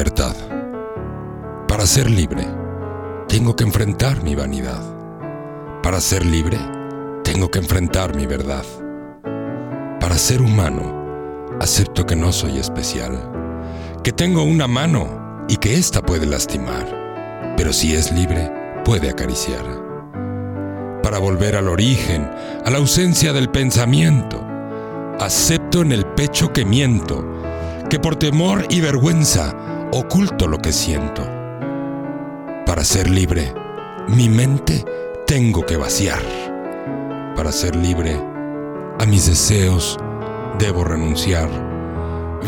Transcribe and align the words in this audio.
libertad. 0.00 0.34
Para 1.68 1.84
ser 1.84 2.08
libre, 2.08 2.46
tengo 3.28 3.54
que 3.54 3.64
enfrentar 3.64 4.22
mi 4.22 4.34
vanidad. 4.34 4.80
Para 5.82 6.00
ser 6.00 6.24
libre, 6.24 6.56
tengo 7.22 7.50
que 7.50 7.58
enfrentar 7.58 8.16
mi 8.16 8.24
verdad. 8.24 8.64
Para 10.00 10.16
ser 10.16 10.40
humano, 10.40 11.50
acepto 11.60 12.06
que 12.06 12.16
no 12.16 12.32
soy 12.32 12.58
especial, 12.58 13.30
que 14.02 14.10
tengo 14.10 14.42
una 14.42 14.66
mano 14.66 15.44
y 15.50 15.58
que 15.58 15.74
ésta 15.74 16.00
puede 16.00 16.24
lastimar, 16.24 17.54
pero 17.58 17.70
si 17.74 17.94
es 17.94 18.10
libre, 18.10 18.50
puede 18.86 19.10
acariciar. 19.10 19.66
Para 21.02 21.18
volver 21.18 21.56
al 21.56 21.68
origen, 21.68 22.26
a 22.64 22.70
la 22.70 22.78
ausencia 22.78 23.34
del 23.34 23.50
pensamiento, 23.50 24.42
acepto 25.18 25.82
en 25.82 25.92
el 25.92 26.06
pecho 26.06 26.54
que 26.54 26.64
miento, 26.64 27.22
que 27.90 27.98
por 27.98 28.16
temor 28.16 28.64
y 28.70 28.80
vergüenza 28.80 29.54
oculto 29.92 30.46
lo 30.46 30.58
que 30.58 30.72
siento. 30.72 31.22
Para 32.66 32.84
ser 32.84 33.10
libre, 33.10 33.52
mi 34.08 34.28
mente 34.28 34.84
tengo 35.26 35.66
que 35.66 35.76
vaciar. 35.76 36.22
Para 37.36 37.52
ser 37.52 37.76
libre, 37.76 38.16
a 38.98 39.06
mis 39.06 39.26
deseos 39.26 39.98
debo 40.58 40.84
renunciar. 40.84 41.48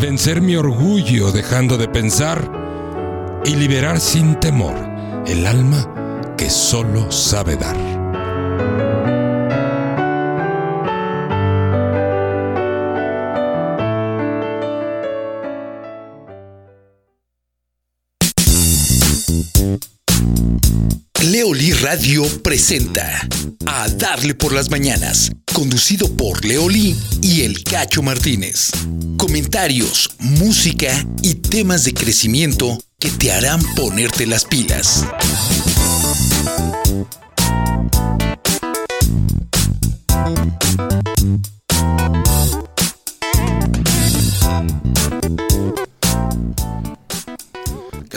Vencer 0.00 0.40
mi 0.40 0.56
orgullo 0.56 1.32
dejando 1.32 1.76
de 1.76 1.88
pensar 1.88 2.40
y 3.44 3.56
liberar 3.56 4.00
sin 4.00 4.38
temor 4.38 4.74
el 5.26 5.46
alma 5.46 6.34
que 6.36 6.48
solo 6.50 7.10
sabe 7.10 7.56
dar. 7.56 7.91
Radio 21.92 22.24
presenta 22.42 23.28
A 23.66 23.86
Darle 23.86 24.34
por 24.34 24.54
las 24.54 24.70
Mañanas, 24.70 25.30
conducido 25.52 26.10
por 26.16 26.42
Leoli 26.42 26.96
y 27.20 27.42
El 27.42 27.62
Cacho 27.64 28.02
Martínez. 28.02 28.70
Comentarios, 29.18 30.08
música 30.18 31.06
y 31.20 31.34
temas 31.34 31.84
de 31.84 31.92
crecimiento 31.92 32.78
que 32.98 33.10
te 33.10 33.30
harán 33.30 33.60
ponerte 33.74 34.26
las 34.26 34.46
pilas. 34.46 35.04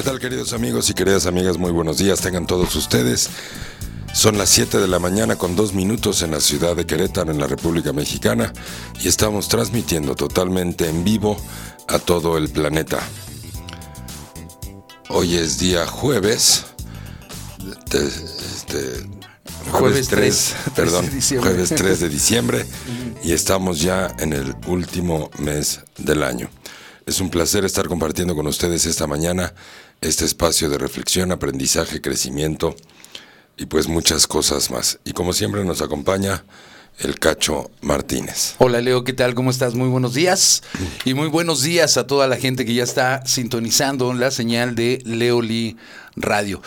Tal 0.06 0.20
queridos 0.20 0.53
amigos 0.53 0.89
y 0.89 0.94
queridas 0.94 1.25
amigas? 1.25 1.58
Muy 1.58 1.72
buenos 1.72 1.98
días, 1.98 2.22
tengan 2.22 2.45
todos 2.45 2.75
ustedes. 2.75 3.30
Son 4.14 4.38
las 4.38 4.50
7 4.50 4.78
de 4.78 4.88
la 4.88 5.00
mañana 5.00 5.36
con 5.36 5.56
dos 5.56 5.73
minutos 5.73 6.22
en 6.22 6.31
la 6.31 6.39
ciudad 6.39 6.75
de 6.75 6.86
Querétaro, 6.86 7.31
en 7.31 7.39
la 7.39 7.47
República 7.47 7.92
Mexicana, 7.92 8.53
y 9.02 9.08
estamos 9.08 9.50
transmitiendo 9.50 10.16
totalmente 10.16 10.88
en 10.88 11.03
vivo 11.03 11.38
a 11.88 11.97
todo 12.00 12.38
el 12.38 12.50
planeta. 12.50 13.00
Hoy 15.09 15.36
es 15.36 15.58
día 15.59 15.86
jueves, 15.88 16.66
de- 17.90 18.08
este, 18.08 19.09
jueves 19.72 20.08
3, 20.08 20.56
perdón, 20.75 21.06
de 21.09 21.12
diciembre. 21.16 21.50
jueves 21.52 21.69
3 21.75 22.00
de 22.00 22.09
diciembre, 22.09 22.66
y 23.23 23.34
estamos 23.34 23.81
ya 23.81 24.16
en 24.19 24.34
el 24.34 24.56
último 24.67 25.30
mes 25.40 25.81
del 25.97 26.22
año. 26.23 26.50
Es 27.06 27.19
un 27.19 27.30
placer 27.30 27.66
estar 27.66 27.88
compartiendo 27.88 28.36
con 28.36 28.47
ustedes 28.47 28.86
esta 28.88 29.06
mañana 29.06 29.53
este 30.02 30.26
espacio 30.26 30.70
de 30.70 30.78
reflexión, 30.78 31.31
aprendizaje, 31.31 32.02
crecimiento 32.02 32.75
y 33.58 33.66
pues 33.66 33.88
muchas 33.88 34.28
cosas 34.28 34.72
más. 34.72 35.00
Y 35.06 35.14
como 35.14 35.34
siempre 35.34 35.64
nos 35.64 35.81
acompaña 35.81 36.44
el 37.00 37.19
Cacho 37.19 37.72
Martínez. 37.81 38.56
Hola 38.58 38.81
Leo, 38.81 39.03
¿qué 39.03 39.14
tal? 39.14 39.36
¿Cómo 39.36 39.50
estás? 39.50 39.75
Muy 39.75 39.90
buenos 39.90 40.14
días. 40.14 40.64
Y 41.06 41.14
muy 41.14 41.28
buenos 41.28 41.62
días 41.62 41.97
a 41.97 42.08
toda 42.08 42.28
la 42.28 42.38
gente 42.38 42.66
que 42.66 42.74
ya 42.74 42.84
está 42.84 43.25
sintonizando 43.25 44.14
la 44.14 44.31
señal 44.31 44.75
de 44.75 45.02
Leoli 45.06 45.78
Radio. 46.16 46.62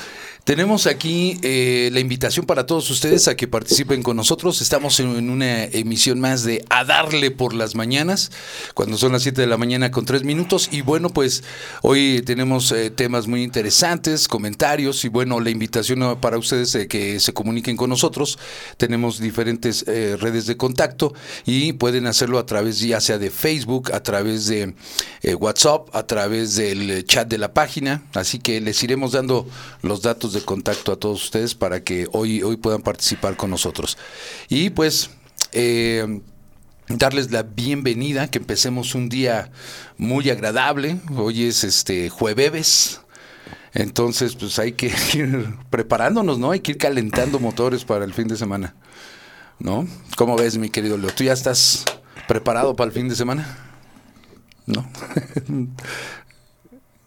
Tenemos 0.48 0.86
aquí 0.86 1.38
eh, 1.42 1.91
la 1.92 2.00
invitación 2.00 2.47
para 2.47 2.64
todos 2.64 2.88
ustedes 2.88 3.28
a 3.28 3.36
que 3.36 3.47
participen 3.47 4.03
con 4.03 4.16
nosotros. 4.16 4.62
Estamos 4.62 4.98
en, 4.98 5.28
una 5.28 5.64
emisión 5.64 6.20
más 6.20 6.42
de 6.42 6.64
A 6.70 6.86
Darle 6.86 7.31
por 7.31 7.53
las 7.53 7.75
Mañanas, 7.75 8.31
cuando 8.72 8.97
son 8.97 9.12
las 9.12 9.25
7 9.25 9.42
de 9.42 9.47
la 9.47 9.58
mañana 9.58 9.91
con 9.91 10.06
3 10.06 10.25
minutos. 10.25 10.70
Y 10.72 10.81
bueno, 10.81 11.10
pues 11.10 11.44
hoy 11.82 12.22
tenemos 12.25 12.72
eh, 12.72 12.88
temas 12.88 13.26
muy 13.26 13.42
interesantes, 13.42 14.26
comentarios 14.26 15.04
y 15.04 15.08
bueno, 15.08 15.38
la 15.38 15.50
invitación 15.50 16.03
eh, 16.03 16.16
para 16.19 16.38
ustedes 16.38 16.72
de 16.72 16.88
que 16.88 17.20
se 17.20 17.34
comuniquen 17.34 17.76
con 17.76 17.91
nosotros. 17.91 18.38
Tenemos 18.78 19.20
diferentes 19.20 19.84
eh, 19.87 20.16
redes 20.19 20.47
de 20.47 20.56
contacto 20.56 21.12
y 21.44 21.75
pueden 21.75 22.06
hacerlo 22.06 22.38
a 22.38 22.47
través 22.47 22.81
ya 22.81 23.03
sea 23.03 23.19
de 23.19 23.31
Facebook, 23.31 23.92
a 23.92 24.03
través 24.03 24.47
de 24.47 24.72
eh, 25.22 25.34
WhatsApp, 25.34 25.94
a 25.94 26.06
través 26.06 26.54
del 26.54 26.91
eh, 26.91 27.04
chat 27.04 27.28
de 27.28 27.38
la 27.38 27.53
página. 27.53 28.04
Así 28.14 28.38
que 28.38 28.60
les 28.60 28.82
iremos 28.82 29.12
dando 29.12 29.47
los 29.82 30.03
datos 30.03 30.32
de 30.32 30.38
contacto 30.44 30.93
a 30.93 30.97
todos 30.97 31.25
ustedes 31.25 31.54
para 31.54 31.82
que 31.82 32.09
hoy, 32.12 32.43
hoy 32.43 32.56
puedan 32.56 32.82
participar 32.82 33.37
con 33.37 33.50
nosotros. 33.50 33.99
Y 34.49 34.71
pues... 34.71 35.10
eh, 35.53 36.21
darles 36.88 37.31
la 37.31 37.43
bienvenida, 37.43 38.28
que 38.28 38.38
empecemos 38.38 38.94
un 38.94 39.09
día 39.09 39.50
muy 39.97 40.31
agradable. 40.31 40.99
Hoy 41.16 41.44
es 41.44 41.65
este 41.65 42.09
jueves. 42.09 43.00
Entonces, 43.75 44.34
pues 44.34 44.59
hay 44.59 44.72
que 44.72 44.87
ir 45.15 45.54
preparándonos, 45.71 46.38
¿no? 46.38 46.50
Hay 46.50 46.60
que 46.60 46.72
ir 46.72 46.78
calentando 46.78 47.38
motores 47.38 47.84
para 47.84 48.05
el 48.05 48.15
fin 48.15 48.28
de 48.28 48.37
semana. 48.37 48.75
¿No? 49.59 49.87
¿Cómo 50.16 50.37
ves, 50.37 50.56
mi 50.56 50.70
querido 50.70 50.97
Leo? 50.97 51.10
¿Tú 51.10 51.25
ya 51.25 51.32
estás 51.32 51.84
preparado 52.28 52.76
para 52.76 52.88
el 52.88 52.94
fin 52.94 53.09
de 53.09 53.16
semana? 53.16 53.59
¿No? 54.66 54.88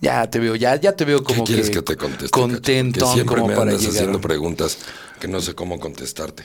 ya 0.01 0.29
te 0.29 0.39
veo, 0.39 0.55
ya, 0.55 0.75
ya 0.75 0.95
te 0.95 1.05
veo 1.05 1.23
como 1.23 1.43
¿Qué 1.43 1.53
quieres 1.53 1.69
que, 1.69 1.75
que 1.77 1.81
te 1.83 1.97
conteste? 1.97 2.29
Cacho? 2.29 2.41
contentón 2.41 3.01
Porque 3.01 3.13
siempre 3.13 3.35
como 3.35 3.47
me 3.47 3.53
para 3.55 3.69
andas 3.69 3.81
llegar. 3.81 3.95
haciendo 3.95 4.19
preguntas 4.19 4.77
que 5.19 5.27
no 5.27 5.39
sé 5.39 5.53
cómo 5.53 5.79
contestarte. 5.79 6.43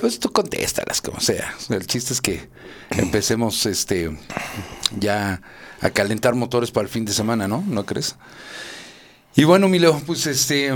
Pues 0.00 0.20
tú 0.20 0.30
contéstalas 0.30 1.02
como 1.02 1.20
sea. 1.20 1.54
El 1.68 1.86
chiste 1.86 2.12
es 2.12 2.20
que 2.20 2.48
empecemos 2.90 3.66
este 3.66 4.16
ya 4.98 5.42
a 5.80 5.90
calentar 5.90 6.34
motores 6.36 6.70
para 6.70 6.84
el 6.84 6.88
fin 6.88 7.04
de 7.04 7.12
semana, 7.12 7.48
¿no? 7.48 7.64
¿No 7.66 7.84
crees? 7.84 8.16
Y 9.34 9.44
bueno, 9.44 9.68
Milo, 9.68 10.00
pues 10.06 10.26
este 10.26 10.72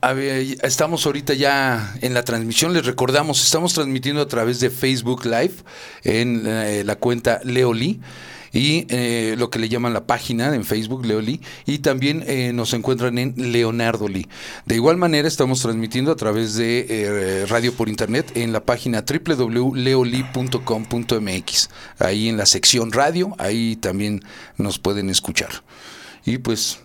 a 0.00 0.12
ver, 0.12 0.58
estamos 0.62 1.06
ahorita 1.06 1.34
ya 1.34 1.94
en 2.00 2.14
la 2.14 2.22
transmisión, 2.22 2.72
les 2.72 2.86
recordamos, 2.86 3.42
estamos 3.42 3.74
transmitiendo 3.74 4.22
a 4.22 4.28
través 4.28 4.60
de 4.60 4.70
Facebook 4.70 5.24
Live 5.24 5.54
en 6.04 6.44
eh, 6.46 6.84
la 6.84 6.96
cuenta 6.96 7.40
Leoli 7.42 8.00
y 8.52 8.86
eh, 8.88 9.34
lo 9.38 9.50
que 9.50 9.58
le 9.58 9.68
llaman 9.68 9.92
la 9.92 10.06
página 10.06 10.54
en 10.54 10.64
Facebook 10.64 11.04
Leoli 11.04 11.40
y 11.66 11.78
también 11.78 12.22
eh, 12.26 12.52
nos 12.52 12.72
encuentran 12.74 13.18
en 13.18 13.34
Leonardo 13.36 14.06
Lee. 14.08 14.28
De 14.66 14.76
igual 14.76 14.96
manera 14.96 15.26
estamos 15.28 15.60
transmitiendo 15.60 16.10
a 16.12 16.16
través 16.16 16.54
de 16.54 16.86
eh, 16.88 17.44
radio 17.46 17.74
por 17.74 17.88
internet 17.88 18.32
en 18.34 18.52
la 18.52 18.60
página 18.60 19.04
www.leoli.com.mx. 19.04 21.70
Ahí 21.98 22.28
en 22.28 22.36
la 22.36 22.46
sección 22.46 22.92
radio, 22.92 23.34
ahí 23.38 23.74
también 23.76 24.22
nos 24.56 24.78
pueden 24.78 25.10
escuchar. 25.10 25.50
Y 26.24 26.38
pues 26.38 26.78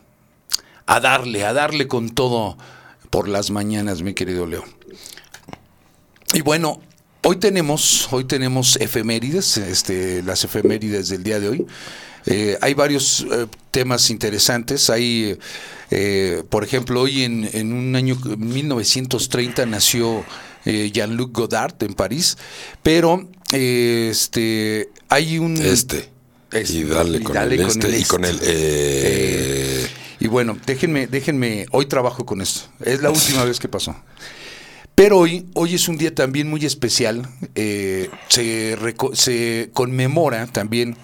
a 0.85 0.99
darle, 0.99 1.45
a 1.45 1.53
darle 1.53 1.87
con 1.87 2.09
todo 2.09 2.57
por 3.09 3.27
las 3.27 3.49
mañanas, 3.51 4.01
mi 4.01 4.13
querido 4.13 4.45
Leo. 4.45 4.63
Y 6.33 6.41
bueno, 6.41 6.81
hoy 7.23 7.37
tenemos, 7.37 8.07
hoy 8.11 8.25
tenemos 8.25 8.75
efemérides, 8.77 9.57
este, 9.57 10.21
las 10.23 10.43
efemérides 10.43 11.09
del 11.09 11.23
día 11.23 11.39
de 11.39 11.49
hoy. 11.49 11.65
Eh, 12.25 12.57
hay 12.61 12.73
varios 12.73 13.25
eh, 13.31 13.47
temas 13.71 14.09
interesantes. 14.09 14.89
Hay, 14.89 15.37
eh, 15.91 16.43
por 16.49 16.63
ejemplo, 16.63 17.01
hoy 17.01 17.23
en, 17.23 17.49
en 17.53 17.73
un 17.73 17.95
año 17.95 18.15
1930 18.15 19.65
nació 19.65 20.23
eh, 20.65 20.91
Jean-Luc 20.93 21.35
Godard 21.35 21.75
en 21.83 21.93
París, 21.93 22.37
pero 22.81 23.27
eh, 23.51 24.09
este, 24.11 24.89
hay 25.09 25.39
un... 25.39 25.57
Este. 25.57 26.09
Este, 26.51 26.73
y 26.73 26.83
dale 26.83 27.17
y 27.17 27.23
con 27.23 27.33
dale 27.33 27.55
el 27.55 27.61
con 27.61 27.69
este 27.71 27.87
el 27.87 27.99
y 27.99 28.03
con 28.03 28.25
el... 28.25 28.35
este. 28.35 29.89
Y 30.19 30.27
bueno, 30.27 30.57
déjenme, 30.65 31.07
déjenme, 31.07 31.65
hoy 31.71 31.87
trabajo 31.87 32.25
con 32.25 32.39
esto. 32.39 32.61
Es 32.85 33.01
la 33.01 33.09
última 33.09 33.43
vez 33.43 33.59
que 33.59 33.67
pasó. 33.67 33.95
Pero 34.95 35.19
hoy, 35.19 35.45
hoy 35.55 35.75
es 35.75 35.87
un 35.87 35.97
día 35.97 36.13
también 36.13 36.49
muy 36.49 36.65
especial. 36.65 37.27
eh, 37.55 38.09
se, 38.29 39.69
conmemora 39.73 40.47
también 40.47 40.95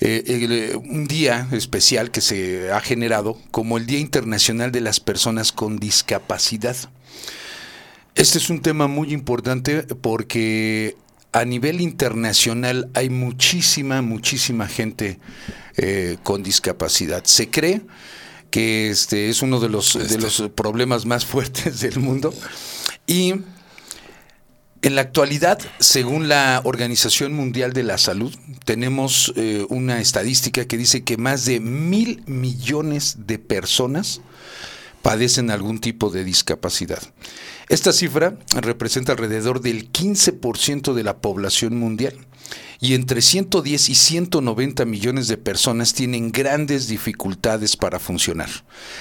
eh, 0.00 0.22
el, 0.26 0.52
eh, 0.52 0.76
un 0.76 1.06
día 1.06 1.48
especial 1.52 2.10
que 2.10 2.20
se 2.20 2.70
ha 2.70 2.80
generado 2.80 3.36
como 3.50 3.78
el 3.78 3.86
Día 3.86 3.98
Internacional 3.98 4.72
de 4.72 4.80
las 4.80 5.00
Personas 5.00 5.52
con 5.52 5.78
Discapacidad. 5.78 6.76
Este 8.14 8.38
es 8.38 8.50
un 8.50 8.60
tema 8.60 8.86
muy 8.88 9.12
importante 9.12 9.82
porque 9.82 10.96
a 11.32 11.44
nivel 11.44 11.80
internacional 11.80 12.88
hay 12.94 13.10
muchísima, 13.10 14.02
muchísima 14.02 14.66
gente 14.66 15.18
eh, 15.76 16.16
con 16.22 16.42
discapacidad. 16.42 17.24
Se 17.24 17.50
cree 17.50 17.82
que 18.50 18.90
este 18.90 19.28
es 19.28 19.42
uno 19.42 19.60
de 19.60 19.68
los, 19.68 19.94
de 19.94 20.02
Este. 20.04 20.18
los 20.18 20.42
problemas 20.54 21.06
más 21.06 21.24
fuertes 21.26 21.80
del 21.80 21.98
mundo. 21.98 22.32
Y 23.08 23.34
en 24.82 24.94
la 24.94 25.00
actualidad, 25.00 25.58
según 25.80 26.28
la 26.28 26.60
Organización 26.64 27.32
Mundial 27.32 27.72
de 27.72 27.82
la 27.82 27.98
Salud, 27.98 28.32
tenemos 28.64 29.32
eh, 29.34 29.66
una 29.70 30.00
estadística 30.00 30.66
que 30.66 30.76
dice 30.76 31.02
que 31.02 31.16
más 31.16 31.46
de 31.46 31.58
mil 31.58 32.22
millones 32.26 33.16
de 33.26 33.38
personas 33.40 34.20
padecen 35.02 35.50
algún 35.50 35.80
tipo 35.80 36.10
de 36.10 36.22
discapacidad. 36.22 37.02
Esta 37.68 37.92
cifra 37.92 38.38
representa 38.60 39.12
alrededor 39.12 39.62
del 39.62 39.90
15% 39.90 40.92
de 40.92 41.02
la 41.02 41.16
población 41.16 41.76
mundial 41.76 42.14
y 42.80 42.94
entre 42.94 43.22
110 43.22 43.88
y 43.88 43.94
190 43.94 44.84
millones 44.84 45.26
de 45.26 45.36
personas 45.36 45.94
tienen 45.94 46.30
grandes 46.30 46.86
dificultades 46.86 47.76
para 47.76 47.98
funcionar. 47.98 48.48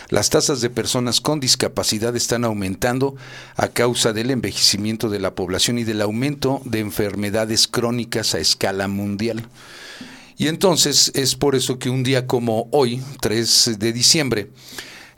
Las 0.09 0.29
tasas 0.29 0.61
de 0.61 0.69
personas 0.69 1.21
con 1.21 1.39
discapacidad 1.39 2.15
están 2.15 2.43
aumentando 2.43 3.15
a 3.55 3.67
causa 3.67 4.13
del 4.13 4.31
envejecimiento 4.31 5.09
de 5.09 5.19
la 5.19 5.35
población 5.35 5.77
y 5.77 5.83
del 5.83 6.01
aumento 6.01 6.61
de 6.65 6.79
enfermedades 6.79 7.67
crónicas 7.67 8.33
a 8.33 8.39
escala 8.39 8.87
mundial. 8.87 9.47
Y 10.37 10.47
entonces 10.47 11.11
es 11.15 11.35
por 11.35 11.55
eso 11.55 11.79
que 11.79 11.89
un 11.89 12.03
día 12.03 12.27
como 12.27 12.67
hoy, 12.71 13.01
3 13.21 13.77
de 13.79 13.93
diciembre, 13.93 14.49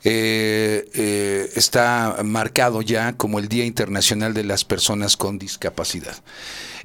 eh, 0.02 0.88
eh, 0.94 1.50
está 1.56 2.18
marcado 2.24 2.80
ya 2.82 3.12
como 3.14 3.38
el 3.38 3.48
Día 3.48 3.64
Internacional 3.64 4.32
de 4.32 4.44
las 4.44 4.64
Personas 4.64 5.16
con 5.16 5.38
Discapacidad. 5.38 6.16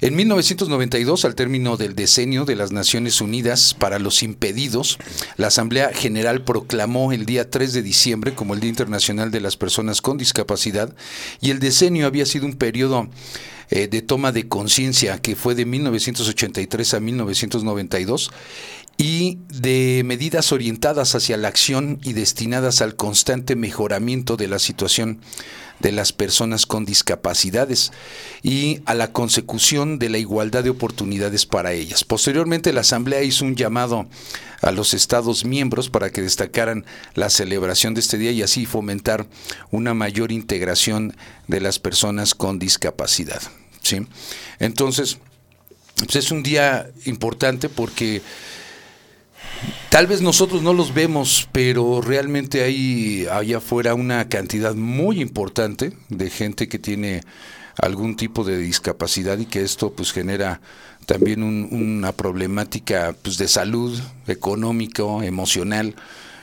En 0.02 0.14
1992, 0.14 1.24
al 1.24 1.34
término 1.34 1.78
del 1.78 1.94
decenio 1.94 2.44
de 2.44 2.56
las 2.56 2.70
Naciones 2.72 3.22
Unidas 3.22 3.72
para 3.72 3.98
los 3.98 4.22
Impedidos, 4.22 4.98
la 5.38 5.46
Asamblea 5.46 5.90
General 5.94 6.44
proclamó 6.44 7.12
el 7.12 7.24
día 7.24 7.50
3 7.50 7.72
de 7.72 7.82
diciembre 7.82 8.34
como 8.34 8.52
el 8.52 8.60
Día 8.60 8.68
Internacional 8.68 9.30
de 9.30 9.40
las 9.40 9.56
Personas 9.56 10.02
con 10.02 10.18
Discapacidad 10.18 10.94
y 11.40 11.50
el 11.50 11.58
decenio 11.58 12.06
había 12.06 12.26
sido 12.26 12.44
un 12.44 12.54
periodo 12.54 13.08
eh, 13.70 13.88
de 13.88 14.00
toma 14.00 14.30
de 14.30 14.46
conciencia 14.46 15.18
que 15.18 15.34
fue 15.34 15.56
de 15.56 15.64
1983 15.64 16.94
a 16.94 17.00
1992 17.00 18.30
y 18.98 19.38
de 19.48 20.02
medidas 20.04 20.52
orientadas 20.52 21.14
hacia 21.14 21.36
la 21.36 21.48
acción 21.48 22.00
y 22.02 22.14
destinadas 22.14 22.80
al 22.80 22.96
constante 22.96 23.54
mejoramiento 23.54 24.36
de 24.36 24.48
la 24.48 24.58
situación 24.58 25.20
de 25.80 25.92
las 25.92 26.12
personas 26.12 26.64
con 26.64 26.86
discapacidades 26.86 27.92
y 28.42 28.80
a 28.86 28.94
la 28.94 29.12
consecución 29.12 29.98
de 29.98 30.08
la 30.08 30.18
igualdad 30.18 30.64
de 30.64 30.70
oportunidades 30.70 31.44
para 31.44 31.72
ellas. 31.72 32.04
Posteriormente, 32.04 32.72
la 32.72 32.80
Asamblea 32.80 33.22
hizo 33.22 33.44
un 33.44 33.56
llamado 33.56 34.06
a 34.62 34.72
los 34.72 34.94
Estados 34.94 35.44
miembros 35.44 35.90
para 35.90 36.10
que 36.10 36.22
destacaran 36.22 36.86
la 37.14 37.28
celebración 37.28 37.92
de 37.92 38.00
este 38.00 38.16
día 38.16 38.30
y 38.30 38.42
así 38.42 38.64
fomentar 38.64 39.26
una 39.70 39.92
mayor 39.92 40.32
integración 40.32 41.14
de 41.46 41.60
las 41.60 41.78
personas 41.78 42.34
con 42.34 42.58
discapacidad. 42.58 43.42
¿sí? 43.82 44.06
Entonces, 44.58 45.18
pues 45.96 46.16
es 46.16 46.30
un 46.30 46.42
día 46.42 46.90
importante 47.04 47.68
porque 47.68 48.22
Tal 49.90 50.06
vez 50.06 50.20
nosotros 50.20 50.62
no 50.62 50.72
los 50.74 50.92
vemos, 50.92 51.48
pero 51.52 52.00
realmente 52.02 52.62
hay 52.62 53.26
allá 53.30 53.58
afuera 53.58 53.94
una 53.94 54.28
cantidad 54.28 54.74
muy 54.74 55.20
importante 55.20 55.92
de 56.08 56.30
gente 56.30 56.68
que 56.68 56.78
tiene 56.78 57.22
algún 57.80 58.16
tipo 58.16 58.44
de 58.44 58.58
discapacidad 58.58 59.38
y 59.38 59.46
que 59.46 59.62
esto 59.62 59.92
pues 59.92 60.12
genera 60.12 60.60
también 61.06 61.42
un- 61.42 61.68
una 61.70 62.12
problemática 62.12 63.14
pues 63.22 63.38
de 63.38 63.48
salud, 63.48 63.98
económico, 64.26 65.22
emocional, 65.22 65.94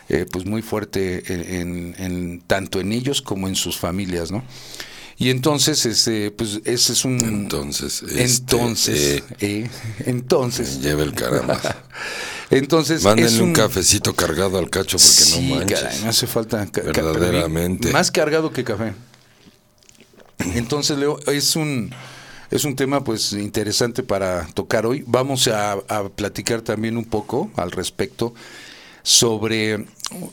eh, 0.09 0.25
pues 0.31 0.45
muy 0.45 0.61
fuerte 0.61 1.23
en, 1.33 1.41
en- 1.41 1.95
en- 1.97 2.41
tanto 2.47 2.79
en 2.79 2.91
ellos 2.91 3.21
como 3.21 3.47
en 3.47 3.55
sus 3.55 3.77
familias, 3.77 4.31
¿no? 4.31 4.43
Y 5.17 5.29
entonces, 5.29 5.85
este, 5.85 6.31
pues 6.31 6.59
ese 6.65 6.93
es 6.93 7.05
un 7.05 7.19
Entonces, 7.23 8.01
este, 8.01 8.23
entonces, 8.23 8.99
eh, 8.99 9.23
eh, 9.41 9.69
entonces, 10.05 10.81
lleva 10.81 11.03
el 11.03 11.13
caramba. 11.13 11.59
entonces 12.57 13.03
Mándenle 13.03 13.31
es 13.31 13.39
un, 13.39 13.53
cafecito 13.53 14.13
cargado 14.15 14.57
al 14.57 14.69
cacho 14.69 14.97
porque 14.97 15.07
sí, 15.23 15.49
no 15.49 15.55
manches. 15.55 15.79
caray, 15.79 16.01
me 16.01 16.07
hace 16.09 16.27
falta 16.27 16.65
ca- 16.67 16.81
Verdaderamente. 16.81 17.91
Más 17.91 18.11
cargado 18.11 18.51
que 18.51 18.63
café. 18.63 18.93
Entonces, 20.55 20.97
Leo, 20.97 21.19
es 21.27 21.55
un 21.55 21.93
es 22.51 22.65
un 22.65 22.75
tema 22.75 23.03
pues 23.03 23.33
interesante 23.33 24.03
para 24.03 24.45
tocar 24.53 24.85
hoy. 24.85 25.03
Vamos 25.07 25.47
a, 25.47 25.73
a 25.73 26.09
platicar 26.09 26.61
también 26.61 26.97
un 26.97 27.05
poco 27.05 27.49
al 27.55 27.71
respecto 27.71 28.33
sobre 29.01 29.85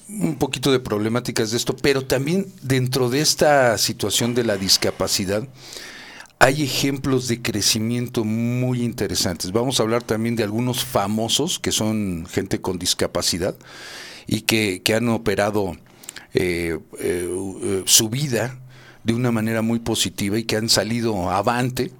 un 0.08 0.36
poquito 0.38 0.70
de 0.70 0.80
problemáticas 0.80 1.50
de 1.50 1.56
esto, 1.56 1.74
pero 1.76 2.04
también 2.04 2.46
dentro 2.62 3.08
de 3.08 3.20
esta 3.20 3.76
situación 3.78 4.34
de 4.34 4.44
la 4.44 4.56
discapacidad 4.56 5.48
hay 6.42 6.62
ejemplos 6.62 7.28
de 7.28 7.42
crecimiento 7.42 8.24
muy 8.24 8.82
interesantes. 8.82 9.52
Vamos 9.52 9.78
a 9.78 9.82
hablar 9.82 10.02
también 10.02 10.36
de 10.36 10.42
algunos 10.42 10.82
famosos 10.82 11.58
que 11.58 11.70
son 11.70 12.26
gente 12.30 12.62
con 12.62 12.78
discapacidad 12.78 13.54
y 14.26 14.40
que, 14.40 14.80
que 14.82 14.94
han 14.94 15.10
operado 15.10 15.76
eh, 16.32 16.78
eh, 16.98 17.28
eh, 17.62 17.82
su 17.84 18.08
vida 18.08 18.58
de 19.04 19.12
una 19.12 19.30
manera 19.30 19.60
muy 19.60 19.80
positiva 19.80 20.38
y 20.38 20.44
que 20.44 20.56
han 20.56 20.70
salido 20.70 21.30
avante 21.30 21.92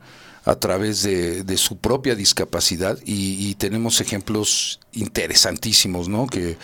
a 0.47 0.55
través 0.55 1.03
de, 1.03 1.45
de 1.45 1.57
su 1.59 1.77
propia 1.77 2.15
discapacidad 2.15 2.99
y, 3.05 3.47
y 3.47 3.57
tenemos 3.57 4.01
ejemplos 4.01 4.81
interesantísimos, 4.93 6.09
¿no? 6.09 6.27
Que 6.27 6.57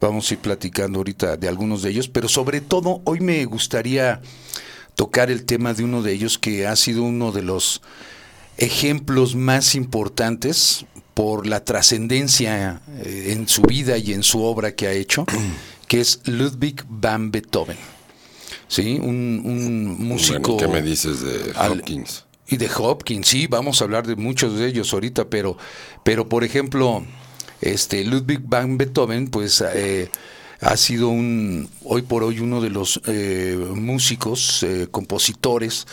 vamos 0.00 0.30
a 0.30 0.34
ir 0.34 0.40
platicando 0.40 1.00
ahorita 1.00 1.36
de 1.36 1.48
algunos 1.48 1.82
de 1.82 1.90
ellos, 1.90 2.06
pero 2.06 2.28
sobre 2.28 2.60
todo 2.60 3.02
hoy 3.04 3.18
me 3.18 3.44
gustaría 3.44 4.22
tocar 4.94 5.30
el 5.30 5.44
tema 5.44 5.74
de 5.74 5.84
uno 5.84 6.02
de 6.02 6.12
ellos 6.12 6.38
que 6.38 6.66
ha 6.66 6.76
sido 6.76 7.02
uno 7.02 7.32
de 7.32 7.42
los 7.42 7.82
ejemplos 8.56 9.34
más 9.34 9.74
importantes 9.74 10.86
por 11.14 11.46
la 11.46 11.64
trascendencia 11.64 12.80
eh, 13.02 13.28
en 13.32 13.48
su 13.48 13.62
vida 13.62 13.98
y 13.98 14.12
en 14.12 14.22
su 14.22 14.42
obra 14.42 14.74
que 14.74 14.86
ha 14.86 14.92
hecho, 14.92 15.26
que 15.88 16.00
es 16.00 16.20
Ludwig 16.24 16.84
van 16.88 17.30
Beethoven. 17.30 17.76
¿Sí? 18.68 18.98
Un, 19.00 19.42
un 19.44 20.04
músico. 20.06 20.54
Bueno, 20.54 20.56
¿Qué 20.56 20.80
me 20.80 20.82
dices 20.82 21.20
de 21.20 21.52
al- 21.56 21.72
Hopkins? 21.80 22.24
Y 22.46 22.56
de 22.58 22.68
Hopkins, 22.76 23.26
sí, 23.26 23.46
vamos 23.46 23.80
a 23.80 23.84
hablar 23.84 24.06
de 24.06 24.16
muchos 24.16 24.58
de 24.58 24.66
ellos 24.66 24.92
ahorita, 24.92 25.28
pero, 25.28 25.56
pero 26.02 26.28
por 26.28 26.44
ejemplo, 26.44 27.04
este 27.60 28.04
Ludwig 28.04 28.40
van 28.44 28.76
Beethoven, 28.76 29.28
pues 29.28 29.62
eh, 29.74 30.10
ha 30.64 30.76
sido 30.76 31.08
un, 31.08 31.68
hoy 31.84 32.02
por 32.02 32.22
hoy 32.24 32.40
uno 32.40 32.60
de 32.60 32.70
los 32.70 33.00
eh, 33.06 33.56
músicos, 33.74 34.62
eh, 34.62 34.86
compositores, 34.90 35.86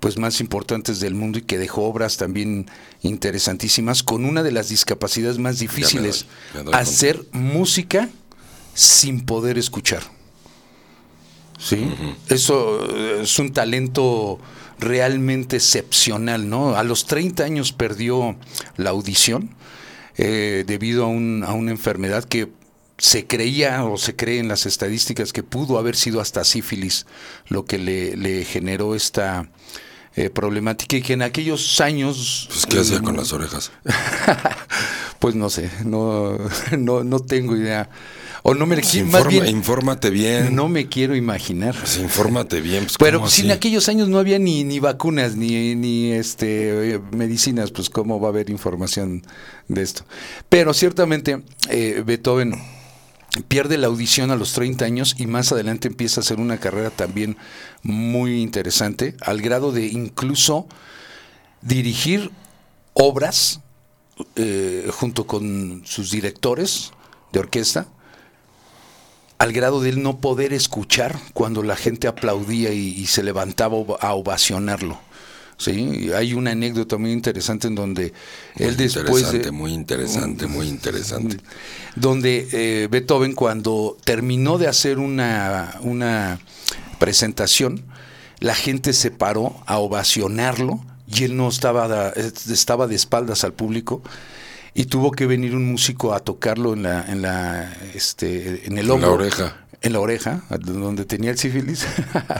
pues 0.00 0.16
más 0.16 0.40
importantes 0.40 1.00
del 1.00 1.14
mundo 1.14 1.38
y 1.38 1.42
que 1.42 1.58
dejó 1.58 1.82
obras 1.84 2.16
también 2.16 2.66
interesantísimas 3.02 4.02
con 4.02 4.24
una 4.24 4.42
de 4.42 4.52
las 4.52 4.68
discapacidades 4.68 5.38
más 5.38 5.58
difíciles, 5.58 6.26
me 6.52 6.58
doy 6.58 6.64
cuenta. 6.64 6.78
hacer 6.78 7.24
música 7.32 8.08
sin 8.74 9.24
poder 9.24 9.58
escuchar. 9.58 10.02
Sí, 11.58 11.92
eso 12.28 12.86
eh, 12.88 13.20
es 13.22 13.38
un 13.40 13.52
talento 13.52 14.38
realmente 14.78 15.56
excepcional, 15.56 16.48
¿no? 16.48 16.76
A 16.76 16.84
los 16.84 17.06
30 17.06 17.42
años 17.42 17.72
perdió 17.72 18.36
la 18.76 18.90
audición 18.90 19.50
eh, 20.16 20.62
debido 20.66 21.04
a, 21.04 21.08
un- 21.08 21.42
a 21.44 21.52
una 21.54 21.72
enfermedad 21.72 22.22
que 22.22 22.48
se 22.98 23.26
creía 23.26 23.84
o 23.84 23.96
se 23.96 24.16
cree 24.16 24.40
en 24.40 24.48
las 24.48 24.66
estadísticas 24.66 25.32
que 25.32 25.42
pudo 25.42 25.78
haber 25.78 25.96
sido 25.96 26.20
hasta 26.20 26.44
sífilis 26.44 27.06
lo 27.48 27.64
que 27.64 27.78
le, 27.78 28.16
le 28.16 28.44
generó 28.44 28.94
esta 28.94 29.48
eh, 30.16 30.30
problemática 30.30 30.96
y 30.96 31.02
que 31.02 31.12
en 31.12 31.22
aquellos 31.22 31.80
años... 31.80 32.48
Pues, 32.48 32.66
¿qué 32.66 32.80
hacía 32.80 33.00
con 33.00 33.14
mm, 33.14 33.18
las 33.18 33.32
orejas? 33.32 33.70
Pues 35.18 35.34
no 35.34 35.50
sé, 35.50 35.68
no, 35.84 36.38
no, 36.78 37.02
no 37.02 37.18
tengo 37.18 37.56
idea. 37.56 37.90
O 38.44 38.54
no 38.54 38.66
me 38.66 38.76
Pues 38.76 39.04
más 39.04 39.26
bien, 39.26 39.48
infórmate 39.48 40.10
bien. 40.10 40.54
no 40.54 40.68
me 40.68 40.88
quiero 40.88 41.16
imaginar. 41.16 41.74
Pues 41.74 41.98
infórmate 41.98 42.60
bien. 42.60 42.84
Pues, 42.84 42.96
Pero 42.98 43.18
¿cómo 43.18 43.28
si 43.28 43.42
en 43.42 43.48
así? 43.48 43.56
aquellos 43.56 43.88
años 43.88 44.08
no 44.08 44.18
había 44.20 44.38
ni, 44.38 44.62
ni 44.62 44.78
vacunas 44.78 45.34
ni, 45.34 45.74
ni 45.74 46.12
este 46.12 46.94
eh, 46.94 47.00
medicinas, 47.10 47.72
pues 47.72 47.90
cómo 47.90 48.20
va 48.20 48.28
a 48.28 48.30
haber 48.30 48.48
información 48.48 49.24
de 49.66 49.82
esto. 49.82 50.04
Pero 50.48 50.72
ciertamente 50.72 51.42
eh, 51.68 52.02
Beethoven 52.06 52.54
pierde 53.48 53.78
la 53.78 53.86
audición 53.86 54.30
a 54.30 54.36
los 54.36 54.52
30 54.52 54.84
años 54.84 55.14
y 55.18 55.26
más 55.26 55.52
adelante 55.52 55.88
empieza 55.88 56.20
a 56.20 56.22
hacer 56.22 56.40
una 56.40 56.58
carrera 56.58 56.90
también 56.90 57.36
muy 57.82 58.40
interesante, 58.40 59.16
al 59.20 59.40
grado 59.40 59.72
de 59.72 59.86
incluso 59.86 60.66
dirigir 61.62 62.30
obras 62.94 63.60
eh, 64.36 64.90
junto 64.92 65.26
con 65.26 65.82
sus 65.84 66.10
directores 66.10 66.92
de 67.32 67.40
orquesta, 67.40 67.86
al 69.38 69.52
grado 69.52 69.80
de 69.80 69.90
él 69.90 70.02
no 70.02 70.18
poder 70.18 70.52
escuchar 70.52 71.16
cuando 71.32 71.62
la 71.62 71.76
gente 71.76 72.08
aplaudía 72.08 72.72
y, 72.72 72.88
y 72.88 73.06
se 73.06 73.22
levantaba 73.22 73.76
a 74.00 74.14
ovacionarlo. 74.14 74.98
Sí, 75.58 76.10
hay 76.14 76.34
una 76.34 76.52
anécdota 76.52 76.98
muy 76.98 77.10
interesante 77.10 77.66
en 77.66 77.74
donde 77.74 78.12
Muy 78.58 78.68
él 78.68 78.76
después 78.76 79.24
interesante, 79.24 79.38
de, 79.38 79.50
muy 79.50 79.72
interesante, 79.72 80.46
muy 80.46 80.68
interesante. 80.68 81.38
donde 81.96 82.48
eh, 82.52 82.86
Beethoven 82.88 83.32
cuando 83.32 83.96
terminó 84.04 84.56
de 84.58 84.68
hacer 84.68 85.00
una, 85.00 85.74
una 85.80 86.38
presentación, 87.00 87.82
la 88.38 88.54
gente 88.54 88.92
se 88.92 89.10
paró 89.10 89.56
a 89.66 89.78
ovacionarlo 89.78 90.80
y 91.08 91.24
él 91.24 91.36
no 91.36 91.48
estaba, 91.48 92.12
estaba 92.12 92.86
de 92.86 92.94
espaldas 92.94 93.42
al 93.42 93.52
público 93.52 94.00
y 94.74 94.84
tuvo 94.84 95.10
que 95.10 95.26
venir 95.26 95.56
un 95.56 95.64
músico 95.64 96.14
a 96.14 96.20
tocarlo 96.20 96.72
en 96.72 96.84
la, 96.84 97.04
en 97.08 97.20
la, 97.20 97.76
este, 97.94 98.64
en 98.66 98.78
el 98.78 98.84
En 98.84 98.86
la 98.86 98.94
hombro, 98.94 99.14
oreja. 99.14 99.56
En 99.82 99.92
la 99.92 100.00
oreja, 100.00 100.42
donde 100.60 101.04
tenía 101.04 101.30
el 101.30 101.38
sífilis, 101.38 101.86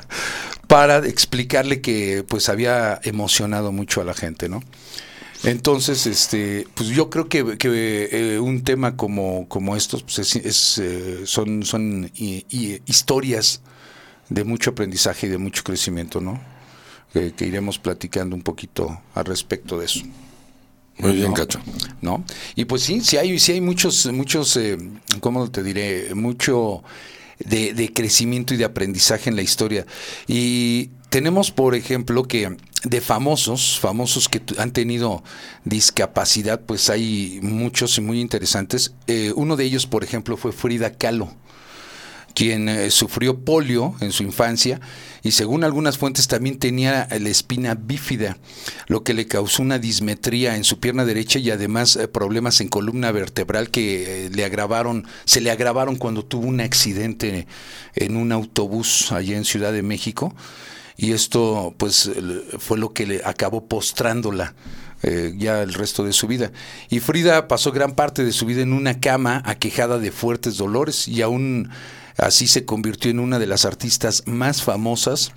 para 0.66 0.98
explicarle 1.06 1.80
que 1.80 2.24
pues 2.28 2.48
había 2.48 3.00
emocionado 3.04 3.72
mucho 3.72 4.00
a 4.00 4.04
la 4.04 4.14
gente, 4.14 4.48
¿no? 4.48 4.62
Entonces, 5.44 6.06
este, 6.06 6.66
pues 6.74 6.88
yo 6.88 7.10
creo 7.10 7.28
que, 7.28 7.56
que, 7.58 8.08
eh, 8.10 8.38
un 8.40 8.64
tema 8.64 8.96
como, 8.96 9.46
como 9.48 9.76
estos 9.76 10.02
pues 10.02 10.18
es, 10.18 10.34
es, 10.36 10.78
eh, 10.78 11.20
son, 11.26 11.62
son 11.64 12.10
i- 12.16 12.44
i- 12.50 12.82
historias 12.86 13.60
de 14.28 14.42
mucho 14.42 14.70
aprendizaje 14.70 15.28
y 15.28 15.30
de 15.30 15.38
mucho 15.38 15.62
crecimiento, 15.62 16.20
¿no? 16.20 16.40
Que- 17.12 17.32
que 17.32 17.46
iremos 17.46 17.78
platicando 17.78 18.34
un 18.34 18.42
poquito 18.42 19.00
al 19.14 19.24
respecto 19.26 19.78
de 19.78 19.84
eso. 19.86 20.00
Muy 20.98 21.12
bien, 21.12 21.28
¿no? 21.28 21.34
Cacho. 21.34 21.60
¿no? 22.02 22.24
Y 22.56 22.64
pues 22.64 22.82
sí, 22.82 23.00
sí 23.02 23.16
hay, 23.16 23.38
sí 23.38 23.52
hay 23.52 23.60
muchos, 23.60 24.06
muchos, 24.12 24.56
eh, 24.56 24.76
¿cómo 25.20 25.48
te 25.52 25.62
diré? 25.62 26.12
Mucho 26.16 26.82
de, 27.38 27.74
de 27.74 27.92
crecimiento 27.92 28.54
y 28.54 28.56
de 28.56 28.64
aprendizaje 28.64 29.30
en 29.30 29.36
la 29.36 29.42
historia. 29.42 29.86
Y 30.26 30.90
tenemos, 31.10 31.50
por 31.50 31.74
ejemplo, 31.74 32.24
que 32.24 32.56
de 32.84 33.00
famosos, 33.00 33.78
famosos 33.80 34.28
que 34.28 34.40
han 34.58 34.72
tenido 34.72 35.22
discapacidad, 35.64 36.60
pues 36.60 36.90
hay 36.90 37.40
muchos 37.42 37.98
y 37.98 38.00
muy 38.00 38.20
interesantes. 38.20 38.94
Eh, 39.06 39.32
uno 39.34 39.56
de 39.56 39.64
ellos, 39.64 39.86
por 39.86 40.04
ejemplo, 40.04 40.36
fue 40.36 40.52
Frida 40.52 40.92
Kahlo 40.92 41.34
quien 42.34 42.68
eh, 42.68 42.90
sufrió 42.92 43.40
polio 43.40 43.96
en 44.00 44.12
su 44.12 44.22
infancia 44.22 44.80
y 45.22 45.32
según 45.32 45.64
algunas 45.64 45.98
fuentes 45.98 46.28
también 46.28 46.58
tenía 46.58 47.08
la 47.10 47.28
espina 47.28 47.74
bífida, 47.74 48.36
lo 48.86 49.02
que 49.02 49.14
le 49.14 49.26
causó 49.26 49.62
una 49.62 49.78
dismetría 49.78 50.56
en 50.56 50.64
su 50.64 50.78
pierna 50.80 51.04
derecha 51.04 51.38
y 51.38 51.50
además 51.50 51.96
eh, 51.96 52.08
problemas 52.08 52.60
en 52.60 52.68
columna 52.68 53.12
vertebral 53.12 53.70
que 53.70 54.26
eh, 54.26 54.30
le 54.30 54.44
agravaron, 54.44 55.06
se 55.24 55.40
le 55.40 55.50
agravaron 55.50 55.96
cuando 55.96 56.24
tuvo 56.24 56.46
un 56.46 56.60
accidente 56.60 57.46
en 57.94 58.16
un 58.16 58.32
autobús 58.32 59.12
allá 59.12 59.36
en 59.36 59.44
Ciudad 59.44 59.72
de 59.72 59.82
México 59.82 60.34
y 60.96 61.12
esto 61.12 61.74
pues 61.78 62.10
fue 62.58 62.76
lo 62.76 62.92
que 62.92 63.06
le 63.06 63.22
acabó 63.24 63.66
postrándola 63.66 64.54
eh, 65.04 65.32
ya 65.38 65.62
el 65.62 65.74
resto 65.74 66.02
de 66.02 66.12
su 66.12 66.26
vida. 66.26 66.50
Y 66.90 66.98
Frida 66.98 67.46
pasó 67.46 67.70
gran 67.70 67.94
parte 67.94 68.24
de 68.24 68.32
su 68.32 68.46
vida 68.46 68.62
en 68.62 68.72
una 68.72 68.98
cama 68.98 69.42
aquejada 69.46 70.00
de 70.00 70.10
fuertes 70.10 70.56
dolores 70.56 71.06
y 71.06 71.22
aún 71.22 71.70
así 72.18 72.46
se 72.46 72.64
convirtió 72.64 73.10
en 73.10 73.20
una 73.20 73.38
de 73.38 73.46
las 73.46 73.64
artistas 73.64 74.24
más 74.26 74.62
famosas 74.62 75.32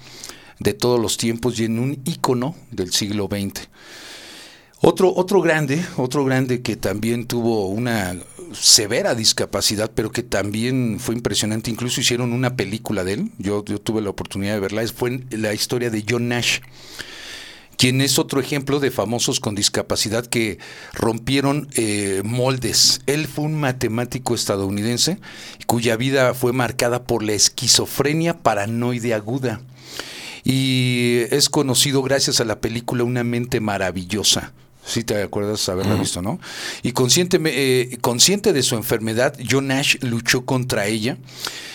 de 0.59 0.73
todos 0.73 0.99
los 0.99 1.17
tiempos 1.17 1.59
y 1.59 1.65
en 1.65 1.79
un 1.79 2.01
ícono 2.05 2.55
del 2.71 2.91
siglo 2.91 3.27
XX. 3.31 3.67
Otro, 4.81 5.13
otro 5.15 5.41
grande, 5.41 5.83
otro 5.97 6.25
grande 6.25 6.61
que 6.61 6.75
también 6.75 7.27
tuvo 7.27 7.67
una 7.67 8.17
severa 8.53 9.15
discapacidad, 9.15 9.91
pero 9.93 10.11
que 10.11 10.23
también 10.23 10.97
fue 10.99 11.15
impresionante. 11.15 11.69
Incluso 11.69 12.01
hicieron 12.01 12.33
una 12.33 12.55
película 12.55 13.03
de 13.03 13.13
él. 13.13 13.31
Yo, 13.37 13.63
yo 13.63 13.79
tuve 13.79 14.01
la 14.01 14.09
oportunidad 14.09 14.55
de 14.55 14.59
verla. 14.59 14.83
Fue 14.87 15.23
la 15.29 15.53
historia 15.53 15.89
de 15.91 16.03
John 16.07 16.29
Nash 16.29 16.59
quien 17.81 17.99
es 18.01 18.19
otro 18.19 18.39
ejemplo 18.39 18.79
de 18.79 18.91
famosos 18.91 19.39
con 19.39 19.55
discapacidad 19.55 20.27
que 20.27 20.59
rompieron 20.93 21.67
eh, 21.73 22.21
moldes. 22.23 23.01
Él 23.07 23.25
fue 23.25 23.45
un 23.45 23.59
matemático 23.59 24.35
estadounidense 24.35 25.17
cuya 25.65 25.95
vida 25.95 26.35
fue 26.35 26.53
marcada 26.53 27.01
por 27.05 27.23
la 27.23 27.33
esquizofrenia 27.33 28.37
paranoide 28.37 29.15
aguda. 29.15 29.61
Y 30.43 31.21
es 31.31 31.49
conocido 31.49 32.03
gracias 32.03 32.39
a 32.39 32.45
la 32.45 32.59
película 32.59 33.03
Una 33.03 33.23
mente 33.23 33.59
maravillosa. 33.59 34.53
Si 34.85 35.03
te 35.03 35.19
acuerdas 35.19 35.67
haberla 35.67 35.95
visto, 35.95 36.21
¿no? 36.21 36.39
Y 36.83 36.91
consciente, 36.91 37.39
eh, 37.45 37.97
consciente 37.99 38.53
de 38.53 38.61
su 38.61 38.75
enfermedad, 38.75 39.35
John 39.49 39.69
Nash 39.69 39.95
luchó 40.01 40.45
contra 40.45 40.85
ella 40.85 41.17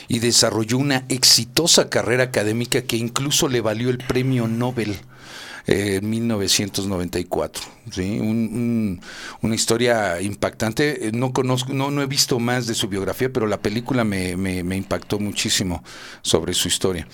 y 0.06 0.20
desarrolló 0.20 0.78
una 0.78 1.04
exitosa 1.08 1.88
carrera 1.88 2.22
académica 2.22 2.82
que 2.82 2.96
incluso 2.96 3.48
le 3.48 3.60
valió 3.60 3.90
el 3.90 3.98
premio 3.98 4.46
Nobel 4.46 5.00
eh, 5.66 5.96
en 6.02 6.10
1994. 6.10 7.62
¿sí? 7.90 8.18
Un- 8.20 8.28
un- 8.28 9.00
una 9.42 9.54
historia 9.54 10.20
impactante. 10.20 11.08
Eh, 11.08 11.12
No 11.12 11.32
conozco, 11.32 11.72
no, 11.72 11.90
no 11.90 12.02
he 12.02 12.06
visto 12.06 12.38
más 12.38 12.66
de 12.66 12.74
su 12.74 12.88
biografía, 12.88 13.32
pero 13.32 13.46
la 13.46 13.58
película 13.60 14.04
me, 14.04 14.36
me- 14.36 14.62
me 14.62 14.76
impactó 14.76 15.18
muchísimo 15.18 15.82
sobre 16.22 16.54
su 16.54 16.68
historia. 16.68 17.06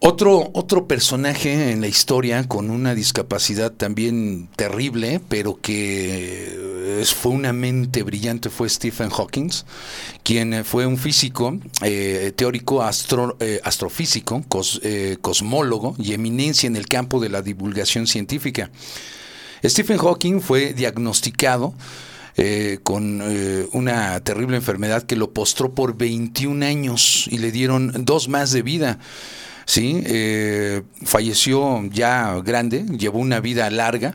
Otro, 0.00 0.50
otro 0.52 0.86
personaje 0.86 1.70
en 1.72 1.80
la 1.80 1.86
historia 1.88 2.46
con 2.46 2.68
una 2.70 2.94
discapacidad 2.94 3.72
también 3.72 4.48
terrible, 4.54 5.18
pero 5.30 5.58
que 5.62 7.00
es- 7.00 7.14
fue 7.14 7.32
una 7.32 7.54
mente 7.54 8.02
brillante, 8.02 8.50
fue 8.50 8.68
Stephen 8.68 9.08
Hawking, 9.08 9.48
quien 10.22 10.52
eh, 10.52 10.64
fue 10.64 10.84
un 10.86 10.98
físico, 10.98 11.58
eh, 11.82 12.32
teórico, 12.36 12.82
astro- 12.82 13.38
eh, 13.40 13.60
astrofísico, 13.64 14.44
eh, 14.82 15.16
cosmólogo 15.22 15.94
y 15.98 16.12
eminencia 16.12 16.66
en 16.66 16.76
el 16.76 16.86
campo 16.86 17.18
de 17.18 17.30
la 17.30 17.40
divulgación 17.40 18.06
científica. 18.06 18.70
Stephen 19.64 19.96
Hawking 19.96 20.40
fue 20.42 20.74
diagnosticado 20.74 21.72
eh, 22.36 22.80
con 22.82 23.20
eh, 23.22 23.68
una 23.72 24.18
terrible 24.20 24.56
enfermedad 24.56 25.04
que 25.04 25.14
lo 25.16 25.32
postró 25.32 25.72
por 25.72 25.96
21 25.96 26.64
años 26.64 27.26
y 27.30 27.38
le 27.38 27.52
dieron 27.52 28.04
dos 28.04 28.28
más 28.28 28.50
de 28.50 28.62
vida. 28.62 28.98
Sí, 29.66 30.02
Eh, 30.04 30.82
falleció 31.04 31.82
ya 31.90 32.34
grande, 32.44 32.84
llevó 32.98 33.18
una 33.18 33.40
vida 33.40 33.68
larga 33.70 34.14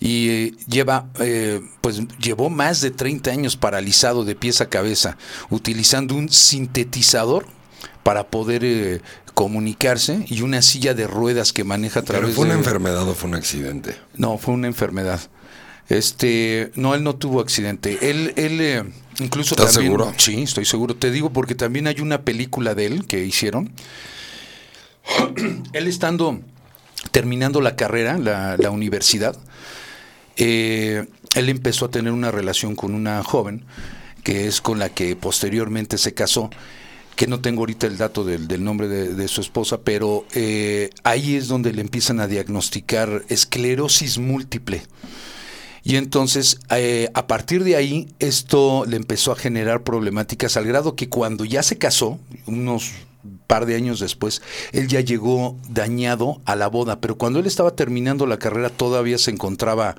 y 0.00 0.28
eh, 0.28 0.54
lleva, 0.68 1.06
eh, 1.20 1.60
pues 1.80 2.02
llevó 2.18 2.50
más 2.50 2.80
de 2.80 2.90
30 2.90 3.30
años 3.30 3.56
paralizado 3.56 4.24
de 4.24 4.34
pies 4.34 4.60
a 4.60 4.68
cabeza, 4.68 5.16
utilizando 5.50 6.14
un 6.14 6.28
sintetizador 6.28 7.46
para 8.02 8.28
poder 8.28 8.62
eh, 8.64 9.00
comunicarse 9.34 10.24
y 10.28 10.42
una 10.42 10.60
silla 10.60 10.92
de 10.94 11.06
ruedas 11.06 11.52
que 11.52 11.64
maneja 11.64 12.00
a 12.00 12.02
¿Pero 12.02 12.18
través 12.18 12.34
fue 12.34 12.44
una 12.44 12.54
de... 12.54 12.60
enfermedad 12.60 13.08
o 13.08 13.14
fue 13.14 13.30
un 13.30 13.36
accidente? 13.36 13.96
No, 14.16 14.38
fue 14.38 14.54
una 14.54 14.66
enfermedad. 14.66 15.20
Este, 15.88 16.70
no, 16.74 16.94
él 16.94 17.02
no 17.02 17.16
tuvo 17.16 17.40
accidente. 17.40 17.98
Él, 18.10 18.32
él 18.36 18.60
eh, 18.60 18.84
incluso 19.20 19.54
¿Estás 19.54 19.74
también. 19.74 19.92
seguro? 19.92 20.12
Sí, 20.16 20.42
estoy 20.42 20.64
seguro. 20.64 20.96
Te 20.96 21.10
digo 21.10 21.30
porque 21.32 21.54
también 21.54 21.86
hay 21.86 22.00
una 22.00 22.22
película 22.22 22.74
de 22.74 22.86
él 22.86 23.06
que 23.06 23.24
hicieron. 23.24 23.72
él 25.72 25.86
estando 25.86 26.40
terminando 27.10 27.60
la 27.60 27.76
carrera, 27.76 28.18
la, 28.18 28.70
universidad, 28.70 29.36
eh, 30.36 31.06
él 31.34 31.48
empezó 31.48 31.86
a 31.86 31.90
tener 31.90 32.12
una 32.12 32.30
relación 32.30 32.76
con 32.76 32.94
una 32.94 33.22
joven 33.22 33.64
que 34.22 34.46
es 34.46 34.60
con 34.60 34.78
la 34.78 34.88
que 34.88 35.16
posteriormente 35.16 35.98
se 35.98 36.14
casó 36.14 36.50
que 37.16 37.26
no 37.26 37.40
tengo 37.40 37.60
ahorita 37.60 37.86
el 37.86 37.98
dato 37.98 38.24
del, 38.24 38.64
nombre 38.64 38.88
de, 38.88 39.14
de 39.14 39.28
su 39.28 39.40
esposa, 39.40 39.82
pero 39.82 40.24
eh, 40.34 40.90
ahí 41.04 41.36
es 41.36 41.46
donde 41.48 41.72
le 41.72 41.82
empiezan 41.82 42.20
a 42.20 42.26
diagnosticar 42.26 43.24
esclerosis 43.28 44.18
múltiple. 44.18 44.82
Y 45.84 45.96
entonces, 45.96 46.60
eh, 46.70 47.10
a 47.14 47.26
partir 47.26 47.64
de 47.64 47.76
ahí, 47.76 48.08
esto 48.18 48.84
le 48.86 48.96
empezó 48.96 49.32
a 49.32 49.36
generar 49.36 49.82
problemáticas 49.82 50.56
al 50.56 50.64
grado 50.64 50.94
que 50.94 51.08
cuando 51.08 51.44
ya 51.44 51.62
se 51.62 51.76
casó, 51.76 52.20
unos 52.46 52.92
par 53.52 53.66
de 53.66 53.74
años 53.74 54.00
después, 54.00 54.40
él 54.72 54.88
ya 54.88 55.00
llegó 55.00 55.58
dañado 55.68 56.40
a 56.46 56.56
la 56.56 56.68
boda, 56.68 57.00
pero 57.02 57.18
cuando 57.18 57.38
él 57.38 57.44
estaba 57.46 57.76
terminando 57.76 58.26
la 58.26 58.38
carrera 58.38 58.70
todavía 58.70 59.18
se 59.18 59.30
encontraba 59.30 59.96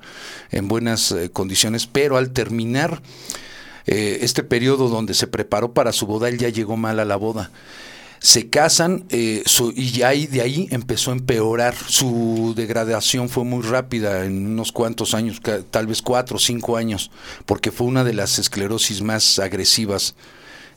en 0.50 0.66
buenas 0.66 1.12
eh, 1.12 1.30
condiciones, 1.30 1.86
pero 1.86 2.16
al 2.16 2.30
terminar 2.30 3.00
eh, 3.86 4.18
este 4.22 4.42
periodo 4.42 4.88
donde 4.88 5.14
se 5.14 5.28
preparó 5.28 5.72
para 5.72 5.92
su 5.92 6.04
boda, 6.04 6.28
él 6.28 6.36
ya 6.38 6.48
llegó 6.48 6.76
mal 6.76 6.98
a 6.98 7.04
la 7.04 7.14
boda. 7.14 7.52
Se 8.18 8.48
casan 8.48 9.04
eh, 9.10 9.44
su- 9.46 9.72
y 9.76 10.02
ahí, 10.02 10.26
de 10.26 10.40
ahí 10.40 10.66
empezó 10.72 11.12
a 11.12 11.14
empeorar. 11.14 11.76
Su 11.86 12.54
degradación 12.56 13.28
fue 13.28 13.44
muy 13.44 13.62
rápida, 13.62 14.24
en 14.24 14.46
unos 14.46 14.72
cuantos 14.72 15.14
años, 15.14 15.40
tal 15.70 15.86
vez 15.86 16.02
cuatro 16.02 16.38
o 16.38 16.40
cinco 16.40 16.76
años, 16.76 17.12
porque 17.46 17.70
fue 17.70 17.86
una 17.86 18.02
de 18.02 18.14
las 18.14 18.40
esclerosis 18.40 19.00
más 19.00 19.38
agresivas 19.38 20.16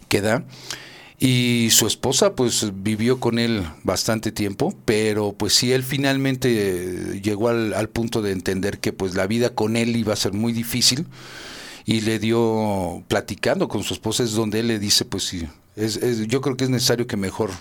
que 0.09 0.21
da. 0.21 0.43
Y 1.19 1.69
su 1.71 1.87
esposa 1.87 2.35
pues 2.35 2.71
vivió 2.83 3.19
con 3.19 3.39
él 3.39 3.65
bastante 3.83 4.31
tiempo, 4.31 4.75
pero 4.85 5.33
pues 5.33 5.53
sí, 5.53 5.71
él 5.71 5.83
finalmente 5.83 7.15
eh, 7.15 7.21
llegó 7.21 7.49
al, 7.49 7.89
punto 7.89 8.21
de 8.21 8.31
entender 8.31 8.77
que 8.79 8.93
pues 8.93 9.15
la 9.15 9.25
vida 9.25 9.49
con 9.49 9.77
él 9.77 9.95
iba 9.95 10.13
a 10.13 10.17
ser 10.17 10.33
muy 10.33 10.53
difícil 10.53 11.07
y 11.85 12.01
le 12.01 12.19
dio 12.19 13.03
platicando 13.07 13.67
con 13.67 13.81
su 13.81 13.95
esposa 13.95 14.23
es 14.23 14.33
donde 14.33 14.59
él 14.59 14.67
le 14.67 14.77
dice 14.77 15.05
pues 15.05 15.23
sí 15.23 15.47
es, 15.75 15.95
es- 15.97 16.27
yo 16.27 16.41
creo 16.41 16.57
que 16.57 16.65
es 16.65 16.69
necesario 16.69 17.07
que 17.07 17.17
mejor 17.17 17.51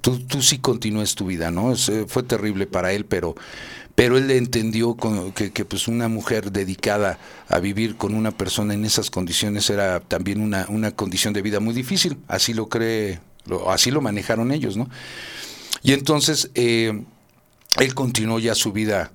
tú, 0.00 0.18
tú 0.20 0.42
sí 0.42 0.58
continúes 0.58 1.14
tu 1.14 1.26
vida, 1.26 1.50
¿no? 1.50 1.74
fue 2.06 2.22
terrible 2.22 2.66
para 2.66 2.92
él, 2.92 3.04
pero, 3.06 3.34
pero 3.98 4.16
él 4.16 4.30
entendió 4.30 4.96
que, 5.34 5.50
que, 5.50 5.64
pues 5.64 5.88
una 5.88 6.06
mujer 6.06 6.52
dedicada 6.52 7.18
a 7.48 7.58
vivir 7.58 7.96
con 7.96 8.14
una 8.14 8.30
persona 8.30 8.72
en 8.72 8.84
esas 8.84 9.10
condiciones 9.10 9.68
era 9.70 9.98
también 9.98 10.40
una, 10.40 10.66
una 10.68 10.92
condición 10.92 11.34
de 11.34 11.42
vida 11.42 11.58
muy 11.58 11.74
difícil, 11.74 12.16
así 12.28 12.54
lo 12.54 12.68
cree, 12.68 13.18
así 13.66 13.90
lo 13.90 14.00
manejaron 14.00 14.52
ellos, 14.52 14.76
¿no? 14.76 14.88
Y 15.82 15.94
entonces 15.94 16.52
eh, 16.54 17.02
él 17.80 17.94
continuó 17.96 18.38
ya 18.38 18.54
su 18.54 18.70
vida 18.70 19.10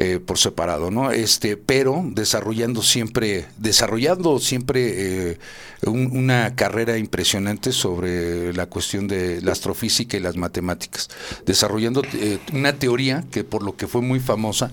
eh, 0.00 0.20
por 0.20 0.38
separado, 0.38 0.92
¿no? 0.92 1.10
Este, 1.10 1.56
pero 1.56 2.04
desarrollando 2.04 2.82
siempre, 2.82 3.46
desarrollando 3.56 4.38
siempre 4.38 5.32
eh, 5.32 5.38
una 5.86 6.54
carrera 6.54 6.98
impresionante 6.98 7.72
sobre 7.72 8.52
la 8.52 8.66
cuestión 8.66 9.08
de 9.08 9.42
la 9.42 9.50
astrofísica 9.50 10.16
y 10.16 10.20
las 10.20 10.36
matemáticas, 10.36 11.08
desarrollando 11.46 12.04
eh, 12.12 12.38
una 12.52 12.74
teoría 12.74 13.24
que 13.32 13.42
por 13.42 13.64
lo 13.64 13.76
que 13.76 13.88
fue 13.88 14.00
muy 14.00 14.20
famosa, 14.20 14.70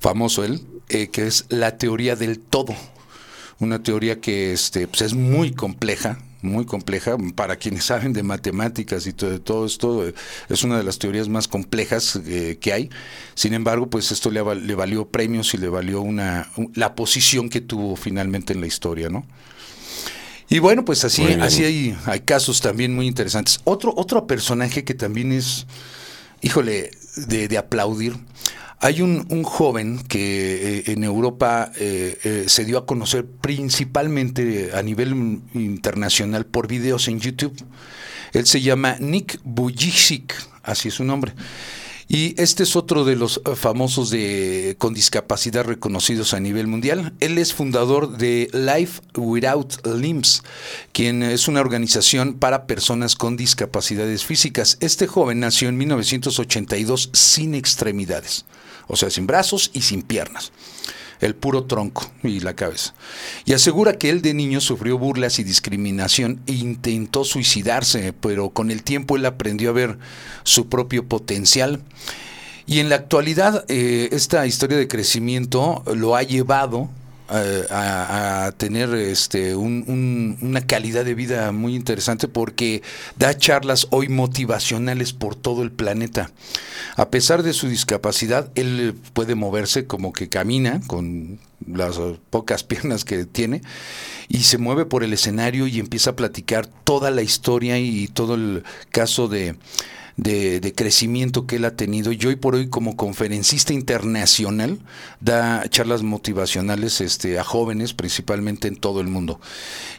famoso 0.00 0.42
él, 0.42 0.62
que 0.88 1.26
es 1.26 1.44
la 1.50 1.76
teoría 1.76 2.16
del 2.16 2.38
todo, 2.38 2.74
una 3.58 3.82
teoría 3.82 4.22
que 4.22 4.54
este, 4.54 4.88
pues 4.88 5.02
es 5.02 5.12
muy 5.12 5.52
compleja, 5.52 6.18
muy 6.42 6.66
compleja. 6.66 7.16
Para 7.34 7.56
quienes 7.56 7.84
saben 7.84 8.12
de 8.12 8.22
matemáticas 8.22 9.06
y 9.06 9.12
todo, 9.12 9.30
de 9.30 9.38
todo 9.38 9.66
esto, 9.66 10.04
es 10.48 10.62
una 10.64 10.76
de 10.76 10.84
las 10.84 10.98
teorías 10.98 11.28
más 11.28 11.48
complejas 11.48 12.18
eh, 12.26 12.58
que 12.60 12.72
hay. 12.72 12.90
Sin 13.34 13.54
embargo, 13.54 13.88
pues 13.88 14.12
esto 14.12 14.30
le, 14.30 14.42
le, 14.56 14.74
valió 14.74 15.08
premios 15.08 15.54
y 15.54 15.58
le 15.58 15.68
valió 15.68 16.00
una, 16.02 16.48
la 16.74 16.94
posición 16.94 17.48
que 17.48 17.60
tuvo 17.60 17.96
finalmente 17.96 18.52
en 18.52 18.60
la 18.60 18.66
historia, 18.66 19.08
¿no? 19.08 19.24
Y 20.48 20.58
bueno, 20.58 20.84
pues 20.84 21.02
así, 21.04 21.24
así 21.40 21.64
hay, 21.64 21.96
hay 22.04 22.20
casos 22.20 22.60
también 22.60 22.94
muy 22.94 23.06
interesantes. 23.06 23.60
Otro, 23.64 23.94
otro 23.96 24.26
personaje 24.26 24.84
que 24.84 24.92
también 24.92 25.32
es, 25.32 25.66
híjole, 26.42 26.90
de, 27.16 27.48
de 27.48 27.56
aplaudir 27.58 28.16
hay 28.82 29.00
un, 29.00 29.44
joven 29.44 30.00
que 30.08 30.78
eh, 30.78 30.84
en 30.88 31.04
Europa 31.04 31.70
eh, 31.76 32.18
eh, 32.24 32.44
se 32.48 32.64
dio 32.64 32.78
a 32.78 32.84
conocer 32.84 33.24
principalmente 33.24 34.72
a 34.74 34.82
nivel 34.82 35.40
internacional 35.54 36.46
por 36.46 36.66
videos 36.66 37.06
en 37.06 37.20
YouTube. 37.20 37.54
Él 38.32 38.44
se 38.44 38.60
llama 38.60 38.96
Nick 38.98 39.38
Bujicic, 39.44 40.34
así 40.64 40.88
es 40.88 40.94
su 40.94 41.04
nombre. 41.04 41.32
Y 42.08 42.34
este 42.42 42.64
es 42.64 42.74
otro 42.74 43.04
de 43.04 43.14
los 43.14 43.40
famosos 43.54 44.10
de, 44.10 44.74
con 44.78 44.94
discapacidad 44.94 45.64
reconocidos 45.64 46.34
a 46.34 46.40
nivel 46.40 46.66
mundial. 46.66 47.14
Él 47.20 47.38
es 47.38 47.54
fundador 47.54 48.18
de 48.18 48.50
Life 48.52 49.00
Without 49.16 49.86
Limbs, 49.86 50.42
quien 50.90 51.22
es 51.22 51.46
una 51.46 51.60
organización 51.60 52.34
para 52.34 52.66
personas 52.66 53.14
con 53.14 53.36
discapacidades 53.36 54.24
físicas. 54.24 54.76
Este 54.80 55.06
joven 55.06 55.38
nació 55.38 55.68
en 55.68 55.78
1982 55.78 57.10
sin 57.12 57.54
extremidades 57.54 58.44
o 58.86 58.96
sea, 58.96 59.10
sin 59.10 59.26
brazos 59.26 59.70
y 59.72 59.82
sin 59.82 60.02
piernas 60.02 60.52
el 61.22 61.36
puro 61.36 61.64
tronco 61.64 62.10
y 62.22 62.40
la 62.40 62.54
cabeza. 62.54 62.94
Y 63.44 63.54
asegura 63.54 63.96
que 63.96 64.10
él 64.10 64.22
de 64.22 64.34
niño 64.34 64.60
sufrió 64.60 64.98
burlas 64.98 65.38
y 65.38 65.44
discriminación 65.44 66.40
e 66.46 66.52
intentó 66.52 67.24
suicidarse, 67.24 68.12
pero 68.12 68.50
con 68.50 68.70
el 68.70 68.82
tiempo 68.82 69.16
él 69.16 69.24
aprendió 69.24 69.70
a 69.70 69.72
ver 69.72 69.98
su 70.42 70.68
propio 70.68 71.06
potencial. 71.06 71.80
Y 72.66 72.80
en 72.80 72.88
la 72.88 72.96
actualidad 72.96 73.64
eh, 73.68 74.08
esta 74.12 74.46
historia 74.46 74.76
de 74.76 74.88
crecimiento 74.88 75.84
lo 75.94 76.16
ha 76.16 76.22
llevado 76.22 76.90
a, 77.32 78.52
tener 78.56 78.94
este, 78.94 79.56
una 79.56 80.66
calidad 80.66 81.04
de 81.04 81.14
vida 81.14 81.52
muy 81.52 81.74
interesante 81.74 82.28
porque 82.28 82.82
da 83.16 83.36
charlas 83.36 83.86
hoy 83.90 84.08
motivacionales 84.08 85.12
por 85.12 85.34
todo 85.34 85.62
el 85.62 85.72
planeta. 85.72 86.30
A 86.96 87.08
pesar 87.08 87.42
de 87.42 87.52
su 87.52 87.68
discapacidad, 87.68 88.50
él 88.54 88.94
puede 89.12 89.34
moverse 89.34 89.86
como 89.86 90.12
que 90.12 90.28
camina 90.28 90.80
con 90.86 91.38
las 91.66 91.98
pocas 92.30 92.64
piernas 92.64 93.04
que 93.04 93.24
tiene 93.24 93.62
y 94.28 94.42
se 94.42 94.58
mueve 94.58 94.84
por 94.84 95.04
el 95.04 95.12
escenario 95.12 95.66
y 95.66 95.78
empieza 95.78 96.10
a 96.10 96.16
platicar 96.16 96.66
toda 96.66 97.10
la 97.10 97.22
historia 97.22 97.78
y 97.78 98.08
todo 98.08 98.34
el 98.34 98.64
caso 98.90 99.28
de 99.28 99.56
de, 100.16 100.72
crecimiento 100.74 101.46
que 101.46 101.56
él 101.56 101.64
ha 101.64 101.76
tenido 101.76 102.12
y 102.12 102.24
hoy 102.24 102.36
por 102.36 102.54
hoy 102.54 102.68
como 102.68 102.96
conferencista 102.96 103.72
internacional 103.72 104.78
da 105.20 105.64
charlas 105.68 106.02
motivacionales 106.02 107.00
este, 107.00 107.38
a 107.38 107.44
jóvenes 107.44 107.94
principalmente 107.94 108.68
en 108.68 108.76
todo 108.76 109.00
el 109.00 109.08
mundo. 109.08 109.40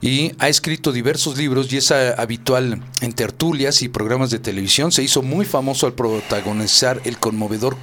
Y 0.02 0.32
ha 0.40 0.50
escrito 0.50 0.92
diversos 0.92 1.38
libros 1.38 1.72
y 1.72 1.78
es 1.78 1.92
habitual 1.92 2.82
en 3.02 3.14
tertulias 3.14 3.82
y 3.82 3.90
programas 3.90 4.30
de 4.30 4.40
televisión. 4.40 4.92
Se 4.92 5.04
hizo 5.04 5.22
muy 5.22 5.46
famoso 5.46 5.86
al 5.88 5.94
protagonizar 5.94 7.02
el 7.06 7.18
conmovedor 7.18 7.78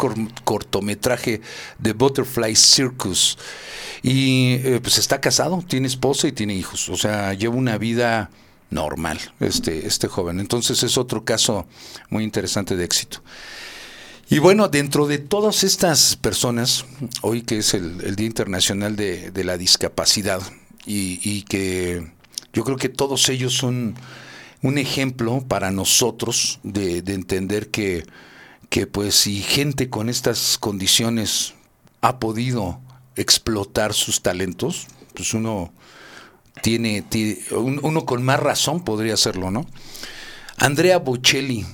cortometraje 0.45 1.41
de 1.79 1.93
Butterfly 1.93 2.57
Circus. 2.57 3.39
Y 4.03 4.55
eh, 4.65 4.81
pues 4.83 4.99
está 4.99 5.21
casado, 5.21 5.63
tiene 5.67 5.87
esposa 5.87 6.27
y 6.27 6.33
tiene 6.33 6.55
hijos. 6.55 6.89
O 6.89 6.97
sea, 6.97 7.35
lleva 7.35 7.55
una 7.55 7.77
vida 7.79 8.31
normal, 8.71 9.19
este, 9.41 9.87
este 9.87 10.09
joven. 10.09 10.41
Entonces 10.41 10.83
es 10.83 10.97
otro 10.97 11.25
caso 11.25 11.67
muy 12.09 12.25
interesante 12.25 12.77
de 12.77 12.85
éxito. 12.85 13.23
Y 14.33 14.39
bueno, 14.39 14.69
dentro 14.69 15.09
de 15.09 15.19
todas 15.19 15.65
estas 15.65 16.15
personas, 16.15 16.85
hoy 17.21 17.43
que 17.43 17.59
es 17.59 17.75
el, 17.75 18.15
Día 18.15 18.27
Internacional 18.27 18.95
de, 18.95 19.33
la 19.45 19.59
Discapacidad, 19.59 20.41
y, 20.87 21.43
que 21.43 22.13
yo 22.53 22.65
creo 22.65 22.77
que 22.77 22.89
todos 22.89 23.29
ellos 23.29 23.55
son 23.55 23.97
un 24.63 24.79
ejemplo 24.79 25.45
para 25.47 25.73
nosotros 25.73 26.61
de, 26.63 26.99
entender 26.99 27.71
que, 27.71 28.07
que 28.69 28.87
pues 28.87 29.17
si 29.17 29.43
gente 29.43 29.91
con 29.91 30.09
estas 30.09 30.59
condiciones 30.59 31.55
ha 32.01 32.21
podido 32.21 32.81
explotar 33.17 33.95
sus 33.95 34.23
talentos, 34.23 34.87
pues 35.15 35.35
uno 35.35 35.73
tiene, 36.63 37.05
uno 37.53 38.05
con 38.05 38.23
más 38.23 38.41
razón 38.41 38.85
podría 38.85 39.15
hacerlo, 39.15 39.51
¿no? 39.51 39.67
Andrea 40.57 40.99
Bocelli, 40.99 41.65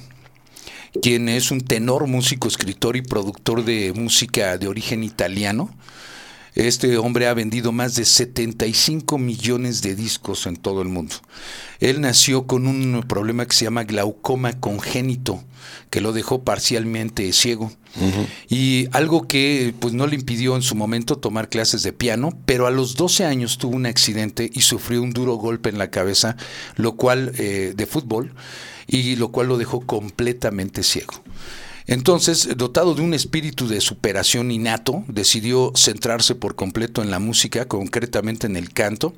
quien 1.03 1.29
es 1.29 1.51
un 1.51 1.61
tenor, 1.61 2.07
músico, 2.07 2.49
escritor 2.49 2.97
y 2.97 3.03
productor 3.03 3.65
de 3.65 3.93
música 3.93 4.59
de 4.59 4.69
origen 4.69 5.03
italiano. 5.03 5.71
Este 6.57 6.97
hombre 6.97 7.27
ha 7.27 7.35
vendido 7.35 7.71
más 7.71 7.97
de 7.97 8.07
75 8.07 9.19
millones 9.19 9.83
de 9.83 9.95
discos 9.95 10.47
en 10.47 10.57
todo 10.57 10.81
el 10.81 10.89
mundo. 10.89 11.15
Él 11.81 12.01
nació 12.01 12.47
con 12.47 12.67
un 12.67 13.05
problema 13.07 13.45
que 13.45 13.55
se 13.55 13.67
llama 13.67 13.85
glaucoma 13.85 14.59
congénito, 14.59 15.45
que 15.91 16.01
lo 16.01 16.15
dejó 16.15 16.45
parcialmente 16.45 17.31
ciego. 17.35 17.71
Y 18.49 18.89
algo 18.93 19.29
que 19.29 19.75
pues 19.79 19.93
no 19.93 20.07
le 20.07 20.17
impidió 20.17 20.57
en 20.57 20.63
su 20.63 20.75
momento 20.75 21.17
tomar 21.17 21.51
clases 21.51 21.83
de 21.83 21.93
piano, 21.93 22.31
pero 22.47 22.67
a 22.67 22.71
los 22.71 22.97
12 22.97 23.27
años 23.27 23.59
tuvo 23.59 23.77
un 23.77 23.85
accidente 23.85 24.51
y 24.51 24.63
sufrió 24.63 25.03
un 25.03 25.13
duro 25.13 25.35
golpe 25.35 25.69
en 25.69 25.77
la 25.77 25.91
cabeza, 25.91 26.39
lo 26.77 26.97
cual 26.97 27.33
eh, 27.37 27.75
de 27.77 27.87
fútbol, 27.87 28.33
y 28.87 29.17
lo 29.17 29.29
cual 29.29 29.49
lo 29.49 29.59
dejó 29.59 29.81
completamente 29.81 30.83
ciego. 30.83 31.13
Entonces, 31.87 32.49
dotado 32.57 32.95
de 32.95 33.03
un 33.03 33.15
espíritu 33.15 33.69
de 33.69 33.81
superación 33.81 34.51
innato, 34.51 35.05
decidió 35.07 35.73
centrarse 35.77 36.35
por 36.35 36.57
completo 36.57 37.03
en 37.03 37.11
la 37.11 37.21
música, 37.21 37.69
concretamente 37.69 38.47
en 38.47 38.57
el 38.57 38.73
canto, 38.73 39.15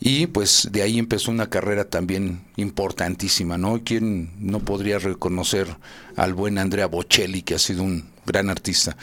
y 0.00 0.26
pues 0.26 0.68
de 0.70 0.82
ahí 0.82 0.98
empezó 0.98 1.30
una 1.30 1.48
carrera 1.48 1.86
también 1.86 2.44
importantísima, 2.56 3.56
¿no? 3.56 3.80
¿Quién 3.84 4.32
no 4.38 4.60
podría 4.60 4.98
reconocer 4.98 5.66
al 6.16 6.34
buen 6.34 6.58
Andrea 6.58 6.86
Bocelli, 6.86 7.40
que 7.40 7.54
ha 7.54 7.58
sido 7.58 7.82
un 7.82 8.04
gran 8.26 8.50
artista? 8.50 8.98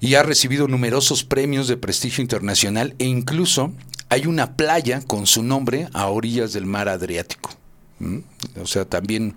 Y 0.00 0.14
ha 0.16 0.22
recibido 0.22 0.68
numerosos 0.68 1.24
premios 1.24 1.68
de 1.68 1.78
prestigio 1.78 2.20
internacional 2.20 2.94
e 2.98 3.06
incluso 3.06 3.72
hay 4.10 4.26
una 4.26 4.56
playa 4.56 5.00
con 5.06 5.26
su 5.26 5.42
nombre 5.42 5.88
a 5.94 6.08
orillas 6.08 6.52
del 6.52 6.66
mar 6.66 6.90
Adriático. 6.90 7.61
O 8.60 8.66
sea, 8.66 8.84
también 8.84 9.34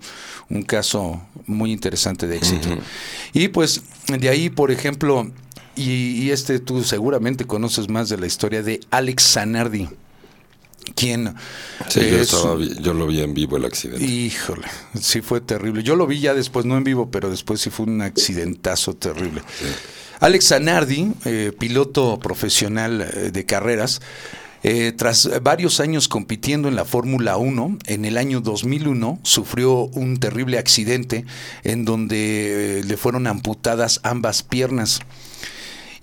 un 0.48 0.62
caso 0.62 1.22
muy 1.46 1.72
interesante 1.72 2.26
de 2.26 2.36
éxito. 2.36 2.68
Y 3.32 3.48
pues 3.48 3.82
de 4.08 4.28
ahí, 4.28 4.50
por 4.50 4.70
ejemplo, 4.70 5.30
y, 5.74 6.22
y, 6.22 6.30
este 6.30 6.58
tú 6.58 6.82
seguramente 6.84 7.44
conoces 7.44 7.88
más 7.88 8.08
de 8.08 8.16
la 8.16 8.26
historia 8.26 8.62
de 8.62 8.80
Alex 8.90 9.32
Zanardi 9.32 9.88
quien 10.94 11.34
sí, 11.88 12.00
yo, 12.80 12.94
lo 12.94 13.06
vi 13.06 13.20
en 13.20 13.34
vivo 13.34 13.56
el 13.56 13.64
accidente. 13.64 14.04
Híjole, 14.04 14.66
sí 15.00 15.20
fue 15.20 15.40
terrible. 15.40 15.82
Yo 15.82 15.96
lo 15.96 16.06
vi 16.06 16.20
ya 16.20 16.34
después, 16.34 16.64
no 16.64 16.76
en 16.76 16.84
vivo, 16.84 17.10
pero 17.10 17.30
después 17.30 17.60
sí 17.60 17.70
fue 17.70 17.86
un 17.86 18.02
accidentazo 18.02 18.94
terrible. 18.94 19.42
Alex 20.20 20.48
Zanardi, 20.48 21.12
eh, 21.24 21.52
piloto 21.58 22.18
profesional 22.18 23.02
eh, 23.02 23.30
de 23.30 23.44
carreras, 23.44 24.00
eh, 24.68 24.90
tras 24.90 25.30
varios 25.44 25.78
años 25.78 26.08
compitiendo 26.08 26.66
en 26.66 26.74
la 26.74 26.84
Fórmula 26.84 27.36
1, 27.36 27.78
en 27.86 28.04
el 28.04 28.18
año 28.18 28.40
2001 28.40 29.20
sufrió 29.22 29.84
un 29.84 30.16
terrible 30.16 30.58
accidente 30.58 31.24
en 31.62 31.84
donde 31.84 32.82
le 32.84 32.96
fueron 32.96 33.28
amputadas 33.28 34.00
ambas 34.02 34.42
piernas. 34.42 35.02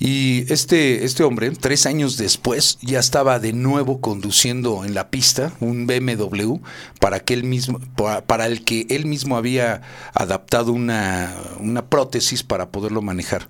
Y 0.06 0.52
este, 0.52 1.06
este 1.06 1.24
hombre, 1.24 1.50
tres 1.52 1.86
años 1.86 2.18
después, 2.18 2.78
ya 2.82 3.00
estaba 3.00 3.40
de 3.40 3.54
nuevo 3.54 4.02
conduciendo 4.02 4.84
en 4.84 4.94
la 4.94 5.10
pista 5.10 5.54
un 5.62 5.88
BMW 5.88 6.58
para, 7.00 7.22
que 7.22 7.38
mismo, 7.38 7.80
para 8.28 8.48
el 8.48 8.66
que 8.66 8.86
él 8.90 9.06
mismo 9.06 9.38
había 9.38 9.82
adaptado 10.14 10.74
una, 10.74 11.34
una 11.62 11.86
prótesis 11.86 12.44
para 12.44 12.70
poderlo 12.70 13.02
manejar. 13.02 13.48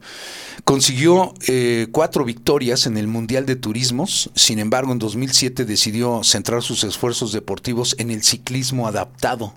Consiguió 0.64 1.34
eh, 1.48 1.88
cuatro 1.92 2.24
victorias 2.24 2.86
en 2.86 2.98
el 2.98 3.08
Mundial 3.08 3.48
de 3.48 3.56
Turismos, 3.56 4.30
sin 4.36 4.60
embargo 4.60 4.92
en 4.92 5.00
2007 5.00 5.66
decidió 5.66 6.24
centrar 6.24 6.62
sus 6.62 6.84
esfuerzos 6.84 7.34
deportivos 7.34 7.96
en 7.98 8.12
el 8.12 8.22
ciclismo 8.22 8.88
adaptado. 8.88 9.56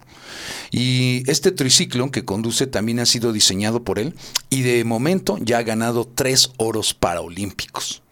Y 0.71 1.23
este 1.31 1.53
triciclo 1.53 2.11
que 2.11 2.25
conduce 2.25 2.67
también 2.67 3.01
ha 3.01 3.07
sido 3.07 3.33
diseñado 3.33 3.85
por 3.85 3.99
él 3.99 4.15
y 4.51 4.63
de 4.63 4.85
momento 4.85 5.39
ya 5.41 5.59
ha 5.59 5.63
ganado 5.63 6.07
tres 6.07 6.51
oros 6.57 6.86
paraolímpicos. 6.95 8.03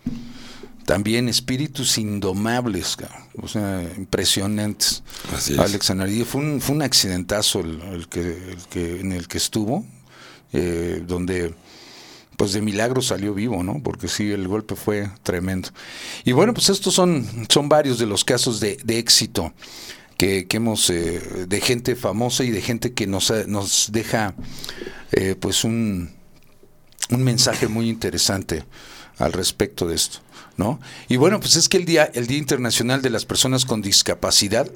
También 0.85 1.29
espíritus 1.29 1.97
indomables, 1.97 2.97
o 3.41 3.49
sea, 3.49 3.83
impresionantes. 3.97 5.03
Así 5.35 5.55
es. 5.55 5.59
Alex 5.59 5.91
Anardí 5.91 6.25
fue 6.25 6.43
un, 6.43 6.61
fue 6.61 6.77
un 6.77 6.83
accidentazo 6.83 7.61
el, 7.61 8.07
que, 8.09 9.01
en 9.01 9.13
el 9.13 9.27
que 9.27 9.39
estuvo, 9.39 9.85
eh, 10.53 11.03
donde 11.07 11.55
pues 12.37 12.53
de 12.53 12.61
milagro 12.61 13.01
salió 13.01 13.33
vivo, 13.33 13.63
¿no? 13.63 13.81
Porque 13.83 14.09
sí, 14.09 14.31
el 14.31 14.49
golpe 14.49 14.75
fue 14.75 15.11
tremendo. 15.23 15.71
Y 16.25 16.33
bueno, 16.33 16.53
pues 16.53 16.69
estos 16.69 16.93
son, 16.93 17.27
son 17.49 17.69
varios 17.69 17.99
de 17.99 18.07
los 18.07 18.25
casos 18.25 18.61
de, 18.61 18.77
de 18.85 18.99
éxito 18.99 19.55
que, 20.17 20.47
hemos, 20.51 20.91
eh, 20.91 21.47
de 21.47 21.61
gente 21.61 21.97
famosa 21.97 22.45
y 22.45 22.51
de 22.51 22.63
gente 22.63 22.93
que 22.93 23.07
nos, 23.07 23.33
nos 23.47 23.91
deja 23.93 24.35
eh, 25.13 25.35
pues 25.39 25.65
un, 25.65 26.11
un 27.11 27.23
mensaje 27.23 27.69
muy 27.69 27.89
interesante 27.89 28.65
al 29.19 29.33
respecto 29.33 29.87
de 29.87 29.95
esto. 29.95 30.19
¿No? 30.57 30.79
Y 31.09 31.17
bueno, 31.17 31.41
pues 31.41 31.57
es 31.57 31.69
que 31.69 31.79
el 31.79 31.85
Día, 31.85 32.09
el 32.15 32.29
día 32.29 32.39
Internacional 32.39 33.03
de 33.03 33.11
las 33.11 33.25
Personas 33.25 33.65
con 33.65 33.83
Discapacidad 33.83 34.71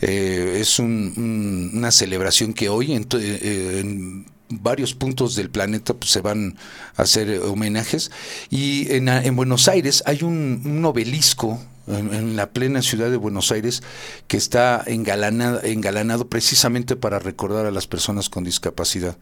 eh, 0.00 0.56
es 0.58 0.78
una 0.78 1.90
celebración 1.90 2.54
que 2.54 2.70
hoy 2.70 2.94
en, 2.94 4.26
varios 4.48 4.94
puntos 4.94 5.36
del 5.36 5.50
planeta 5.50 5.92
pues, 5.92 6.12
se 6.12 6.22
van 6.22 6.56
a 6.96 7.02
hacer 7.02 7.40
homenajes. 7.40 8.10
Y 8.48 8.90
en, 8.90 9.08
en 9.08 9.36
Buenos 9.36 9.68
Aires 9.68 10.02
hay 10.06 10.22
un, 10.22 10.62
un 10.64 10.82
obelisco 10.86 11.60
en, 11.88 12.36
la 12.36 12.50
plena 12.50 12.82
ciudad 12.82 13.10
de 13.10 13.16
Buenos 13.16 13.50
Aires, 13.52 13.82
que 14.26 14.36
está 14.36 14.82
engalanado 14.86 16.28
precisamente 16.28 16.96
para 16.96 17.18
recordar 17.18 17.66
a 17.66 17.70
las 17.70 17.86
personas 17.86 18.28
con 18.28 18.44
discapacidad. 18.44 19.16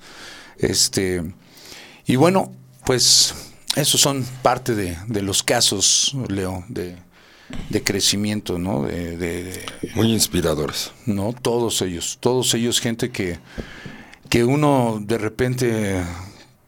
Este, 0.59 1.23
y 2.07 2.17
bueno, 2.17 2.53
pues 2.85 3.35
esos 3.75 4.01
son 4.01 4.25
parte 4.43 4.75
de, 4.75 5.23
los 5.23 5.43
casos, 5.43 6.17
Leo, 6.29 6.65
de, 6.69 6.97
crecimiento, 7.85 8.59
¿no? 8.59 8.83
De, 8.85 9.65
Muy 9.95 10.13
inspiradores. 10.13 10.93
No, 11.05 11.33
todos 11.33 11.83
ellos, 11.83 12.19
todos 12.21 12.55
ellos, 12.55 12.81
gente 12.81 13.11
que, 13.11 13.39
que 14.29 14.45
uno 14.45 14.99
de 15.01 15.19
repente 15.19 16.03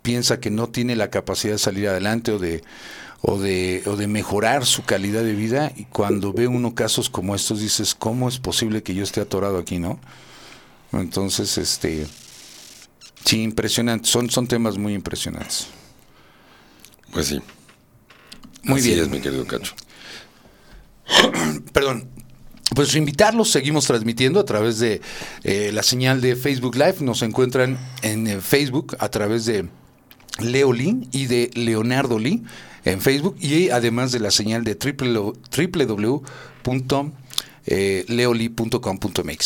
piensa 0.03 0.41
que 0.41 0.51
no 0.51 0.69
tiene 0.69 0.97
la 0.97 1.11
capacidad 1.11 1.55
de 1.55 1.59
salir 1.59 1.89
adelante 1.89 2.33
o 2.33 2.39
de 2.39 2.63
o 3.21 3.39
de, 3.39 3.83
o 3.87 3.97
de 3.97 4.07
mejorar 4.07 4.65
su 4.65 4.85
calidad 4.85 5.23
de 5.23 5.35
vida 5.35 5.73
y 5.75 5.85
cuando 5.85 6.33
ve 6.33 6.47
uno 6.47 6.75
casos 6.75 7.11
como 7.11 7.35
estos 7.35 7.61
dices, 7.61 7.95
¿cómo 7.95 8.29
es 8.29 8.39
posible 8.39 8.83
que 8.83 8.95
yo 8.95 9.03
esté 9.03 9.21
atorado 9.21 9.59
aquí, 9.59 9.79
no? 9.79 9.99
Entonces, 10.93 11.59
este, 11.59 12.07
sí, 13.25 13.43
impresionante, 13.43 14.09
son, 14.09 14.31
son 14.31 14.47
temas 14.47 14.79
muy 14.79 14.95
impresionantes. 14.95 15.69
Pues 17.13 17.27
sí. 17.27 17.41
Muy 18.63 18.81
bien. 18.81 19.01
es, 19.01 19.09
mi 19.09 19.21
querido 19.21 19.47
Cacho. 19.47 19.75
Perdón. 21.73 22.09
Pues 22.75 22.95
invitarlos, 22.95 23.51
seguimos 23.51 23.87
transmitiendo 23.87 24.41
a 24.41 24.45
través 24.45 24.79
de 24.79 25.01
eh, 25.43 25.71
la 25.73 25.83
señal 25.83 26.21
de 26.21 26.37
Facebook 26.37 26.77
Live. 26.77 26.97
Nos 27.01 27.23
encuentran 27.23 27.79
en 28.03 28.27
eh, 28.27 28.41
Facebook 28.43 28.95
a 28.99 29.09
través 29.09 29.47
de 29.47 29.69
Leo 30.39 30.73
Lee 30.75 31.09
y 31.11 31.27
de 31.27 31.51
Leonardo 31.55 32.19
Lee 32.19 32.45
en 32.85 33.01
Facebook 33.01 33.37
y 33.41 33.71
además 33.71 34.13
de 34.13 34.21
la 34.21 34.31
señal 34.31 34.65
de 34.65 34.75
www 34.75 36.23
eh. 37.71 38.05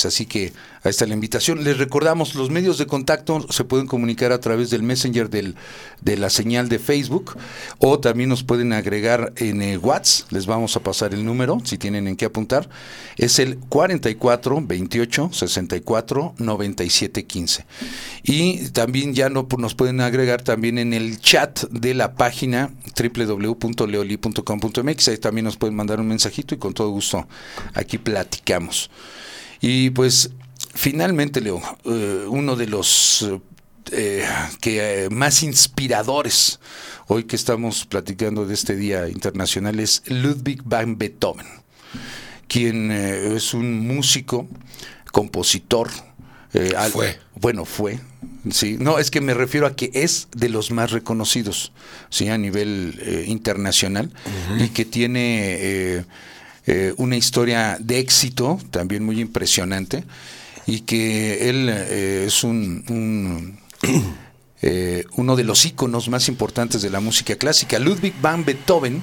Así 0.04 0.26
que 0.26 0.52
ahí 0.82 0.90
está 0.90 1.06
la 1.06 1.14
invitación. 1.14 1.64
Les 1.64 1.78
recordamos, 1.78 2.34
los 2.34 2.50
medios 2.50 2.78
de 2.78 2.86
contacto 2.86 3.46
se 3.50 3.64
pueden 3.64 3.86
comunicar 3.86 4.32
a 4.32 4.40
través 4.40 4.70
del 4.70 4.82
Messenger 4.82 5.30
del, 5.30 5.54
de 6.00 6.16
la 6.16 6.30
señal 6.30 6.68
de 6.68 6.78
Facebook 6.78 7.36
o 7.78 8.00
también 8.00 8.28
nos 8.28 8.42
pueden 8.42 8.72
agregar 8.72 9.32
en 9.36 9.62
el 9.62 9.78
WhatsApp. 9.78 10.32
Les 10.32 10.46
vamos 10.46 10.76
a 10.76 10.80
pasar 10.80 11.14
el 11.14 11.24
número 11.24 11.60
si 11.64 11.78
tienen 11.78 12.08
en 12.08 12.16
qué 12.16 12.24
apuntar. 12.26 12.68
Es 13.16 13.38
el 13.38 13.58
44 13.58 14.62
28 14.62 15.30
64 15.32 16.34
97 16.38 17.24
15. 17.24 17.66
Y 18.24 18.68
también 18.70 19.14
ya 19.14 19.28
no, 19.28 19.46
nos 19.58 19.74
pueden 19.74 20.00
agregar 20.00 20.42
también 20.42 20.78
en 20.78 20.92
el 20.92 21.20
chat 21.20 21.64
de 21.70 21.94
la 21.94 22.14
página 22.14 22.70
www.leoli.com.mx. 22.96 25.08
Ahí 25.08 25.18
también 25.18 25.44
nos 25.44 25.56
pueden 25.56 25.76
mandar 25.76 26.00
un 26.00 26.08
mensajito 26.08 26.54
y 26.54 26.58
con 26.58 26.74
todo 26.74 26.90
gusto 26.90 27.26
aquí 27.74 27.98
platicamos. 27.98 28.90
Y 29.60 29.90
pues 29.90 30.30
finalmente, 30.74 31.40
Leo, 31.40 31.60
eh, 31.84 32.24
uno 32.28 32.56
de 32.56 32.66
los 32.66 33.30
eh, 33.90 34.24
que 34.60 35.04
eh, 35.04 35.10
más 35.10 35.42
inspiradores 35.42 36.60
hoy 37.08 37.24
que 37.24 37.36
estamos 37.36 37.84
platicando 37.84 38.46
de 38.46 38.54
este 38.54 38.76
Día 38.76 39.08
Internacional 39.08 39.80
es 39.80 40.02
Ludwig 40.06 40.62
van 40.64 40.98
Beethoven, 40.98 41.46
quien 42.48 42.90
es 42.90 43.54
un 43.54 43.86
músico, 43.86 44.48
compositor. 45.10 45.90
fue. 46.92 47.18
bueno, 47.34 47.64
fue. 47.64 48.00
Sí, 48.50 48.76
no, 48.78 48.98
es 48.98 49.10
que 49.10 49.20
me 49.20 49.34
refiero 49.34 49.66
a 49.66 49.76
que 49.76 49.90
es 49.94 50.28
de 50.34 50.48
los 50.48 50.70
más 50.70 50.90
reconocidos, 50.90 51.72
sí, 52.10 52.28
a 52.28 52.36
nivel 52.36 53.24
internacional 53.26 54.12
y 54.58 54.68
que 54.68 54.84
tiene 54.84 56.04
eh, 56.66 56.94
una 56.96 57.16
historia 57.16 57.76
de 57.80 57.98
éxito 57.98 58.60
también 58.70 59.04
muy 59.04 59.20
impresionante 59.20 60.04
y 60.66 60.80
que 60.80 61.48
él 61.48 61.68
eh, 61.70 62.24
es 62.26 62.44
un, 62.44 63.58
eh, 64.62 65.04
uno 65.16 65.36
de 65.36 65.44
los 65.44 65.64
íconos 65.64 66.08
más 66.08 66.28
importantes 66.28 66.82
de 66.82 66.90
la 66.90 67.00
música 67.00 67.36
clásica. 67.36 67.78
Ludwig 67.78 68.14
van 68.20 68.44
Beethoven, 68.44 69.02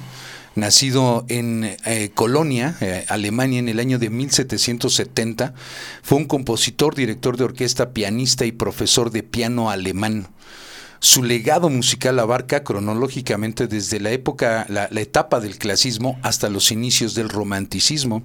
nacido 0.55 1.25
en 1.29 1.77
Colonia, 2.15 2.75
Alemania, 3.07 3.59
en 3.59 3.69
el 3.69 3.79
año 3.79 3.97
de 3.97 4.09
1770, 4.09 5.53
fue 6.01 6.17
un 6.17 6.25
compositor, 6.25 6.95
director 6.95 7.37
de 7.37 7.45
orquesta, 7.45 7.91
pianista 7.91 8.45
y 8.45 8.51
profesor 8.51 9.11
de 9.11 9.23
piano 9.23 9.69
alemán. 9.69 10.27
Su 11.01 11.23
legado 11.23 11.69
musical 11.69 12.19
abarca 12.19 12.63
cronológicamente 12.63 13.67
desde 13.67 14.01
la 14.01 14.11
época, 14.11 14.65
la, 14.67 14.89
etapa 14.99 15.39
del 15.39 15.57
clasismo 15.57 16.19
hasta 16.23 16.49
los 16.49 16.71
inicios 16.71 17.15
del 17.15 17.29
romanticismo 17.29 18.21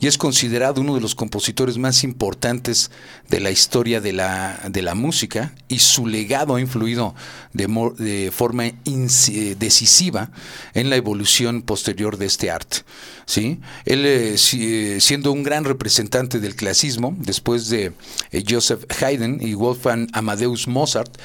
y 0.00 0.06
es 0.06 0.18
considerado 0.18 0.82
uno 0.82 0.94
de 0.94 1.00
los 1.00 1.14
compositores 1.14 1.78
más 1.78 2.04
importantes 2.04 2.90
de 3.30 3.40
la 3.40 3.50
historia 3.50 4.02
de 4.02 4.12
la, 4.12 4.60
de 4.68 4.82
la 4.82 4.94
música 4.94 5.54
y 5.68 5.78
su 5.78 6.06
legado 6.06 6.56
ha 6.56 6.60
influido 6.60 7.14
de, 7.54 8.30
forma 8.30 8.64
decisiva 8.84 10.30
en 10.74 10.90
la 10.90 10.96
evolución 10.96 11.62
posterior 11.62 12.18
de 12.18 12.26
este 12.26 12.50
arte. 12.50 12.78
¿sí? 13.24 13.60
Él, 13.86 14.04
eh, 14.04 14.34
eh, 14.34 14.98
siendo 15.00 15.32
un 15.32 15.42
gran 15.42 15.64
representante 15.64 16.38
del 16.38 16.54
clasismo, 16.54 17.16
después 17.18 17.68
de 17.70 17.92
eh, 18.30 18.44
Joseph 18.46 18.84
Haydn 19.02 19.40
y 19.40 19.54
Wolfgang 19.54 20.08
Amadeus 20.12 20.68
Mozart, 20.68 21.16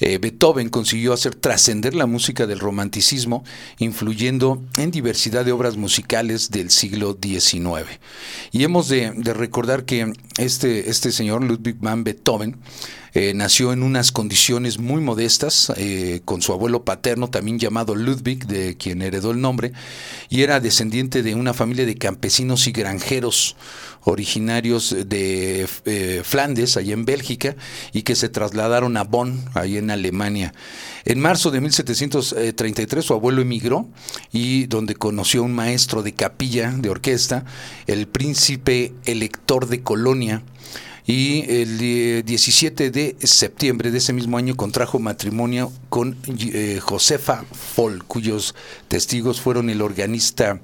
Beethoven 0.00 0.68
consiguió 0.68 1.12
hacer 1.12 1.34
trascender 1.34 1.94
la 1.94 2.06
música 2.06 2.46
del 2.46 2.60
romanticismo, 2.60 3.44
influyendo 3.78 4.62
en 4.76 4.90
diversidad 4.90 5.44
de 5.44 5.52
obras 5.52 5.76
musicales 5.76 6.50
del 6.50 6.70
siglo 6.70 7.16
XIX. 7.20 8.00
Y 8.50 8.64
hemos 8.64 8.88
de, 8.88 9.12
recordar 9.34 9.84
que 9.84 10.12
este, 10.38 10.90
este 10.90 11.12
señor, 11.12 11.44
Ludwig 11.44 11.76
van 11.80 12.04
Beethoven, 12.04 12.56
eh, 13.14 13.34
nació 13.34 13.72
en 13.72 13.82
unas 13.82 14.10
condiciones 14.10 14.78
muy 14.78 15.02
modestas, 15.02 15.72
eh, 15.76 16.22
con 16.24 16.40
su 16.40 16.52
abuelo 16.52 16.84
paterno, 16.84 17.28
también 17.28 17.58
llamado 17.58 17.94
Ludwig, 17.94 18.46
de 18.46 18.76
quien 18.76 19.02
heredó 19.02 19.32
el 19.32 19.40
nombre, 19.40 19.72
y 20.30 20.42
era 20.42 20.60
descendiente 20.60 21.22
de 21.22 21.34
una 21.34 21.52
familia 21.52 21.84
de 21.84 21.96
campesinos 21.96 22.66
y 22.66 22.72
granjeros 22.72 23.56
originarios 24.04 24.96
de 25.06 25.68
eh, 25.84 26.22
Flandes, 26.24 26.76
allá 26.76 26.94
en 26.94 27.04
Bélgica, 27.04 27.54
y 27.92 28.02
que 28.02 28.16
se 28.16 28.28
trasladaron 28.28 28.96
a 28.96 29.04
Bonn, 29.04 29.44
ahí 29.54 29.76
en 29.76 29.90
Alemania. 29.90 30.54
En 31.04 31.20
marzo 31.20 31.50
de 31.50 31.60
1733 31.60 33.04
su 33.04 33.12
abuelo 33.12 33.42
emigró 33.42 33.88
y 34.32 34.66
donde 34.66 34.94
conoció 34.94 35.40
a 35.40 35.44
un 35.44 35.54
maestro 35.54 36.02
de 36.02 36.14
capilla 36.14 36.70
de 36.70 36.90
orquesta, 36.90 37.44
el 37.86 38.06
príncipe 38.06 38.92
elector 39.04 39.68
de 39.68 39.82
Colonia, 39.82 40.42
y 41.06 41.44
el 41.50 42.24
17 42.24 42.90
de 42.90 43.16
septiembre 43.20 43.90
de 43.90 43.98
ese 43.98 44.12
mismo 44.12 44.38
año 44.38 44.56
contrajo 44.56 44.98
matrimonio 44.98 45.72
con 45.88 46.16
eh, 46.26 46.80
Josefa 46.80 47.44
Fol, 47.52 48.04
cuyos 48.04 48.54
testigos 48.88 49.40
fueron 49.40 49.70
el 49.70 49.82
organista 49.82 50.60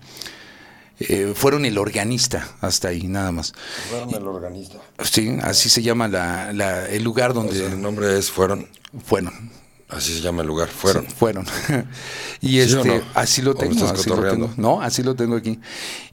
eh, 1.01 1.33
fueron 1.35 1.65
el 1.65 1.79
organista 1.79 2.57
hasta 2.61 2.89
ahí, 2.89 3.07
nada 3.07 3.31
más. 3.31 3.53
Fueron 3.89 4.15
el 4.15 4.27
organista. 4.27 4.79
Sí, 5.05 5.37
así 5.43 5.69
se 5.69 5.83
llama 5.83 6.09
la, 6.09 6.89
el 6.89 7.05
lugar 7.05 7.35
donde... 7.35 7.67
el 7.67 7.81
nombre 7.81 8.19
es 8.19 8.31
Fueron. 8.31 8.67
Fueron. 9.05 9.51
Así 9.89 10.13
se 10.13 10.21
llama 10.21 10.43
el 10.43 10.49
lugar, 10.49 10.69
fueron. 10.69 11.07
fueron. 11.07 11.47
y 12.43 12.59
este, 12.59 13.03
así 13.15 13.41
lo 13.41 13.55
tengo, 13.55 13.87
así 13.87 14.11
lo 14.11 14.21
tengo. 14.21 14.53
No, 14.59 14.83
así 14.83 15.03
lo 15.03 15.15
tengo 15.15 15.35
aquí. 15.35 15.59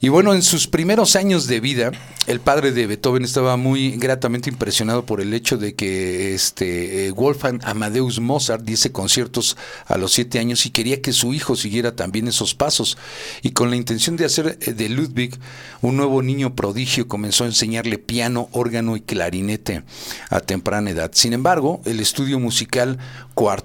Y 0.00 0.08
bueno, 0.08 0.32
en 0.32 0.42
sus 0.42 0.66
primeros 0.66 1.14
años 1.14 1.46
de 1.46 1.60
vida, 1.60 1.92
el 2.26 2.40
padre 2.40 2.72
de 2.72 2.86
Beethoven 2.86 3.22
estaba 3.22 3.58
muy 3.58 3.92
gratamente 3.92 4.48
impresionado 4.48 5.04
por 5.04 5.20
el 5.20 5.34
hecho 5.34 5.58
de 5.58 5.74
que 5.74 6.34
este 6.34 7.06
eh, 7.06 7.10
Wolfgang 7.10 7.60
Amadeus 7.64 8.18
Mozart 8.18 8.64
diese 8.64 8.92
conciertos 8.92 9.58
a 9.86 9.98
los 9.98 10.12
siete 10.12 10.38
años 10.38 10.64
y 10.64 10.70
quería 10.70 11.02
que 11.02 11.12
su 11.12 11.34
hijo 11.34 11.54
siguiera 11.54 11.94
también 11.94 12.28
esos 12.28 12.54
pasos. 12.54 12.96
Y 13.42 13.50
con 13.50 13.68
la 13.68 13.76
intención 13.76 14.16
de 14.16 14.24
hacer 14.24 14.56
eh, 14.62 14.72
de 14.72 14.88
Ludwig 14.88 15.38
un 15.82 15.98
nuevo 15.98 16.22
niño 16.22 16.54
prodigio, 16.54 17.08
comenzó 17.08 17.44
a 17.44 17.48
enseñarle 17.48 17.98
piano, 17.98 18.48
órgano 18.52 18.96
y 18.96 19.02
clarinete 19.02 19.84
a 20.30 20.40
temprana 20.40 20.90
edad. 20.90 21.10
Sin 21.12 21.34
embargo, 21.34 21.82
el 21.84 22.00
estudio 22.00 22.40
musical 22.40 22.98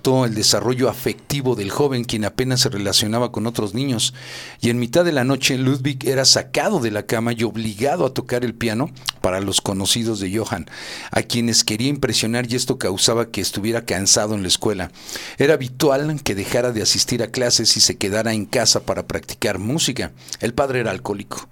el 0.04 0.34
desarrollo 0.34 0.90
afectivo 0.90 1.56
del 1.56 1.70
joven, 1.70 2.04
quien 2.04 2.26
apenas 2.26 2.62
se 2.62 2.70
relacionaba 2.70 3.32
con 3.32 3.46
otros 3.46 3.74
niños, 3.76 4.14
y 4.60 4.70
en 4.70 4.80
mitad 4.80 5.06
de 5.06 5.12
la 5.12 5.24
noche 5.24 5.58
Ludwig 5.58 6.08
era 6.08 6.26
sacado 6.26 6.80
de 6.80 6.90
la 6.90 7.04
cama 7.04 7.34
y 7.34 7.44
obligado 7.44 8.06
a 8.06 8.14
tocar 8.14 8.44
el 8.44 8.56
piano 8.56 8.90
para 9.22 9.40
los 9.40 9.62
conocidos 9.62 10.20
de 10.20 10.36
Johann, 10.36 10.68
a 11.12 11.22
quienes 11.22 11.64
quería 11.64 11.90
impresionar 11.90 12.52
y 12.52 12.56
esto 12.56 12.80
causaba 12.80 13.30
que 13.30 13.42
estuviera 13.42 13.86
cansado 13.86 14.34
en 14.34 14.42
la 14.42 14.48
escuela. 14.48 14.92
Era 15.38 15.54
habitual 15.54 16.22
que 16.24 16.36
dejara 16.36 16.72
de 16.72 16.82
asistir 16.82 17.22
a 17.22 17.28
clases 17.28 17.78
y 17.78 17.80
se 17.80 17.98
quedara 17.98 18.34
en 18.34 18.46
casa 18.46 18.82
para 18.82 19.06
practicar 19.06 19.60
música. 19.60 20.12
El 20.40 20.56
padre 20.56 20.80
era 20.80 20.90
alcohólico, 20.90 21.48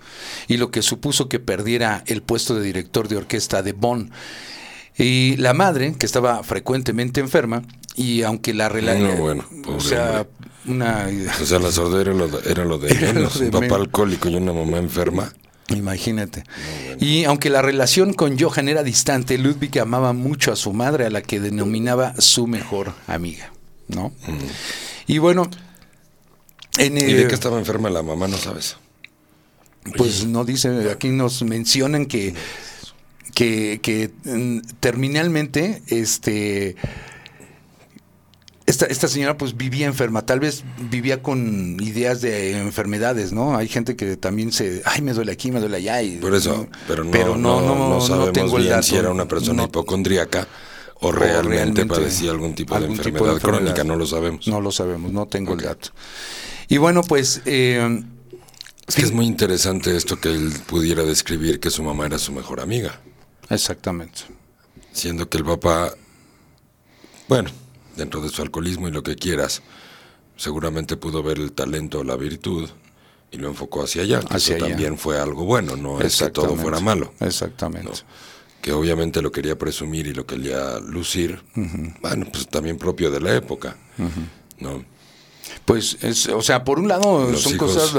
y 0.47 0.57
lo 0.57 0.71
que 0.71 0.81
supuso 0.81 1.29
que 1.29 1.39
perdiera 1.39 2.03
el 2.07 2.23
puesto 2.23 2.55
de 2.55 2.63
director 2.63 3.07
de 3.07 3.17
orquesta 3.17 3.61
de 3.61 3.73
Bonn. 3.73 4.11
Y 4.99 5.37
la 5.37 5.53
madre, 5.53 5.95
que 5.97 6.05
estaba 6.05 6.43
frecuentemente 6.43 7.21
enferma, 7.21 7.63
y 7.95 8.23
aunque 8.23 8.53
la 8.53 8.67
relación... 8.67 9.15
No, 9.15 9.21
bueno, 9.21 9.45
o 9.67 9.79
sea, 9.79 10.27
una... 10.67 11.07
O 11.41 11.45
sea, 11.45 11.59
la 11.59 11.71
sordera 11.71 12.13
era 12.45 12.65
lo 12.65 12.77
de, 12.77 12.93
menos. 13.13 13.37
un 13.37 13.49
papá 13.49 13.77
alcohólico 13.77 14.27
y 14.27 14.35
una 14.35 14.51
mamá 14.51 14.77
enferma. 14.77 15.33
Imagínate. 15.69 16.43
Y 16.99 17.23
aunque 17.23 17.49
la 17.49 17.61
relación 17.61 18.13
con 18.13 18.37
Johan 18.37 18.67
era 18.67 18.83
distante, 18.83 19.37
Ludwig 19.37 19.79
amaba 19.79 20.11
mucho 20.11 20.51
a 20.51 20.57
su 20.57 20.73
madre, 20.73 21.05
a 21.05 21.09
la 21.09 21.21
que 21.21 21.39
denominaba 21.39 22.13
su 22.19 22.47
mejor 22.47 22.93
amiga, 23.07 23.53
¿no? 23.87 24.11
Y 25.07 25.17
bueno... 25.19 25.49
En 26.77 26.97
¿Y 26.97 27.13
de 27.13 27.27
qué 27.27 27.35
estaba 27.35 27.57
enferma 27.57 27.89
la 27.89 28.03
mamá? 28.03 28.27
No 28.27 28.37
sabes. 28.37 28.77
Pues 29.97 30.25
no 30.25 30.45
dice, 30.45 30.91
aquí 30.91 31.09
nos 31.09 31.41
mencionan 31.43 32.05
que, 32.05 32.33
que, 33.33 33.79
que 33.81 34.11
mm, 34.25 34.59
terminalmente, 34.79 35.81
este 35.87 36.75
esta, 38.69 38.85
esta 38.85 39.07
señora 39.07 39.35
pues 39.35 39.57
vivía 39.57 39.87
enferma, 39.87 40.25
tal 40.27 40.39
vez 40.39 40.63
vivía 40.91 41.23
con 41.23 41.77
ideas 41.81 42.21
de 42.21 42.59
enfermedades, 42.59 43.33
¿no? 43.33 43.57
Hay 43.57 43.67
gente 43.67 43.95
que 43.95 44.15
también 44.15 44.51
se, 44.51 44.83
ay, 44.85 45.01
me 45.01 45.13
duele 45.13 45.31
aquí, 45.31 45.51
me 45.51 45.59
duele 45.59 45.77
allá. 45.77 46.03
Y, 46.03 46.17
Por 46.17 46.35
eso, 46.35 46.67
pero 46.87 47.03
no, 47.35 47.61
no, 47.61 47.99
sabemos 47.99 48.55
bien 48.55 48.83
si 48.83 48.95
era 48.95 49.09
una 49.09 49.27
persona 49.27 49.63
hipocondríaca 49.63 50.47
o 51.01 51.11
realmente, 51.11 51.85
padecía 51.85 52.29
algún 52.29 52.53
tipo 52.53 52.79
de 52.79 52.85
enfermedad 52.85 53.39
crónica, 53.39 53.83
no 53.83 53.95
lo 53.95 54.05
sabemos. 54.05 54.47
No 54.47 54.61
lo 54.61 54.71
sabemos, 54.71 55.11
no 55.11 55.27
tengo 55.27 55.53
el 55.53 55.61
dato. 55.61 55.89
Y 56.67 56.77
bueno, 56.77 57.01
pues... 57.01 57.41
Eh, 57.45 58.03
es 58.87 58.95
que 58.95 59.03
es 59.03 59.11
muy 59.11 59.25
interesante 59.25 59.95
esto 59.95 60.19
que 60.19 60.29
él 60.29 60.51
pudiera 60.67 61.03
describir 61.03 61.59
que 61.59 61.69
su 61.69 61.83
mamá 61.83 62.05
era 62.05 62.17
su 62.17 62.31
mejor 62.31 62.59
amiga. 62.59 62.99
Exactamente. 63.49 64.21
Siendo 64.91 65.29
que 65.29 65.37
el 65.37 65.45
papá, 65.45 65.93
bueno, 67.27 67.49
dentro 67.95 68.21
de 68.21 68.29
su 68.29 68.41
alcoholismo 68.41 68.87
y 68.87 68.91
lo 68.91 69.03
que 69.03 69.15
quieras, 69.15 69.61
seguramente 70.35 70.97
pudo 70.97 71.21
ver 71.21 71.37
el 71.37 71.51
talento 71.51 71.99
o 71.99 72.03
la 72.03 72.15
virtud 72.15 72.69
y 73.31 73.37
lo 73.37 73.47
enfocó 73.47 73.83
hacia 73.83 74.03
allá. 74.03 74.21
eso 74.35 74.55
también 74.55 74.97
fue 74.97 75.19
algo 75.19 75.45
bueno, 75.45 75.75
no 75.75 76.01
es 76.01 76.17
que 76.17 76.29
todo 76.29 76.55
fuera 76.55 76.79
malo. 76.79 77.13
Exactamente. 77.19 77.91
Que 78.61 78.73
obviamente 78.73 79.21
lo 79.21 79.31
quería 79.31 79.57
presumir 79.57 80.07
y 80.07 80.13
lo 80.13 80.25
quería 80.25 80.79
lucir, 80.79 81.41
bueno, 82.01 82.25
pues 82.31 82.47
también 82.47 82.77
propio 82.77 83.09
de 83.11 83.21
la 83.21 83.35
época, 83.35 83.77
¿no? 84.59 84.83
Pues, 85.65 85.97
es, 86.01 86.27
o 86.27 86.41
sea, 86.41 86.63
por 86.63 86.79
un 86.79 86.87
lado 86.87 87.35
son 87.37 87.57
cosas 87.57 87.93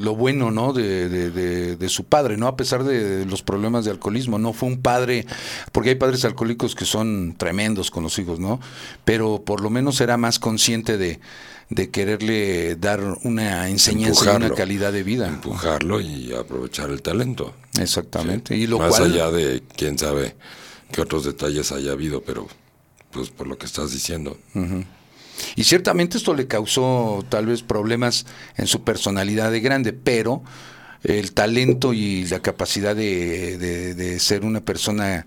lo 0.00 0.16
bueno, 0.16 0.50
¿no? 0.50 0.72
De, 0.72 1.08
de, 1.08 1.76
de, 1.76 1.88
su 1.88 2.04
padre, 2.04 2.36
¿no? 2.36 2.46
A 2.46 2.56
pesar 2.56 2.84
de 2.84 3.26
los 3.26 3.42
problemas 3.42 3.84
de 3.84 3.90
alcoholismo, 3.90 4.38
no 4.38 4.52
fue 4.52 4.68
un 4.68 4.80
padre, 4.80 5.26
porque 5.72 5.90
hay 5.90 5.94
padres 5.96 6.24
alcohólicos 6.24 6.74
que 6.74 6.84
son 6.84 7.34
tremendos 7.36 7.90
con 7.90 8.02
los 8.02 8.18
hijos, 8.18 8.38
¿no? 8.38 8.60
Pero 9.04 9.42
por 9.44 9.60
lo 9.60 9.70
menos 9.70 10.00
era 10.00 10.16
más 10.16 10.38
consciente 10.38 10.96
de, 10.96 11.20
de 11.70 11.90
quererle 11.90 12.76
dar 12.76 13.00
una 13.22 13.68
enseñanza 13.68 14.32
y 14.32 14.36
una 14.36 14.50
calidad 14.50 14.92
de 14.92 15.02
vida. 15.02 15.26
Empujarlo 15.26 16.00
y 16.00 16.32
aprovechar 16.34 16.90
el 16.90 17.02
talento. 17.02 17.54
Exactamente. 17.80 18.56
Y 18.56 18.66
lo 18.66 18.78
más 18.78 19.00
allá 19.00 19.30
de 19.30 19.62
quién 19.76 19.98
sabe 19.98 20.36
qué 20.92 21.00
otros 21.00 21.24
detalles 21.24 21.72
haya 21.72 21.92
habido, 21.92 22.22
pero 22.22 22.46
pues 23.10 23.30
por 23.30 23.46
lo 23.46 23.56
que 23.56 23.66
estás 23.66 23.92
diciendo. 23.92 24.36
Y 25.56 25.64
ciertamente 25.64 26.18
esto 26.18 26.34
le 26.34 26.46
causó 26.46 27.24
tal 27.28 27.46
vez 27.46 27.62
problemas 27.62 28.26
en 28.56 28.66
su 28.66 28.82
personalidad 28.82 29.50
de 29.50 29.60
grande, 29.60 29.92
pero 29.92 30.42
el 31.02 31.32
talento 31.32 31.92
y 31.92 32.24
la 32.26 32.40
capacidad 32.40 32.94
de, 32.94 34.16
ser 34.20 34.44
una 34.44 34.60
persona 34.60 35.26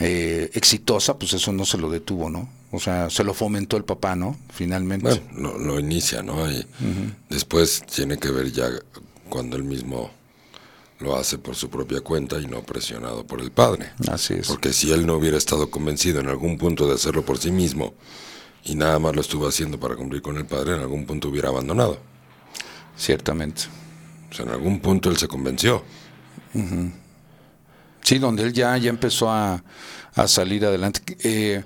eh, 0.00 0.50
exitosa, 0.54 1.18
pues 1.18 1.32
eso 1.34 1.52
no 1.52 1.64
se 1.64 1.78
lo 1.78 1.90
detuvo, 1.90 2.30
¿no? 2.30 2.48
O 2.72 2.80
sea, 2.80 3.10
se 3.10 3.22
lo 3.22 3.34
fomentó 3.34 3.76
el 3.76 3.84
papá, 3.84 4.16
¿no? 4.16 4.36
Finalmente. 4.52 5.22
Bueno, 5.32 5.58
lo, 5.58 5.78
inicia, 5.78 6.22
¿no? 6.22 6.50
Y 6.50 6.66
después 7.28 7.82
tiene 7.86 8.18
que 8.18 8.30
ver 8.30 8.50
ya 8.50 8.68
cuando 9.28 9.56
él 9.56 9.64
mismo 9.64 10.10
lo 10.98 11.16
hace 11.16 11.36
por 11.36 11.54
su 11.54 11.68
propia 11.68 12.00
cuenta 12.00 12.40
y 12.40 12.46
no 12.46 12.62
presionado 12.62 13.26
por 13.26 13.40
el 13.40 13.50
padre. 13.50 13.90
Así 14.08 14.34
es. 14.34 14.46
Porque 14.46 14.72
si 14.72 14.90
él 14.92 15.06
no 15.06 15.16
hubiera 15.16 15.36
estado 15.36 15.70
convencido 15.70 16.20
en 16.20 16.28
algún 16.28 16.56
punto 16.56 16.88
de 16.88 16.94
hacerlo 16.94 17.24
por 17.24 17.38
sí 17.38 17.50
mismo, 17.50 17.92
y 18.64 18.74
nada 18.74 18.98
más 18.98 19.14
lo 19.14 19.20
estuvo 19.20 19.46
haciendo 19.46 19.78
para 19.78 19.96
cumplir 19.96 20.22
con 20.22 20.36
el 20.36 20.46
padre, 20.46 20.74
en 20.74 20.80
algún 20.80 21.06
punto 21.06 21.28
hubiera 21.28 21.48
abandonado. 21.48 21.98
Ciertamente. 22.96 23.62
O 24.30 24.34
sea, 24.34 24.44
en 24.46 24.52
algún 24.52 24.80
punto 24.80 25.10
él 25.10 25.16
se 25.16 25.28
convenció. 25.28 25.82
Sí, 28.02 28.18
donde 28.18 28.44
él 28.44 28.52
ya, 28.52 28.76
ya 28.76 28.90
empezó 28.90 29.30
a, 29.30 29.62
a 30.14 30.28
salir 30.28 30.64
adelante. 30.64 31.00
Eh, 31.22 31.62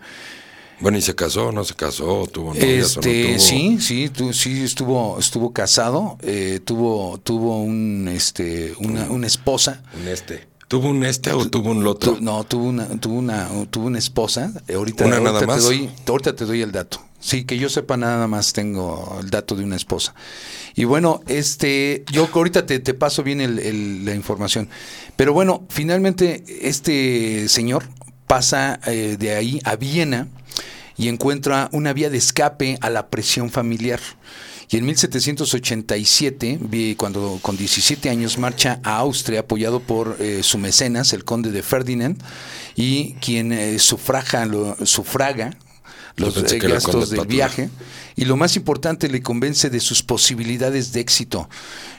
bueno, 0.80 0.98
¿y 0.98 1.02
se 1.02 1.14
casó 1.14 1.52
no 1.52 1.64
se 1.64 1.74
casó? 1.74 2.26
¿Tuvo 2.26 2.52
novias 2.54 2.96
este, 2.96 3.22
no 3.22 3.28
tuvo? 3.28 3.38
Sí, 3.38 3.78
sí, 3.80 4.11
sí 4.32 4.62
estuvo, 4.62 5.18
estuvo 5.18 5.52
casado, 5.52 6.18
eh, 6.22 6.61
tuvo, 6.64 7.18
tuvo 7.18 7.62
un, 7.62 8.09
este, 8.09 8.74
una, 8.78 9.04
una 9.11 9.26
esposa. 9.26 9.82
Un 10.00 10.09
este. 10.09 10.46
¿Tuvo 10.68 10.88
un 10.88 11.05
este 11.05 11.33
o 11.33 11.48
tuvo 11.48 11.70
un 11.70 11.85
loto? 11.85 12.18
no, 12.20 12.42
tuvo 12.44 12.64
una, 12.64 12.88
tuvo 13.00 13.18
una, 13.18 13.48
tuvo 13.70 13.87
una 13.87 13.98
esposa. 13.98 14.52
Ahorita, 14.72 15.07
¿Una 15.07 15.20
nada 15.20 15.40
te 15.40 15.46
más? 15.46 15.62
doy, 15.62 15.88
ahorita 16.07 16.35
te 16.35 16.44
doy 16.44 16.62
el 16.62 16.72
dato. 16.72 17.00
Sí, 17.20 17.44
que 17.44 17.59
yo 17.59 17.68
sepa 17.68 17.96
nada 17.96 18.26
más 18.29 18.52
tengo 18.52 19.18
el 19.20 19.31
dato 19.31 19.55
de 19.57 19.64
una 19.64 19.76
esposa. 19.76 20.14
Y 20.74 20.85
bueno, 20.85 21.22
este, 21.26 22.05
yo 22.12 22.29
ahorita 22.33 22.66
te, 22.66 22.79
te 22.79 22.94
paso 22.94 23.22
bien 23.22 23.40
el, 23.40 24.05
la 24.05 24.14
información. 24.14 24.68
Pero 25.16 25.33
bueno, 25.33 25.64
finalmente 25.68 26.44
este 26.62 27.48
señor 27.48 27.85
pasa 28.26 28.81
eh, 28.87 29.16
de 29.18 29.35
ahí 29.35 29.61
a 29.64 29.76
Viena 29.76 30.29
y 30.96 31.09
encuentra 31.09 31.68
una 31.72 31.92
vía 31.92 32.11
de 32.11 32.18
escape 32.18 32.79
a 32.81 32.90
la 32.90 33.09
presión 33.09 33.50
familiar. 33.50 34.00
Y 34.68 34.79
en 34.79 34.87
1787, 34.87 36.59
cuando 36.96 37.38
con 37.40 37.57
17 37.57 38.11
años 38.11 38.37
marcha 38.38 38.81
a 38.83 38.96
Austria 38.96 39.40
apoyado 39.40 39.81
por 39.81 40.16
eh, 40.18 40.42
su 40.42 40.59
mecenas, 40.59 41.12
el 41.12 41.24
conde 41.24 41.52
de 41.52 41.62
Ferdinand, 41.62 42.20
y 42.74 43.14
quien 43.14 43.52
eh, 43.52 43.79
sufraga, 43.79 44.44
lo, 44.44 44.76
sufraga 44.85 45.57
los 46.16 46.35
gastos 46.35 47.11
del 47.11 47.26
viaje. 47.26 47.70
Y 48.16 48.24
lo 48.24 48.37
más 48.37 48.57
importante 48.57 49.09
le 49.09 49.22
convence 49.22 49.70
de 49.70 49.81
sus 49.81 50.02
posibilidades 50.02 50.92
de 50.92 51.00
éxito. 51.00 51.48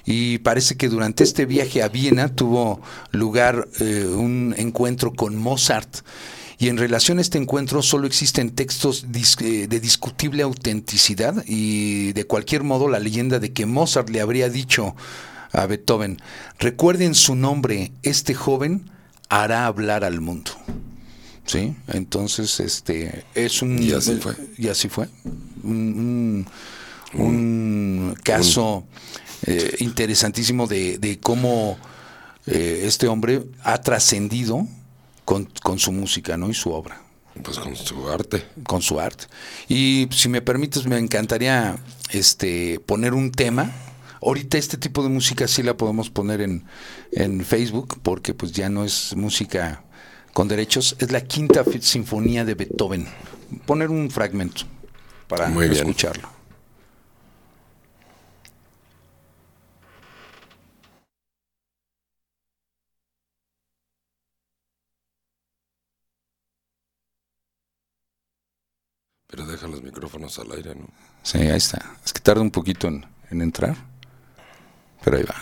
Y 0.06 0.40
parece 0.40 0.76
que 0.76 0.90
durante 0.90 1.24
este 1.24 1.46
viaje 1.46 1.84
a 1.84 1.90
Viena 1.90 2.30
tuvo 2.30 2.82
lugar 3.12 3.68
eh, 3.80 4.06
un 4.06 4.56
encuentro 4.58 5.14
con 5.14 5.36
Mozart 5.36 6.00
y 6.60 6.70
en 6.70 6.78
relación 6.78 7.20
a 7.20 7.22
este 7.22 7.38
encuentro 7.38 7.82
solo 7.84 8.08
existen 8.08 8.50
textos 8.52 9.06
eh, 9.42 9.68
de 9.68 9.80
discutible 9.80 10.44
autenticidad 10.44 11.44
y 11.48 12.14
de 12.14 12.24
cualquier 12.26 12.64
modo 12.64 12.88
la 12.90 13.00
leyenda 13.00 13.40
de 13.40 13.54
que 13.54 13.66
Mozart 13.66 14.10
le 14.10 14.22
habría 14.22 14.50
dicho 14.50 14.96
a 15.54 15.66
Beethoven, 15.66 16.20
recuerden 16.60 17.16
su 17.16 17.36
nombre, 17.36 17.92
este 18.04 18.34
joven 18.34 18.90
hará 19.30 19.66
hablar 19.68 20.04
al 20.04 20.20
mundo. 20.22 20.52
Sí, 21.46 21.76
entonces 21.88 22.60
este 22.60 23.24
es 23.34 23.62
un 23.62 23.82
Y 23.82 23.92
así 23.94 24.16
fue. 24.16 24.34
y 24.58 24.68
así 24.68 24.90
fue 24.90 25.08
un, 25.64 26.46
un- 27.14 27.22
un 27.22 28.18
caso 28.22 28.86
eh, 29.46 29.76
interesantísimo 29.80 30.68
de, 30.68 30.98
de 30.98 31.20
cómo 31.20 31.78
eh, 32.48 32.82
este 32.84 33.08
hombre 33.08 33.44
ha 33.64 33.80
trascendido 33.82 34.68
con, 35.28 35.44
con 35.62 35.78
su 35.78 35.92
música, 35.92 36.38
¿no? 36.38 36.50
Y 36.50 36.54
su 36.54 36.72
obra, 36.72 37.02
Pues 37.44 37.60
con 37.60 37.76
su 37.76 38.08
arte. 38.10 38.46
con 38.66 38.82
su 38.82 38.98
arte. 38.98 39.26
Y 39.68 40.08
si 40.12 40.30
me 40.30 40.42
permites, 40.42 40.86
me 40.88 40.98
encantaría 40.98 41.76
este 42.12 42.80
poner 42.80 43.14
un 43.14 43.32
tema. 43.34 43.70
Ahorita 44.22 44.58
este 44.58 44.78
tipo 44.78 45.04
de 45.04 45.10
música 45.10 45.46
sí 45.50 45.64
la 45.64 45.76
podemos 45.76 46.10
poner 46.10 46.40
en, 46.40 46.64
en 47.12 47.44
Facebook, 47.44 48.00
porque 48.02 48.34
pues 48.34 48.54
ya 48.54 48.70
no 48.70 48.86
es 48.86 49.16
música 49.18 49.84
con 50.32 50.48
derechos, 50.48 50.96
es 51.00 51.12
la 51.12 51.20
quinta 51.20 51.66
sinfonía 51.82 52.46
de 52.46 52.56
Beethoven. 52.56 53.06
Poner 53.66 53.90
un 53.90 54.10
fragmento 54.10 54.62
para 55.28 55.50
Muy 55.50 55.68
bien. 55.68 55.82
escucharlo. 55.82 56.30
Pero 69.28 69.46
deja 69.58 69.68
los 69.68 69.82
micrófonos 69.82 70.38
al 70.38 70.52
aire, 70.52 70.76
¿no? 70.76 70.88
Sí, 71.24 71.40
ahí 71.40 71.58
está. 71.58 71.96
Es 72.06 72.14
que 72.14 72.20
tarda 72.20 72.42
un 72.42 72.52
poquito 72.52 72.88
en, 72.88 73.06
en 73.32 73.42
entrar, 73.42 73.76
pero 75.04 75.18
ahí 75.18 75.24
va. 75.24 75.36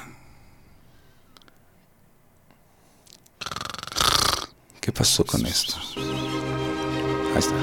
¿Qué 4.80 4.92
pasó 4.92 5.26
con 5.26 5.46
esto? 5.46 5.76
Ahí 7.34 7.40
está. 7.40 7.56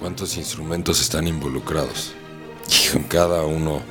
Cuántos 0.00 0.36
instrumentos 0.36 1.00
están 1.00 1.28
involucrados 1.28 2.12
en 2.94 3.04
cada 3.04 3.44
uno, 3.44 3.82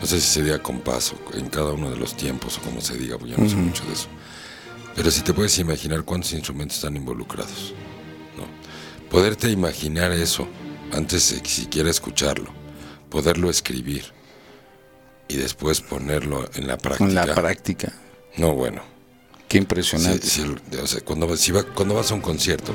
no 0.00 0.06
sé 0.06 0.20
si 0.20 0.26
se 0.28 0.42
diga 0.42 0.60
compás 0.62 1.12
o 1.12 1.36
en 1.36 1.48
cada 1.48 1.72
uno 1.72 1.90
de 1.90 1.96
los 1.96 2.16
tiempos 2.16 2.58
o 2.58 2.62
como 2.62 2.80
se 2.80 2.96
diga, 2.96 3.18
porque 3.18 3.32
yo 3.34 3.38
no 3.38 3.48
sé 3.48 3.56
mucho 3.56 3.84
de 3.84 3.92
eso. 3.92 4.08
Pero 4.96 5.10
si 5.10 5.22
te 5.22 5.32
puedes 5.32 5.58
imaginar 5.58 6.02
cuántos 6.04 6.32
instrumentos 6.32 6.76
están 6.78 6.96
involucrados, 6.96 7.74
¿no? 8.36 8.44
Poderte 9.10 9.50
imaginar 9.50 10.10
eso 10.12 10.48
antes 10.92 11.30
de 11.30 11.48
siquiera 11.48 11.90
escucharlo, 11.90 12.50
poderlo 13.10 13.50
escribir 13.50 14.04
y 15.28 15.36
después 15.36 15.80
ponerlo 15.80 16.48
en 16.54 16.66
la 16.66 16.78
práctica. 16.78 17.04
Con 17.06 17.14
la 17.14 17.34
práctica. 17.34 17.92
No, 18.36 18.54
bueno. 18.54 18.82
Qué 19.48 19.58
impresionante. 19.58 20.26
sí, 20.26 20.44
o 20.82 20.86
sea, 20.86 21.00
cuando, 21.02 21.34
si 21.36 21.52
va- 21.52 21.62
cuando 21.62 21.94
vas 21.94 22.10
a 22.10 22.14
un 22.14 22.20
concierto, 22.20 22.72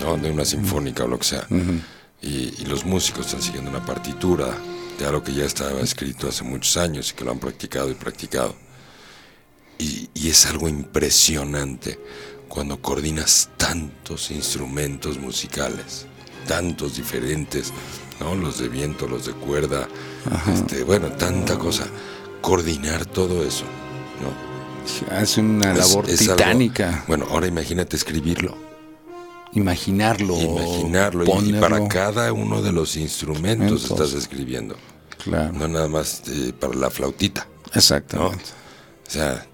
¿no? 0.00 0.16
de 0.18 0.30
una 0.30 0.44
sinfónica 0.44 1.04
o 1.04 1.08
lo 1.08 1.18
que 1.18 1.24
sea, 1.24 1.46
y, 2.22 2.54
y 2.62 2.64
los 2.66 2.84
músicos 2.84 3.26
están 3.26 3.42
siguiendo 3.42 3.70
una 3.70 3.84
partitura 3.84 4.56
de 4.98 5.06
algo 5.06 5.22
que 5.22 5.34
ya 5.34 5.44
estaba 5.44 5.80
escrito 5.80 6.28
hace 6.28 6.44
muchos 6.44 6.76
años 6.76 7.10
y 7.10 7.14
que 7.14 7.24
lo 7.24 7.32
han 7.32 7.38
practicado 7.38 7.90
y 7.90 7.94
practicado, 7.94 8.54
y, 9.78 10.08
y 10.14 10.28
es 10.28 10.46
algo 10.46 10.68
impresionante 10.68 11.98
cuando 12.48 12.80
coordinas 12.80 13.48
tantos 13.56 14.30
instrumentos 14.30 15.18
musicales, 15.18 16.06
tantos 16.46 16.96
diferentes, 16.96 17.72
¿no? 18.20 18.34
los 18.34 18.58
de 18.58 18.68
viento, 18.68 19.08
los 19.08 19.26
de 19.26 19.32
cuerda, 19.32 19.88
este, 20.52 20.84
bueno, 20.84 21.08
tanta 21.12 21.58
cosa, 21.58 21.86
coordinar 22.40 23.06
todo 23.06 23.42
eso, 23.44 23.64
¿no? 24.20 24.52
Hace 25.16 25.40
una 25.40 25.72
Es- 25.72 25.78
labor 25.78 26.10
es 26.10 26.20
algo- 26.22 26.36
titánica. 26.36 27.04
bueno, 27.08 27.26
ahora 27.30 27.46
imagínate 27.46 27.96
escribirlo, 27.96 28.56
Imaginarlo. 29.52 30.36
imaginarlo 30.40 31.24
y- 31.24 31.52
para 31.60 31.86
cada 31.88 32.32
uno 32.32 32.62
de 32.62 32.72
los 32.72 32.96
instrumentos 32.96 33.82
Entonces. 33.84 33.90
estás 33.90 34.12
escribiendo, 34.14 34.76
Claro. 35.22 35.52
no 35.52 35.68
nada 35.68 35.88
más 35.88 36.22
eh, 36.28 36.52
para 36.58 36.74
la 36.74 36.90
flautita, 36.90 37.46
¿no? 37.66 37.72
Exactamente. 37.74 38.44
O 39.06 39.10
sea, 39.10 39.46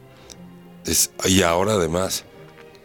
es, 0.87 1.11
y 1.26 1.42
ahora 1.42 1.72
además, 1.74 2.24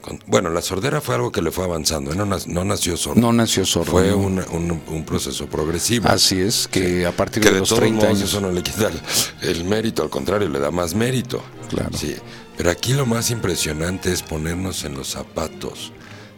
con- 0.01 0.19
bueno, 0.27 0.49
la 0.49 0.61
sordera 0.61 0.99
fue 1.01 1.15
algo 1.15 1.31
que 1.31 1.41
le 1.41 1.51
fue 1.51 1.63
avanzando, 1.65 2.13
no, 2.15 2.25
nac- 2.25 2.47
no 2.47 2.65
nació 2.65 2.97
sordo, 2.97 3.21
No 3.21 3.31
nació 3.31 3.63
sordo. 3.65 3.91
fue 3.91 4.07
¿no? 4.09 4.17
un, 4.17 4.39
un- 4.51 4.81
un 4.87 5.05
proceso 5.05 5.45
progresivo. 5.47 6.09
Así 6.09 6.41
es, 6.41 6.67
que 6.67 6.99
Sí. 6.99 7.03
a 7.05 7.11
partir 7.15 7.43
que 7.43 7.49
de 7.49 7.53
de 7.55 7.59
los 7.61 7.69
todos 7.69 7.79
30 7.81 8.05
modos 8.05 8.17
años. 8.17 8.29
eso 8.29 8.41
no 8.41 8.51
le 8.51 8.63
quita 8.63 8.89
el, 8.89 9.49
el 9.49 9.63
mérito, 9.65 10.01
al 10.03 10.09
contrario, 10.09 10.49
le 10.49 10.59
da 10.59 10.71
más 10.71 10.93
mérito. 10.95 11.41
Claro. 11.69 11.95
Sí, 11.95 12.15
pero 12.57 12.71
aquí 12.71 12.93
lo 12.93 13.05
más 13.05 13.29
impresionante 13.31 14.11
es 14.11 14.21
ponernos 14.23 14.83
en 14.83 14.95
los 14.95 15.09
zapatos 15.09 15.91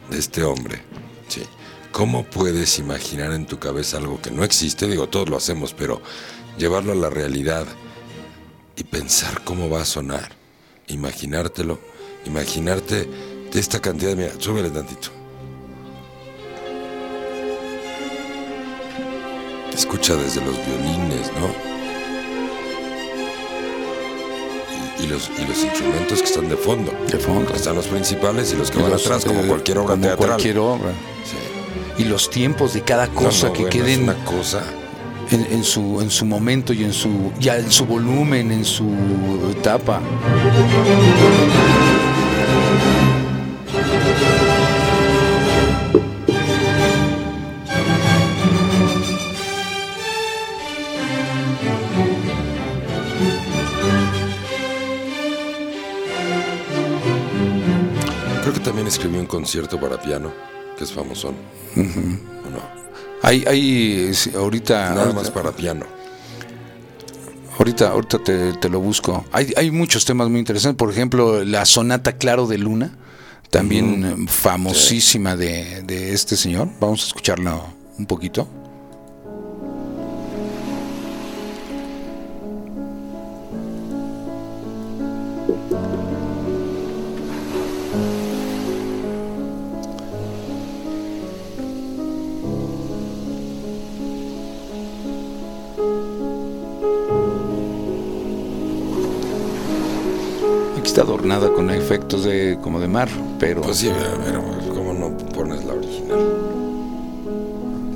de 0.09 0.19
este 0.19 0.43
hombre. 0.43 0.81
Sí. 1.27 1.43
¿Cómo 1.91 2.25
puedes 2.25 2.77
imaginar 2.79 3.31
en 3.31 3.45
tu 3.45 3.57
cabeza 3.57 3.97
algo 3.97 4.21
que 4.21 4.31
no 4.31 4.43
existe? 4.43 4.87
Digo, 4.87 5.07
todos 5.07 5.29
lo 5.29 5.37
hacemos, 5.37 5.73
pero 5.73 6.01
llevarlo 6.57 6.91
a 6.91 6.95
la 6.95 7.09
realidad 7.09 7.65
y 8.75 8.83
pensar 8.83 9.43
cómo 9.43 9.69
va 9.69 9.81
a 9.81 9.85
sonar, 9.85 10.31
imaginártelo, 10.87 11.79
imaginarte 12.25 13.07
de 13.51 13.59
esta 13.59 13.79
cantidad 13.79 14.09
de... 14.09 14.15
Mira, 14.17 14.33
súbele 14.39 14.69
tantito. 14.69 15.09
Escucha 19.73 20.15
desde 20.15 20.43
los 20.43 20.55
violines, 20.65 21.31
¿no? 21.33 21.74
Y, 24.99 25.07
los, 25.07 25.29
y 25.37 25.45
los 25.45 25.63
instrumentos 25.63 26.19
que 26.19 26.25
están 26.25 26.47
de 26.49 26.55
fondo. 26.57 26.93
De 27.11 27.17
fondo. 27.19 27.53
Están 27.53 27.75
los 27.75 27.87
principales 27.87 28.53
y 28.53 28.55
los 28.55 28.71
que 28.71 28.79
Y 28.79 28.81
van 28.81 28.91
los, 28.91 29.05
atrás, 29.05 29.25
como 29.25 29.41
eh, 29.41 29.47
cualquier 29.47 29.77
obra 29.79 29.89
como 29.91 30.01
teatral. 30.03 30.29
cualquier 30.29 30.57
obra. 30.59 30.91
Sí. 31.23 32.01
Y 32.03 32.05
los 32.05 32.29
tiempos 32.29 32.73
de 32.73 32.81
cada 32.81 33.07
cosa 33.07 33.47
no, 33.47 33.53
que 33.53 33.61
bueno, 33.63 33.71
queden 33.71 34.03
una 34.03 34.15
cosa. 34.25 34.63
en, 35.31 35.45
en 35.51 35.63
su, 35.63 36.01
en 36.01 36.09
su 36.09 36.25
momento 36.25 36.71
y 36.73 36.83
en 36.83 36.93
su, 36.93 37.31
ya 37.39 37.57
en 37.57 37.71
su 37.71 37.85
volumen, 37.85 38.51
en 38.51 38.63
su 38.65 38.85
etapa. 39.57 40.01
También 58.85 58.87
escribió 58.87 59.19
un 59.19 59.27
concierto 59.27 59.79
para 59.79 59.99
piano, 60.01 60.31
que 60.77 60.83
es 60.83 60.91
famosón. 60.91 61.35
¿O 61.75 62.49
no? 62.49 62.59
Hay, 63.23 63.43
hay 63.47 64.11
ahorita, 64.35 64.89
Nada 64.89 65.01
ahorita, 65.01 65.19
más 65.19 65.31
para 65.31 65.51
piano. 65.51 65.85
ahorita, 67.57 67.89
ahorita 67.89 68.19
te, 68.23 68.53
te 68.53 68.69
lo 68.69 68.79
busco. 68.79 69.25
Hay, 69.31 69.51
hay 69.57 69.71
muchos 69.71 70.05
temas 70.05 70.29
muy 70.29 70.39
interesantes. 70.39 70.77
Por 70.77 70.91
ejemplo, 70.91 71.43
la 71.43 71.65
sonata 71.65 72.13
Claro 72.13 72.45
de 72.47 72.57
Luna, 72.57 72.91
también 73.49 74.05
eh, 74.05 74.15
famosísima 74.27 75.35
de, 75.35 75.81
de 75.83 76.13
este 76.13 76.35
señor. 76.35 76.69
Vamos 76.79 77.03
a 77.03 77.07
escucharla 77.07 77.59
un 77.97 78.05
poquito. 78.05 78.47
Como 102.65 102.79
de 102.79 102.87
mar, 102.87 103.07
pero 103.39 103.61
Pues 103.61 103.77
sí, 103.77 103.91
pero 104.25 104.41
¿cómo 104.73 104.91
no 104.91 105.15
pones 105.29 105.63
la 105.65 105.73
original? 105.73 106.19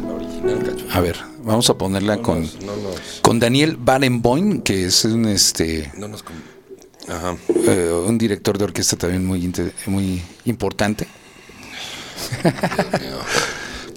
La 0.06 0.14
original. 0.14 0.64
cacho. 0.64 0.86
A 0.94 1.00
ver, 1.02 1.16
vamos 1.44 1.68
a 1.72 1.74
ponerla 1.76 2.18
No 2.18 2.22
con, 2.22 2.42
nos- 2.44 2.62
no 2.62 2.76
nos- 2.76 3.20
con 3.24 3.40
Daniel 3.40 3.78
Barenboim, 3.80 4.62
que 4.62 4.86
es 4.86 5.06
un 5.06 5.26
este 5.26 5.92
no 5.98 6.08
nos 6.08 6.24
Ajá. 7.08 7.36
eh, 7.66 7.92
un 8.06 8.20
director 8.20 8.60
de 8.60 8.66
orquesta 8.66 8.96
también 8.96 9.26
muy 9.26 9.52
muy 9.88 10.22
importante. 10.46 11.08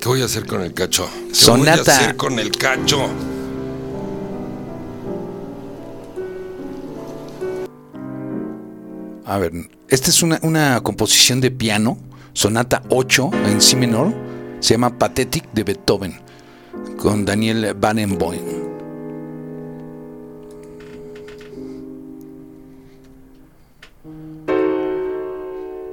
¿Qué 0.00 0.08
voy 0.08 0.22
a 0.22 0.24
hacer 0.24 0.46
con 0.46 0.62
el 0.62 0.72
cacho? 0.72 1.06
¿Qué 1.38 1.50
voy 1.50 1.68
a 1.68 1.74
hacer 1.74 2.16
con 2.16 2.38
el 2.38 2.50
cacho? 2.50 3.10
A 9.24 9.38
ver, 9.38 9.52
esta 9.92 10.08
es 10.08 10.22
una, 10.22 10.40
una 10.42 10.80
composición 10.80 11.42
de 11.42 11.50
piano, 11.50 11.98
sonata 12.32 12.82
8 12.88 13.30
en 13.44 13.60
si 13.60 13.76
menor, 13.76 14.14
se 14.58 14.72
llama 14.72 14.98
Pathetic 14.98 15.52
de 15.52 15.64
Beethoven, 15.64 16.18
con 16.96 17.26
Daniel 17.26 17.74
Barenboim. 17.78 18.40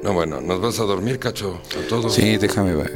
No, 0.02 0.14
bueno, 0.14 0.40
¿nos 0.40 0.62
vas 0.62 0.80
a 0.80 0.84
dormir, 0.84 1.20
cacho? 1.20 1.60
A 1.78 1.88
todos. 1.90 2.14
Sí, 2.14 2.38
déjame 2.38 2.74
ver. 2.74 2.94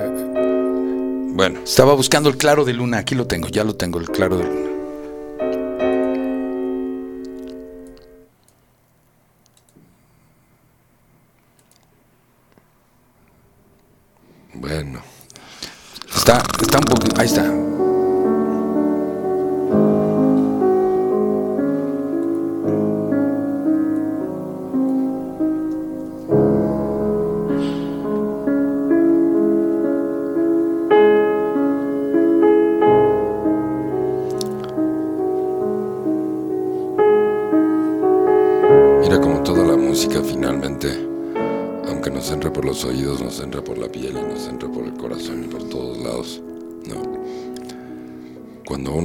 Bueno, 1.35 1.59
Estaba 1.65 1.95
buscando 1.95 2.29
el 2.29 2.37
claro 2.37 2.63
de 2.63 2.71
luna, 2.71 2.99
aquí 2.99 3.13
lo 3.13 3.27
tengo, 3.27 3.49
ya 3.49 3.65
lo 3.65 3.75
tengo, 3.75 3.99
el 3.99 4.09
claro 4.09 4.37
de 4.37 4.45
luna. 4.45 4.62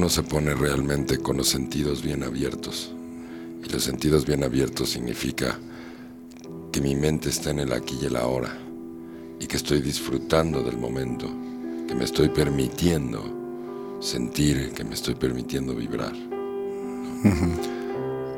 Uno 0.09 0.15
se 0.15 0.23
pone 0.23 0.55
realmente 0.55 1.19
con 1.19 1.37
los 1.37 1.49
sentidos 1.49 2.01
bien 2.01 2.23
abiertos, 2.23 2.91
y 3.63 3.71
los 3.71 3.83
sentidos 3.83 4.25
bien 4.25 4.43
abiertos 4.43 4.89
significa 4.89 5.59
que 6.71 6.81
mi 6.81 6.95
mente 6.95 7.29
está 7.29 7.51
en 7.51 7.59
el 7.59 7.71
aquí 7.71 7.95
y 8.01 8.05
el 8.05 8.15
ahora, 8.15 8.57
y 9.39 9.45
que 9.45 9.57
estoy 9.57 9.81
disfrutando 9.81 10.63
del 10.63 10.77
momento, 10.77 11.27
que 11.87 11.93
me 11.93 12.05
estoy 12.05 12.29
permitiendo 12.29 13.99
sentir, 13.99 14.71
que 14.71 14.83
me 14.83 14.95
estoy 14.95 15.13
permitiendo 15.13 15.75
vibrar 15.75 16.13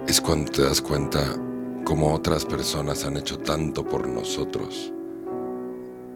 es 0.08 0.20
cuando 0.20 0.52
te 0.52 0.64
das 0.64 0.82
cuenta 0.82 1.38
cómo 1.86 2.14
otras 2.14 2.44
personas 2.44 3.06
han 3.06 3.16
hecho 3.16 3.40
tanto 3.40 3.86
por 3.88 4.10
nosotros 4.10 4.92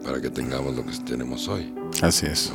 para 0.04 0.20
que 0.20 0.28
tengamos 0.28 0.76
lo 0.76 0.84
que 0.84 0.92
tenemos 0.98 1.48
hoy. 1.48 1.72
Así 2.02 2.26
es. 2.26 2.52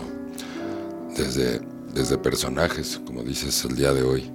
Desde, 1.18 1.62
desde 1.94 2.18
personajes, 2.18 3.02
como 3.06 3.24
dices 3.24 3.64
el 3.66 3.76
día 3.76 3.94
de 3.94 4.04
hoy, 4.04 4.32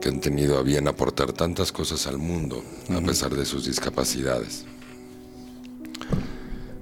que 0.00 0.08
han 0.08 0.20
tenido 0.20 0.58
a 0.58 0.62
bien 0.62 0.88
aportar 0.88 1.32
tantas 1.32 1.72
cosas 1.72 2.06
al 2.06 2.18
mundo 2.18 2.62
a 2.90 3.00
pesar 3.00 3.34
de 3.34 3.44
sus 3.44 3.66
discapacidades. 3.66 4.64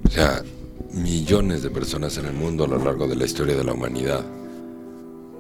O 0.06 0.10
sea, 0.10 0.42
millones 0.92 1.62
de 1.62 1.70
personas 1.70 2.16
en 2.18 2.26
el 2.26 2.34
mundo 2.34 2.64
a 2.64 2.68
lo 2.68 2.78
largo 2.78 3.08
de 3.08 3.16
la 3.16 3.24
historia 3.24 3.56
de 3.56 3.64
la 3.64 3.72
humanidad 3.72 4.24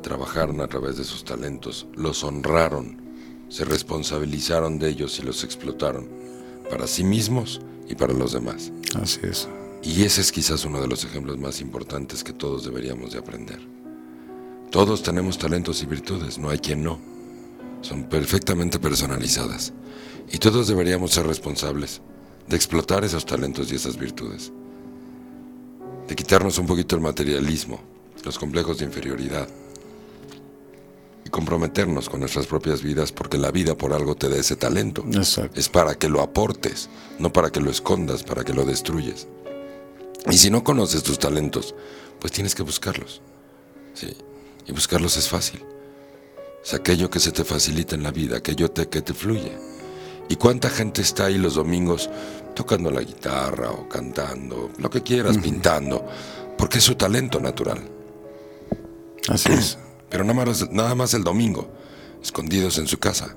trabajaron 0.02 0.60
a 0.60 0.68
través 0.68 0.96
de 0.96 1.04
sus 1.04 1.24
talentos, 1.24 1.86
los 1.94 2.22
honraron, 2.24 2.96
se 3.48 3.64
responsabilizaron 3.64 4.78
de 4.78 4.88
ellos 4.88 5.18
y 5.18 5.22
los 5.22 5.44
explotaron 5.44 6.08
para 6.70 6.86
sí 6.86 7.04
mismos 7.04 7.60
y 7.88 7.94
para 7.94 8.12
los 8.12 8.32
demás. 8.32 8.72
Así 9.00 9.20
es. 9.22 9.48
Y 9.82 10.04
ese 10.04 10.20
es 10.20 10.32
quizás 10.32 10.64
uno 10.64 10.80
de 10.80 10.88
los 10.88 11.04
ejemplos 11.04 11.38
más 11.38 11.60
importantes 11.60 12.24
que 12.24 12.32
todos 12.32 12.64
deberíamos 12.64 13.12
de 13.12 13.18
aprender. 13.18 13.75
Todos 14.70 15.02
tenemos 15.02 15.38
talentos 15.38 15.82
y 15.82 15.86
virtudes, 15.86 16.38
no 16.38 16.50
hay 16.50 16.58
quien 16.58 16.82
no. 16.82 16.98
Son 17.82 18.04
perfectamente 18.04 18.78
personalizadas. 18.78 19.72
Y 20.30 20.38
todos 20.38 20.66
deberíamos 20.66 21.12
ser 21.12 21.26
responsables 21.26 22.00
de 22.48 22.56
explotar 22.56 23.04
esos 23.04 23.24
talentos 23.26 23.70
y 23.70 23.76
esas 23.76 23.96
virtudes. 23.96 24.52
De 26.08 26.14
quitarnos 26.14 26.58
un 26.58 26.66
poquito 26.66 26.96
el 26.96 27.02
materialismo, 27.02 27.80
los 28.24 28.38
complejos 28.38 28.78
de 28.78 28.84
inferioridad. 28.84 29.48
Y 31.24 31.30
comprometernos 31.30 32.08
con 32.08 32.20
nuestras 32.20 32.46
propias 32.46 32.82
vidas 32.82 33.10
porque 33.12 33.38
la 33.38 33.50
vida 33.50 33.76
por 33.76 33.92
algo 33.92 34.14
te 34.14 34.28
da 34.28 34.36
ese 34.36 34.56
talento. 34.56 35.04
Exacto. 35.12 35.58
Es 35.58 35.68
para 35.68 35.96
que 35.96 36.08
lo 36.08 36.22
aportes, 36.22 36.88
no 37.18 37.32
para 37.32 37.50
que 37.50 37.60
lo 37.60 37.70
escondas, 37.70 38.22
para 38.22 38.44
que 38.44 38.52
lo 38.52 38.64
destruyes. 38.64 39.26
Y 40.30 40.38
si 40.38 40.50
no 40.50 40.64
conoces 40.64 41.02
tus 41.02 41.18
talentos, 41.18 41.74
pues 42.20 42.32
tienes 42.32 42.54
que 42.54 42.62
buscarlos. 42.62 43.22
Sí. 43.94 44.16
Y 44.66 44.72
buscarlos 44.72 45.16
es 45.16 45.28
fácil. 45.28 45.62
Es 46.64 46.74
aquello 46.74 47.08
que 47.10 47.20
se 47.20 47.30
te 47.32 47.44
facilita 47.44 47.94
en 47.94 48.02
la 48.02 48.10
vida, 48.10 48.38
aquello 48.38 48.70
te- 48.70 48.88
que 48.88 49.00
te 49.02 49.14
fluye. 49.14 49.52
¿Y 50.28 50.36
cuánta 50.36 50.68
gente 50.68 51.02
está 51.02 51.26
ahí 51.26 51.38
los 51.38 51.54
domingos 51.54 52.10
tocando 52.54 52.90
la 52.90 53.02
guitarra 53.02 53.70
o 53.70 53.88
cantando, 53.88 54.70
lo 54.78 54.90
que 54.90 55.02
quieras, 55.02 55.38
pintando? 55.38 56.04
Porque 56.58 56.78
es 56.78 56.84
su 56.84 56.96
talento 56.96 57.38
natural. 57.38 57.80
Así 59.28 59.52
es. 59.52 59.78
Pero 60.10 60.24
nada 60.24 60.44
más, 60.44 60.70
nada 60.70 60.94
más 60.96 61.14
el 61.14 61.22
domingo, 61.22 61.68
escondidos 62.22 62.78
en 62.78 62.88
su 62.88 62.98
casa. 62.98 63.36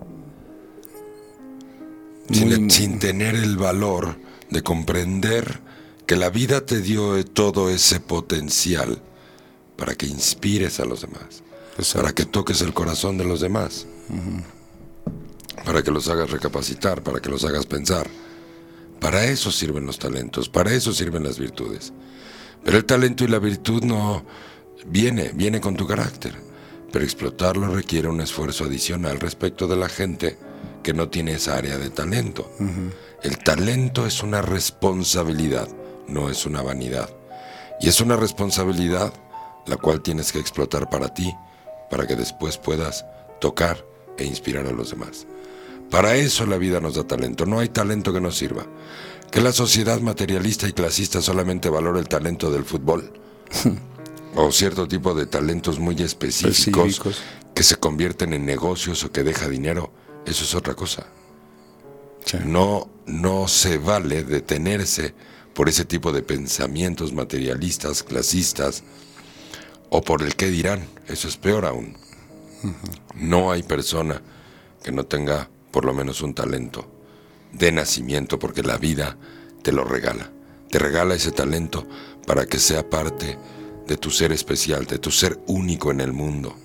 Sin, 2.31 2.69
sin 2.69 2.99
tener 2.99 3.35
el 3.35 3.57
valor 3.57 4.15
de 4.49 4.61
comprender 4.61 5.61
que 6.05 6.15
la 6.15 6.29
vida 6.29 6.65
te 6.65 6.79
dio 6.81 7.23
todo 7.25 7.69
ese 7.69 7.99
potencial 7.99 9.01
para 9.79 9.95
que 9.95 10.05
inspires 10.05 10.79
a 10.81 10.85
los 10.85 11.01
demás, 11.01 11.41
Exacto. 11.77 12.01
para 12.01 12.13
que 12.13 12.25
toques 12.25 12.61
el 12.61 12.73
corazón 12.73 13.17
de 13.17 13.23
los 13.23 13.39
demás, 13.39 13.87
para 15.63 15.81
que 15.81 15.89
los 15.89 16.09
hagas 16.09 16.29
recapacitar, 16.29 17.01
para 17.01 17.21
que 17.21 17.29
los 17.29 17.45
hagas 17.45 17.65
pensar. 17.65 18.07
Para 18.99 19.23
eso 19.23 19.49
sirven 19.49 19.85
los 19.85 19.97
talentos, 19.97 20.49
para 20.49 20.73
eso 20.73 20.91
sirven 20.91 21.23
las 21.23 21.39
virtudes. 21.39 21.93
Pero 22.65 22.77
el 22.77 22.83
talento 22.83 23.23
y 23.23 23.27
la 23.27 23.39
virtud 23.39 23.83
no 23.83 24.25
viene, 24.85 25.31
viene 25.33 25.61
con 25.61 25.77
tu 25.77 25.87
carácter. 25.87 26.35
Pero 26.91 27.05
explotarlo 27.05 27.73
requiere 27.73 28.09
un 28.09 28.19
esfuerzo 28.19 28.65
adicional 28.65 29.21
respecto 29.21 29.67
de 29.67 29.77
la 29.77 29.87
gente 29.87 30.37
que 30.83 30.93
no 30.93 31.07
tiene 31.07 31.33
esa 31.33 31.55
área 31.55 31.77
de 31.77 31.89
talento. 31.89 32.51
El 33.23 33.37
talento 33.37 34.05
es 34.05 34.21
una 34.21 34.41
responsabilidad, 34.41 35.69
no 36.09 36.29
es 36.29 36.45
una 36.45 36.61
vanidad. 36.61 37.09
Y 37.79 37.87
es 37.87 38.01
una 38.01 38.17
responsabilidad 38.17 39.13
la 39.69 39.77
cual 39.77 40.01
tienes 40.01 40.31
que 40.31 40.39
explotar 40.39 40.89
para 40.89 41.13
ti, 41.13 41.33
para 41.89 42.07
que 42.07 42.15
después 42.15 42.57
puedas 42.57 43.05
tocar 43.39 43.85
e 44.17 44.25
inspirar 44.25 44.65
a 44.67 44.71
los 44.71 44.89
demás. 44.91 45.27
Para 45.89 46.15
eso 46.15 46.45
la 46.45 46.57
vida 46.57 46.79
nos 46.79 46.95
da 46.95 47.03
talento, 47.05 47.45
no 47.45 47.59
hay 47.59 47.69
talento 47.69 48.13
que 48.13 48.21
nos 48.21 48.37
sirva. 48.37 48.65
Que 49.31 49.41
la 49.41 49.51
sociedad 49.51 49.99
materialista 50.01 50.67
y 50.67 50.73
clasista 50.73 51.21
solamente 51.21 51.69
valora 51.69 51.99
el 51.99 52.07
talento 52.07 52.51
del 52.51 52.65
fútbol. 52.65 53.13
o 54.35 54.51
cierto 54.51 54.87
tipo 54.87 55.13
de 55.15 55.25
talentos 55.25 55.79
muy 55.79 55.95
específicos, 56.01 56.87
Específicos. 56.89 57.21
que 57.55 57.63
se 57.63 57.75
convierten 57.77 58.33
en 58.33 58.45
negocios 58.45 59.03
o 59.03 59.11
que 59.11 59.23
deja 59.23 59.47
dinero, 59.47 59.91
eso 60.25 60.43
es 60.43 60.53
otra 60.53 60.75
cosa. 60.75 61.07
Sí. 62.25 62.37
No, 62.45 62.89
no 63.05 63.47
se 63.47 63.77
vale 63.77 64.23
detenerse 64.23 65.15
por 65.53 65.67
ese 65.69 65.85
tipo 65.85 66.11
de 66.11 66.21
pensamientos 66.21 67.11
materialistas, 67.13 68.03
clasistas, 68.03 68.83
o 69.89 70.01
por 70.01 70.21
el 70.21 70.35
qué 70.35 70.47
dirán. 70.47 70.87
Eso 71.07 71.27
es 71.27 71.37
peor 71.37 71.65
aún. 71.65 71.97
No 73.15 73.51
hay 73.51 73.63
persona 73.63 74.21
que 74.83 74.91
no 74.91 75.05
tenga 75.05 75.49
por 75.71 75.85
lo 75.85 75.93
menos 75.93 76.21
un 76.21 76.33
talento 76.33 76.85
de 77.53 77.71
nacimiento, 77.71 78.37
porque 78.37 78.63
la 78.63 78.77
vida 78.77 79.17
te 79.61 79.71
lo 79.71 79.83
regala. 79.83 80.31
Te 80.69 80.79
regala 80.79 81.15
ese 81.15 81.31
talento 81.31 81.87
para 82.25 82.45
que 82.45 82.59
sea 82.59 82.87
parte 82.89 83.37
de 83.87 83.97
tu 83.97 84.11
ser 84.11 84.31
especial, 84.31 84.85
de 84.85 84.99
tu 84.99 85.09
ser 85.09 85.39
único 85.47 85.91
en 85.91 86.01
el 86.01 86.13
mundo. 86.13 86.55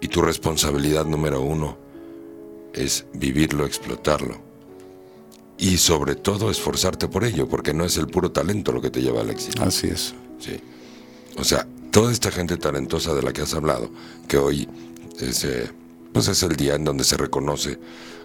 Y 0.00 0.08
tu 0.08 0.22
responsabilidad 0.22 1.04
número 1.06 1.40
uno 1.40 1.78
es 2.72 3.06
vivirlo, 3.12 3.64
explotarlo. 3.64 4.38
Y 5.58 5.78
sobre 5.78 6.16
todo 6.16 6.50
esforzarte 6.50 7.08
por 7.08 7.24
ello, 7.24 7.48
porque 7.48 7.72
no 7.72 7.84
es 7.84 7.96
el 7.96 8.08
puro 8.08 8.30
talento 8.30 8.72
lo 8.72 8.82
que 8.82 8.90
te 8.90 9.00
lleva 9.00 9.20
al 9.20 9.30
éxito. 9.30 9.62
Así 9.62 9.86
es. 9.86 10.14
Sí. 10.38 10.60
O 11.38 11.44
sea, 11.44 11.66
toda 11.96 12.12
esta 12.12 12.30
gente 12.30 12.58
talentosa 12.58 13.14
de 13.14 13.22
la 13.22 13.32
que 13.32 13.40
has 13.40 13.54
hablado, 13.54 13.88
que 14.28 14.36
hoy 14.36 14.68
es, 15.18 15.44
eh, 15.44 15.70
pues 16.12 16.28
es 16.28 16.42
el 16.42 16.54
día 16.54 16.74
en 16.74 16.84
donde 16.84 17.04
se 17.04 17.16
reconoce 17.16 17.78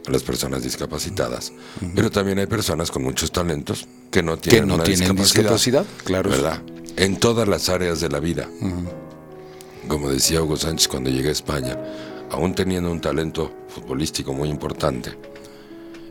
a 0.06 0.12
las 0.12 0.24
personas 0.24 0.62
discapacitadas, 0.62 1.54
pero 1.96 2.12
también 2.12 2.40
hay 2.40 2.48
personas 2.48 2.92
con 2.92 3.02
muchos 3.02 3.32
talentos 3.32 3.88
que 4.12 4.24
no 4.24 4.36
tienen, 4.36 4.64
Que 4.64 4.68
no 4.68 4.76
una 4.76 4.84
tienen 4.84 5.16
discapacidad, 5.16 5.86
claro. 6.04 6.32
¿verdad? 6.32 6.62
En 6.98 7.18
todas 7.18 7.48
las 7.48 7.70
áreas 7.70 8.02
de 8.02 8.10
la 8.10 8.20
vida. 8.20 8.50
Como 9.88 10.10
decía 10.12 10.44
Hugo 10.44 10.58
Sánchez 10.58 10.90
cuando 10.90 11.10
llegué 11.10 11.30
a 11.30 11.32
España, 11.32 11.78
aún 12.30 12.54
teniendo 12.54 12.92
un 12.92 13.00
talento 13.00 13.54
futbolístico 13.70 14.34
muy 14.34 14.50
importante 14.50 15.18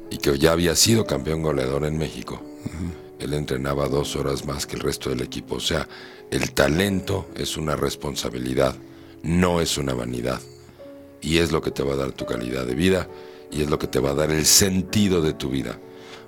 y 0.09 0.17
que 0.17 0.39
ya 0.39 0.53
había 0.53 0.75
sido 0.75 1.05
campeón 1.05 1.43
goleador 1.43 1.85
en 1.85 1.99
México, 1.99 2.43
él 3.21 3.35
entrenaba 3.35 3.89
dos 3.89 4.17
horas 4.17 4.45
más 4.45 4.67
que 4.67 4.77
el 4.77 4.83
resto 4.83 5.11
del 5.11 5.21
equipo. 5.23 5.57
O 5.57 5.61
sea, 5.61 5.89
el 6.31 6.53
talento 6.53 7.29
es 7.35 7.57
una 7.57 7.77
responsabilidad, 7.77 8.75
no 9.23 9.61
es 9.61 9.79
una 9.79 9.95
vanidad. 9.95 10.41
Y 11.21 11.39
es 11.39 11.53
lo 11.53 11.61
que 11.61 11.71
te 11.71 11.83
va 11.83 11.95
a 11.95 11.97
dar 11.97 12.13
tu 12.13 12.25
calidad 12.25 12.67
de 12.67 12.75
vida 12.75 13.09
y 13.51 13.63
es 13.63 13.71
lo 13.71 13.79
que 13.79 13.87
te 13.87 13.99
va 14.01 14.11
a 14.11 14.15
dar 14.15 14.31
el 14.31 14.47
sentido 14.47 15.21
de 15.21 15.35
tu 15.35 15.51
vida. 15.51 15.79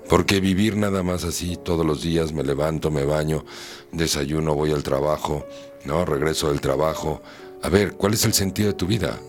Porque 0.09 0.39
vivir 0.39 0.75
nada 0.75 1.01
más 1.01 1.23
así 1.23 1.57
todos 1.57 1.85
los 1.85 2.03
días, 2.03 2.33
me 2.33 2.43
levanto, 2.43 2.91
me 2.91 3.05
baño, 3.05 3.45
desayuno, 3.91 4.53
voy 4.53 4.71
al 4.71 4.83
trabajo, 4.83 5.47
no, 5.85 6.05
regreso 6.05 6.49
del 6.49 6.61
trabajo. 6.61 7.21
A 7.61 7.69
ver, 7.69 7.93
¿cuál 7.93 8.13
es 8.13 8.25
el 8.25 8.33
sentido 8.33 8.67
de 8.69 8.73
tu 8.73 8.85
vida? 8.85 9.19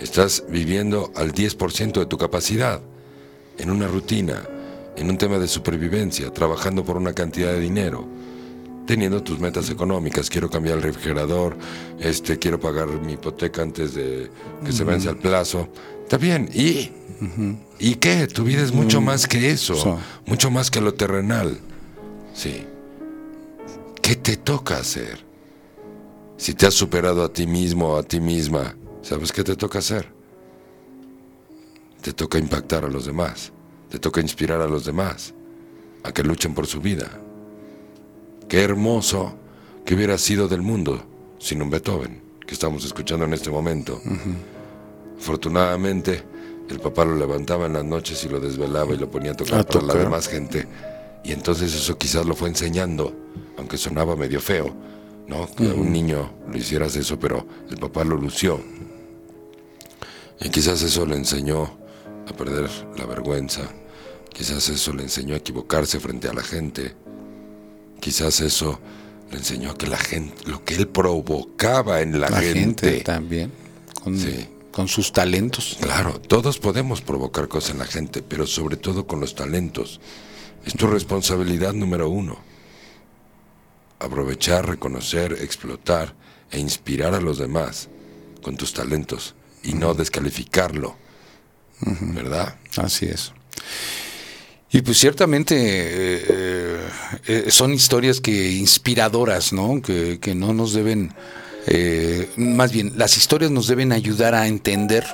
Estás 0.00 0.44
viviendo 0.48 1.12
al 1.14 1.32
10% 1.32 1.92
de 1.92 2.06
tu 2.06 2.16
capacidad, 2.16 2.80
en 3.58 3.70
una 3.70 3.86
rutina, 3.86 4.42
en 4.96 5.10
un 5.10 5.18
tema 5.18 5.38
de 5.38 5.48
supervivencia, 5.48 6.32
trabajando 6.32 6.84
por 6.84 6.96
una 6.96 7.12
cantidad 7.12 7.52
de 7.52 7.60
dinero, 7.60 8.06
teniendo 8.86 9.22
tus 9.22 9.38
metas 9.38 9.70
económicas. 9.70 10.28
Quiero 10.28 10.50
cambiar 10.50 10.76
el 10.76 10.82
refrigerador, 10.82 11.56
este, 11.98 12.38
quiero 12.38 12.58
pagar 12.58 12.88
mi 12.88 13.14
hipoteca 13.14 13.62
antes 13.62 13.94
de 13.94 14.30
que 14.64 14.72
se 14.72 14.84
vence 14.84 15.08
el 15.08 15.16
plazo. 15.16 15.68
Está 16.02 16.18
bien, 16.18 16.48
¿y? 16.52 16.90
¿Y 17.78 17.94
qué? 17.96 18.26
Tu 18.26 18.44
vida 18.44 18.62
es 18.62 18.72
mucho 18.72 19.00
más 19.00 19.26
que 19.26 19.50
eso, 19.50 19.98
mucho 20.26 20.50
más 20.50 20.70
que 20.70 20.80
lo 20.80 20.94
terrenal. 20.94 21.58
Sí. 22.34 22.66
¿Qué 24.02 24.16
te 24.16 24.36
toca 24.36 24.78
hacer? 24.78 25.24
Si 26.36 26.54
te 26.54 26.66
has 26.66 26.74
superado 26.74 27.22
a 27.22 27.32
ti 27.32 27.46
mismo 27.46 27.90
o 27.90 27.96
a 27.98 28.02
ti 28.02 28.18
misma, 28.18 28.74
¿sabes 29.02 29.30
qué 29.30 29.44
te 29.44 29.56
toca 29.56 29.78
hacer? 29.78 30.10
Te 32.00 32.14
toca 32.14 32.38
impactar 32.38 32.84
a 32.84 32.88
los 32.88 33.04
demás, 33.04 33.52
te 33.90 33.98
toca 33.98 34.20
inspirar 34.20 34.60
a 34.60 34.66
los 34.66 34.84
demás, 34.84 35.34
a 36.02 36.12
que 36.12 36.22
luchen 36.22 36.54
por 36.54 36.66
su 36.66 36.80
vida. 36.80 37.10
Qué 38.48 38.62
hermoso 38.62 39.34
que 39.84 39.94
hubiera 39.94 40.16
sido 40.18 40.48
del 40.48 40.62
mundo 40.62 41.02
sin 41.38 41.60
un 41.62 41.70
Beethoven, 41.70 42.22
que 42.46 42.54
estamos 42.54 42.84
escuchando 42.84 43.24
en 43.24 43.34
este 43.34 43.50
momento. 43.50 44.00
Afortunadamente, 45.18 46.22
el 46.68 46.78
papá 46.80 47.04
lo 47.04 47.16
levantaba 47.16 47.66
en 47.66 47.72
las 47.74 47.84
noches 47.84 48.22
y 48.24 48.28
lo 48.28 48.40
desvelaba 48.40 48.94
y 48.94 48.96
lo 48.96 49.10
ponía 49.10 49.32
a 49.32 49.36
tocar 49.36 49.60
A 49.60 49.64
para 49.64 49.80
la 49.80 49.86
tocar. 49.88 50.02
demás 50.04 50.28
gente. 50.28 50.66
Y 51.24 51.32
entonces 51.32 51.74
eso 51.74 51.98
quizás 51.98 52.24
lo 52.24 52.34
fue 52.34 52.48
enseñando, 52.48 53.12
aunque 53.58 53.76
sonaba 53.76 54.16
medio 54.16 54.40
feo, 54.40 54.74
¿no? 55.26 55.48
Que 55.54 55.68
a 55.68 55.74
un 55.74 55.92
niño 55.92 56.30
lo 56.48 56.56
hicieras 56.56 56.96
eso, 56.96 57.18
pero 57.18 57.44
el 57.68 57.76
papá 57.76 58.04
lo 58.04 58.16
lució. 58.16 58.60
Y 60.40 60.48
quizás 60.48 60.80
eso 60.82 61.04
le 61.04 61.16
enseñó 61.16 61.79
a 62.30 62.36
perder 62.36 62.68
la 62.96 63.06
vergüenza. 63.06 63.62
Quizás 64.32 64.68
eso 64.68 64.92
le 64.92 65.02
enseñó 65.02 65.34
a 65.34 65.38
equivocarse 65.38 66.00
frente 66.00 66.28
a 66.28 66.32
la 66.32 66.42
gente. 66.42 66.94
Quizás 68.00 68.40
eso 68.40 68.80
le 69.30 69.38
enseñó 69.38 69.70
a 69.72 69.74
que 69.76 69.86
la 69.86 69.98
gente, 69.98 70.48
lo 70.50 70.64
que 70.64 70.74
él 70.76 70.88
provocaba 70.88 72.00
en 72.00 72.20
la, 72.20 72.30
La 72.30 72.40
gente, 72.40 72.90
gente. 72.90 73.00
también, 73.04 73.52
con, 74.02 74.18
Sí. 74.18 74.48
con 74.72 74.88
sus 74.88 75.12
talentos. 75.12 75.76
Claro, 75.80 76.20
todos 76.20 76.58
podemos 76.58 77.00
provocar 77.02 77.48
cosas 77.48 77.70
en 77.72 77.78
la 77.78 77.86
gente, 77.86 78.22
pero 78.22 78.46
sobre 78.46 78.76
todo 78.76 79.06
con 79.06 79.20
los 79.20 79.34
talentos. 79.34 80.00
Es 80.64 80.74
tu 80.74 80.86
responsabilidad 80.86 81.72
número 81.74 82.08
uno. 82.08 82.38
Aprovechar, 83.98 84.66
reconocer, 84.66 85.32
explotar 85.40 86.14
e 86.50 86.58
inspirar 86.58 87.14
a 87.14 87.20
los 87.20 87.38
demás 87.38 87.88
con 88.42 88.56
tus 88.56 88.72
talentos 88.72 89.34
y 89.62 89.74
no 89.74 89.92
descalificarlo. 89.94 90.96
¿Verdad? 91.80 92.56
Así 92.76 93.06
es. 93.06 93.32
Y 94.72 94.82
pues 94.82 94.98
ciertamente 94.98 95.56
eh, 95.58 96.78
eh, 97.26 97.44
son 97.50 97.72
historias 97.74 98.20
que 98.20 98.52
inspiradoras, 98.52 99.52
¿no? 99.52 99.82
Que, 99.82 100.20
que 100.20 100.34
no 100.36 100.54
nos 100.54 100.72
deben, 100.72 101.12
eh, 101.66 102.28
más 102.36 102.70
bien, 102.72 102.92
las 102.96 103.16
historias 103.16 103.50
nos 103.50 103.66
deben 103.66 103.90
ayudar 103.92 104.34
a 104.34 104.46
entender 104.46 105.04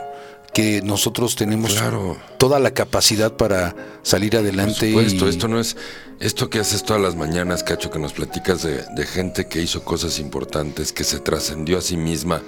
que 0.52 0.80
nosotros 0.82 1.36
tenemos 1.36 1.72
Claro. 1.74 2.18
toda 2.38 2.58
la 2.58 2.72
capacidad 2.72 3.32
para 3.36 3.74
salir 4.02 4.30
Por 4.32 4.40
adelante. 4.40 4.88
supuesto, 4.90 5.26
y- 5.26 5.30
esto 5.30 5.48
no 5.48 5.58
es 5.60 5.76
esto 6.18 6.48
que 6.48 6.58
haces 6.60 6.82
todas 6.82 7.02
las 7.02 7.14
mañanas, 7.14 7.62
Cacho, 7.62 7.90
que 7.90 7.98
nos 7.98 8.14
platicas 8.14 8.62
de, 8.62 8.84
de 8.94 9.06
gente 9.06 9.48
que 9.48 9.60
hizo 9.60 9.84
cosas 9.84 10.18
importantes, 10.18 10.92
que 10.92 11.04
se 11.04 11.18
trascendió 11.20 11.76
a 11.76 11.82
sí 11.82 11.98
misma. 11.98 12.40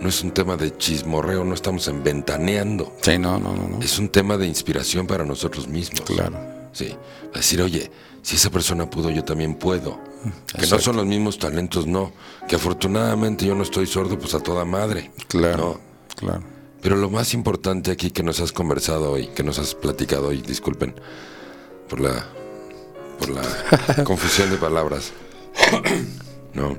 No 0.00 0.08
es 0.08 0.22
un 0.22 0.32
tema 0.32 0.56
de 0.56 0.76
chismorreo, 0.76 1.44
no 1.44 1.54
estamos 1.54 1.88
en 1.88 2.02
ventaneando. 2.02 2.94
Sí, 3.00 3.18
no, 3.18 3.38
no, 3.38 3.54
no, 3.54 3.68
no. 3.68 3.80
Es 3.80 3.98
un 3.98 4.08
tema 4.08 4.36
de 4.36 4.46
inspiración 4.46 5.06
para 5.06 5.24
nosotros 5.24 5.68
mismos. 5.68 6.02
Claro. 6.02 6.38
Sí. 6.72 6.94
Decir, 7.34 7.62
oye, 7.62 7.90
si 8.22 8.36
esa 8.36 8.50
persona 8.50 8.88
pudo, 8.90 9.10
yo 9.10 9.24
también 9.24 9.54
puedo. 9.54 9.98
Que 10.58 10.66
no 10.66 10.78
son 10.78 10.96
los 10.96 11.06
mismos 11.06 11.38
talentos, 11.38 11.86
no. 11.86 12.12
Que 12.48 12.56
afortunadamente 12.56 13.46
yo 13.46 13.54
no 13.54 13.62
estoy 13.62 13.86
sordo, 13.86 14.18
pues 14.18 14.34
a 14.34 14.40
toda 14.40 14.64
madre. 14.64 15.10
Claro. 15.28 15.56
No. 15.56 16.16
Claro. 16.16 16.42
Pero 16.82 16.96
lo 16.96 17.10
más 17.10 17.34
importante 17.34 17.90
aquí 17.90 18.10
que 18.10 18.22
nos 18.22 18.40
has 18.40 18.52
conversado 18.52 19.12
hoy, 19.12 19.28
que 19.28 19.42
nos 19.42 19.58
has 19.58 19.74
platicado 19.74 20.28
hoy, 20.28 20.40
disculpen 20.42 20.94
por 21.88 22.00
la 22.00 22.26
por 23.18 23.30
la 23.30 24.04
confusión 24.04 24.50
de 24.50 24.56
palabras. 24.56 25.12
No. 26.52 26.78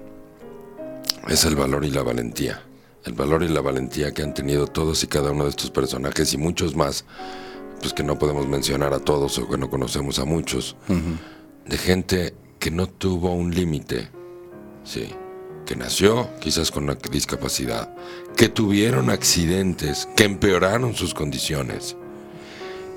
Es 1.28 1.43
el 1.45 1.55
valor 1.55 1.84
y 1.84 1.91
la 1.91 2.03
valentía. 2.03 2.63
El 3.08 3.14
valor 3.14 3.41
y 3.41 3.47
la 3.47 3.62
valentía 3.62 4.14
que 4.14 4.22
han 4.22 4.34
tenido 4.34 4.68
todos 4.68 5.01
y 5.01 5.08
cada 5.08 5.32
uno 5.32 5.45
de 5.45 5.51
estos 5.51 5.72
personajes 5.72 6.34
y 6.34 6.38
muchos 6.38 6.76
más, 6.76 7.05
pues 7.80 7.93
que 7.93 8.03
no 8.03 8.20
podemos 8.20 8.49
mencionar 8.49 8.93
a 8.93 8.99
todos 8.99 9.38
o 9.39 9.47
que 9.47 9.58
no 9.58 9.70
conocemos 9.70 10.20
a 10.20 10.26
muchos, 10.26 10.76
de 11.66 11.78
gente 11.78 12.36
que 12.60 12.70
no 12.70 12.88
tuvo 12.88 13.34
un 13.34 13.55
límite, 13.55 14.10
sí, 14.84 15.08
que 15.66 15.78
nació 15.78 16.30
quizás 16.41 16.70
con 16.70 16.84
una 16.84 16.95
discapacidad, 16.95 17.95
que 18.36 18.49
tuvieron 18.49 19.10
accidentes, 19.10 20.10
que 20.18 20.26
empeoraron 20.26 20.93
sus 20.93 21.14
condiciones, 21.14 21.95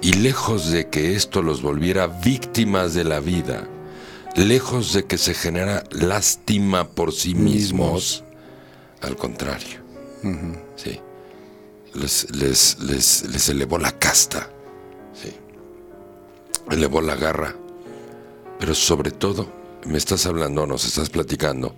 y 0.03 0.15
lejos 0.15 0.73
de 0.73 0.89
que 0.89 1.15
esto 1.15 1.41
los 1.41 1.63
volviera 1.63 2.09
víctimas 2.09 2.95
de 2.95 3.05
la 3.05 3.21
vida, 3.21 3.69
lejos 4.35 4.93
de 4.93 5.05
que 5.05 5.19
se 5.19 5.35
genera 5.35 5.85
lástima 5.93 6.89
por 6.89 7.13
sí 7.13 7.37
mismos, 7.37 8.25
al 9.03 9.15
contrario, 9.15 9.80
sí, 10.77 11.01
les, 11.95 12.37
les, 12.37 12.79
les, 12.81 13.25
les 13.31 13.49
elevó 13.49 13.79
la 13.79 13.93
casta, 13.93 14.51
sí, 15.14 15.33
elevó 16.71 17.01
la 17.01 17.16
garra, 17.16 17.55
pero 18.59 18.75
sobre 18.75 19.11
todo 19.11 19.51
me 19.87 19.99
estás 19.99 20.27
hablando, 20.27 20.66
nos 20.66 20.85
estás 20.85 21.11
platicando 21.11 21.75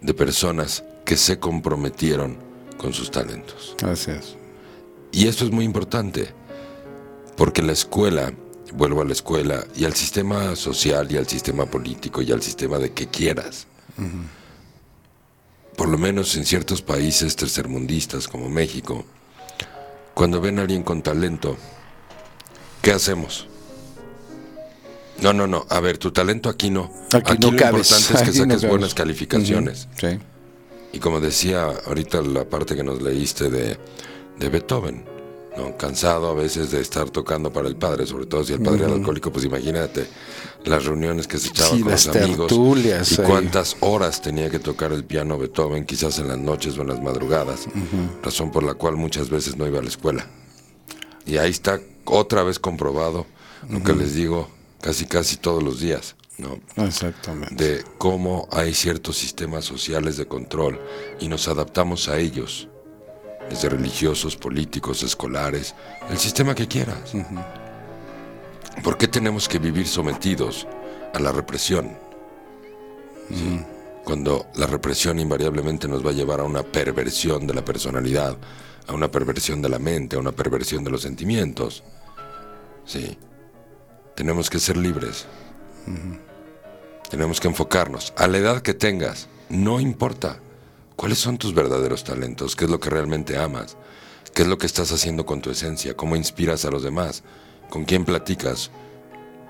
de 0.00 0.14
personas 0.14 0.84
que 1.04 1.16
se 1.16 1.38
comprometieron 1.38 2.38
con 2.76 2.92
sus 2.92 3.10
talentos. 3.10 3.76
Así 3.82 4.10
es. 4.10 4.36
Y 5.12 5.28
esto 5.28 5.44
es 5.44 5.50
muy 5.50 5.64
importante, 5.64 6.28
porque 7.36 7.62
la 7.62 7.72
escuela, 7.72 8.32
vuelvo 8.74 9.02
a 9.02 9.04
la 9.04 9.12
escuela, 9.12 9.64
y 9.74 9.84
al 9.84 9.94
sistema 9.94 10.56
social, 10.56 11.10
y 11.10 11.16
al 11.16 11.26
sistema 11.26 11.66
político, 11.66 12.22
y 12.22 12.32
al 12.32 12.42
sistema 12.42 12.78
de 12.78 12.92
que 12.92 13.08
quieras, 13.08 13.66
por 15.76 15.88
lo 15.88 15.98
menos 15.98 16.36
en 16.36 16.44
ciertos 16.44 16.82
países 16.82 17.36
tercermundistas 17.36 18.28
como 18.28 18.48
México, 18.48 19.04
cuando 20.14 20.40
ven 20.40 20.58
a 20.58 20.62
alguien 20.62 20.82
con 20.82 21.02
talento, 21.02 21.56
¿qué 22.82 22.92
hacemos? 22.92 23.46
No, 25.20 25.32
no, 25.32 25.46
no. 25.46 25.66
A 25.68 25.80
ver, 25.80 25.98
tu 25.98 26.10
talento 26.10 26.48
aquí 26.48 26.70
no. 26.70 26.90
Aquí 27.12 27.36
no 27.38 27.50
lo 27.50 27.58
cabes. 27.58 27.90
importante 27.90 28.30
es 28.30 28.30
que 28.30 28.38
no 28.46 28.54
saques 28.54 28.68
buenas 28.68 28.94
calificaciones. 28.94 29.88
Sí. 29.98 30.18
Y 30.92 30.98
como 30.98 31.20
decía 31.20 31.64
ahorita 31.86 32.22
la 32.22 32.44
parte 32.44 32.74
que 32.74 32.82
nos 32.82 33.02
leíste 33.02 33.50
de, 33.50 33.78
de 34.38 34.48
Beethoven, 34.48 35.04
¿no? 35.56 35.76
cansado 35.76 36.28
a 36.28 36.34
veces 36.34 36.70
de 36.70 36.80
estar 36.80 37.10
tocando 37.10 37.52
para 37.52 37.68
el 37.68 37.76
padre, 37.76 38.06
sobre 38.06 38.26
todo 38.26 38.44
si 38.44 38.52
el 38.52 38.60
padre 38.62 38.84
era 38.84 38.92
alcohólico, 38.92 39.32
pues 39.32 39.44
imagínate 39.44 40.06
las 40.64 40.84
reuniones 40.84 41.26
que 41.26 41.38
se 41.38 41.48
echaba 41.48 41.70
Sí, 41.70 41.82
con 41.82 41.92
los 41.92 42.08
amigos 42.08 42.52
y 43.12 43.16
cuántas 43.22 43.76
horas 43.80 44.20
tenía 44.20 44.50
que 44.50 44.58
tocar 44.58 44.92
el 44.92 45.04
piano 45.04 45.38
Beethoven, 45.38 45.84
quizás 45.84 46.18
en 46.18 46.28
las 46.28 46.38
noches 46.38 46.76
o 46.78 46.82
en 46.82 46.88
las 46.88 47.02
madrugadas, 47.02 47.66
razón 48.22 48.50
por 48.50 48.62
la 48.62 48.74
cual 48.74 48.96
muchas 48.96 49.30
veces 49.30 49.56
no 49.56 49.66
iba 49.66 49.78
a 49.78 49.82
la 49.82 49.88
escuela. 49.88 50.26
Y 51.24 51.38
ahí 51.38 51.50
está 51.50 51.80
otra 52.04 52.42
vez 52.42 52.58
comprobado 52.58 53.26
lo 53.68 53.82
que 53.82 53.92
les 53.92 54.14
digo 54.14 54.48
casi 54.80 55.06
casi 55.06 55.36
todos 55.36 55.62
los 55.62 55.80
días. 55.80 56.16
¿no? 56.38 56.60
Exactamente. 56.84 57.54
De 57.54 57.84
cómo 57.98 58.48
hay 58.52 58.74
ciertos 58.74 59.16
sistemas 59.16 59.64
sociales 59.64 60.16
de 60.16 60.26
control 60.26 60.80
y 61.18 61.28
nos 61.28 61.48
adaptamos 61.48 62.08
a 62.08 62.18
ellos, 62.18 62.68
desde 63.50 63.68
religiosos, 63.68 64.36
políticos, 64.36 65.02
escolares, 65.02 65.74
el 66.10 66.18
sistema 66.18 66.54
que 66.54 66.68
quieras. 66.68 67.12
¿Por 68.82 68.98
qué 68.98 69.08
tenemos 69.08 69.48
que 69.48 69.58
vivir 69.58 69.86
sometidos 69.86 70.66
a 71.14 71.18
la 71.18 71.32
represión? 71.32 71.96
Cuando 74.04 74.46
la 74.54 74.66
represión 74.66 75.18
invariablemente 75.18 75.88
nos 75.88 76.04
va 76.04 76.10
a 76.10 76.14
llevar 76.14 76.40
a 76.40 76.44
una 76.44 76.62
perversión 76.62 77.46
de 77.46 77.54
la 77.54 77.64
personalidad, 77.64 78.36
a 78.86 78.92
una 78.92 79.10
perversión 79.10 79.60
de 79.60 79.68
la 79.68 79.78
mente, 79.78 80.16
a 80.16 80.20
una 80.20 80.32
perversión 80.32 80.84
de 80.84 80.90
los 80.90 81.02
sentimientos. 81.02 81.82
Sí. 82.84 83.18
Tenemos 84.14 84.48
que 84.48 84.58
ser 84.58 84.76
libres. 84.76 85.26
Tenemos 87.10 87.40
que 87.40 87.48
enfocarnos. 87.48 88.12
A 88.16 88.26
la 88.28 88.38
edad 88.38 88.62
que 88.62 88.74
tengas, 88.74 89.28
no 89.48 89.80
importa. 89.80 90.40
¿Cuáles 90.96 91.18
son 91.18 91.36
tus 91.36 91.54
verdaderos 91.54 92.04
talentos? 92.04 92.56
¿Qué 92.56 92.64
es 92.64 92.70
lo 92.70 92.80
que 92.80 92.88
realmente 92.88 93.36
amas? 93.36 93.76
¿Qué 94.34 94.42
es 94.42 94.48
lo 94.48 94.56
que 94.56 94.66
estás 94.66 94.90
haciendo 94.92 95.26
con 95.26 95.42
tu 95.42 95.50
esencia? 95.50 95.94
¿Cómo 95.94 96.16
inspiras 96.16 96.64
a 96.64 96.70
los 96.70 96.82
demás? 96.82 97.22
¿Con 97.68 97.84
quién 97.84 98.06
platicas? 98.06 98.70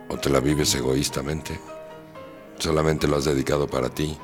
¿O 0.09 0.19
te 0.19 0.29
la 0.29 0.41
vives 0.41 0.75
egoístamente? 0.75 1.59
¿Solamente 2.59 3.07
lo 3.07 3.17
has 3.17 3.25
dedicado 3.25 3.69
para 3.69 3.89
ti? 3.89 4.19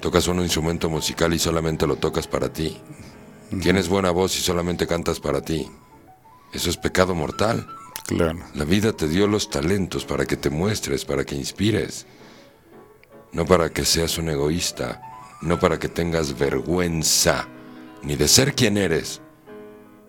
¿Tocas 0.00 0.28
un 0.28 0.40
instrumento 0.40 0.90
musical 0.90 1.32
y 1.32 1.38
solamente 1.38 1.86
lo 1.86 1.96
tocas 1.96 2.26
para 2.26 2.52
ti? 2.52 2.78
¿Tienes 3.62 3.88
buena 3.88 4.10
voz 4.10 4.36
y 4.36 4.42
solamente 4.42 4.86
cantas 4.86 5.20
para 5.20 5.40
ti? 5.40 5.66
Eso 6.52 6.68
es 6.68 6.76
pecado 6.76 7.14
mortal. 7.14 7.66
Claro. 8.06 8.38
La 8.54 8.64
vida 8.64 8.92
te 8.92 9.08
dio 9.08 9.26
los 9.26 9.48
talentos 9.48 10.04
para 10.04 10.26
que 10.26 10.36
te 10.36 10.50
muestres, 10.50 11.06
para 11.06 11.24
que 11.24 11.34
inspires. 11.34 12.06
No 13.32 13.46
para 13.46 13.70
que 13.70 13.84
seas 13.84 14.18
un 14.18 14.28
egoísta, 14.28 15.07
no 15.40 15.58
para 15.58 15.78
que 15.78 15.88
tengas 15.88 16.38
vergüenza, 16.38 17.48
ni 18.02 18.16
de 18.16 18.28
ser 18.28 18.54
quien 18.54 18.76
eres, 18.76 19.20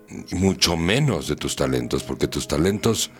y 0.09 0.35
mucho 0.35 0.75
menos 0.75 1.27
de 1.27 1.35
tus 1.35 1.55
talentos, 1.55 2.03
porque 2.03 2.27
tus 2.27 2.47
talentos 2.47 3.11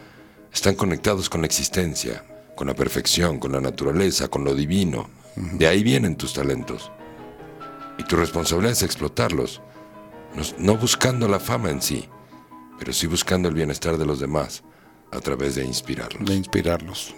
están 0.52 0.76
conectados 0.76 1.30
con 1.30 1.42
la 1.42 1.48
existencia, 1.48 2.26
con 2.56 2.68
la 2.68 2.74
perfección, 2.74 3.40
con 3.40 3.52
la 3.52 3.62
naturaleza, 3.62 4.28
con 4.28 4.44
lo 4.44 4.56
divino. 4.56 5.10
De 5.36 5.68
ahí 5.68 5.84
vienen 5.84 6.16
tus 6.16 6.34
talentos. 6.34 6.92
Y 7.98 8.04
tu 8.04 8.16
responsabilidad 8.16 8.74
es 8.74 8.84
explotarlos, 8.84 9.62
no 10.58 10.78
buscando 10.78 11.28
la 11.28 11.40
fama 11.40 11.70
en 11.70 11.82
sí, 11.82 12.08
pero 12.78 12.94
sí 12.94 13.08
buscando 13.08 13.50
el 13.50 13.56
bienestar 13.56 13.98
de 13.98 14.06
los 14.06 14.20
demás 14.20 14.64
a 15.12 15.20
través 15.20 15.56
de 15.56 15.66
inspirarlos. 15.66 16.26
De 16.26 16.36
inspirarlos. 16.36 17.14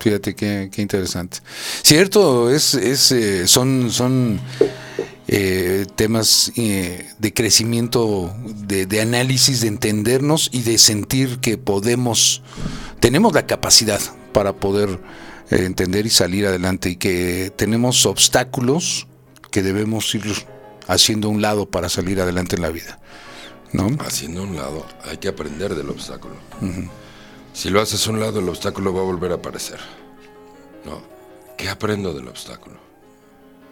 Fíjate 0.00 0.34
qué, 0.34 0.68
qué 0.72 0.82
interesante. 0.82 1.38
Cierto, 1.82 2.50
es, 2.50 2.74
es 2.74 3.10
eh, 3.12 3.48
son, 3.48 3.90
son 3.90 4.40
eh, 5.26 5.86
temas 5.96 6.52
eh, 6.56 7.06
de 7.18 7.34
crecimiento, 7.34 8.32
de, 8.44 8.86
de, 8.86 9.00
análisis, 9.00 9.60
de 9.60 9.68
entendernos 9.68 10.50
y 10.52 10.62
de 10.62 10.78
sentir 10.78 11.38
que 11.40 11.58
podemos, 11.58 12.42
tenemos 13.00 13.32
la 13.32 13.46
capacidad 13.46 14.00
para 14.32 14.54
poder 14.54 15.00
entender 15.50 16.06
y 16.06 16.10
salir 16.10 16.46
adelante 16.46 16.90
y 16.90 16.96
que 16.96 17.52
tenemos 17.56 18.06
obstáculos 18.06 19.06
que 19.50 19.62
debemos 19.62 20.14
ir 20.14 20.24
haciendo 20.86 21.28
un 21.28 21.42
lado 21.42 21.68
para 21.68 21.88
salir 21.88 22.20
adelante 22.20 22.56
en 22.56 22.62
la 22.62 22.70
vida. 22.70 22.98
¿no? 23.72 23.88
Haciendo 24.00 24.42
un 24.42 24.56
lado, 24.56 24.86
hay 25.04 25.18
que 25.18 25.28
aprender 25.28 25.74
del 25.74 25.90
obstáculo. 25.90 26.34
Si 27.58 27.70
lo 27.70 27.80
haces 27.80 28.06
a 28.06 28.10
un 28.10 28.20
lado, 28.20 28.38
el 28.38 28.48
obstáculo 28.48 28.94
va 28.94 29.00
a 29.00 29.04
volver 29.04 29.32
a 29.32 29.34
aparecer. 29.34 29.80
No. 30.84 31.02
¿Qué 31.56 31.68
aprendo 31.68 32.14
del 32.14 32.28
obstáculo? 32.28 32.76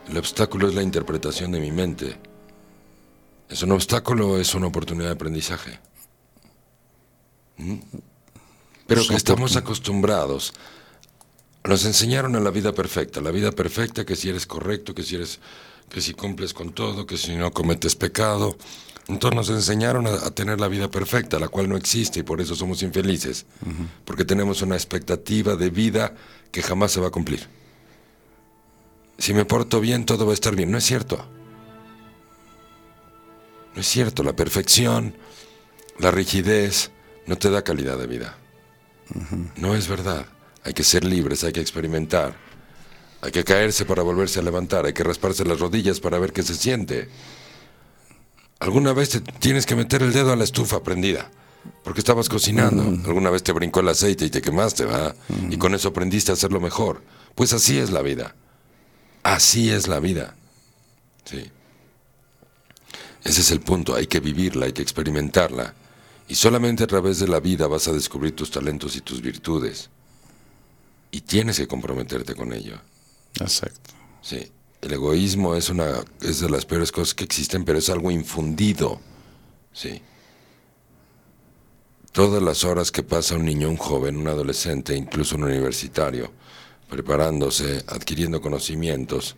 El 0.08 0.18
obstáculo 0.18 0.66
es 0.66 0.74
la 0.74 0.82
interpretación 0.82 1.52
de 1.52 1.60
mi 1.60 1.70
mente. 1.70 2.16
¿Es 3.48 3.62
un 3.62 3.70
obstáculo 3.70 4.30
o 4.30 4.38
es 4.38 4.56
una 4.56 4.66
oportunidad 4.66 5.06
de 5.06 5.12
aprendizaje? 5.12 5.78
¿Mm? 7.58 7.76
Pero 8.88 9.06
que 9.06 9.14
estamos 9.14 9.54
acostumbrados. 9.54 10.52
Nos 11.62 11.84
enseñaron 11.84 12.34
a 12.34 12.40
la 12.40 12.50
vida 12.50 12.72
perfecta. 12.72 13.20
La 13.20 13.30
vida 13.30 13.52
perfecta, 13.52 14.04
que 14.04 14.16
si 14.16 14.30
eres 14.30 14.46
correcto, 14.46 14.96
que 14.96 15.04
si 15.04 15.14
eres, 15.14 15.38
que 15.88 16.00
si 16.00 16.12
cumples 16.12 16.54
con 16.54 16.72
todo, 16.72 17.06
que 17.06 17.16
si 17.16 17.36
no 17.36 17.52
cometes 17.52 17.94
pecado, 17.94 18.56
entonces 19.08 19.36
nos 19.36 19.50
enseñaron 19.50 20.06
a, 20.06 20.30
tener 20.30 20.60
la 20.60 20.68
vida 20.68 20.90
perfecta, 20.90 21.38
la 21.38 21.48
cual 21.48 21.68
no 21.68 21.76
existe 21.76 22.20
y 22.20 22.22
por 22.22 22.40
eso 22.40 22.56
somos 22.56 22.82
infelices, 22.82 23.46
porque 24.04 24.24
tenemos 24.24 24.62
una 24.62 24.74
expectativa 24.74 25.54
de 25.54 25.70
vida 25.70 26.14
que 26.50 26.62
jamás 26.62 26.92
se 26.92 27.00
va 27.00 27.08
a 27.08 27.10
cumplir. 27.10 27.46
Si 29.18 29.32
me 29.32 29.44
porto 29.44 29.80
bien, 29.80 30.04
todo 30.04 30.26
va 30.26 30.32
a 30.32 30.34
estar 30.34 30.54
bien. 30.54 30.70
No 30.70 30.78
es 30.78 30.84
cierto. 30.84 31.26
No 33.74 33.80
es 33.80 33.86
cierto. 33.86 34.22
La 34.22 34.34
perfección, 34.34 35.16
la 35.98 36.10
rigidez, 36.10 36.90
no 37.26 37.36
te 37.36 37.50
da 37.50 37.62
calidad 37.62 37.98
de 37.98 38.06
vida. 38.06 38.38
No 39.56 39.74
es 39.74 39.88
verdad. 39.88 40.26
Hay 40.64 40.74
que 40.74 40.84
ser 40.84 41.04
libres, 41.04 41.44
hay 41.44 41.52
que 41.52 41.60
experimentar. 41.60 42.36
Hay 43.22 43.30
que 43.30 43.44
caerse 43.44 43.84
para 43.84 44.02
volverse 44.02 44.40
a 44.40 44.42
levantar, 44.42 44.84
hay 44.84 44.92
que 44.92 45.02
rasparse 45.02 45.44
las 45.44 45.58
rodillas 45.58 46.00
para 46.00 46.18
ver 46.18 46.32
qué 46.32 46.42
se 46.42 46.54
siente. 46.54 47.08
Alguna 48.58 48.92
vez 48.92 49.10
te 49.10 49.20
tienes 49.20 49.66
que 49.66 49.76
meter 49.76 50.02
el 50.02 50.12
dedo 50.12 50.32
a 50.32 50.36
la 50.36 50.44
estufa 50.44 50.82
prendida, 50.82 51.30
porque 51.84 52.00
estabas 52.00 52.28
cocinando. 52.28 52.82
Alguna 53.06 53.30
vez 53.30 53.42
te 53.42 53.52
brincó 53.52 53.80
el 53.80 53.88
aceite 53.88 54.24
y 54.24 54.30
te 54.30 54.40
quemaste, 54.40 54.84
¿va? 54.84 55.14
Y 55.50 55.56
con 55.58 55.74
eso 55.74 55.88
aprendiste 55.88 56.30
a 56.30 56.34
hacerlo 56.34 56.60
mejor. 56.60 57.02
Pues 57.34 57.52
así 57.52 57.78
es 57.78 57.90
la 57.90 58.02
vida. 58.02 58.34
Así 59.22 59.70
es 59.70 59.88
la 59.88 60.00
vida. 60.00 60.34
Sí. 61.24 61.50
Ese 63.24 63.40
es 63.40 63.50
el 63.50 63.60
punto, 63.60 63.94
hay 63.94 64.06
que 64.06 64.20
vivirla, 64.20 64.66
hay 64.66 64.72
que 64.72 64.82
experimentarla. 64.82 65.74
Y 66.28 66.34
solamente 66.34 66.84
a 66.84 66.86
través 66.86 67.18
de 67.18 67.28
la 67.28 67.40
vida 67.40 67.66
vas 67.66 67.88
a 67.88 67.92
descubrir 67.92 68.34
tus 68.34 68.50
talentos 68.50 68.96
y 68.96 69.00
tus 69.00 69.20
virtudes. 69.20 69.90
Y 71.10 71.20
tienes 71.20 71.58
que 71.58 71.66
comprometerte 71.66 72.34
con 72.34 72.52
ello. 72.52 72.78
Exacto. 73.40 73.90
Sí. 74.22 74.50
El 74.82 74.92
egoísmo 74.92 75.54
es 75.54 75.70
una 75.70 76.04
es 76.20 76.40
de 76.40 76.50
las 76.50 76.66
peores 76.66 76.92
cosas 76.92 77.14
que 77.14 77.24
existen, 77.24 77.64
pero 77.64 77.78
es 77.78 77.88
algo 77.90 78.10
infundido. 78.10 79.00
Sí. 79.72 80.02
Todas 82.12 82.42
las 82.42 82.64
horas 82.64 82.90
que 82.90 83.02
pasa 83.02 83.36
un 83.36 83.44
niño, 83.44 83.68
un 83.68 83.76
joven, 83.76 84.16
un 84.16 84.28
adolescente, 84.28 84.96
incluso 84.96 85.36
un 85.36 85.44
universitario, 85.44 86.32
preparándose, 86.88 87.84
adquiriendo 87.88 88.40
conocimientos, 88.40 89.36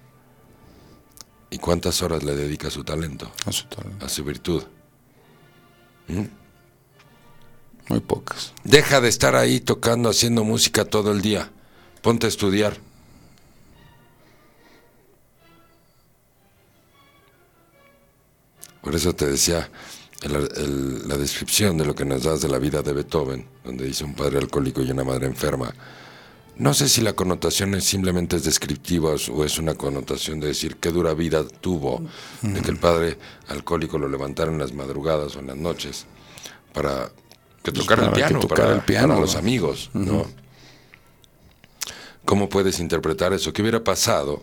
¿y 1.51 1.59
cuántas 1.59 2.03
horas 2.03 2.23
le 2.23 2.37
dedica 2.37 2.69
a 2.69 2.71
su 2.71 2.85
talento? 2.85 3.33
A 3.47 3.53
su 3.53 3.67
talento. 3.67 4.07
A 4.07 4.09
su 4.09 4.23
virtud. 4.23 4.63
¿Mm? 6.09 6.25
Muy 7.89 8.01
pocas. 8.01 8.53
Deja 8.65 9.01
de 9.01 9.09
estar 9.09 9.35
ahí 9.35 9.61
tocando, 9.61 10.11
haciendo 10.11 10.45
música 10.45 10.85
todo 10.85 11.11
el 11.11 11.23
día. 11.23 11.51
Ponte 12.03 12.27
a 12.27 12.29
estudiar. 12.29 12.77
Por 18.89 18.97
eso 18.97 19.15
te 19.15 19.27
decía 19.27 19.69
la 20.23 21.19
descripción 21.19 21.77
de 21.77 21.85
lo 21.85 21.95
que 21.95 22.07
nos 22.07 22.23
das 22.23 22.41
de 22.41 22.49
la 22.49 22.59
vida 22.59 22.81
de 22.81 22.95
Beethoven, 22.95 23.47
donde 23.63 23.85
dice 23.85 24.03
un 24.03 24.15
padre 24.15 24.39
alcohólico 24.39 24.81
y 24.81 24.91
una 24.91 25.05
madre 25.05 25.27
enferma. 25.27 25.75
No 26.57 26.73
sé 26.73 26.89
si 26.89 27.03
la 27.03 27.13
connotación 27.13 27.75
es 27.75 27.85
simplemente 27.85 28.37
es 28.37 28.45
descriptiva 28.45 29.11
o 29.11 29.45
es 29.45 29.59
una 29.59 29.75
connotación 29.75 30.41
de 30.41 30.47
decir 30.47 30.77
qué 30.77 30.91
dura 30.91 31.13
vida 31.13 31.45
tuvo, 31.47 32.01
de 32.41 32.63
que 32.63 32.71
el 32.71 32.79
padre 32.79 33.19
alcohólico 33.49 33.99
lo 33.99 34.09
levantara 34.09 34.51
en 34.51 34.59
las 34.59 34.73
madrugadas 34.73 35.37
o 35.37 35.41
en 35.41 35.49
las 35.49 35.59
noches 35.59 36.07
para 36.73 37.11
que 37.63 37.73
pues 37.73 37.85
tocara 37.85 38.07
el 38.07 38.13
piano, 38.13 38.41
para, 38.41 38.73
el 38.73 38.81
piano, 38.81 39.21
los 39.21 39.37
amigos, 39.37 39.91
¿no? 39.93 40.25
¿Cómo 42.25 42.49
puedes 42.49 42.81
interpretar 42.81 43.35
eso? 43.35 43.53
¿Qué 43.53 43.61
hubiera 43.61 43.85
pasado 43.85 44.43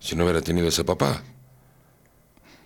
si 0.00 0.16
no 0.16 0.24
hubiera 0.24 0.42
tenido 0.42 0.68
ese 0.68 0.84
papá? 0.84 1.22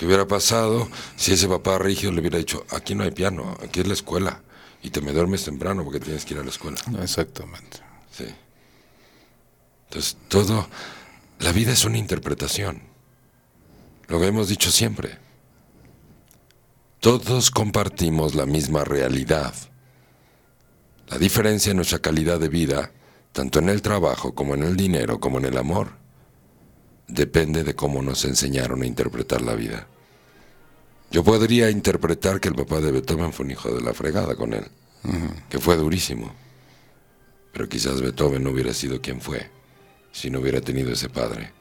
¿Qué 0.01 0.07
hubiera 0.07 0.27
pasado 0.27 0.89
si 1.15 1.35
ese 1.35 1.47
papá 1.47 1.79
rígido 1.79 2.11
le 2.11 2.21
hubiera 2.21 2.39
dicho, 2.39 2.65
aquí 2.71 2.95
no 2.95 3.05
hay 3.05 3.11
piano, 3.11 3.59
aquí 3.63 3.81
es 3.81 3.87
la 3.87 3.93
escuela, 3.93 4.41
y 4.83 4.89
te 4.89 5.03
me 5.03 5.13
duermes 5.13 5.45
temprano 5.45 5.85
porque 5.85 6.01
tienes 6.01 6.25
que 6.25 6.33
ir 6.33 6.41
a 6.41 6.43
la 6.43 6.49
escuela? 6.49 6.79
Exactamente. 7.03 7.81
Sí. 8.11 8.25
Entonces, 9.89 10.17
todo, 10.29 10.67
la 11.41 11.53
vida 11.53 11.73
es 11.73 11.85
una 11.85 11.99
interpretación. 11.99 12.81
Lo 14.09 14.19
que 14.19 14.29
hemos 14.29 14.49
dicho 14.49 14.71
siempre. 14.71 15.19
Todos 17.01 17.51
compartimos 17.51 18.35
la 18.35 18.47
misma 18.47 18.85
realidad. 18.85 19.53
La 21.09 21.19
diferencia 21.19 21.73
en 21.73 21.77
nuestra 21.77 21.99
calidad 21.99 22.41
de 22.41 22.49
vida, 22.49 22.91
tanto 23.33 23.59
en 23.59 23.69
el 23.69 23.83
trabajo 23.83 24.35
como 24.35 24.55
en 24.55 24.63
el 24.63 24.79
dinero 24.79 25.21
como 25.21 25.37
en 25.37 25.45
el 25.45 25.59
amor, 25.59 26.00
depende 27.11 27.65
de 27.65 27.75
cómo 27.75 28.03
nos 28.03 28.25
enseñaron 28.25 28.83
a 28.83 28.87
interpretar 28.87 29.43
la 29.43 29.55
vida. 29.55 29.87
Yo 31.11 31.25
podría 31.25 31.71
interpretar 31.71 32.41
que 32.41 32.49
el 32.49 32.55
papá 32.55 32.81
de 32.81 32.93
Beethoven 32.93 33.33
fue 33.33 33.45
un 33.45 33.53
hijo 33.53 33.73
de 33.73 33.81
la 33.81 33.93
fregada 33.93 34.37
con 34.37 34.55
él, 34.55 34.67
que 35.49 35.59
fue 35.59 35.77
durísimo, 35.77 36.33
pero 37.53 37.69
quizás 37.69 38.01
Beethoven 38.01 38.45
no 38.45 38.51
hubiera 38.51 38.73
sido 38.73 39.01
quien 39.01 39.21
fue 39.21 39.51
si 40.13 40.31
no 40.31 40.41
hubiera 40.41 40.61
tenido 40.61 40.93
ese 40.93 41.09
padre 41.09 41.53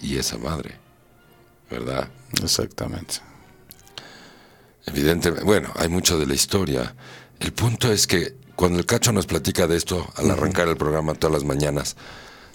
y 0.00 0.16
esa 0.16 0.38
madre, 0.38 0.78
¿verdad? 1.70 2.08
Exactamente. 2.42 3.16
Evidentemente, 4.86 5.44
bueno, 5.44 5.72
hay 5.76 5.88
mucho 5.88 6.18
de 6.18 6.26
la 6.26 6.34
historia. 6.34 6.94
El 7.40 7.52
punto 7.52 7.90
es 7.90 8.06
que 8.06 8.36
cuando 8.54 8.78
el 8.78 8.86
cacho 8.86 9.12
nos 9.12 9.26
platica 9.26 9.66
de 9.66 9.76
esto, 9.76 10.12
al 10.16 10.30
arrancar 10.30 10.68
el 10.68 10.76
programa 10.76 11.14
todas 11.14 11.34
las 11.34 11.44
mañanas, 11.44 11.96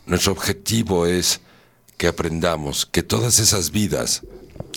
nuestro 0.06 0.32
objetivo 0.32 1.06
es 1.06 1.42
que 2.00 2.08
aprendamos 2.08 2.86
que 2.86 3.04
todas 3.04 3.40
esas 3.40 3.72
vidas, 3.72 4.24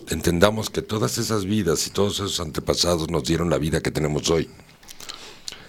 entendamos 0.08 0.70
que 0.70 0.82
todas 0.82 1.18
esas 1.18 1.44
vidas 1.44 1.86
y 1.86 1.90
todos 1.90 2.14
esos 2.14 2.40
antepasados 2.40 3.08
nos 3.10 3.22
dieron 3.22 3.48
la 3.48 3.58
vida 3.58 3.80
que 3.80 3.92
tenemos 3.92 4.28
hoy. 4.28 4.50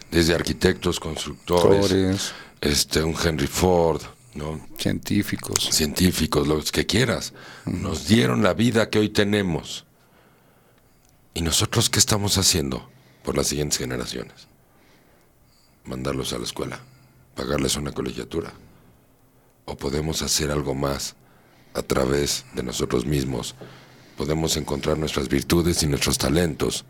Desde 0.09 0.33
arquitectos, 0.33 0.99
constructores, 0.99 2.33
este, 2.59 3.03
un 3.03 3.15
Henry 3.23 3.45
Ford, 3.45 4.01
¿no? 4.33 4.65
Científicos. 4.79 5.69
Científicos, 5.71 6.47
los 6.47 6.71
que 6.71 6.87
quieras. 6.87 7.33
Nos 7.65 8.07
dieron 8.07 8.41
la 8.41 8.55
vida 8.55 8.89
que 8.89 8.97
hoy 8.97 9.09
tenemos. 9.09 9.85
¿Y 11.35 11.41
nosotros 11.41 11.91
qué 11.91 11.99
estamos 11.99 12.39
haciendo 12.39 12.89
por 13.23 13.37
las 13.37 13.45
siguientes 13.45 13.77
generaciones? 13.77 14.47
Mandarlos 15.85 16.33
a 16.33 16.39
la 16.39 16.45
escuela, 16.45 16.79
pagarles 17.35 17.75
una 17.75 17.91
colegiatura. 17.91 18.53
¿O 19.65 19.77
podemos 19.77 20.23
hacer 20.23 20.49
algo 20.49 20.73
más 20.73 21.15
a 21.73 21.81
través 21.81 22.45
de 22.53 22.63
nosotros 22.63 23.05
mismos? 23.05 23.55
Podemos 24.17 24.57
encontrar 24.57 24.97
nuestras 24.97 25.27
virtudes 25.27 25.83
y 25.83 25.87
nuestros 25.87 26.17
talentos 26.17 26.85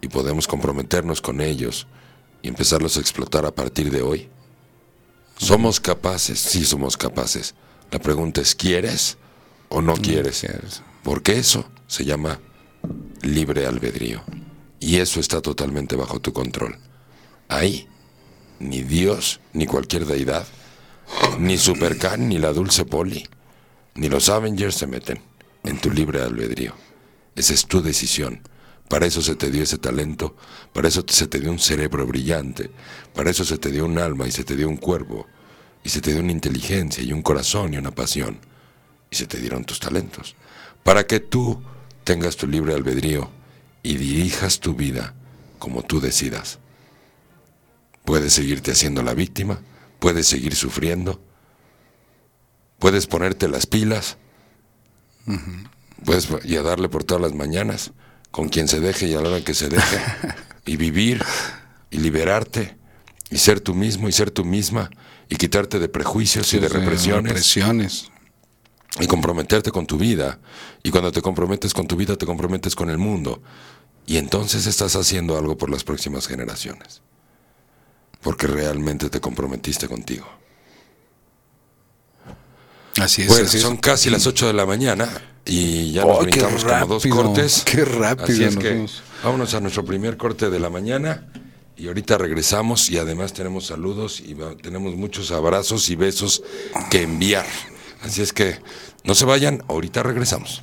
y 0.00 0.08
podemos 0.08 0.46
comprometernos 0.46 1.20
con 1.20 1.40
ellos 1.40 1.86
y 2.42 2.48
empezarlos 2.48 2.96
a 2.96 3.00
explotar 3.00 3.44
a 3.46 3.54
partir 3.54 3.90
de 3.90 4.02
hoy. 4.02 4.28
¿Somos 5.38 5.80
capaces? 5.80 6.38
Sí, 6.38 6.64
somos 6.64 6.96
capaces. 6.96 7.54
La 7.90 7.98
pregunta 7.98 8.40
es, 8.40 8.54
¿quieres 8.54 9.18
o 9.68 9.82
no 9.82 9.94
quieres? 9.94 10.46
Porque 11.02 11.38
eso 11.38 11.68
se 11.86 12.04
llama 12.04 12.40
libre 13.22 13.66
albedrío. 13.66 14.22
Y 14.80 14.96
eso 14.96 15.20
está 15.20 15.40
totalmente 15.40 15.96
bajo 15.96 16.20
tu 16.20 16.32
control. 16.32 16.78
Ahí, 17.48 17.88
ni 18.58 18.82
Dios, 18.82 19.40
ni 19.52 19.66
cualquier 19.66 20.06
deidad, 20.06 20.46
ni 21.38 21.58
Supercan, 21.58 22.28
ni 22.28 22.38
la 22.38 22.52
Dulce 22.52 22.84
Poli, 22.84 23.28
ni 23.96 24.08
los 24.08 24.28
Avengers 24.28 24.76
se 24.76 24.86
meten 24.86 25.20
en 25.64 25.80
tu 25.80 25.90
libre 25.90 26.22
albedrío. 26.22 26.74
Esa 27.34 27.54
es 27.54 27.66
tu 27.66 27.82
decisión. 27.82 28.40
Para 28.88 29.06
eso 29.06 29.20
se 29.20 29.34
te 29.34 29.50
dio 29.50 29.62
ese 29.62 29.78
talento, 29.78 30.36
para 30.72 30.88
eso 30.88 31.04
se 31.08 31.26
te 31.26 31.40
dio 31.40 31.50
un 31.50 31.58
cerebro 31.58 32.06
brillante, 32.06 32.70
para 33.14 33.30
eso 33.30 33.44
se 33.44 33.58
te 33.58 33.70
dio 33.72 33.84
un 33.84 33.98
alma 33.98 34.28
y 34.28 34.30
se 34.30 34.44
te 34.44 34.54
dio 34.54 34.68
un 34.68 34.76
cuerpo, 34.76 35.26
y 35.82 35.88
se 35.88 36.00
te 36.00 36.12
dio 36.12 36.20
una 36.20 36.30
inteligencia 36.30 37.02
y 37.02 37.12
un 37.12 37.22
corazón 37.22 37.74
y 37.74 37.78
una 37.78 37.90
pasión, 37.90 38.38
y 39.10 39.16
se 39.16 39.26
te 39.26 39.38
dieron 39.38 39.64
tus 39.64 39.80
talentos, 39.80 40.36
para 40.84 41.04
que 41.04 41.18
tú 41.18 41.60
tengas 42.04 42.36
tu 42.36 42.46
libre 42.46 42.74
albedrío 42.74 43.28
y 43.82 43.96
dirijas 43.96 44.60
tu 44.60 44.74
vida 44.74 45.14
como 45.58 45.82
tú 45.82 46.00
decidas. 46.00 46.60
Puedes 48.04 48.34
seguirte 48.34 48.70
haciendo 48.70 49.02
la 49.02 49.14
víctima, 49.14 49.60
puedes 49.98 50.28
seguir 50.28 50.54
sufriendo, 50.54 51.20
puedes 52.86 53.08
ponerte 53.08 53.48
las 53.48 53.66
pilas, 53.66 54.16
puedes 56.04 56.28
y 56.44 56.54
a 56.54 56.62
darle 56.62 56.88
por 56.88 57.02
todas 57.02 57.20
las 57.20 57.34
mañanas, 57.34 57.90
con 58.30 58.48
quien 58.48 58.68
se 58.68 58.78
deje 58.78 59.08
y 59.08 59.14
a 59.14 59.20
la 59.20 59.28
hora 59.28 59.40
que 59.40 59.54
se 59.54 59.68
deje, 59.68 59.98
y 60.66 60.76
vivir 60.76 61.20
y 61.90 61.96
liberarte 61.96 62.76
y 63.28 63.38
ser 63.38 63.60
tú 63.60 63.74
mismo 63.74 64.08
y 64.08 64.12
ser 64.12 64.30
tú 64.30 64.44
misma 64.44 64.88
y 65.28 65.34
quitarte 65.34 65.80
de 65.80 65.88
prejuicios 65.88 66.54
y 66.54 66.60
de 66.60 66.68
represiones 66.68 68.08
y 69.00 69.08
comprometerte 69.08 69.72
con 69.72 69.88
tu 69.88 69.98
vida. 69.98 70.38
Y 70.84 70.92
cuando 70.92 71.10
te 71.10 71.22
comprometes 71.22 71.74
con 71.74 71.88
tu 71.88 71.96
vida, 71.96 72.14
te 72.14 72.24
comprometes 72.24 72.76
con 72.76 72.88
el 72.88 72.98
mundo. 72.98 73.42
Y 74.06 74.16
entonces 74.18 74.64
estás 74.68 74.94
haciendo 74.94 75.36
algo 75.36 75.58
por 75.58 75.70
las 75.70 75.82
próximas 75.82 76.28
generaciones. 76.28 77.02
Porque 78.20 78.46
realmente 78.46 79.10
te 79.10 79.20
comprometiste 79.20 79.88
contigo. 79.88 80.45
Así 82.98 83.22
es. 83.22 83.28
Bueno, 83.28 83.48
son 83.48 83.76
casi 83.76 84.10
las 84.10 84.26
8 84.26 84.48
de 84.48 84.52
la 84.52 84.66
mañana 84.66 85.08
y 85.44 85.92
ya 85.92 86.04
nos 86.04 86.20
brincamos 86.20 86.64
como 86.64 86.86
dos 86.86 87.06
cortes. 87.06 87.62
Qué 87.64 87.84
rápido. 87.84 88.24
Así 88.24 88.44
es 88.44 88.56
que 88.56 88.86
vámonos 89.22 89.54
a 89.54 89.60
nuestro 89.60 89.84
primer 89.84 90.16
corte 90.16 90.50
de 90.50 90.58
la 90.58 90.70
mañana 90.70 91.26
y 91.76 91.88
ahorita 91.88 92.18
regresamos 92.18 92.88
y 92.90 92.98
además 92.98 93.32
tenemos 93.32 93.66
saludos 93.66 94.20
y 94.20 94.34
tenemos 94.62 94.96
muchos 94.96 95.30
abrazos 95.30 95.88
y 95.90 95.96
besos 95.96 96.42
que 96.90 97.02
enviar. 97.02 97.46
Así 98.02 98.22
es 98.22 98.32
que 98.32 98.58
no 99.04 99.14
se 99.14 99.24
vayan, 99.24 99.62
ahorita 99.68 100.02
regresamos. 100.02 100.62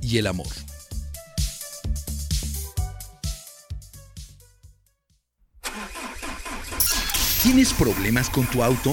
y 0.00 0.18
el 0.18 0.26
amor. 0.26 0.48
¿Tienes 7.42 7.72
problemas 7.72 8.28
con 8.28 8.44
tu 8.46 8.62
auto? 8.62 8.92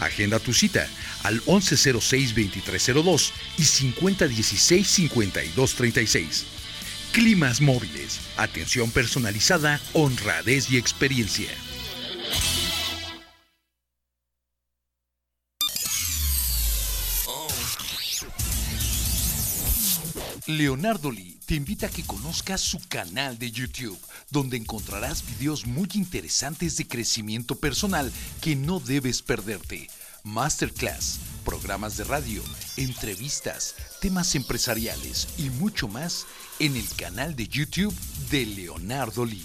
Agenda 0.00 0.38
tu 0.38 0.52
cita 0.52 0.86
al 1.22 1.42
1106-2302 1.44 3.30
y 3.58 3.62
5016-5236. 3.62 6.44
Climas 7.12 7.60
móviles, 7.60 8.20
atención 8.36 8.90
personalizada, 8.90 9.80
honradez 9.94 10.70
y 10.70 10.76
experiencia. 10.76 11.48
Leonardo 20.46 21.10
Lee 21.10 21.40
te 21.44 21.56
invita 21.56 21.88
a 21.88 21.90
que 21.90 22.04
conozcas 22.04 22.60
su 22.60 22.78
canal 22.88 23.36
de 23.36 23.50
YouTube, 23.50 23.98
donde 24.30 24.56
encontrarás 24.56 25.26
videos 25.26 25.66
muy 25.66 25.88
interesantes 25.94 26.76
de 26.76 26.86
crecimiento 26.86 27.56
personal 27.56 28.12
que 28.40 28.54
no 28.54 28.78
debes 28.78 29.22
perderte. 29.22 29.90
Masterclass, 30.22 31.18
programas 31.44 31.96
de 31.96 32.04
radio, 32.04 32.44
entrevistas, 32.76 33.74
temas 34.00 34.36
empresariales 34.36 35.26
y 35.36 35.50
mucho 35.50 35.88
más 35.88 36.26
en 36.60 36.76
el 36.76 36.88
canal 36.90 37.34
de 37.34 37.48
YouTube 37.48 37.94
de 38.30 38.46
Leonardo 38.46 39.24
Lee. 39.24 39.44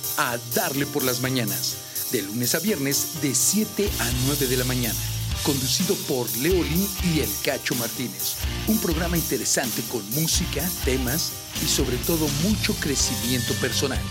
a 0.17 0.37
darle 0.55 0.85
por 0.85 1.03
las 1.03 1.21
mañanas, 1.21 1.75
de 2.11 2.21
lunes 2.21 2.55
a 2.55 2.59
viernes 2.59 3.21
de 3.21 3.33
7 3.33 3.89
a 3.99 4.11
9 4.25 4.47
de 4.47 4.57
la 4.57 4.63
mañana, 4.63 4.99
conducido 5.43 5.95
por 6.07 6.29
Leolín 6.37 6.87
y 7.03 7.19
El 7.19 7.29
Cacho 7.43 7.75
Martínez. 7.75 8.35
Un 8.67 8.79
programa 8.79 9.17
interesante 9.17 9.81
con 9.89 10.07
música, 10.11 10.67
temas 10.85 11.31
y 11.63 11.67
sobre 11.67 11.97
todo 11.97 12.27
mucho 12.43 12.73
crecimiento 12.75 13.53
personal. 13.55 14.01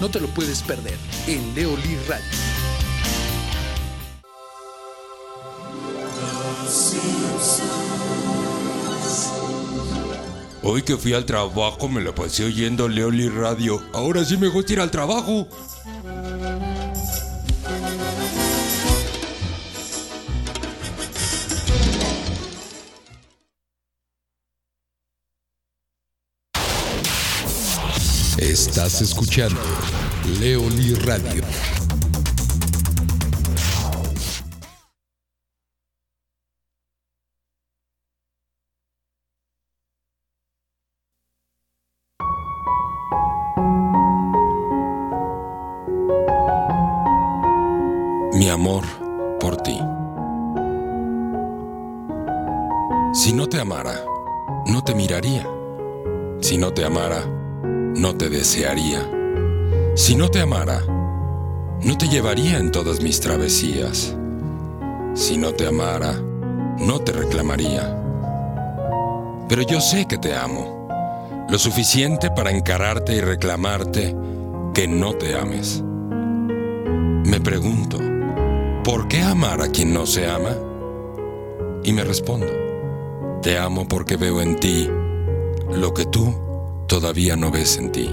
No 0.00 0.10
te 0.10 0.20
lo 0.20 0.28
puedes 0.28 0.62
perder 0.62 0.98
en 1.26 1.54
Leolí 1.54 1.96
Radio. 2.08 2.81
Hoy 10.64 10.82
que 10.82 10.96
fui 10.96 11.12
al 11.12 11.26
trabajo 11.26 11.88
me 11.88 12.00
lo 12.00 12.14
pasé 12.14 12.44
oyendo 12.44 12.88
Leoli 12.88 13.28
Radio. 13.28 13.82
Ahora 13.92 14.24
sí 14.24 14.36
me 14.36 14.46
gusta 14.46 14.74
ir 14.74 14.80
al 14.80 14.92
trabajo. 14.92 15.48
Estás 28.38 29.00
escuchando 29.00 29.60
Leoli 30.38 30.94
Radio. 30.94 31.42
Amara, 53.62 54.04
no 54.66 54.82
te 54.82 54.94
miraría. 54.94 55.48
Si 56.40 56.58
no 56.58 56.72
te 56.72 56.84
amara, 56.84 57.24
no 57.62 58.14
te 58.16 58.28
desearía. 58.28 59.08
Si 59.94 60.16
no 60.16 60.28
te 60.28 60.40
amara, 60.40 60.80
no 61.82 61.96
te 61.96 62.08
llevaría 62.08 62.58
en 62.58 62.72
todas 62.72 63.00
mis 63.00 63.20
travesías. 63.20 64.16
Si 65.14 65.38
no 65.38 65.52
te 65.52 65.68
amara, 65.68 66.14
no 66.78 66.98
te 67.00 67.12
reclamaría. 67.12 67.98
Pero 69.48 69.62
yo 69.62 69.80
sé 69.80 70.06
que 70.06 70.18
te 70.18 70.34
amo, 70.34 70.88
lo 71.48 71.58
suficiente 71.58 72.30
para 72.30 72.50
encararte 72.50 73.14
y 73.14 73.20
reclamarte 73.20 74.16
que 74.74 74.88
no 74.88 75.14
te 75.14 75.38
ames. 75.38 75.82
Me 75.84 77.40
pregunto, 77.40 77.98
¿por 78.82 79.06
qué 79.06 79.22
amar 79.22 79.62
a 79.62 79.68
quien 79.68 79.94
no 79.94 80.06
se 80.06 80.28
ama? 80.28 80.56
Y 81.84 81.92
me 81.92 82.02
respondo, 82.02 82.61
te 83.42 83.58
amo 83.58 83.88
porque 83.88 84.16
veo 84.16 84.40
en 84.40 84.54
ti 84.60 84.88
lo 85.74 85.92
que 85.92 86.06
tú 86.06 86.32
todavía 86.86 87.34
no 87.34 87.50
ves 87.50 87.76
en 87.76 87.90
ti. 87.90 88.08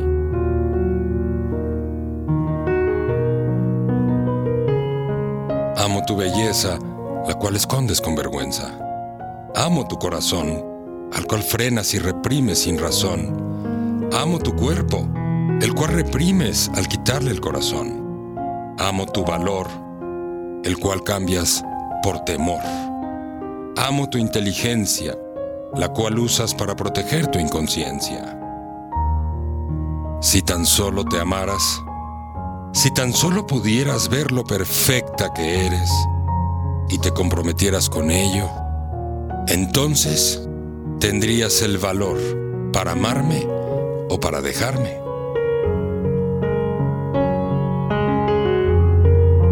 Amo 5.78 6.04
tu 6.08 6.18
belleza, 6.18 6.80
la 7.28 7.36
cual 7.36 7.56
escondes 7.56 8.02
con 8.02 8.16
vergüenza. 8.16 8.76
Amo 9.56 9.88
tu 9.88 10.00
corazón, 10.00 10.66
al 11.14 11.26
cual 11.28 11.44
frenas 11.44 11.94
y 11.94 12.00
reprimes 12.00 12.60
sin 12.64 12.80
razón. 12.80 14.10
Amo 14.12 14.40
tu 14.40 14.56
cuerpo, 14.56 15.08
el 15.62 15.76
cual 15.76 15.92
reprimes 15.92 16.72
al 16.76 16.88
quitarle 16.88 17.30
el 17.30 17.40
corazón. 17.40 18.76
Amo 18.80 19.06
tu 19.06 19.24
valor, 19.24 19.68
el 20.64 20.80
cual 20.80 21.04
cambias 21.04 21.64
por 22.02 22.20
temor. 22.22 22.89
Amo 23.82 24.10
tu 24.10 24.18
inteligencia, 24.18 25.18
la 25.74 25.88
cual 25.88 26.20
usas 26.20 26.54
para 26.54 26.76
proteger 26.76 27.28
tu 27.28 27.40
inconsciencia. 27.40 28.38
Si 30.20 30.42
tan 30.42 30.66
solo 30.66 31.06
te 31.06 31.18
amaras, 31.18 31.82
si 32.74 32.92
tan 32.94 33.14
solo 33.14 33.48
pudieras 33.48 34.10
ver 34.10 34.34
lo 34.34 34.44
perfecta 34.44 35.32
que 35.34 35.66
eres 35.66 35.90
y 36.90 37.00
te 37.00 37.12
comprometieras 37.12 37.90
con 37.90 38.12
ello, 38.12 38.50
entonces 39.48 40.46
tendrías 41.00 41.62
el 41.62 41.78
valor 41.78 42.18
para 42.74 42.92
amarme 42.92 43.48
o 44.10 44.20
para 44.20 44.42
dejarme. 44.42 45.00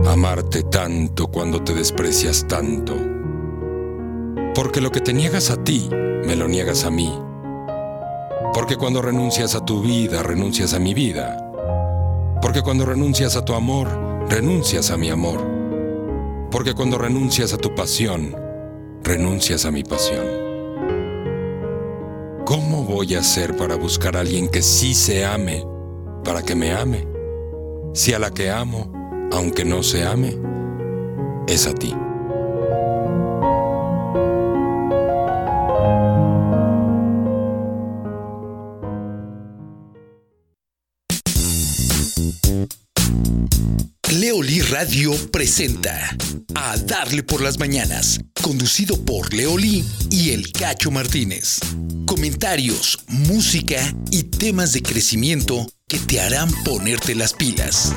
Amarte 0.05 0.63
tanto 0.63 1.27
cuando 1.27 1.63
te 1.63 1.73
desprecias 1.73 2.45
tanto. 2.45 3.16
Porque 4.57 4.81
lo 4.81 4.91
que 4.91 5.01
te 5.01 5.13
niegas 5.13 5.51
a 5.51 5.63
ti, 5.63 5.87
me 5.91 6.35
lo 6.35 6.47
niegas 6.47 6.83
a 6.83 6.89
mí. 6.89 7.13
Porque 8.55 8.75
cuando 8.75 9.03
renuncias 9.03 9.53
a 9.53 9.63
tu 9.63 9.83
vida, 9.83 10.23
renuncias 10.23 10.73
a 10.73 10.79
mi 10.79 10.95
vida. 10.95 11.37
Porque 12.41 12.63
cuando 12.63 12.83
renuncias 12.83 13.35
a 13.35 13.45
tu 13.45 13.53
amor, 13.53 13.87
renuncias 14.27 14.89
a 14.89 14.97
mi 14.97 15.11
amor. 15.11 15.39
Porque 16.49 16.73
cuando 16.73 16.97
renuncias 16.97 17.53
a 17.53 17.59
tu 17.59 17.75
pasión, 17.75 18.35
renuncias 19.03 19.63
a 19.65 19.69
mi 19.69 19.83
pasión. 19.83 20.25
¿Cómo 22.43 22.83
voy 22.83 23.13
a 23.13 23.19
hacer 23.19 23.55
para 23.55 23.75
buscar 23.75 24.17
a 24.17 24.21
alguien 24.21 24.49
que 24.49 24.63
sí 24.63 24.95
se 24.95 25.23
ame, 25.23 25.67
para 26.23 26.41
que 26.41 26.55
me 26.55 26.71
ame? 26.73 27.07
Si 27.93 28.11
a 28.11 28.17
la 28.17 28.31
que 28.31 28.49
amo, 28.49 28.91
aunque 29.31 29.65
no 29.65 29.83
se 29.83 30.03
ame, 30.03 30.35
es 31.47 31.67
a 31.67 31.75
ti. 31.75 31.93
Leoli 44.09 44.61
Radio 44.61 45.13
presenta 45.31 46.15
A 46.55 46.77
Darle 46.77 47.23
por 47.23 47.41
las 47.41 47.59
Mañanas, 47.59 48.19
conducido 48.41 49.03
por 49.03 49.33
Leoli 49.33 49.83
y 50.09 50.31
El 50.31 50.51
Cacho 50.51 50.89
Martínez. 50.89 51.59
Comentarios, 52.05 52.99
música 53.07 53.93
y 54.11 54.23
temas 54.23 54.71
de 54.71 54.81
crecimiento 54.81 55.67
que 55.87 55.99
te 55.99 56.21
harán 56.21 56.49
ponerte 56.63 57.15
las 57.15 57.33
pilas. 57.33 57.93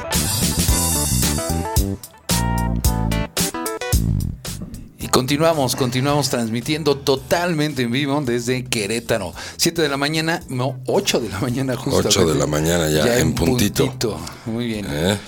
Continuamos, 5.20 5.76
continuamos 5.76 6.30
transmitiendo 6.30 6.96
totalmente 6.96 7.82
en 7.82 7.90
vivo 7.90 8.22
desde 8.24 8.64
Querétaro. 8.64 9.34
7 9.58 9.82
de 9.82 9.88
la 9.90 9.98
mañana, 9.98 10.42
no, 10.48 10.80
8 10.86 11.20
de 11.20 11.28
la 11.28 11.38
mañana 11.40 11.76
justo. 11.76 12.08
8 12.08 12.26
de 12.28 12.38
la 12.38 12.46
mañana 12.46 12.88
ya, 12.88 13.18
en, 13.18 13.34
puntito. 13.34 14.18
Muy 14.46 14.66
bien. 14.66 14.86
¿Eh? 14.88 15.18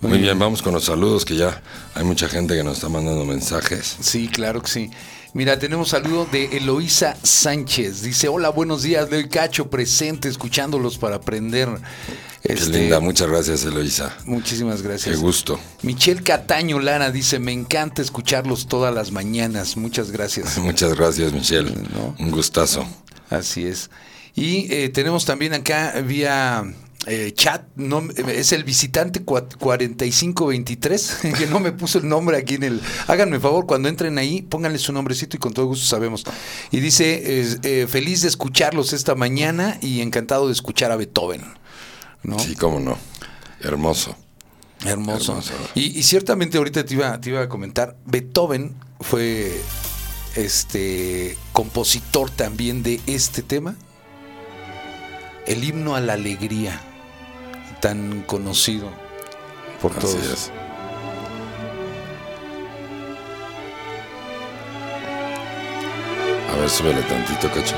Muy, 0.00 0.20
bien. 0.20 0.38
vamos 0.38 0.62
con 0.62 0.72
los 0.72 0.84
saludos 0.84 1.26
que 1.26 1.36
ya 1.36 1.60
hay 1.94 2.02
mucha 2.02 2.30
gente 2.30 2.56
que 2.56 2.64
nos 2.64 2.76
está 2.76 2.88
mandando 2.88 3.26
mensajes. 3.26 3.98
Sí, 4.00 4.26
claro 4.26 4.62
que 4.62 4.70
sí. 4.70 4.90
Mira, 5.34 5.58
tenemos 5.58 5.88
saludo 5.88 6.26
de 6.30 6.44
Eloísa 6.58 7.16
Sánchez. 7.22 8.02
Dice, 8.02 8.28
hola, 8.28 8.50
buenos 8.50 8.82
días, 8.82 9.10
Leo 9.10 9.26
Cacho, 9.30 9.70
presente, 9.70 10.28
escuchándolos 10.28 10.98
para 10.98 11.16
aprender. 11.16 11.70
Qué 12.42 12.52
Este, 12.52 12.80
linda, 12.80 13.00
muchas 13.00 13.28
gracias 13.28 13.64
Eloisa. 13.64 14.14
Muchísimas 14.26 14.82
gracias. 14.82 15.14
Qué 15.14 15.20
gusto. 15.20 15.58
Michelle 15.82 16.22
Cataño 16.22 16.80
Lara 16.80 17.10
dice, 17.10 17.38
me 17.38 17.52
encanta 17.52 18.02
escucharlos 18.02 18.66
todas 18.66 18.94
las 18.94 19.10
mañanas. 19.10 19.78
Muchas 19.78 20.10
gracias. 20.10 20.58
Muchas 20.58 20.94
gracias 20.94 21.32
Michelle. 21.32 21.72
No. 21.94 22.14
Un 22.18 22.30
gustazo. 22.30 22.86
Así 23.30 23.64
es. 23.66 23.88
Y 24.34 24.70
eh, 24.72 24.90
tenemos 24.90 25.24
también 25.24 25.54
acá 25.54 25.92
vía 26.06 26.64
eh, 27.06 27.32
chat, 27.34 27.64
no, 27.76 28.02
es 28.28 28.52
el 28.52 28.64
visitante 28.64 29.24
cua- 29.24 29.48
4523, 29.58 31.18
que 31.38 31.46
no 31.46 31.60
me 31.60 31.72
puso 31.72 31.98
el 31.98 32.08
nombre 32.08 32.36
aquí 32.36 32.54
en 32.54 32.62
el... 32.64 32.80
Háganme 33.08 33.40
favor, 33.40 33.66
cuando 33.66 33.88
entren 33.88 34.18
ahí, 34.18 34.42
pónganle 34.42 34.78
su 34.78 34.92
nombrecito 34.92 35.36
y 35.36 35.40
con 35.40 35.52
todo 35.52 35.66
gusto 35.66 35.84
sabemos. 35.86 36.24
Y 36.70 36.80
dice, 36.80 37.40
eh, 37.40 37.56
eh, 37.62 37.86
feliz 37.88 38.22
de 38.22 38.28
escucharlos 38.28 38.92
esta 38.92 39.14
mañana 39.14 39.78
y 39.80 40.00
encantado 40.00 40.46
de 40.46 40.52
escuchar 40.52 40.92
a 40.92 40.96
Beethoven. 40.96 41.42
¿no? 42.22 42.38
Sí, 42.38 42.54
cómo 42.54 42.78
no. 42.80 42.96
Hermoso. 43.60 44.16
Hermoso. 44.84 45.32
Hermoso. 45.32 45.52
Y, 45.74 45.98
y 45.98 46.02
ciertamente 46.02 46.58
ahorita 46.58 46.84
te 46.84 46.94
iba, 46.94 47.20
te 47.20 47.30
iba 47.30 47.40
a 47.42 47.48
comentar, 47.48 47.96
Beethoven 48.06 48.74
fue 49.00 49.52
este 50.34 51.36
compositor 51.52 52.30
también 52.30 52.82
de 52.82 53.00
este 53.06 53.42
tema, 53.42 53.76
el 55.46 55.62
himno 55.64 55.94
a 55.94 56.00
la 56.00 56.14
alegría, 56.14 56.80
tan 57.82 58.22
conocido 58.22 58.88
por 59.82 59.90
Así 59.90 60.00
todos. 60.00 60.16
es. 60.24 60.52
A 66.52 66.56
ver, 66.56 66.70
súbele 66.70 67.02
tantito, 67.02 67.50
cacho. 67.50 67.74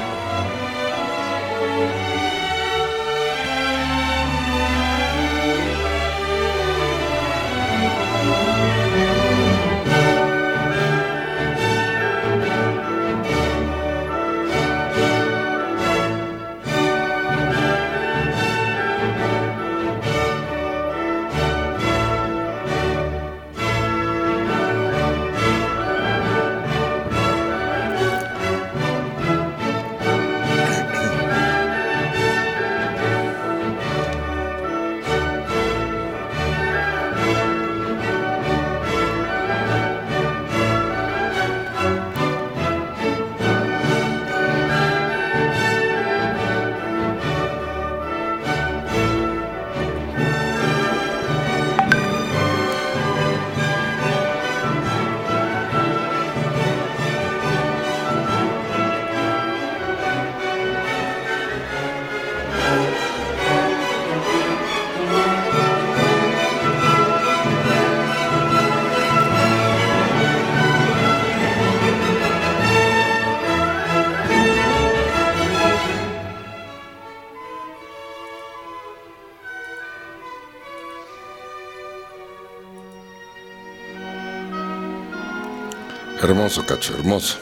Hermoso, 86.35 86.67
cacho, 86.67 86.95
hermoso. 86.97 87.37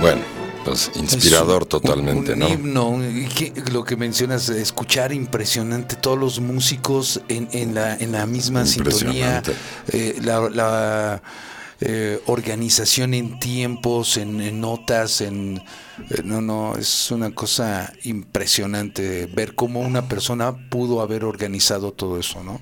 Bueno, 0.00 0.22
pues 0.64 0.90
inspirador 0.94 1.64
un- 1.64 1.68
totalmente, 1.68 2.32
un 2.32 2.38
¿no? 2.38 2.48
himno, 2.48 2.88
un- 2.88 3.24
y 3.24 3.26
que- 3.28 3.52
lo 3.70 3.84
que 3.84 3.96
mencionas, 3.96 4.48
escuchar 4.48 5.12
impresionante 5.12 5.94
todos 5.96 6.18
los 6.18 6.40
músicos 6.40 7.20
en, 7.28 7.48
en 7.52 7.74
la, 7.74 7.94
en 7.96 8.12
la 8.12 8.24
misma 8.24 8.64
sintonía, 8.64 9.42
eh, 9.88 10.16
la, 10.22 10.48
la, 10.48 11.22
eh, 11.82 12.18
organización 12.24 13.12
en 13.12 13.38
tiempos, 13.38 14.16
en, 14.16 14.40
en 14.40 14.58
notas, 14.58 15.20
en 15.20 15.58
eh, 16.10 16.22
no, 16.24 16.40
no, 16.40 16.76
es 16.76 17.10
una 17.10 17.34
cosa 17.34 17.92
impresionante 18.04 19.26
ver 19.26 19.54
cómo 19.54 19.80
una 19.80 20.08
persona 20.08 20.70
pudo 20.70 21.02
haber 21.02 21.24
organizado 21.24 21.92
todo 21.92 22.18
eso, 22.18 22.42
¿no? 22.42 22.58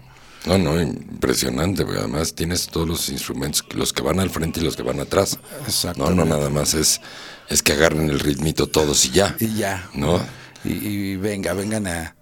No, 0.46 0.58
no, 0.58 0.80
impresionante, 0.80 1.84
porque 1.84 2.00
además 2.00 2.34
tienes 2.34 2.66
todos 2.66 2.86
los 2.86 3.08
instrumentos, 3.08 3.64
los 3.74 3.92
que 3.92 4.02
van 4.02 4.20
al 4.20 4.28
frente 4.30 4.60
y 4.60 4.64
los 4.64 4.76
que 4.76 4.82
van 4.82 5.00
atrás. 5.00 5.38
No, 5.40 5.58
no 5.60 5.66
Exactamente. 5.66 6.24
nada 6.26 6.50
más 6.50 6.74
es, 6.74 7.00
es 7.48 7.62
que 7.62 7.72
agarren 7.72 8.10
el 8.10 8.20
ritmito 8.20 8.66
todos 8.66 9.06
y 9.06 9.10
ya. 9.10 9.34
Y 9.40 9.54
ya. 9.54 9.88
¿No? 9.94 10.20
Y, 10.64 10.72
y 10.72 11.16
venga, 11.16 11.54
vengan 11.54 11.86
a 11.86 12.13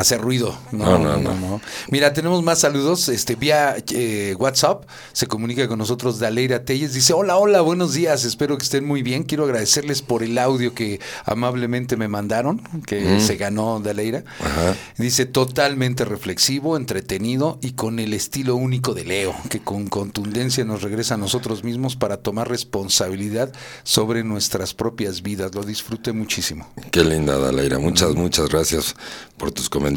hacer 0.00 0.20
ruido. 0.20 0.56
No, 0.72 0.98
no, 0.98 1.18
no. 1.18 1.60
Mira, 1.90 2.14
tenemos 2.14 2.42
más 2.42 2.60
saludos. 2.60 3.08
Este, 3.10 3.34
vía 3.34 3.76
eh, 3.92 4.34
WhatsApp 4.38 4.84
se 5.12 5.26
comunica 5.26 5.68
con 5.68 5.78
nosotros 5.78 6.18
Daleira 6.18 6.64
Telles. 6.64 6.94
Dice, 6.94 7.12
hola, 7.12 7.36
hola, 7.36 7.60
buenos 7.60 7.92
días. 7.92 8.24
Espero 8.24 8.56
que 8.56 8.64
estén 8.64 8.86
muy 8.86 9.02
bien. 9.02 9.24
Quiero 9.24 9.44
agradecerles 9.44 10.00
por 10.00 10.22
el 10.22 10.38
audio 10.38 10.72
que 10.72 11.00
amablemente 11.26 11.98
me 11.98 12.08
mandaron, 12.08 12.62
que 12.86 13.20
se 13.20 13.36
ganó 13.36 13.78
Daleira. 13.80 14.24
Ajá. 14.40 14.74
Dice, 14.96 15.26
totalmente 15.26 16.06
reflexivo, 16.06 16.78
entretenido 16.78 17.58
y 17.60 17.72
con 17.72 17.98
el 17.98 18.14
estilo 18.14 18.56
único 18.56 18.94
de 18.94 19.04
Leo, 19.04 19.34
que 19.50 19.60
con 19.60 19.88
contundencia 19.88 20.64
nos 20.64 20.80
regresa 20.80 21.14
a 21.14 21.18
nosotros 21.18 21.62
mismos 21.62 21.96
para 21.96 22.16
tomar 22.16 22.48
responsabilidad 22.48 23.52
sobre 23.82 24.24
nuestras 24.24 24.72
propias 24.72 25.20
vidas. 25.20 25.54
Lo 25.54 25.62
disfruté 25.62 26.12
muchísimo. 26.12 26.66
Qué 26.90 27.04
linda, 27.04 27.38
Daleira. 27.38 27.78
Muchas, 27.78 28.14
muchas 28.14 28.48
gracias 28.48 28.94
por 29.36 29.52
tus 29.52 29.68
comentarios. 29.68 29.89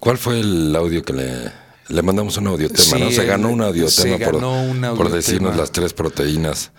¿Cuál 0.00 0.18
fue 0.18 0.40
el 0.40 0.74
audio 0.76 1.02
que 1.02 1.12
le... 1.12 1.52
Le 1.88 2.02
mandamos 2.02 2.36
un 2.36 2.46
audiotema, 2.46 2.84
Sí, 2.84 3.00
¿no? 3.00 3.10
Se 3.10 3.24
ganó 3.26 3.48
un 3.50 3.62
audiotema 3.62 4.16
por, 4.18 4.34
ganó 4.40 4.94
por 4.94 5.10
decirnos 5.10 5.56
las 5.56 5.72
tres 5.72 5.92
proteínas 5.92 6.70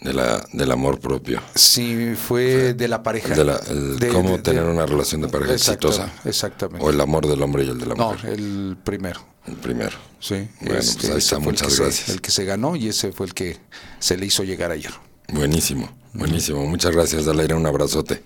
de 0.00 0.12
la, 0.12 0.44
del 0.52 0.72
amor 0.72 0.98
propio. 0.98 1.40
Sí, 1.54 2.14
fue 2.16 2.74
de 2.74 2.88
la 2.88 3.00
pareja. 3.00 3.32
De 3.36 3.44
la- 3.44 3.60
el 3.70 3.96
De- 4.00 4.08
cómo 4.08 4.30
de- 4.32 4.38
tener 4.38 4.64
de- 4.64 4.70
una 4.72 4.84
relación 4.84 5.20
de 5.20 5.28
pareja 5.28 5.52
Exacto, 5.52 5.86
exitosa. 5.88 6.12
Exactamente. 6.24 6.84
O 6.84 6.90
el 6.90 7.00
amor 7.00 7.28
del 7.28 7.40
hombre 7.42 7.62
y 7.64 7.68
el 7.68 7.78
de 7.78 7.86
la 7.86 7.94
no, 7.94 8.10
mujer. 8.14 8.30
el 8.30 8.76
primero. 8.82 9.20
El 9.46 9.54
primero. 9.54 9.96
Sí. 10.18 10.34
Bueno, 10.34 10.74
pues 10.74 10.96
ahí 10.96 11.10
ese 11.10 11.18
está, 11.18 11.38
muchas 11.38 11.72
se- 11.72 11.82
gracias. 11.84 12.08
el 12.08 12.20
que 12.20 12.32
se 12.32 12.44
ganó 12.44 12.74
y 12.74 12.88
ese 12.88 13.12
fue 13.12 13.26
el 13.26 13.34
que 13.34 13.58
se 14.00 14.16
le 14.16 14.26
hizo 14.26 14.42
llegar 14.42 14.72
ayer. 14.72 14.92
Buenísimo, 15.32 15.88
buenísimo. 16.12 16.66
Muchas 16.66 16.90
gracias, 16.90 17.24
Daleira. 17.24 17.54
Un 17.54 17.66
abrazote. 17.66 18.24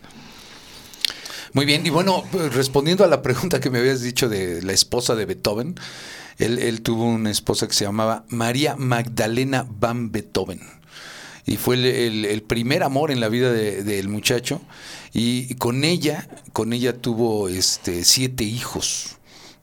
Muy 1.52 1.64
bien, 1.66 1.84
y 1.84 1.90
bueno, 1.90 2.24
pues, 2.30 2.54
respondiendo 2.54 3.04
a 3.04 3.08
la 3.08 3.22
pregunta 3.22 3.60
que 3.60 3.70
me 3.70 3.78
habías 3.78 4.02
dicho 4.02 4.28
de 4.28 4.62
la 4.62 4.72
esposa 4.72 5.14
de 5.14 5.26
Beethoven, 5.26 5.74
él, 6.38 6.58
él 6.58 6.80
tuvo 6.82 7.04
una 7.04 7.30
esposa 7.30 7.66
que 7.66 7.74
se 7.74 7.84
llamaba 7.84 8.24
María 8.28 8.76
Magdalena 8.76 9.66
van 9.68 10.12
Beethoven. 10.12 10.60
Y 11.46 11.56
fue 11.56 11.74
el, 11.76 11.86
el- 11.86 12.24
el 12.26 12.42
primer 12.42 12.82
amor 12.82 13.10
en 13.10 13.18
la 13.20 13.28
vida 13.28 13.50
de- 13.52 13.82
del 13.82 14.08
muchacho. 14.08 14.60
Y 15.12 15.54
con 15.56 15.82
ella, 15.84 16.28
con 16.52 16.72
ella 16.72 16.92
tuvo 16.96 17.48
este 17.48 18.04
siete 18.04 18.44
hijos. 18.44 19.16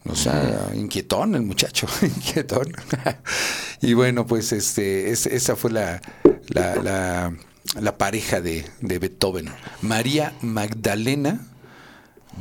O 0.09 0.15
sea, 0.15 0.71
inquietón 0.75 1.35
el 1.35 1.43
muchacho, 1.43 1.87
inquietón. 2.01 2.73
y 3.81 3.93
bueno, 3.93 4.25
pues 4.25 4.51
este, 4.51 5.11
es- 5.11 5.25
esa 5.27 5.55
fue 5.55 5.71
la, 5.71 6.01
la, 6.49 6.75
la- 6.75 7.33
la 7.79 7.97
pareja 7.97 8.41
de, 8.41 8.65
de 8.81 8.99
Beethoven. 8.99 9.49
María 9.81 10.33
Magdalena 10.41 11.39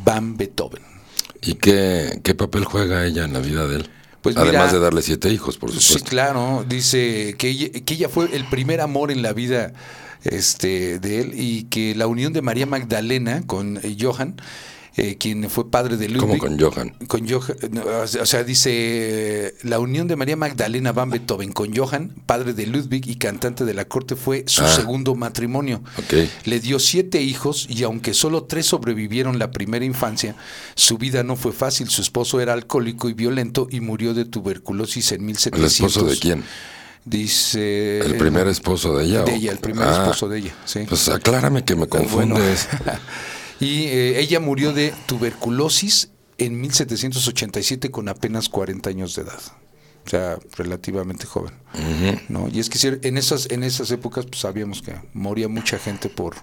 Van 0.05 0.37
Beethoven. 0.37 0.83
¿Y 1.43 1.55
qué, 1.55 2.21
qué 2.23 2.35
papel 2.35 2.65
juega 2.65 3.05
ella 3.07 3.25
en 3.25 3.33
la 3.33 3.41
vida 3.41 3.67
de 3.67 3.77
él? 3.77 3.91
Pues 4.23 4.37
Además 4.37 4.67
mira, 4.69 4.73
de 4.73 4.79
darle 4.81 5.03
siete 5.03 5.29
hijos, 5.31 5.57
por 5.57 5.71
Sí, 5.71 5.79
supuesto. 5.81 6.09
claro. 6.11 6.65
Dice 6.69 7.35
que 7.39 7.49
ella, 7.49 7.69
que 7.85 7.95
ella 7.95 8.09
fue 8.09 8.35
el 8.35 8.45
primer 8.47 8.81
amor 8.81 9.11
en 9.13 9.23
la 9.23 9.33
vida 9.33 9.73
este, 10.25 10.99
de 10.99 11.21
él 11.21 11.33
y 11.37 11.65
que 11.65 11.95
la 11.95 12.07
unión 12.09 12.33
de 12.33 12.43
María 12.43 12.67
Magdalena 12.67 13.43
con 13.47 13.79
eh, 13.83 13.97
Johann, 14.01 14.37
eh, 14.99 15.17
quien 15.19 15.49
fue 15.51 15.71
padre 15.71 15.97
de 15.97 16.07
Como 16.19 16.35
Ludwig. 16.35 16.41
con 16.41 16.59
Johann. 16.59 16.91
con 17.07 17.29
Johann, 17.29 17.57
o 18.21 18.27
sea, 18.27 18.45
dice 18.45 18.71
eh, 18.73 19.55
la 19.63 19.79
unión 19.79 20.09
de 20.09 20.17
María 20.17 20.37
Magdalena 20.37 20.93
van 20.93 21.11
Beethoven 21.11 21.53
con 21.53 21.75
Johann, 21.77 22.15
padre 22.27 22.55
de 22.55 22.67
Ludwig 22.67 23.09
y 23.09 23.17
cantante 23.17 23.65
de 23.65 23.75
la 23.75 23.85
corte, 23.87 24.17
fue 24.17 24.45
su 24.47 24.63
Ah. 24.63 24.69
segundo 24.69 25.15
matrimonio. 25.15 25.83
Le 26.45 26.61
dio 26.61 26.79
siete 26.79 27.21
hijos 27.21 27.67
y 27.69 27.83
aunque 27.83 28.15
solo 28.15 28.45
tres 28.45 28.67
sobrevivieron 28.67 29.39
la 29.39 29.51
primera 29.51 29.85
infancia, 29.85 30.35
su 30.75 30.97
vida 30.99 31.23
no 31.23 31.37
fue 31.37 31.53
fácil. 31.53 31.89
Su 31.91 32.01
esposo 32.03 32.41
era 32.41 32.53
alcohólico 32.55 33.09
y 33.09 33.13
violento 33.15 33.69
y 33.71 33.81
murió 33.81 34.15
de 34.15 34.25
tuberculosis 34.25 35.13
en 35.13 35.21
¿El 35.21 35.27
1700. 35.27 35.73
esposo 35.73 36.07
de 36.07 36.19
quién? 36.19 36.45
Dice... 37.05 38.01
¿El 38.01 38.17
primer 38.17 38.49
esposo 38.49 38.97
de 38.97 39.05
ella? 39.05 39.23
De 39.23 39.35
ella, 39.37 39.53
el 39.53 39.59
primer 39.59 39.87
Ah, 39.87 40.03
esposo 40.03 40.29
de 40.29 40.39
ella, 40.39 40.55
sí. 40.65 40.81
Pues 40.89 41.09
aclárame 41.09 41.65
que 41.65 41.77
me 41.77 41.87
Bueno. 41.87 42.37
y 43.61 43.85
eh, 43.85 44.21
ella 44.21 44.41
murió 44.41 44.73
de 44.73 44.93
tuberculosis 45.07 46.11
en 46.39 46.61
1787 46.61 47.91
con 47.91 48.09
apenas 48.09 48.49
40 48.49 48.91
años 48.91 49.15
de 49.15 49.23
edad. 49.23 49.41
O 50.05 50.09
sea, 50.09 50.39
relativamente 50.57 51.27
joven. 51.27 51.53
¿no? 52.29 52.49
Y 52.49 52.61
es 52.61 52.71
que 52.71 52.99
en 53.03 53.17
esas, 53.17 53.51
en 53.51 53.65
esas 53.65 53.91
épocas 53.91 54.27
pues, 54.27 54.41
sabíamos 54.41 54.81
que 54.81 54.95
moría 55.15 55.49
mucha 55.49 55.79
gente 55.79 56.09
por, 56.09 56.37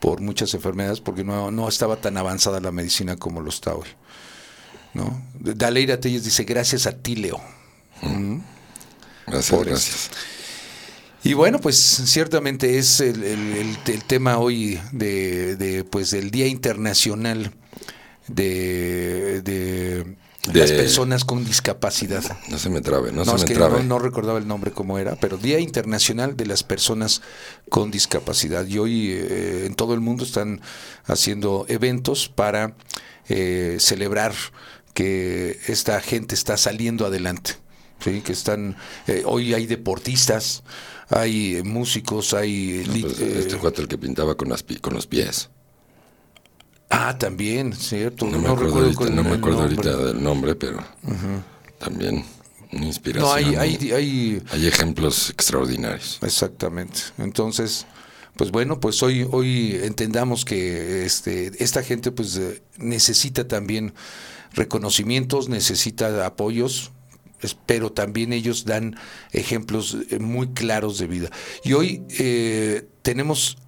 por 0.00 0.22
muchas 0.22 0.54
enfermedades 0.54 1.00
porque 1.00 1.24
no, 1.24 1.50
no 1.50 1.68
estaba 1.68 1.96
tan 1.96 2.16
avanzada 2.16 2.60
la 2.60 2.72
medicina 2.72 3.16
como 3.16 3.42
lo 3.42 3.50
está 3.50 3.74
hoy. 3.74 3.88
¿no? 4.94 5.22
Daleira 5.34 6.00
Telles 6.00 6.24
dice, 6.24 6.44
gracias 6.44 6.86
a 6.86 6.92
ti, 6.92 7.16
Leo. 7.16 7.40
Gracias, 9.26 9.50
Por 9.50 9.66
gracias. 9.66 10.10
Y 11.24 11.32
bueno, 11.32 11.58
pues 11.58 11.76
ciertamente 11.76 12.78
es 12.78 13.00
el, 13.00 13.22
el- 13.24 13.56
el- 13.56 13.78
el 13.86 14.04
tema 14.04 14.38
hoy 14.38 14.78
de, 14.92 15.56
de, 15.56 15.82
pues 15.84 16.10
del 16.10 16.30
Día 16.30 16.46
Internacional 16.46 17.52
de, 18.28 19.40
de 19.42 20.04
De- 20.52 20.58
las 20.60 20.70
personas 20.72 21.24
con 21.24 21.44
discapacidad. 21.44 22.22
No 22.50 22.58
se 22.58 22.68
me 22.68 22.82
trabe, 22.82 23.10
no, 23.10 23.24
No, 23.24 23.34
es 23.36 23.40
se 23.40 23.46
me 23.46 23.52
que 23.52 23.54
trabe. 23.58 23.78
no, 23.78 23.84
no 23.84 23.98
recordaba 23.98 24.38
el 24.38 24.46
nombre 24.46 24.70
cómo 24.70 24.98
era, 24.98 25.16
pero 25.16 25.38
Día 25.38 25.60
Internacional 25.60 26.36
de 26.36 26.44
las 26.44 26.62
Personas 26.62 27.22
con 27.70 27.90
Discapacidad. 27.90 28.66
Y 28.66 28.76
hoy 28.78 29.12
eh, 29.12 29.64
en 29.66 29.74
todo 29.74 29.94
el 29.94 30.00
mundo 30.00 30.24
están 30.24 30.60
haciendo 31.06 31.64
eventos 31.68 32.28
para 32.28 32.76
eh, 33.30 33.78
celebrar 33.80 34.34
que 34.92 35.58
esta 35.68 36.00
gente 36.02 36.34
está 36.34 36.58
saliendo 36.58 37.06
adelante. 37.06 37.52
¿sí? 38.04 38.20
Que 38.20 38.32
están, 38.32 38.76
eh, 39.06 39.22
hoy 39.24 39.54
hay 39.54 39.64
deportistas, 39.66 40.62
hay 41.08 41.56
eh, 41.56 41.62
músicos, 41.62 42.34
hay... 42.34 42.84
No, 42.86 42.92
li- 42.92 43.02
pues, 43.02 43.20
eh, 43.20 43.38
este 43.40 43.56
cuate 43.56 43.82
el 43.82 43.88
que 43.88 43.98
pintaba 43.98 44.36
con, 44.36 44.48
las 44.48 44.64
con 44.80 44.94
los 44.94 45.06
pies. 45.06 45.50
ah, 46.90 47.16
también, 47.18 47.72
cierto. 47.72 48.26
No 48.26 48.38
me 48.38 48.48
acuerdo, 48.48 48.80
ahorita, 48.80 49.10
no 49.10 49.22
me 49.24 49.32
acuerdo 49.36 49.62
ahorita 49.62 49.96
del 49.96 50.22
nombre, 50.22 50.54
pero 50.54 50.78
también 51.78 52.24
una 52.72 52.86
inspiración. 52.86 53.28
No, 53.28 53.32
hay, 53.32 53.54
hay, 53.56 53.92
hay, 53.92 54.42
hay 54.50 54.66
ejemplos 54.66 55.30
extraordinarios. 55.30 56.18
Exactamente. 56.22 57.00
Entonces, 57.18 57.86
pues 58.36 58.50
bueno, 58.50 58.80
pues 58.80 59.02
hoy, 59.02 59.26
hoy 59.30 59.78
entendamos 59.82 60.44
que 60.44 61.04
este, 61.04 61.52
esta 61.62 61.82
gente 61.82 62.10
pues 62.10 62.36
eh, 62.36 62.62
necesita 62.78 63.46
también 63.46 63.94
reconocimientos, 64.52 65.48
necesita 65.48 66.26
apoyos, 66.26 66.92
pero 67.66 67.92
también 67.92 68.32
ellos 68.32 68.64
dan 68.64 68.96
ejemplos 69.32 69.96
eh, 70.10 70.18
muy 70.18 70.48
claros 70.48 70.98
de 70.98 71.06
vida. 71.06 71.30
Y 71.64 71.74
hoy 71.74 72.02
eh, 72.18 72.86
tenemos 73.02 73.58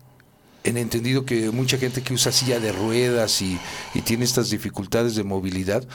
en 0.64 0.76
entendido 0.76 1.24
que 1.24 1.50
mucha 1.50 1.78
gente 1.78 2.02
que 2.02 2.14
usa 2.14 2.32
silla 2.32 2.58
de 2.58 2.72
ruedas 2.72 3.40
y, 3.42 3.58
y 3.94 4.00
tiene 4.00 4.24
estas 4.24 4.50
dificultades 4.50 5.14
de 5.14 5.22
movilidad, 5.22 5.86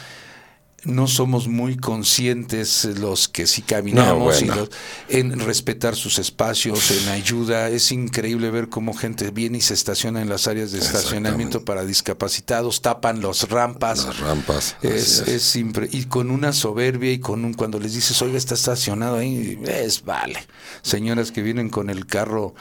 no 0.83 1.07
somos 1.07 1.47
muy 1.47 1.77
conscientes 1.77 2.85
los 2.99 3.27
que 3.27 3.45
sí 3.47 3.61
caminamos 3.61 4.41
No, 4.41 4.45
y 4.45 4.57
los- 4.57 4.69
en 5.09 5.39
respetar 5.39 5.95
sus 5.95 6.17
espacios, 6.19 6.89
en 6.91 7.09
ayuda. 7.09 7.69
Es 7.69 7.91
increíble 7.91 8.49
ver 8.51 8.69
cómo 8.69 8.93
gente 8.93 9.29
viene 9.31 9.59
y 9.59 9.61
se 9.61 9.73
estaciona 9.73 10.21
en 10.21 10.29
las 10.29 10.47
áreas 10.47 10.71
de 10.71 10.79
estacionamiento 10.79 11.63
para 11.65 11.85
discapacitados, 11.85 12.81
tapan 12.81 13.21
las 13.21 13.47
rampas. 13.49 14.05
Las 14.05 14.19
rampas. 14.19 14.75
Es, 14.81 15.19
es. 15.19 15.27
es 15.27 15.55
impre- 15.55 15.89
y 15.91 16.05
con 16.05 16.31
una 16.31 16.51
soberbia 16.53 17.11
y 17.11 17.19
con 17.19 17.45
un 17.45 17.53
cuando 17.53 17.79
les 17.79 17.93
dices 17.93 18.21
oiga 18.21 18.37
está 18.37 18.55
estacionado 18.55 19.17
ahí 19.17 19.59
es 19.65 20.03
vale 20.03 20.39
señoras 20.81 21.31
que 21.31 21.41
vienen 21.41 21.69
con 21.69 21.89
el 21.89 22.05
carro 22.05 22.55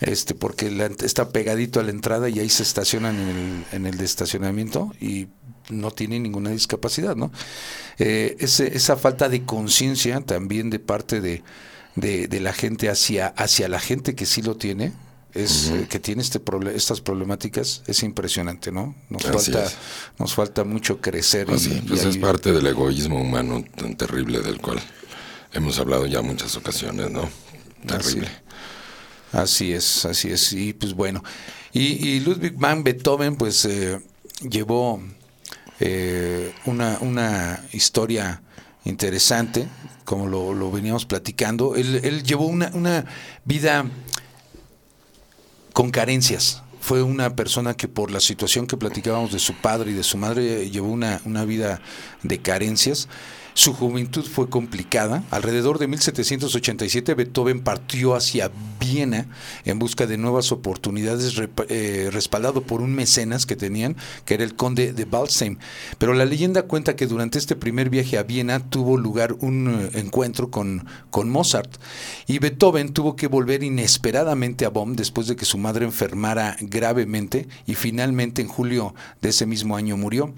este 0.00 0.34
porque 0.34 0.70
la- 0.70 0.86
está 1.04 1.28
pegadito 1.30 1.80
a 1.80 1.82
la 1.84 1.90
entrada 1.90 2.28
y 2.28 2.38
ahí 2.40 2.48
se 2.48 2.62
estacionan 2.64 3.16
en 3.18 3.28
el, 3.28 3.64
en 3.72 3.86
el 3.86 3.96
de 3.98 4.04
estacionamiento 4.04 4.92
y 5.00 5.28
no 5.72 5.90
tienen 5.90 6.22
ninguna 6.22 6.50
discapacidad 6.50 7.16
no 7.16 7.30
Eh, 7.98 8.36
ese- 8.40 8.76
esa 8.76 8.96
falta 8.96 9.28
de 9.28 9.44
conciencia 9.44 10.20
también 10.20 10.70
de 10.70 10.78
parte 10.78 11.20
de, 11.20 11.42
de, 11.96 12.26
de 12.28 12.40
la 12.40 12.52
gente 12.52 12.88
hacia 12.88 13.28
hacia 13.28 13.68
la 13.68 13.78
gente 13.80 14.14
que 14.14 14.24
sí 14.26 14.40
lo 14.42 14.56
tiene 14.56 14.92
es 15.34 15.68
eh, 15.70 15.86
que 15.88 15.98
tiene 15.98 16.22
este 16.22 16.40
estas 16.74 17.00
problemáticas 17.00 17.82
es 17.86 18.02
impresionante 18.02 18.70
no 18.72 18.94
nos 19.10 19.24
Así 19.24 19.50
falta 19.52 19.64
es. 19.66 19.76
nos 20.18 20.34
falta 20.34 20.64
mucho 20.64 21.00
crecer 21.00 21.46
Pues 21.46 21.66
y- 21.66 21.70
sí, 21.70 21.82
y 21.88 21.94
es 21.94 22.04
ahí- 22.06 22.18
parte 22.18 22.52
del 22.52 22.66
egoísmo 22.66 23.20
humano 23.20 23.62
tan 23.76 23.96
terrible 23.96 24.40
del 24.40 24.58
cual 24.60 24.78
hemos 25.54 25.78
hablado 25.78 26.06
ya 26.06 26.22
muchas 26.22 26.56
ocasiones, 26.56 27.10
¿no? 27.10 27.28
Terrible. 27.86 28.28
Así 29.32 29.72
es, 29.72 30.04
así 30.04 30.30
es. 30.30 30.52
Y 30.52 30.72
pues 30.72 30.92
bueno. 30.94 31.22
Y, 31.72 31.80
y 32.08 32.20
Ludwig 32.20 32.54
van 32.56 32.84
Beethoven, 32.84 33.36
pues 33.36 33.64
eh, 33.64 33.98
llevó 34.48 35.02
eh, 35.84 36.54
una, 36.64 36.98
una 37.00 37.60
historia 37.72 38.40
interesante, 38.84 39.66
como 40.04 40.28
lo, 40.28 40.54
lo 40.54 40.70
veníamos 40.70 41.06
platicando. 41.06 41.74
Él, 41.74 42.00
él 42.04 42.22
llevó 42.22 42.46
una, 42.46 42.70
una 42.72 43.04
vida 43.44 43.84
con 45.72 45.90
carencias. 45.90 46.62
Fue 46.80 47.02
una 47.02 47.34
persona 47.34 47.74
que 47.74 47.88
por 47.88 48.12
la 48.12 48.20
situación 48.20 48.68
que 48.68 48.76
platicábamos 48.76 49.32
de 49.32 49.40
su 49.40 49.54
padre 49.54 49.90
y 49.90 49.94
de 49.94 50.04
su 50.04 50.16
madre 50.18 50.62
eh, 50.62 50.70
llevó 50.70 50.88
una, 50.88 51.20
una 51.24 51.44
vida 51.44 51.80
de 52.22 52.38
carencias. 52.38 53.08
Su 53.54 53.74
juventud 53.74 54.24
fue 54.24 54.48
complicada. 54.48 55.24
Alrededor 55.30 55.78
de 55.78 55.86
1787 55.86 57.14
Beethoven 57.14 57.60
partió 57.60 58.14
hacia 58.14 58.50
Viena 58.80 59.26
en 59.64 59.78
busca 59.78 60.06
de 60.06 60.16
nuevas 60.16 60.52
oportunidades, 60.52 61.34
eh, 61.68 62.08
respaldado 62.10 62.62
por 62.62 62.80
un 62.80 62.94
mecenas 62.94 63.44
que 63.44 63.54
tenían, 63.54 63.96
que 64.24 64.34
era 64.34 64.44
el 64.44 64.54
conde 64.54 64.92
de 64.92 65.04
Waldstein. 65.04 65.58
Pero 65.98 66.14
la 66.14 66.24
leyenda 66.24 66.62
cuenta 66.62 66.96
que 66.96 67.06
durante 67.06 67.38
este 67.38 67.54
primer 67.54 67.90
viaje 67.90 68.18
a 68.18 68.22
Viena 68.22 68.58
tuvo 68.58 68.96
lugar 68.96 69.34
un 69.40 69.68
eh, 69.68 69.98
encuentro 69.98 70.50
con, 70.50 70.86
con 71.10 71.28
Mozart 71.28 71.76
y 72.26 72.38
Beethoven 72.38 72.92
tuvo 72.92 73.16
que 73.16 73.26
volver 73.26 73.62
inesperadamente 73.62 74.64
a 74.64 74.70
Bonn 74.70 74.96
después 74.96 75.26
de 75.26 75.36
que 75.36 75.44
su 75.44 75.58
madre 75.58 75.84
enfermara 75.84 76.56
gravemente 76.60 77.48
y 77.66 77.74
finalmente 77.74 78.40
en 78.42 78.48
julio 78.48 78.94
de 79.20 79.28
ese 79.28 79.46
mismo 79.46 79.76
año 79.76 79.96
murió. 79.96 80.34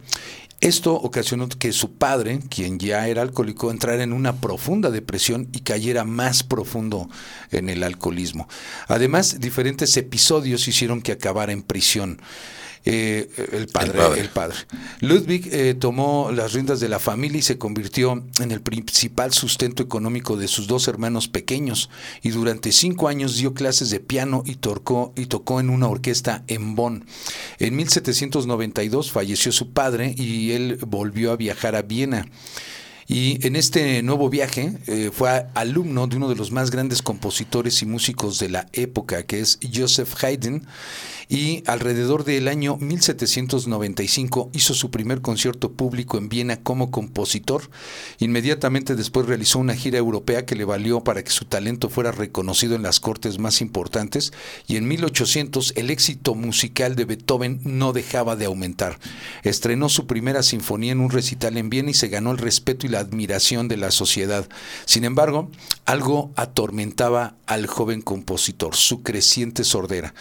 Esto 0.64 0.94
ocasionó 0.94 1.46
que 1.46 1.72
su 1.72 1.92
padre, 1.92 2.40
quien 2.48 2.78
ya 2.78 3.06
era 3.06 3.20
alcohólico, 3.20 3.70
entrara 3.70 4.02
en 4.02 4.14
una 4.14 4.36
profunda 4.36 4.90
depresión 4.90 5.46
y 5.52 5.60
cayera 5.60 6.04
más 6.04 6.42
profundo 6.42 7.10
en 7.50 7.68
el 7.68 7.82
alcoholismo. 7.82 8.48
Además, 8.88 9.40
diferentes 9.40 9.94
episodios 9.98 10.66
hicieron 10.66 11.02
que 11.02 11.12
acabara 11.12 11.52
en 11.52 11.60
prisión. 11.60 12.18
Eh, 12.86 13.30
el, 13.52 13.66
padre, 13.68 13.92
el, 14.20 14.28
padre. 14.28 14.28
padre, 14.28 14.56
Ludwig 15.00 15.48
eh, 15.52 15.74
tomó 15.74 16.30
las 16.32 16.52
riendas 16.52 16.80
de 16.80 16.90
la 16.90 16.98
familia 16.98 17.38
y 17.38 17.42
se 17.42 17.56
convirtió 17.56 18.22
en 18.40 18.52
el 18.52 18.60
principal 18.60 19.32
sustento 19.32 19.82
económico 19.82 20.36
de 20.36 20.48
sus 20.48 20.66
dos 20.66 20.86
hermanos 20.86 21.26
pequeños. 21.28 21.88
Y 22.22 22.30
durante 22.30 22.72
cinco 22.72 23.08
años 23.08 23.36
dio 23.36 23.54
clases 23.54 23.88
de 23.88 24.00
piano 24.00 24.42
y 24.44 24.56
tocó, 24.56 25.14
y 25.16 25.26
tocó 25.26 25.60
en 25.60 25.70
una 25.70 25.88
orquesta 25.88 26.44
en 26.46 26.74
Bonn. 26.74 27.06
En 27.58 27.74
1792 27.74 29.10
falleció 29.10 29.50
su 29.50 29.72
padre 29.72 30.14
y 30.16 30.52
él 30.52 30.78
volvió 30.86 31.32
a 31.32 31.36
viajar 31.36 31.76
a 31.76 31.82
Viena. 31.82 32.26
Y 33.06 33.46
en 33.46 33.54
este 33.56 34.02
nuevo 34.02 34.30
viaje 34.30 34.78
eh, 34.86 35.10
fue 35.12 35.46
alumno 35.54 36.06
de 36.06 36.16
uno 36.16 36.28
de 36.28 36.36
los 36.36 36.52
más 36.52 36.70
grandes 36.70 37.02
compositores 37.02 37.82
y 37.82 37.86
músicos 37.86 38.38
de 38.38 38.48
la 38.48 38.66
época, 38.72 39.24
que 39.24 39.40
es 39.40 39.58
Joseph 39.72 40.14
Haydn, 40.22 40.66
y 41.28 41.62
alrededor 41.66 42.24
del 42.24 42.48
año 42.48 42.76
1795 42.76 44.50
hizo 44.52 44.74
su 44.74 44.90
primer 44.90 45.20
concierto 45.20 45.72
público 45.72 46.18
en 46.18 46.28
Viena 46.28 46.56
como 46.56 46.90
compositor. 46.90 47.70
Inmediatamente 48.18 48.94
después 48.94 49.26
realizó 49.26 49.58
una 49.58 49.74
gira 49.74 49.98
europea 49.98 50.44
que 50.44 50.56
le 50.56 50.64
valió 50.64 51.02
para 51.02 51.22
que 51.22 51.30
su 51.30 51.44
talento 51.44 51.88
fuera 51.88 52.12
reconocido 52.12 52.74
en 52.74 52.82
las 52.82 53.00
cortes 53.00 53.38
más 53.38 53.60
importantes 53.60 54.32
y 54.66 54.76
en 54.76 54.88
1800 54.88 55.74
el 55.76 55.90
éxito 55.90 56.34
musical 56.34 56.96
de 56.96 57.04
Beethoven 57.04 57.60
no 57.64 57.92
dejaba 57.92 58.36
de 58.36 58.46
aumentar. 58.46 58.98
Estrenó 59.42 59.88
su 59.88 60.06
primera 60.06 60.42
sinfonía 60.42 60.92
en 60.92 61.00
un 61.00 61.10
recital 61.10 61.56
en 61.56 61.70
Viena 61.70 61.90
y 61.90 61.94
se 61.94 62.08
ganó 62.08 62.30
el 62.30 62.38
respeto 62.38 62.86
y 62.86 62.90
la 62.90 63.00
admiración 63.00 63.68
de 63.68 63.76
la 63.76 63.90
sociedad. 63.90 64.48
Sin 64.84 65.04
embargo, 65.04 65.50
algo 65.84 66.32
atormentaba 66.36 67.36
al 67.46 67.66
joven 67.66 68.02
compositor, 68.02 68.74
su 68.74 69.02
creciente 69.02 69.64
sordera. 69.64 70.14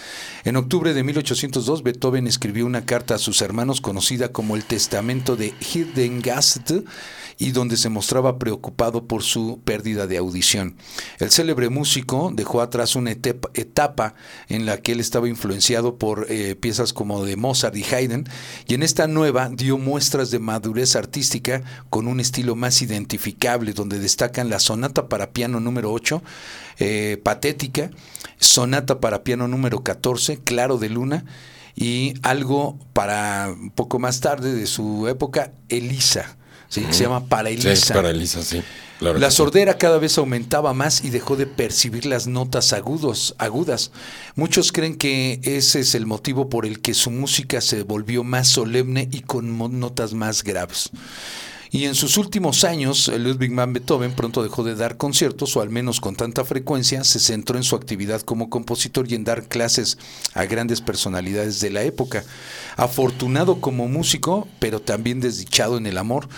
En 0.44 0.58
octubre 0.58 0.93
de 0.94 1.04
1802, 1.04 1.84
Beethoven 1.84 2.28
escribió 2.28 2.66
una 2.66 2.86
carta 2.86 3.16
a 3.16 3.20
sus 3.20 3.42
hermanos 3.42 3.82
conocida 3.82 4.32
como 4.32 4.56
el 4.56 4.64
Testamento 4.64 5.36
de 5.36 5.54
Hildengast 5.60 6.72
y 7.38 7.52
donde 7.52 7.78
se 7.78 7.90
mostraba 7.90 8.38
preocupado 8.40 9.08
por 9.08 9.24
su 9.24 9.62
pérdida 9.64 10.08
de 10.08 10.18
audición. 10.18 10.76
El 11.20 11.32
célebre 11.32 11.70
músico 11.70 12.32
dejó 12.34 12.62
atrás 12.62 12.96
una 12.96 13.12
etapa 13.12 14.16
en 14.48 14.66
la 14.66 14.78
que 14.78 14.94
él 14.94 15.00
estaba 15.00 15.28
influenciado 15.28 15.98
por 15.98 16.28
eh, 16.30 16.56
piezas 16.56 16.94
como 16.94 17.24
de 17.26 17.36
Mozart 17.36 17.76
y 17.76 17.84
Haydn, 17.84 18.26
y 18.68 18.74
en 18.74 18.84
esta 18.84 19.08
nueva 19.08 19.50
dio 19.50 19.78
muestras 19.78 20.32
de 20.32 20.40
madurez 20.40 20.96
artística 20.96 21.64
con 21.90 22.08
un 22.08 22.20
estilo 22.20 22.56
más 22.56 22.82
identificable, 22.82 23.74
donde 23.74 24.00
destacan 24.00 24.50
la 24.50 24.60
sonata 24.60 25.10
para 25.10 25.32
piano 25.32 25.60
número 25.60 25.92
8, 25.92 26.22
eh, 26.80 27.20
patética, 27.24 27.92
sonata 28.40 29.00
para 29.00 29.24
piano 29.24 29.48
número 29.48 29.84
14, 29.84 30.40
claro 30.40 30.78
de 30.78 30.90
luna, 30.90 31.26
y 31.76 32.14
algo 32.22 32.78
para 32.94 33.50
un 33.52 33.72
poco 33.72 33.98
más 33.98 34.20
tarde 34.20 34.54
de 34.54 34.68
su 34.68 35.08
época, 35.08 35.54
Elisa 35.70 36.38
se 36.74 37.04
llama 37.04 37.26
para 37.26 37.50
Elisa. 37.50 37.76
Sí, 38.44 38.62
la 39.00 39.32
sordera 39.32 39.78
cada 39.78 39.98
vez 39.98 40.18
aumentaba 40.18 40.74
más 40.74 41.04
y 41.04 41.10
dejó 41.10 41.36
de 41.36 41.46
percibir 41.46 42.06
las 42.06 42.28
notas 42.28 42.74
agudos, 42.74 43.36
agudas. 43.38 43.92
Muchos 44.36 44.72
creen 44.72 44.96
que 44.96 45.40
ese 45.44 45.82
es 45.82 45.94
el 45.96 46.06
motivo 46.06 46.50
por 46.50 46.66
el 46.66 46.80
que 46.82 46.94
su 46.94 47.12
música 47.12 47.60
se 47.60 47.84
volvió 47.84 48.24
más 48.24 48.48
solemne 48.48 49.10
y 49.12 49.22
con 49.22 49.58
notas 49.80 50.14
más 50.14 50.44
graves. 50.44 50.90
Y 51.74 51.86
en 51.86 51.96
sus 51.96 52.18
últimos 52.18 52.64
años, 52.66 53.08
Ludwig 53.08 53.52
van 53.52 53.74
Beethoven 53.74 54.14
pronto 54.14 54.44
dejó 54.44 54.64
de 54.64 54.76
dar 54.76 54.96
conciertos, 54.96 55.58
o 55.58 55.62
al 55.62 55.72
menos 55.72 56.00
con 56.00 56.16
tanta 56.16 56.46
frecuencia, 56.46 57.04
se 57.04 57.20
centró 57.20 57.58
en 57.58 57.64
su 57.64 57.76
actividad 57.76 58.22
como 58.22 58.52
compositor 58.52 59.12
y 59.12 59.16
en 59.16 59.24
dar 59.24 59.48
clases 59.48 59.98
a 60.36 60.46
grandes 60.46 60.82
personalidades 60.82 61.62
de 61.62 61.72
la 61.72 61.82
época. 61.82 62.24
Afortunado 62.78 63.60
como 63.60 63.88
músico, 63.88 64.48
pero 64.60 64.82
también 64.82 65.20
desdichado 65.20 65.78
en 65.78 65.88
el 65.88 65.98
amor, 65.98 66.30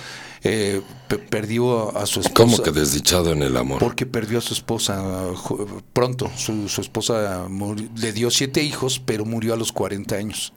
eh, 0.47 0.81
perdió 1.29 1.97
a 1.97 2.05
su 2.05 2.21
esposa. 2.21 2.33
¿Cómo 2.33 2.63
que 2.63 2.71
desdichado 2.71 3.33
en 3.33 3.43
el 3.43 3.57
amor? 3.57 3.79
Porque 3.79 4.05
perdió 4.05 4.37
a 4.37 4.41
su 4.41 4.53
esposa 4.53 5.03
pronto. 5.91 6.31
Su, 6.37 6.65
esposa 6.79 7.49
le 7.97 8.13
dio 8.13 8.31
siete 8.31 8.63
hijos, 8.63 9.01
pero 9.03 9.25
murió 9.25 9.53
a 9.53 9.57
los 9.57 9.73
40 9.73 10.15
años. 10.15 10.53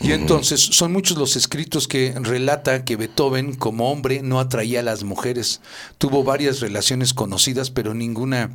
Y 0.00 0.12
entonces 0.12 0.60
son 0.60 0.92
muchos 0.92 1.18
los 1.18 1.34
escritos 1.36 1.88
que 1.88 2.14
relata 2.20 2.84
que 2.84 2.96
Beethoven 2.96 3.54
como 3.54 3.90
hombre 3.90 4.22
no 4.22 4.38
atraía 4.38 4.80
a 4.80 4.82
las 4.84 5.02
mujeres. 5.02 5.60
Tuvo 5.98 6.22
varias 6.22 6.60
relaciones 6.60 7.14
conocidas, 7.14 7.70
pero 7.70 7.94
ninguna 7.94 8.50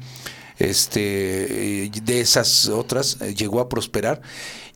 este, 0.60 1.92
de 2.04 2.22
esas 2.22 2.70
otras 2.70 3.18
eh, 3.22 3.36
llegó 3.36 3.60
a 3.60 3.68
prosperar. 3.68 4.22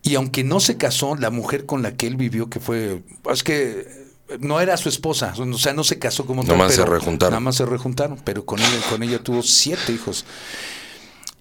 Y 0.03 0.15
aunque 0.15 0.43
no 0.43 0.59
se 0.59 0.77
casó, 0.77 1.15
la 1.15 1.29
mujer 1.29 1.65
con 1.65 1.81
la 1.81 1.95
que 1.95 2.07
él 2.07 2.15
vivió, 2.15 2.49
que 2.49 2.59
fue, 2.59 3.01
es 3.31 3.43
que 3.43 3.87
no 4.39 4.59
era 4.59 4.75
su 4.77 4.89
esposa, 4.89 5.33
o 5.37 5.57
sea, 5.57 5.73
no 5.73 5.83
se 5.83 5.99
casó 5.99 6.25
como. 6.25 6.43
Nada 6.43 6.55
más 6.55 6.75
se 6.75 6.85
rejuntaron. 6.85 7.31
Nada 7.31 7.39
más 7.39 7.55
se 7.55 7.65
rejuntaron, 7.65 8.19
pero 8.23 8.45
con 8.45 8.59
ella, 8.59 8.79
con 8.89 9.03
ella 9.03 9.19
tuvo 9.19 9.41
siete 9.41 9.93
hijos. 9.93 10.25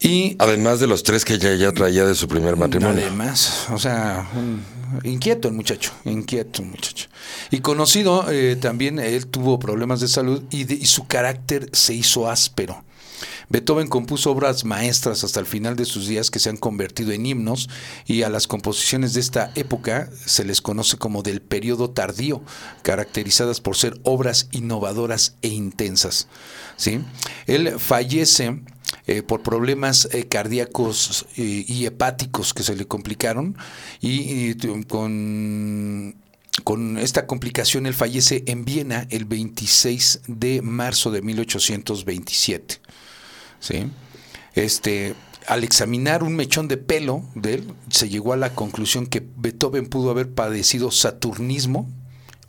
Y 0.00 0.36
además 0.38 0.78
de 0.78 0.86
los 0.86 1.02
tres 1.02 1.24
que 1.24 1.34
ella 1.34 1.54
ya 1.54 1.72
traía 1.72 2.04
de 2.04 2.14
su 2.14 2.28
primer 2.28 2.56
matrimonio. 2.56 3.02
Además, 3.02 3.66
o 3.70 3.78
sea, 3.78 4.28
inquieto 5.04 5.48
el 5.48 5.54
muchacho, 5.54 5.92
inquieto 6.04 6.62
el 6.62 6.68
muchacho. 6.68 7.08
Y 7.50 7.60
conocido 7.60 8.26
eh, 8.30 8.56
también, 8.56 8.98
él 8.98 9.26
tuvo 9.26 9.58
problemas 9.58 10.00
de 10.00 10.08
salud 10.08 10.42
y, 10.50 10.64
su 10.86 11.06
carácter 11.06 11.68
se 11.72 11.94
hizo 11.94 12.28
áspero. 12.28 12.84
Beethoven 13.48 13.88
compuso 13.88 14.32
obras 14.32 14.64
maestras 14.64 15.22
hasta 15.22 15.38
el 15.38 15.46
final 15.46 15.76
de 15.76 15.84
sus 15.84 16.08
días 16.08 16.30
que 16.30 16.40
se 16.40 16.50
han 16.50 16.56
convertido 16.56 17.12
en 17.12 17.24
himnos 17.24 17.68
y 18.04 18.22
a 18.22 18.28
las 18.28 18.46
composiciones 18.46 19.14
de 19.14 19.20
esta 19.20 19.52
época 19.54 20.10
se 20.26 20.44
les 20.44 20.60
conoce 20.60 20.96
como 20.96 21.22
del 21.22 21.40
periodo 21.40 21.90
tardío, 21.90 22.42
caracterizadas 22.82 23.60
por 23.60 23.76
ser 23.76 24.00
obras 24.02 24.48
innovadoras 24.50 25.36
e 25.42 25.48
intensas. 25.48 26.26
¿sí? 26.76 27.00
Él 27.46 27.78
fallece 27.78 28.60
eh, 29.06 29.22
por 29.22 29.42
problemas 29.42 30.08
eh, 30.12 30.26
cardíacos 30.26 31.26
eh, 31.36 31.64
y 31.66 31.86
hepáticos 31.86 32.54
que 32.54 32.62
se 32.62 32.76
le 32.76 32.86
complicaron 32.86 33.56
y, 34.00 34.54
con 34.84 36.16
con 36.64 36.96
esta 36.96 37.26
complicación 37.26 37.84
él 37.86 37.94
fallece 37.94 38.42
en 38.46 38.64
Viena 38.64 39.06
el 39.10 39.26
26 39.26 40.22
de 40.26 40.62
marzo 40.62 41.10
de 41.10 41.20
1827. 41.20 42.80
¿sí? 43.60 43.90
Este, 44.54 45.14
al 45.46 45.64
examinar 45.64 46.22
un 46.22 46.34
mechón 46.34 46.66
de 46.66 46.78
pelo 46.78 47.22
de 47.34 47.54
él, 47.54 47.74
se 47.90 48.08
llegó 48.08 48.32
a 48.32 48.38
la 48.38 48.54
conclusión 48.54 49.06
que 49.06 49.22
Beethoven 49.36 49.86
pudo 49.86 50.10
haber 50.10 50.30
padecido 50.30 50.90
saturnismo 50.90 51.88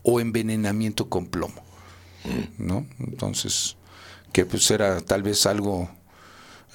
o 0.03 0.21
envenenamiento 0.21 1.09
con 1.09 1.25
plomo. 1.27 1.61
¿no? 2.57 2.87
Entonces, 2.99 3.75
que 4.31 4.45
pues 4.45 4.71
era 4.71 5.01
tal 5.01 5.21
vez 5.21 5.45
algo 5.45 5.89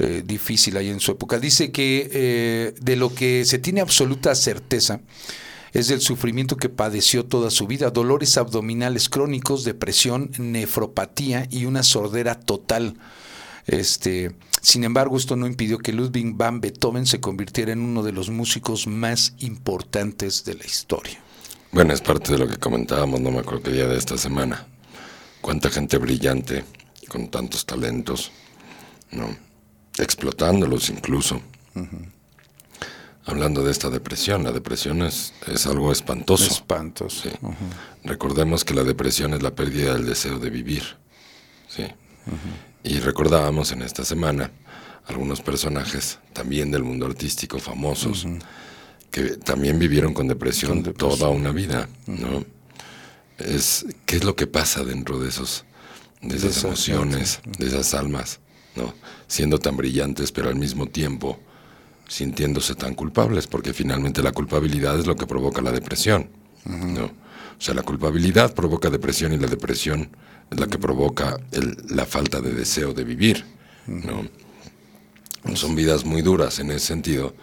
eh, 0.03 0.23
difícil 0.25 0.77
ahí 0.77 0.89
en 0.89 1.01
su 1.01 1.13
época. 1.13 1.39
Dice 1.39 1.73
que 1.73 2.11
eh, 2.13 2.75
de 2.81 2.97
lo 2.97 3.15
que 3.15 3.45
se 3.45 3.59
tiene 3.59 3.81
absoluta 3.81 4.35
certeza 4.35 5.01
es 5.73 5.89
del 5.89 6.03
sufrimiento 6.03 6.57
que 6.57 6.69
padeció 6.69 7.25
toda 7.25 7.51
su 7.51 7.67
vida, 7.67 7.91
dolores 7.91 8.37
abdominales 8.37 9.09
crónicos, 9.09 9.65
depresión, 9.65 10.31
nefropatía 10.39 11.49
y 11.51 11.65
una 11.65 11.83
sordera 11.83 12.39
total 12.39 12.97
este, 13.67 14.35
sin 14.61 14.85
embargo, 14.85 15.17
esto 15.17 15.37
no 15.37 15.47
impidió 15.47 15.79
que 15.79 15.93
Ludwig 15.93 16.35
van 16.35 16.61
Beethoven 16.61 17.07
se 17.07 17.21
convirtiera 17.21 17.73
en 17.73 17.81
uno 17.81 18.03
de 18.03 18.13
los 18.13 18.31
músicos 18.31 18.87
más 18.87 19.35
importantes 19.39 20.45
de 20.45 20.55
la 20.55 20.65
historia. 20.65 21.21
Bueno, 21.71 21.93
es 21.93 22.01
parte 22.01 22.33
de 22.33 22.39
lo 22.39 22.49
que 22.49 22.57
comentábamos, 22.57 23.21
no 23.21 23.31
me 23.31 23.39
acuerdo 23.39 23.63
qué 23.63 23.71
día 23.71 23.87
de 23.87 23.97
esta 23.97 24.19
semana. 24.19 24.67
Cuánta 25.41 25.71
gente 25.71 25.97
brillante, 25.99 26.65
con 27.09 27.29
tantos 27.29 27.65
talentos, 27.65 28.31
¿no? 29.11 29.52
Explotándolos 29.99 30.89
incluso. 30.91 31.41
Hablando 33.25 33.63
de 33.63 33.71
esta 33.71 33.89
depresión, 33.89 34.45
la 34.45 34.53
depresión 34.53 35.03
es, 35.03 35.33
es 35.47 35.67
algo 35.67 35.93
espantoso. 35.93 36.45
Espantoso. 36.45 37.29
Recordemos 38.05 38.65
que 38.65 38.75
la 38.75 38.85
depresión 38.85 39.35
es 39.35 39.43
la 39.43 39.55
pérdida 39.55 39.95
del 39.95 40.07
deseo 40.07 40.39
de 40.39 40.51
vivir. 40.51 40.83
Sí. 41.69 41.85
Y 42.83 42.99
recordábamos 42.99 43.73
en 43.73 43.83
esta 43.83 44.05
semana 44.05 44.51
algunos 45.07 45.41
personajes 45.41 46.19
también 46.33 46.71
del 46.71 46.83
mundo 46.83 47.07
artístico 47.07 47.59
famosos 47.59 48.27
que 49.11 49.37
también 49.37 49.79
vivieron 49.79 50.15
con 50.15 50.27
depresión, 50.27 50.83
toda 50.95 51.29
una 51.29 51.53
vida, 51.53 51.89
¿no? 52.07 52.45
Es 53.39 53.85
qué 54.07 54.17
es 54.17 54.25
lo 54.25 54.35
que 54.35 54.47
pasa 54.47 54.85
dentro 54.85 55.21
de 55.21 55.29
esos 55.29 55.65
de 56.23 56.37
esas 56.37 56.65
emociones, 56.65 57.41
de 57.59 57.67
esas 57.67 57.95
almas, 57.95 58.41
¿no? 58.77 58.95
Siendo 59.27 59.59
tan 59.59 59.77
brillantes, 59.77 60.33
pero 60.33 60.49
al 60.49 60.57
mismo 60.57 60.87
tiempo 60.87 61.39
sintiéndose 62.09 62.75
tan 62.75 62.95
culpables, 62.95 63.47
porque 63.47 63.73
finalmente 63.73 64.23
la 64.23 64.33
culpabilidad 64.33 64.99
es 64.99 65.07
lo 65.07 65.17
que 65.17 65.27
provoca 65.27 65.63
la 65.63 65.73
depresión, 65.73 66.29
¿no? 66.67 67.05
O 67.07 67.65
sea, 67.65 67.75
la 67.75 67.83
culpabilidad 67.83 68.55
provoca 68.55 68.91
depresión 68.91 69.33
y 69.33 69.39
la 69.39 69.47
depresión 69.47 70.11
es 70.51 70.59
la 70.59 70.67
que 70.67 70.79
provoca 70.79 71.39
la 71.89 72.05
falta 72.07 72.41
de 72.41 72.53
deseo 72.53 72.93
de 72.93 73.05
vivir. 73.05 73.45
¿no? 73.87 74.27
Son 75.55 75.75
vidas 75.75 76.05
muy 76.05 76.23
duras 76.23 76.59
en 76.59 76.71
ese 76.71 76.87
sentido. 76.87 77.35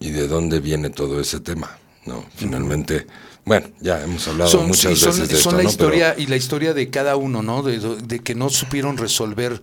¿Y 0.00 0.10
de 0.10 0.26
dónde 0.26 0.60
viene 0.60 0.90
todo 0.90 1.20
ese 1.20 1.40
tema? 1.40 1.78
No, 2.06 2.24
finalmente, 2.34 3.06
bueno, 3.44 3.68
ya 3.80 4.02
hemos 4.02 4.26
hablado 4.28 4.62
muchas 4.62 4.98
son, 4.98 5.10
veces 5.10 5.28
de 5.28 5.36
son 5.36 5.56
la 5.56 5.64
historia 5.64 6.14
y 6.16 6.26
la 6.26 6.36
historia 6.36 6.74
de 6.74 6.90
cada 6.90 7.16
uno, 7.16 7.42
¿no? 7.42 7.62
De, 7.62 7.78
de, 7.78 8.20
que 8.20 8.34
no 8.34 8.50
supieron 8.50 8.96
resolver 8.96 9.60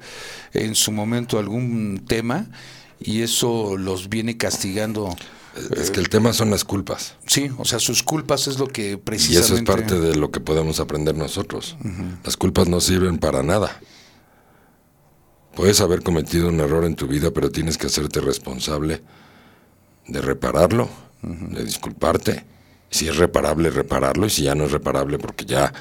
en 0.54 0.76
su 0.76 0.92
momento 0.92 1.40
algún 1.40 2.04
tema 2.08 2.48
y 3.00 3.22
eso 3.22 3.78
los 3.78 4.10
viene 4.10 4.38
castigando 4.38 5.16
es 5.76 5.92
que 5.92 6.00
el 6.00 6.10
tema 6.10 6.34
son 6.34 6.50
las 6.50 6.64
culpas. 6.64 7.16
Sí, 7.26 7.50
o 7.58 7.66
sea, 7.66 7.80
sus 7.80 8.04
culpas 8.04 8.48
es 8.48 8.60
lo 8.60 8.68
que 8.68 8.98
precisamente... 8.98 9.40
Y 9.40 9.46
eso 9.46 9.56
es 9.56 9.64
parte 9.64 10.00
de 10.00 10.16
lo 10.16 10.32
que 10.32 10.40
podemos 10.40 10.80
aprender 10.80 11.16
nosotros. 11.16 11.76
Las 12.24 12.38
culpas 12.38 12.68
no 12.68 12.80
sirven 12.80 13.18
para 13.18 13.44
nada. 13.44 13.80
Puedes 15.56 15.82
haber 15.82 16.04
cometido 16.04 16.50
un 16.50 16.60
error 16.60 16.86
en 16.86 16.96
tu 16.96 17.08
vida, 17.08 17.32
pero 17.32 17.50
tienes 17.50 17.78
que 17.78 17.88
hacerte 17.88 18.22
responsable 18.22 19.02
de 20.08 20.22
repararlo, 20.22 20.90
de 21.22 21.64
disculparte. 21.64 22.46
Si 22.90 23.08
es 23.08 23.18
reparable, 23.18 23.70
repararlo, 23.70 24.28
y 24.28 24.30
si 24.30 24.44
ya 24.44 24.56
no 24.56 24.66
es 24.66 24.72
reparable 24.72 25.20
porque 25.20 25.46
ya 25.46 25.74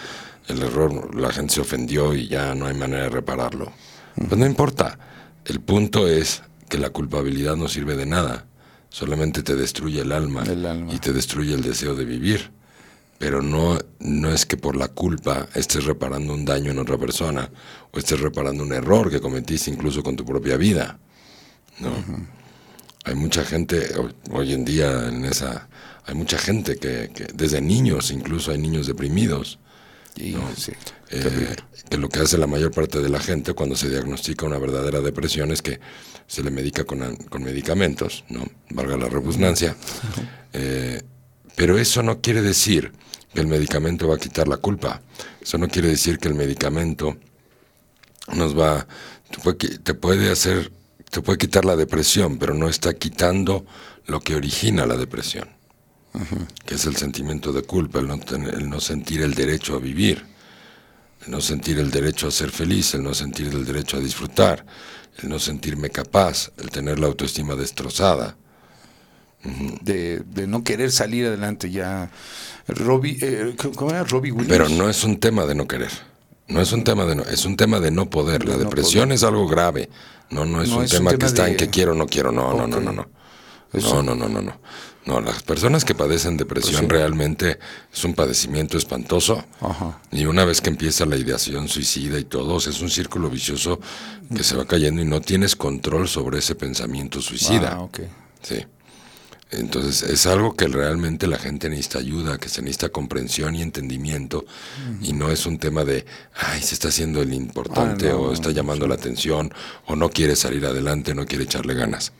el 0.49 0.62
error, 0.62 1.15
la 1.15 1.33
gente 1.33 1.55
se 1.55 1.61
ofendió 1.61 2.15
y 2.15 2.28
ya 2.28 2.55
no 2.55 2.66
hay 2.66 2.74
manera 2.74 3.05
de 3.05 3.11
repararlo. 3.11 3.73
Pues 4.15 4.37
no 4.37 4.47
importa. 4.47 4.99
El 5.45 5.61
punto 5.61 6.09
es 6.09 6.43
que 6.69 6.78
la 6.78 6.91
culpabilidad 6.91 7.57
no 7.57 7.69
sirve 7.69 7.97
de 7.97 8.07
nada 8.07 8.47
solamente 8.97 9.43
te 9.43 9.57
destruye 9.57 10.01
el 10.01 10.11
alma, 10.11 10.43
y 10.91 10.99
te 10.99 11.12
destruye 11.12 11.53
el 11.53 11.61
deseo 11.61 11.95
de 11.95 12.07
vivir. 12.07 12.51
pero 13.19 13.43
no, 13.43 13.78
no 14.01 14.31
es 14.31 14.47
que 14.47 14.57
por 14.57 14.74
la 14.74 14.89
culpa 14.89 15.49
estés 15.55 15.85
reparando 15.85 16.33
un 16.33 16.47
daño 16.47 16.70
en 16.70 16.78
otra 16.78 16.97
persona 16.97 17.51
o 17.91 17.99
estés 17.99 18.20
reparando 18.20 18.62
un 18.62 18.73
error 18.73 19.11
que 19.11 19.20
cometiste 19.20 19.70
incluso 19.70 20.03
con 20.03 20.16
tu 20.16 20.24
propia 20.24 20.57
vida. 20.57 20.99
¿no? 21.78 21.91
Hay 23.07 23.15
mucha 23.15 23.45
gente 23.45 23.89
hoy 24.31 24.53
en 24.53 24.65
día 24.65 25.09
en 25.09 25.24
esa... 25.24 25.69
Hay 26.05 26.15
mucha 26.15 26.39
gente 26.39 26.77
que, 26.77 27.11
que 27.15 27.27
desde 27.35 27.61
niños, 27.61 28.11
incluso 28.11 28.53
hay 28.53 28.59
niños 28.59 28.87
deprimidos, 28.87 29.59
eh, 30.19 31.57
que 31.89 31.99
lo 31.99 32.09
que 32.09 32.20
hace 32.20 32.39
la 32.39 32.47
mayor 32.47 32.73
parte 32.73 33.01
de 33.01 33.09
la 33.09 33.20
gente 33.20 33.53
cuando 33.53 33.77
se 33.77 33.89
diagnostica 33.89 34.47
una 34.47 34.59
verdadera 34.59 35.01
depresión 35.01 35.53
es 35.53 35.62
que 35.62 35.78
se 36.27 36.43
le 36.43 36.51
medica 36.51 36.85
con, 36.85 37.16
con 37.16 37.43
medicamentos, 37.43 38.24
¿no? 38.28 38.45
Valga 38.70 38.97
la 38.97 39.09
redundancia. 39.09 39.77
Eh, 40.53 41.03
pero 41.55 41.78
eso 41.78 42.03
no 42.03 42.20
quiere 42.20 42.43
decir 42.43 42.93
que 43.33 43.41
el 43.41 43.47
medicamento 43.47 44.09
va 44.09 44.16
a 44.16 44.19
quitar 44.19 44.49
la 44.49 44.57
culpa. 44.57 45.03
Eso 45.41 45.59
no 45.59 45.69
quiere 45.69 45.89
decir 45.89 46.19
que 46.19 46.28
el 46.28 46.35
medicamento 46.35 47.16
nos 48.35 48.59
va, 48.59 48.87
te 49.83 49.95
puede, 49.95 50.31
hacer, 50.31 50.73
te 51.11 51.23
puede 51.23 51.39
quitar 51.39 51.65
la 51.65 51.77
depresión, 51.77 52.39
pero 52.39 52.55
no 52.55 52.69
está 52.69 52.95
quitando 52.95 53.65
lo 54.07 54.20
que 54.20 54.35
origina 54.35 54.87
la 54.87 54.97
depresión 54.97 55.57
que 56.65 56.74
es 56.74 56.87
el 56.87 56.97
sentimiento 56.97 57.53
de 57.53 57.62
culpa, 57.62 58.01
el 58.01 58.09
no, 58.69 58.81
sentir 58.81 59.23
el 59.23 59.35
derecho 59.35 59.77
a 59.77 59.78
vivir, 59.78 60.24
el 61.24 61.31
no 61.31 61.41
sentir 61.41 61.78
el 61.78 61.91
derecho 61.91 62.28
a 62.28 62.31
ser 62.31 62.51
feliz, 62.51 62.95
el 62.95 63.03
no 63.03 63.15
sentir 63.15 63.49
el 63.49 63.65
derecho 63.65 63.97
a 63.97 64.01
disfrutar, 64.01 64.65
el 65.23 65.28
no 65.28 65.39
sentirme 65.39 65.91
capaz, 65.91 66.51
el 66.59 66.70
tener 66.70 66.99
la 66.99 67.07
autoestima 67.07 67.55
destrozada. 67.55 68.37
de, 69.83 70.24
no 70.49 70.65
querer 70.65 70.91
salir 70.91 71.27
adelante 71.27 71.70
ya. 71.70 72.11
Robbie, 72.66 73.19
eh, 73.20 73.55
¿Cómo 73.77 73.91
era? 73.91 74.03
Robbie 74.05 74.33
Williams. 74.33 74.49
Pero 74.49 74.69
no 74.69 74.89
es 74.89 75.05
un 75.05 75.19
tema 75.19 75.47
de 75.47 75.55
no 75.55 75.69
querer. 75.69 75.91
No 76.49 76.61
es 76.61 76.73
un 76.73 76.85
tema 76.85 77.05
de 77.05 77.16
no, 77.16 77.23
es 77.24 77.45
un 77.45 77.57
tema 77.57 77.81
de 77.81 77.91
no 77.91 78.09
poder. 78.09 78.47
la 78.47 78.57
depresión 78.57 79.12
es 79.12 79.23
algo 79.23 79.47
grave. 79.47 79.89
No, 80.31 80.44
no 80.44 80.62
es, 80.62 80.70
un, 80.70 80.86
tema 80.86 81.15
que 81.15 81.27
está 81.27 81.48
en 81.48 81.57
que 81.57 81.70
quiero, 81.70 81.94
no 81.94 82.07
quiero. 82.07 82.32
No, 82.32 82.53
no, 82.53 82.66
no, 82.66 82.81
no, 82.81 82.93
no. 82.93 83.09
No, 83.73 84.03
no, 84.03 84.15
no, 84.15 84.28
no, 84.28 84.43
no. 84.43 84.61
No, 85.07 85.20
las 85.20 85.44
personas 85.44 85.85
que 85.85 85.94
padecen 85.94 86.36
depresión 86.36 86.89
realmente 86.89 87.61
es 87.93 88.05
un 88.05 88.15
padecimiento 88.15 88.77
espantoso. 88.77 89.44
Y 90.11 90.27
una 90.27 90.44
vez 90.44 90.61
que 90.61 90.70
empieza 90.70 91.07
la 91.07 91.16
ideación 91.16 91.69
suicida 91.69 92.19
y 92.19 92.24
todo, 92.24 92.59
es 92.59 92.81
un 92.81 92.90
círculo 92.90 93.31
vicioso 93.31 93.81
que 94.35 94.43
se 94.43 94.57
va 94.57 94.65
cayendo 94.65 95.01
y 95.03 95.05
no 95.05 95.20
tienes 95.20 95.55
control 95.55 96.09
sobre 96.09 96.39
ese 96.39 96.57
pensamiento 96.57 97.20
suicida. 97.20 97.78
Ah, 97.81 97.89
Sí. 98.43 98.65
Entonces 99.51 100.02
es 100.02 100.27
algo 100.27 100.56
que 100.56 100.66
realmente 100.66 101.28
la 101.28 101.39
gente 101.39 101.68
necesita 101.68 101.98
ayuda, 102.01 102.39
que 102.39 102.48
se 102.48 102.62
necesita 102.62 102.89
comprensión 102.89 103.55
y 103.55 103.62
entendimiento 103.62 104.44
y 105.01 105.12
no 105.12 105.31
es 105.31 105.47
un 105.47 105.59
tema 105.59 105.85
de, 105.85 106.05
ay, 106.35 106.60
se 106.60 106.74
está 106.74 106.89
haciendo 106.89 107.23
el 107.23 107.32
importante 107.32 108.10
ah, 108.10 108.16
o 108.16 108.32
está 108.32 108.51
llamando 108.51 108.89
la 108.89 108.97
atención 108.97 109.52
o 109.86 109.94
no 109.94 110.10
quiere 110.10 110.35
salir 110.35 110.66
adelante, 110.66 111.14
no 111.14 111.27
quiere 111.27 111.44
echarle 111.44 111.74
ganas. 111.74 112.12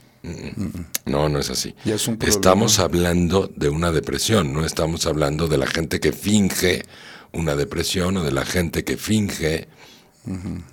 No, 1.05 1.29
no 1.29 1.39
es 1.39 1.51
así. 1.51 1.75
estamos 2.21 2.79
hablando 2.79 3.51
de 3.55 3.69
una 3.69 3.93
depresión, 3.93 4.53
no 4.53 4.65
estamos 4.65 5.07
hablando 5.07 5.47
de 5.47 5.59
la 5.59 5.67
gente 5.67 6.01
que 6.01 6.13
finge 6.13 6.85
una 7.33 7.55
depresión 7.55 8.17
o 8.17 8.25
de 8.25 8.33
la 8.33 8.45
gente 8.45 8.85
que 8.85 8.97
finge 8.97 9.69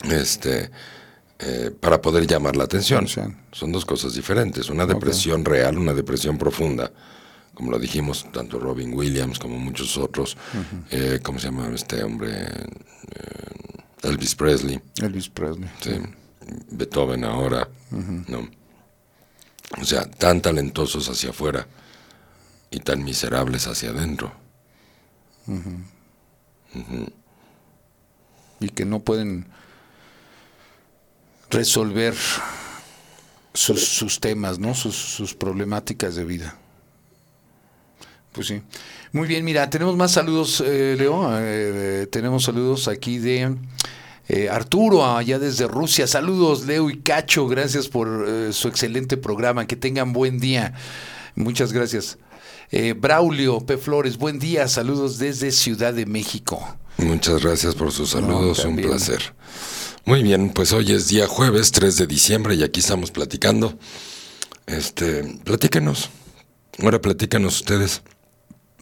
este 0.10 0.72
eh, 1.46 1.72
para 1.78 2.02
poder 2.02 2.26
llamar 2.26 2.56
la 2.56 2.64
atención. 2.64 3.06
Son 3.08 3.72
dos 3.72 3.86
cosas 3.86 4.14
diferentes. 4.14 4.70
Una 4.70 4.86
depresión 4.86 5.44
real, 5.44 5.78
una 5.78 5.94
depresión 5.94 6.38
profunda, 6.38 6.90
como 7.54 7.70
lo 7.72 7.80
dijimos 7.80 8.26
tanto 8.32 8.60
Robin 8.60 8.94
Williams 8.94 9.40
como 9.40 9.58
muchos 9.60 9.98
otros. 9.98 10.38
Eh, 10.90 11.20
¿Cómo 11.22 11.40
se 11.40 11.48
llama 11.48 11.70
este 11.74 12.02
hombre? 12.02 12.32
Eh, 12.32 14.04
Elvis 14.04 14.36
Presley. 14.36 14.80
Elvis 15.02 15.28
Presley. 15.28 15.70
Sí. 15.82 15.92
Beethoven 16.72 17.26
ahora. 17.26 17.68
¿no? 17.92 18.48
O 19.82 19.86
sea, 19.86 20.10
tan 20.10 20.42
talentosos 20.42 21.10
hacia 21.10 21.32
afuera 21.32 21.68
y 22.72 22.80
tan 22.80 23.04
miserables 23.04 23.68
hacia 23.68 23.90
adentro. 23.90 24.32
Y 28.60 28.70
que 28.70 28.86
no 28.86 29.00
pueden 29.02 29.48
resolver 31.54 32.14
sus, 33.54 34.20
temas, 34.20 34.60
¿no? 34.60 34.74
Sus, 34.74 35.34
problemáticas 35.34 36.16
de 36.16 36.26
vida. 36.26 36.58
Pues 38.32 38.48
sí. 38.48 38.62
Muy 39.12 39.28
bien, 39.28 39.46
mira, 39.46 39.70
tenemos 39.70 39.96
más 39.96 40.12
saludos, 40.12 40.62
eh, 40.66 40.96
Leo. 40.98 41.30
Eh, 41.40 42.08
tenemos 42.12 42.44
saludos 42.44 42.88
aquí 42.88 43.20
de 43.20 43.56
eh, 44.30 44.50
Arturo, 44.50 45.06
allá 45.06 45.38
desde 45.38 45.68
Rusia. 45.68 46.08
Saludos, 46.08 46.66
Leo 46.66 46.90
y 46.90 47.00
Cacho. 47.00 47.48
Gracias 47.48 47.90
por 47.90 48.26
eh, 48.28 48.54
su 48.54 48.68
excelente 48.68 49.18
programa. 49.18 49.68
Que 49.68 49.76
tengan 49.76 50.14
buen 50.14 50.40
día. 50.40 50.74
Muchas 51.36 51.74
gracias. 51.74 52.18
Eh, 52.72 52.94
Braulio 52.94 53.60
P. 53.60 53.78
Flores, 53.78 54.18
buen 54.18 54.40
día. 54.40 54.68
Saludos 54.68 55.20
desde 55.20 55.52
Ciudad 55.52 55.94
de 55.94 56.06
México. 56.06 56.78
Muchas 56.98 57.44
gracias 57.44 57.76
por 57.76 57.92
sus 57.92 58.12
saludos. 58.12 58.64
Un 58.64 58.78
placer. 58.78 59.34
Muy 60.06 60.22
bien, 60.22 60.50
pues 60.50 60.74
hoy 60.74 60.92
es 60.92 61.08
día 61.08 61.28
jueves 61.28 61.72
3 61.72 61.96
de 61.96 62.08
diciembre 62.08 62.56
y 62.56 62.64
aquí 62.64 62.82
estamos 62.82 63.12
platicando. 63.12 63.78
Este, 64.68 65.24
platíquenos. 65.46 66.10
Ahora 66.82 67.00
platícanos 67.00 67.56
ustedes. 67.56 68.02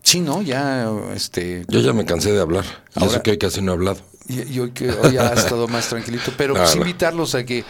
Sí, 0.01 0.19
¿no? 0.19 0.41
Ya, 0.41 0.91
este... 1.15 1.63
Yo 1.67 1.79
ya 1.79 1.93
me 1.93 2.05
cansé 2.05 2.31
de 2.31 2.41
hablar. 2.41 2.65
Y 2.95 3.05
eso 3.05 3.21
que 3.21 3.31
hoy 3.31 3.37
casi 3.37 3.61
no 3.61 3.71
he 3.71 3.75
hablado. 3.75 3.99
Y, 4.27 4.59
hoy 4.59 4.71
que 4.71 4.89
hoy 4.89 5.17
ha 5.17 5.33
estado 5.33 5.67
más 5.67 5.89
tranquilito, 5.89 6.31
pero 6.37 6.55
pues 6.55 6.75
invitarlos 6.75 7.35
a 7.35 7.43
que, 7.43 7.65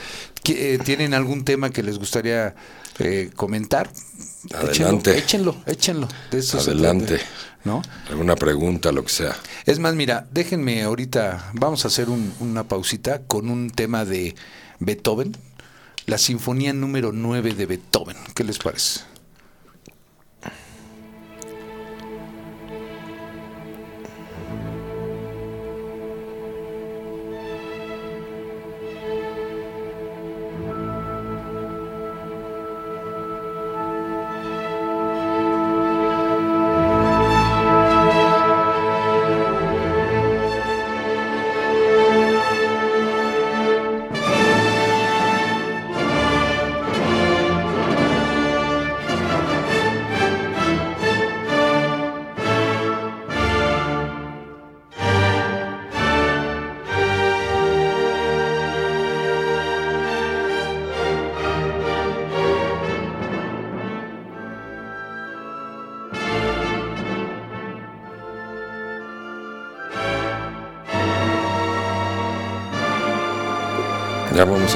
eh, 0.47 0.79
tienen 0.85 1.13
algún 1.13 1.43
tema 1.43 1.71
que 1.71 1.83
les 1.83 1.97
gustaría 1.97 2.55
eh, 2.99 3.31
comentar. 3.35 3.91
Adelante. 4.53 5.17
Échenlo, 5.17 5.57
échenlo. 5.65 6.07
Adelante. 6.53 7.19
¿No? 7.63 7.81
Alguna 8.09 8.35
pregunta, 8.35 8.91
lo 8.91 9.03
que 9.03 9.11
sea. 9.11 9.35
Es 9.65 9.79
más, 9.79 9.93
mira, 9.95 10.27
déjenme 10.31 10.81
ahorita, 10.81 11.51
vamos 11.53 11.85
a 11.85 11.89
hacer 11.89 12.07
una 12.09 12.63
pausita 12.63 13.21
con 13.23 13.49
un 13.49 13.69
tema 13.69 14.03
de 14.03 14.35
Beethoven, 14.79 15.37
la 16.07 16.17
Sinfonía 16.17 16.73
número 16.73 17.11
9 17.11 17.53
de 17.53 17.65
Beethoven. 17.67 18.17
¿Qué 18.33 18.43
les 18.43 18.57
parece? 18.57 19.10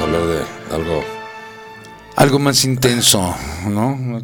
a 0.00 0.18
hablar 0.18 0.36
de 0.36 0.74
algo. 0.74 1.04
Algo 2.16 2.38
más 2.38 2.64
intenso, 2.64 3.34
¿no? 3.68 4.20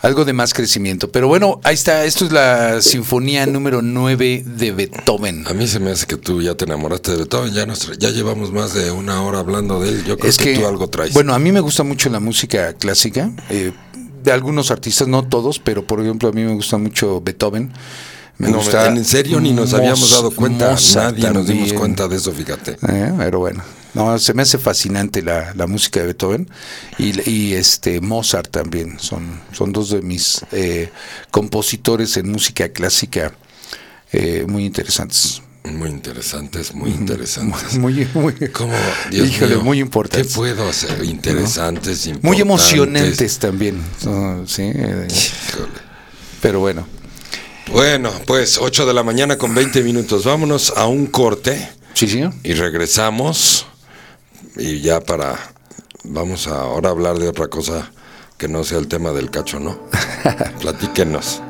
Algo, 0.00 0.24
de 0.24 0.32
más 0.32 0.52
crecimiento. 0.52 1.10
Pero 1.10 1.28
bueno, 1.28 1.60
ahí 1.64 1.74
está. 1.74 2.04
Esto 2.04 2.26
es 2.26 2.32
la 2.32 2.82
Sinfonía 2.82 3.46
número 3.46 3.82
9 3.82 4.44
de 4.46 4.72
Beethoven. 4.72 5.46
A 5.46 5.54
mí 5.54 5.66
se 5.66 5.80
me 5.80 5.92
hace 5.92 6.06
que 6.06 6.16
tú 6.16 6.42
ya 6.42 6.54
te 6.54 6.66
enamoraste 6.66 7.12
de 7.12 7.16
Beethoven. 7.18 7.52
Ya, 7.52 7.66
ya 7.98 8.10
llevamos 8.10 8.52
más 8.52 8.74
de 8.74 8.90
una 8.90 9.22
hora 9.22 9.38
hablando 9.38 9.80
de 9.80 9.88
él. 9.88 10.04
Yo 10.04 10.18
creo 10.18 10.32
que, 10.36 10.58
tú 10.58 10.66
algo 10.66 10.88
traes. 10.88 11.14
Bueno, 11.14 11.34
a 11.34 11.38
mí 11.38 11.52
me 11.52 11.60
gusta 11.60 11.82
mucho 11.82 12.10
la 12.10 12.20
música 12.20 12.74
clásica. 12.74 13.30
Eh, 13.48 13.72
de 14.22 14.32
algunos 14.32 14.70
artistas, 14.70 15.08
no 15.08 15.26
todos, 15.26 15.58
pero 15.58 15.86
por 15.86 16.00
ejemplo, 16.00 16.28
a 16.28 16.32
mí 16.32 16.42
me 16.42 16.54
gusta 16.54 16.76
mucho 16.76 17.20
Beethoven. 17.20 17.72
Me 18.36 18.50
gusta 18.50 18.88
en 18.88 19.04
serio 19.04 19.40
ni 19.40 19.52
nos 19.52 19.72
habíamos 19.72 20.10
dado 20.10 20.30
cuenta, 20.32 20.76
nadie 20.96 21.30
nos 21.30 21.46
dimos 21.46 21.72
cuenta 21.72 22.08
de 22.08 22.16
eso, 22.16 22.32
fíjate. 22.32 22.72
Eh, 22.88 23.12
pero 23.16 23.38
bueno, 23.38 23.62
no, 23.94 24.18
se 24.18 24.34
me 24.34 24.42
hace 24.42 24.58
fascinante 24.58 25.22
la, 25.22 25.54
música 25.66 26.00
de 26.00 26.06
Beethoven 26.06 26.50
y, 26.98 27.54
este 27.54 28.00
Mozart 28.00 28.50
también. 28.50 28.98
Son, 28.98 29.40
son 29.52 29.72
dos 29.72 29.90
de 29.90 30.02
mis 30.02 30.44
eh, 30.52 30.90
compositores 31.30 32.16
en 32.16 32.30
música 32.30 32.68
clásica 32.70 33.32
eh, 34.12 34.44
muy 34.48 34.64
interesantes. 34.64 35.42
Muy 35.64 35.88
interesantes, 35.88 36.74
muy 36.74 36.90
interesantes. 36.90 37.74
Muy, 37.78 38.06
muy, 38.12 38.34
¿Cómo? 38.52 38.74
Dios 39.10 39.28
híjole, 39.28 39.54
mío, 39.54 39.64
muy 39.64 39.80
importantes. 39.80 40.28
¿Qué 40.28 40.34
puedo 40.34 40.68
hacer? 40.68 41.02
Interesantes. 41.02 42.10
Muy 42.20 42.38
emocionantes 42.38 43.38
también. 43.38 43.82
Sí, 44.46 44.62
eh, 44.62 45.08
Híjole. 45.08 45.72
pero 46.42 46.60
bueno. 46.60 46.86
Bueno, 47.72 48.12
pues 48.26 48.58
8 48.58 48.84
de 48.84 48.92
la 48.92 49.02
mañana 49.02 49.38
con 49.38 49.54
20 49.54 49.82
minutos. 49.82 50.24
Vámonos 50.24 50.74
a 50.76 50.86
un 50.86 51.06
corte 51.06 51.66
Sí, 51.94 52.08
sí. 52.08 52.22
y 52.42 52.52
regresamos. 52.52 53.66
Y 54.56 54.80
ya 54.80 55.00
para. 55.00 55.38
Vamos 56.04 56.46
a 56.48 56.60
ahora 56.60 56.90
hablar 56.90 57.18
de 57.18 57.28
otra 57.28 57.48
cosa 57.48 57.90
que 58.36 58.46
no 58.46 58.62
sea 58.62 58.78
el 58.78 58.88
tema 58.88 59.12
del 59.12 59.30
cacho, 59.30 59.58
¿no? 59.58 59.78
Platíquenos. 60.60 61.40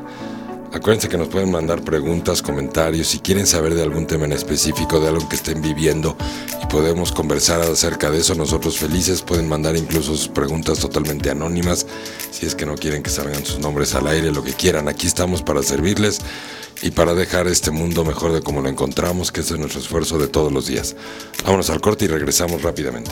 Acuérdense 0.75 1.07
que 1.07 1.17
nos 1.17 1.29
pueden 1.29 1.51
mandar 1.51 1.83
preguntas, 1.83 2.41
comentarios, 2.41 3.07
si 3.07 3.19
quieren 3.19 3.47
saber 3.47 3.75
de 3.75 3.81
algún 3.81 4.07
tema 4.07 4.25
en 4.25 4.33
específico, 4.33 4.99
de 4.99 5.07
algo 5.07 5.29
que 5.29 5.37
estén 5.37 5.61
viviendo 5.61 6.17
y 6.61 6.65
podemos 6.65 7.13
conversar 7.13 7.61
acerca 7.61 8.11
de 8.11 8.19
eso. 8.19 8.35
Nosotros 8.35 8.77
felices 8.77 9.21
pueden 9.21 9.47
mandar 9.47 9.77
incluso 9.77 10.17
sus 10.17 10.27
preguntas 10.27 10.79
totalmente 10.79 11.29
anónimas, 11.29 11.87
si 12.29 12.45
es 12.45 12.55
que 12.55 12.65
no 12.65 12.75
quieren 12.75 13.03
que 13.03 13.09
salgan 13.09 13.45
sus 13.45 13.59
nombres 13.59 13.95
al 13.95 14.05
aire, 14.07 14.33
lo 14.33 14.43
que 14.43 14.51
quieran. 14.51 14.89
Aquí 14.89 15.07
estamos 15.07 15.41
para 15.41 15.63
servirles 15.63 16.19
y 16.81 16.91
para 16.91 17.13
dejar 17.13 17.47
este 17.47 17.71
mundo 17.71 18.03
mejor 18.03 18.33
de 18.33 18.41
como 18.41 18.61
lo 18.61 18.67
encontramos, 18.67 19.31
que 19.31 19.39
es 19.39 19.51
nuestro 19.57 19.79
esfuerzo 19.79 20.17
de 20.17 20.27
todos 20.27 20.51
los 20.51 20.67
días. 20.67 20.97
Vámonos 21.45 21.69
al 21.69 21.79
corte 21.79 22.03
y 22.03 22.09
regresamos 22.09 22.63
rápidamente. 22.63 23.11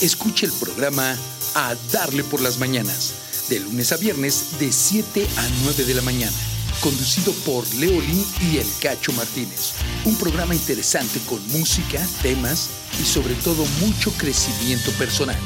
Escucha 0.00 0.46
el 0.46 0.52
programa 0.52 1.16
A 1.56 1.74
Darle 1.90 2.22
por 2.22 2.40
las 2.40 2.58
Mañanas, 2.58 3.14
de 3.48 3.58
lunes 3.58 3.90
a 3.90 3.96
viernes 3.96 4.60
de 4.60 4.70
7 4.70 5.26
a 5.36 5.48
9 5.64 5.84
de 5.84 5.94
la 5.94 6.02
mañana, 6.02 6.36
conducido 6.80 7.32
por 7.44 7.66
Leolín 7.74 8.24
y 8.40 8.58
El 8.58 8.66
Cacho 8.80 9.12
Martínez. 9.14 9.72
Un 10.04 10.16
programa 10.16 10.54
interesante 10.54 11.18
con 11.28 11.44
música, 11.48 12.00
temas 12.22 12.68
y 13.02 13.04
sobre 13.04 13.34
todo 13.34 13.66
mucho 13.80 14.12
crecimiento 14.12 14.92
personal. 14.92 15.38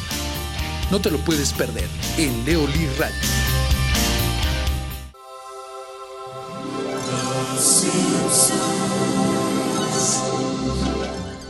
No 0.91 1.01
te 1.01 1.11
lo 1.11 1.17
puedes 1.25 1.55
perder 1.55 1.89
en 2.19 2.45
Leolí 2.45 2.87
Radio. 2.99 3.72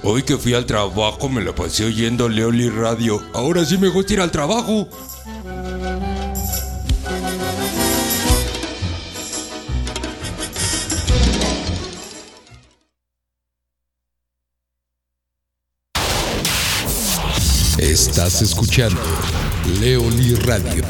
Hoy 0.05 0.25
que 0.25 0.37
fui 0.37 0.53
al 0.53 0.67
trabajo 0.67 1.29
me 1.29 1.41
la 1.45 1.55
pasé 1.55 1.85
oyendo 1.85 2.29
Leoli 2.29 2.69
Radio. 2.69 3.23
Ahora 3.35 3.65
sí 3.65 3.79
me 3.79 3.89
gusta 3.89 4.15
ir 4.15 4.21
al 4.21 4.33
trabajo. 4.33 4.89
Estás 17.79 18.43
escuchando 18.43 19.01
Leoli 19.81 20.35
Radio. 20.35 20.83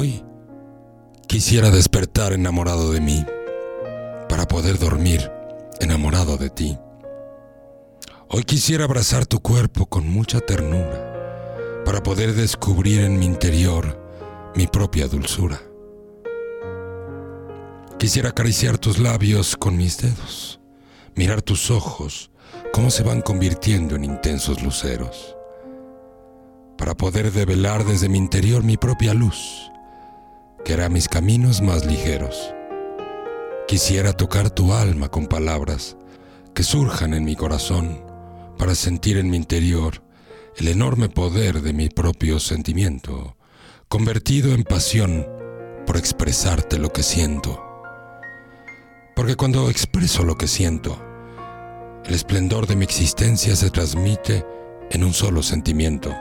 Hoy 0.00 0.24
quisiera 1.28 1.70
despertar 1.70 2.32
enamorado 2.32 2.90
de 2.90 3.02
mí 3.02 3.22
para 4.30 4.46
poder 4.48 4.78
dormir 4.78 5.30
enamorado 5.78 6.38
de 6.38 6.48
ti. 6.48 6.78
Hoy 8.30 8.44
quisiera 8.44 8.84
abrazar 8.84 9.26
tu 9.26 9.40
cuerpo 9.40 9.84
con 9.84 10.08
mucha 10.08 10.40
ternura 10.40 11.82
para 11.84 12.02
poder 12.02 12.32
descubrir 12.32 13.02
en 13.02 13.18
mi 13.18 13.26
interior 13.26 14.00
mi 14.56 14.66
propia 14.66 15.06
dulzura. 15.06 15.60
Quisiera 17.98 18.30
acariciar 18.30 18.78
tus 18.78 18.98
labios 18.98 19.54
con 19.54 19.76
mis 19.76 19.98
dedos, 19.98 20.62
mirar 21.14 21.42
tus 21.42 21.70
ojos, 21.70 22.30
cómo 22.72 22.88
se 22.88 23.02
van 23.02 23.20
convirtiendo 23.20 23.96
en 23.96 24.04
intensos 24.04 24.62
luceros, 24.62 25.36
para 26.78 26.94
poder 26.94 27.32
develar 27.32 27.84
desde 27.84 28.08
mi 28.08 28.16
interior 28.16 28.64
mi 28.64 28.78
propia 28.78 29.12
luz, 29.12 29.69
que 30.64 30.74
hará 30.74 30.88
mis 30.88 31.08
caminos 31.08 31.62
más 31.62 31.86
ligeros. 31.86 32.54
Quisiera 33.66 34.12
tocar 34.12 34.50
tu 34.50 34.72
alma 34.72 35.08
con 35.08 35.26
palabras 35.26 35.96
que 36.54 36.62
surjan 36.62 37.14
en 37.14 37.24
mi 37.24 37.36
corazón 37.36 38.04
para 38.58 38.74
sentir 38.74 39.16
en 39.16 39.30
mi 39.30 39.36
interior 39.36 40.02
el 40.56 40.68
enorme 40.68 41.08
poder 41.08 41.62
de 41.62 41.72
mi 41.72 41.88
propio 41.88 42.40
sentimiento, 42.40 43.36
convertido 43.88 44.52
en 44.52 44.64
pasión 44.64 45.26
por 45.86 45.96
expresarte 45.96 46.78
lo 46.78 46.92
que 46.92 47.02
siento. 47.02 47.64
Porque 49.16 49.36
cuando 49.36 49.70
expreso 49.70 50.24
lo 50.24 50.36
que 50.36 50.46
siento, 50.46 51.00
el 52.04 52.14
esplendor 52.14 52.66
de 52.66 52.76
mi 52.76 52.84
existencia 52.84 53.54
se 53.54 53.70
transmite 53.70 54.44
en 54.90 55.04
un 55.04 55.12
solo 55.12 55.42
sentimiento. 55.42 56.14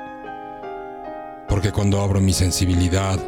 Porque 1.47 1.71
cuando 1.71 2.01
abro 2.01 2.21
mi 2.21 2.33
sensibilidad, 2.33 3.19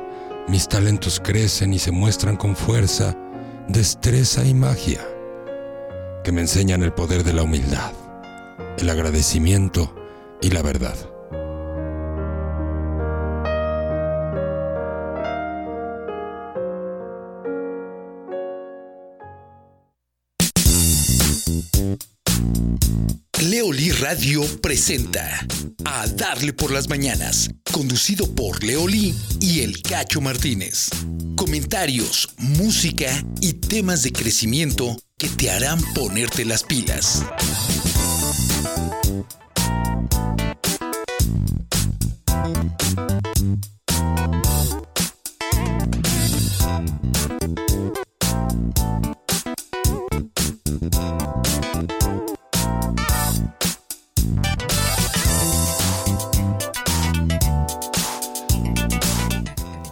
mis 0.52 0.68
talentos 0.68 1.22
crecen 1.22 1.74
y 1.74 1.80
se 1.80 1.92
muestran 1.92 2.36
con 2.36 2.58
fuerza, 2.58 3.16
destreza 3.70 4.44
y 4.46 4.54
magia, 4.54 5.00
que 6.26 6.34
me 6.34 6.42
enseñan 6.42 6.84
el 6.84 6.92
poder 6.92 7.24
de 7.24 7.32
la 7.32 7.44
humildad, 7.44 7.94
el 8.78 8.90
agradecimiento 8.90 9.96
y 10.42 10.50
la 10.50 10.62
verdad. 10.62 10.98
Leoli 23.42 23.92
Radio 23.92 24.44
presenta 24.62 25.48
A 25.84 26.06
Darle 26.06 26.54
por 26.54 26.72
las 26.72 26.88
Mañanas, 26.88 27.50
conducido 27.72 28.28
por 28.36 28.64
Leoli 28.64 29.16
y 29.40 29.62
El 29.62 29.82
Cacho 29.82 30.22
Martínez. 30.22 30.90
Comentarios, 31.36 32.30
música 32.38 33.10
y 33.40 33.54
temas 33.54 34.04
de 34.04 34.12
crecimiento 34.12 34.96
que 35.18 35.28
te 35.28 35.50
harán 35.50 35.82
ponerte 35.96 36.46
las 36.46 36.64
pilas. 36.64 37.24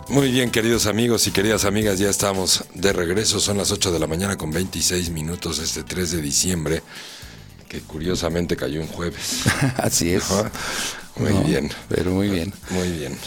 Muy 0.09 0.31
bien, 0.31 0.49
queridos 0.49 0.87
amigos 0.87 1.27
y 1.27 1.31
queridas 1.31 1.65
amigas, 1.65 1.99
ya 1.99 2.09
estamos 2.09 2.63
de 2.73 2.93
regreso. 2.93 3.39
Son 3.39 3.57
las 3.57 3.71
8 3.71 3.91
de 3.91 3.99
la 3.99 4.07
mañana 4.07 4.37
con 4.37 4.49
26 4.51 5.11
minutos 5.11 5.59
este 5.59 5.83
3 5.83 6.11
de 6.11 6.21
diciembre, 6.21 6.81
que 7.67 7.81
curiosamente 7.81 8.55
cayó 8.55 8.81
un 8.81 8.87
jueves. 8.87 9.43
Así 9.77 10.11
es. 10.13 10.23
Muy 11.15 11.33
No, 11.33 11.43
bien. 11.43 11.69
Pero 11.89 12.11
muy 12.11 12.29
bien. 12.29 12.51
Muy 12.71 12.89
bien. 12.89 13.17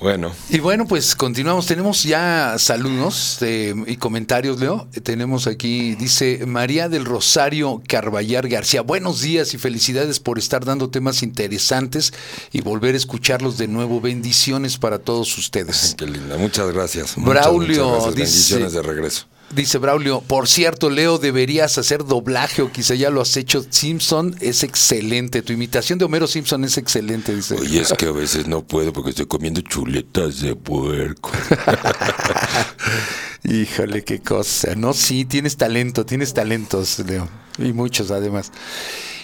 Bueno, 0.00 0.32
Y 0.48 0.60
bueno, 0.60 0.86
pues 0.86 1.16
continuamos. 1.16 1.66
Tenemos 1.66 2.04
ya 2.04 2.54
saludos 2.58 3.38
eh, 3.40 3.74
y 3.86 3.96
comentarios, 3.96 4.60
Leo. 4.60 4.86
Tenemos 5.02 5.46
aquí, 5.46 5.94
dice 5.96 6.44
María 6.46 6.88
del 6.88 7.04
Rosario 7.04 7.82
Carballar 7.88 8.48
García. 8.48 8.82
Buenos 8.82 9.20
días 9.20 9.54
y 9.54 9.58
felicidades 9.58 10.20
por 10.20 10.38
estar 10.38 10.64
dando 10.64 10.88
temas 10.88 11.22
interesantes 11.24 12.12
y 12.52 12.60
volver 12.60 12.94
a 12.94 12.98
escucharlos 12.98 13.58
de 13.58 13.66
nuevo. 13.66 14.00
Bendiciones 14.00 14.78
para 14.78 14.98
todos 15.00 15.36
ustedes. 15.36 15.94
qué 15.98 16.06
linda. 16.06 16.36
Muchas 16.36 16.70
gracias. 16.72 17.14
Braulio 17.16 17.84
muchas, 17.88 18.00
muchas 18.04 18.14
gracias. 18.14 18.14
dice- 18.14 18.54
Bendiciones 18.54 18.72
de 18.74 18.82
regreso. 18.82 19.26
Dice 19.50 19.78
Braulio, 19.78 20.20
por 20.20 20.46
cierto, 20.46 20.90
Leo, 20.90 21.18
deberías 21.18 21.78
hacer 21.78 22.04
doblaje 22.04 22.60
o 22.60 22.70
quizá 22.70 22.94
ya 22.94 23.08
lo 23.08 23.22
has 23.22 23.34
hecho. 23.36 23.64
Simpson 23.68 24.36
es 24.40 24.62
excelente. 24.62 25.40
Tu 25.40 25.54
imitación 25.54 25.98
de 25.98 26.04
Homero 26.04 26.26
Simpson 26.26 26.64
es 26.64 26.76
excelente, 26.76 27.34
dice. 27.34 27.54
Oye, 27.54 27.80
es 27.80 27.92
que 27.94 28.06
a 28.06 28.12
veces 28.12 28.46
no 28.46 28.62
puedo 28.62 28.92
porque 28.92 29.10
estoy 29.10 29.26
comiendo 29.26 29.62
chuletas 29.62 30.40
de 30.40 30.54
puerco. 30.54 31.32
Híjole, 33.44 34.04
qué 34.04 34.20
cosa. 34.20 34.74
No, 34.74 34.92
sí, 34.92 35.24
tienes 35.24 35.56
talento, 35.56 36.04
tienes 36.04 36.34
talentos, 36.34 36.98
Leo. 36.98 37.26
Y 37.58 37.72
muchos 37.72 38.10
además. 38.10 38.52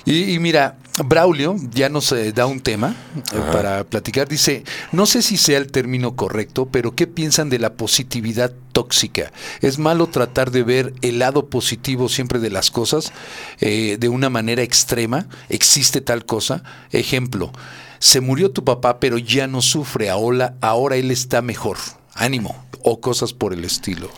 Y, 0.06 0.35
y 0.35 0.39
mira, 0.39 0.76
Braulio 1.05 1.56
ya 1.72 1.89
nos 1.89 2.12
eh, 2.12 2.32
da 2.32 2.47
un 2.47 2.60
tema 2.60 2.94
eh, 3.32 3.40
para 3.52 3.85
platicar. 3.85 4.28
Dice, 4.28 4.62
no 4.93 5.06
sé 5.06 5.22
si 5.22 5.36
sea 5.36 5.59
el 5.59 5.70
término 5.72 6.14
correcto, 6.14 6.66
pero 6.70 6.94
¿qué 6.94 7.06
piensan 7.06 7.48
de 7.51 7.59
la 7.59 7.72
positividad 7.74 8.52
tóxica? 8.72 9.32
¿Es 9.60 9.78
malo 9.78 10.06
tratar 10.09 10.51
de 10.51 10.62
ver 10.62 10.93
el 11.02 11.18
lado 11.18 11.47
positivo 11.47 12.09
siempre 12.09 12.39
de 12.39 12.51
las 12.51 12.70
cosas 12.70 13.12
eh, 13.60 13.97
de 13.98 14.09
una 14.09 14.28
manera 14.31 14.62
extrema? 14.62 15.26
¿Existe 15.48 16.01
tal 16.01 16.26
cosa? 16.26 16.62
Ejemplo, 16.93 17.51
se 17.98 18.20
murió 18.20 18.51
tu 18.51 18.62
papá, 18.64 19.01
pero 19.01 19.16
ya 19.18 19.47
no 19.47 19.62
sufre, 19.62 20.10
ahora, 20.10 20.55
ahora 20.60 20.97
él 20.97 21.10
está 21.10 21.40
mejor. 21.43 21.78
Ánimo. 22.14 22.64
O 22.82 23.01
cosas 23.01 23.32
por 23.32 23.55
el 23.55 23.64
estilo. 23.64 24.10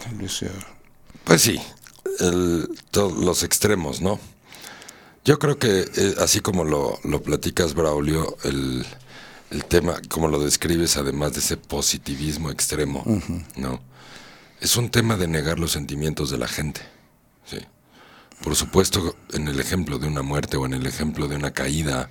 Pues 1.24 1.42
sí, 1.42 1.58
el- 2.18 2.68
los 2.92 3.42
extremos, 3.44 4.00
¿no? 4.00 4.18
Yo 5.26 5.40
creo 5.40 5.58
que 5.58 5.80
eh, 5.80 6.14
así 6.20 6.38
como 6.38 6.62
lo, 6.62 7.00
lo 7.02 7.20
platicas, 7.20 7.74
Braulio, 7.74 8.36
el, 8.44 8.86
el 9.50 9.64
tema, 9.64 10.00
como 10.08 10.28
lo 10.28 10.38
describes, 10.38 10.96
además 10.96 11.32
de 11.32 11.40
ese 11.40 11.56
positivismo 11.56 12.48
extremo, 12.48 13.02
¿no? 13.56 13.80
Es 14.60 14.76
un 14.76 14.88
tema 14.88 15.16
de 15.16 15.26
negar 15.26 15.58
los 15.58 15.72
sentimientos 15.72 16.30
de 16.30 16.38
la 16.38 16.46
gente, 16.46 16.80
¿sí? 17.44 17.58
Por 18.44 18.54
supuesto, 18.54 19.16
en 19.32 19.48
el 19.48 19.58
ejemplo 19.58 19.98
de 19.98 20.06
una 20.06 20.22
muerte 20.22 20.56
o 20.58 20.64
en 20.64 20.74
el 20.74 20.86
ejemplo 20.86 21.26
de 21.26 21.34
una 21.34 21.50
caída 21.50 22.08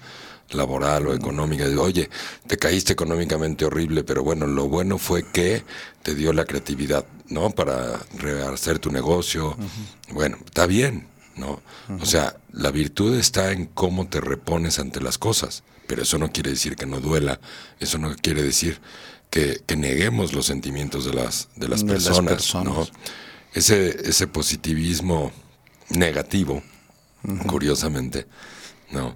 laboral 0.50 1.08
o 1.08 1.14
económica, 1.14 1.70
de, 1.70 1.78
oye, 1.78 2.10
te 2.48 2.58
caíste 2.58 2.92
económicamente 2.92 3.64
horrible, 3.64 4.04
pero 4.04 4.24
bueno, 4.24 4.46
lo 4.46 4.68
bueno 4.68 4.98
fue 4.98 5.24
que 5.24 5.64
te 6.04 6.16
dio 6.16 6.34
la 6.34 6.44
creatividad, 6.44 7.06
¿no? 7.30 7.50
Para 7.52 7.98
rehacer 8.18 8.78
tu 8.80 8.92
negocio. 8.92 9.56
Bueno, 10.12 10.38
está 10.46 10.66
bien, 10.66 11.08
¿no? 11.36 11.62
O 12.00 12.06
sea, 12.06 12.38
la 12.52 12.72
virtud 12.72 13.18
está 13.18 13.52
en 13.52 13.66
cómo 13.66 14.08
te 14.08 14.22
repones 14.22 14.80
ante 14.80 15.02
las 15.02 15.18
cosas, 15.18 15.64
pero 15.88 16.04
eso 16.04 16.18
no 16.18 16.32
quiere 16.32 16.52
decir 16.52 16.76
que 16.76 16.86
no 16.86 17.00
duela, 17.00 17.40
eso 17.80 17.98
no 17.98 18.16
quiere 18.16 18.44
decir 18.44 18.80
que, 19.30 19.62
que 19.66 19.76
neguemos 19.76 20.34
los 20.34 20.46
sentimientos 20.46 21.06
de 21.06 21.14
las, 21.14 21.50
de 21.56 21.68
las 21.68 21.82
De 21.86 21.94
las 21.94 22.04
personas, 22.04 22.34
personas. 22.34 22.74
¿no? 22.74 22.88
Ese, 23.54 24.10
ese 24.10 24.28
positivismo 24.28 25.32
negativo, 25.90 26.64
curiosamente, 27.48 28.28
¿no? 28.92 29.16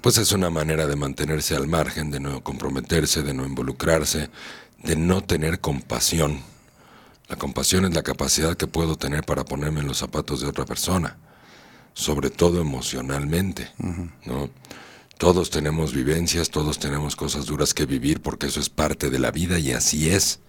Pues 0.00 0.18
es 0.18 0.32
una 0.32 0.50
manera 0.50 0.86
de 0.86 0.96
mantenerse 0.96 1.54
al 1.54 1.68
margen, 1.68 2.10
de 2.10 2.18
no 2.18 2.42
comprometerse, 2.42 3.22
de 3.22 3.34
no 3.34 3.46
involucrarse, 3.46 4.30
de 4.82 4.96
no 4.96 5.22
tener 5.22 5.60
compasión. 5.60 6.40
La 7.28 7.36
compasión 7.36 7.84
es 7.84 7.94
la 7.94 8.02
capacidad 8.02 8.56
que 8.56 8.66
puedo 8.66 8.96
tener 8.96 9.24
para 9.24 9.44
ponerme 9.44 9.80
en 9.80 9.86
los 9.86 9.98
zapatos 9.98 10.40
de 10.40 10.48
otra 10.48 10.64
persona, 10.64 11.16
sobre 11.94 12.30
todo 12.30 12.60
emocionalmente, 12.60 13.70
¿no? 14.26 14.50
Todos 15.18 15.50
tenemos 15.50 15.94
vivencias, 15.94 16.50
todos 16.50 16.78
tenemos 16.78 17.14
cosas 17.14 17.46
duras 17.46 17.74
que 17.74 17.86
vivir 17.86 18.20
porque 18.20 18.48
eso 18.48 18.58
es 18.58 18.68
parte 18.68 19.08
de 19.08 19.20
la 19.20 19.30
vida 19.30 19.58
y 19.58 19.72
así 19.72 20.10
es. 20.10 20.40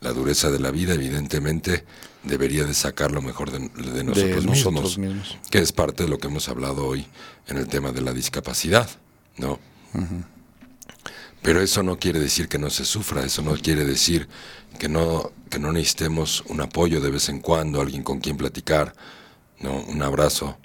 La 0.00 0.12
dureza 0.12 0.50
de 0.50 0.60
la 0.60 0.70
vida, 0.70 0.94
evidentemente, 0.94 1.84
debería 2.22 2.64
de 2.64 2.74
sacar 2.74 3.10
lo 3.10 3.20
mejor 3.20 3.50
de, 3.50 3.58
de 3.58 4.04
nosotros, 4.04 4.96
mismos. 4.96 5.38
que 5.50 5.58
es 5.58 5.72
parte 5.72 6.04
de 6.04 6.08
lo 6.08 6.18
que 6.18 6.28
hemos 6.28 6.48
hablado 6.48 6.86
hoy 6.86 7.06
en 7.48 7.56
el 7.56 7.66
tema 7.66 7.92
de 7.92 8.00
la 8.00 8.12
discapacidad, 8.12 8.88
¿no? 9.36 9.58
Pero 11.42 11.60
eso 11.60 11.82
no 11.82 11.98
quiere 11.98 12.20
decir 12.20 12.48
que 12.48 12.58
no 12.58 12.70
se 12.70 12.84
sufra, 12.84 13.24
eso 13.24 13.42
no 13.42 13.54
quiere 13.54 13.84
decir 13.84 14.28
que 14.78 14.88
no, 14.88 15.32
que 15.50 15.58
no 15.58 15.72
necesitemos 15.72 16.44
un 16.48 16.60
apoyo 16.60 17.00
de 17.00 17.10
vez 17.10 17.28
en 17.28 17.40
cuando, 17.40 17.80
alguien 17.80 18.02
con 18.02 18.20
quien 18.20 18.36
platicar, 18.36 18.94
¿no? 19.60 19.74
Un 19.82 20.02
abrazo. 20.02 20.58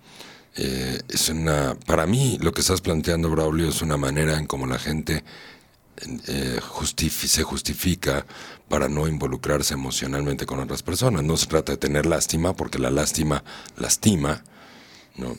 Eh, 0.57 0.99
es 1.09 1.29
una, 1.29 1.75
para 1.85 2.05
mí, 2.07 2.37
lo 2.41 2.51
que 2.53 2.61
estás 2.61 2.81
planteando, 2.81 3.29
Braulio, 3.29 3.69
es 3.69 3.81
una 3.81 3.97
manera 3.97 4.37
en 4.37 4.47
cómo 4.47 4.65
la 4.67 4.79
gente 4.79 5.23
eh, 6.27 6.59
justifi- 6.61 7.27
se 7.27 7.43
justifica 7.43 8.25
para 8.69 8.87
no 8.87 9.07
involucrarse 9.07 9.73
emocionalmente 9.73 10.45
con 10.45 10.59
otras 10.59 10.81
personas. 10.81 11.23
No 11.23 11.37
se 11.37 11.47
trata 11.47 11.73
de 11.73 11.77
tener 11.77 12.05
lástima, 12.05 12.55
porque 12.55 12.79
la 12.79 12.89
lástima 12.89 13.43
lastima, 13.77 14.43
¿no? 15.17 15.35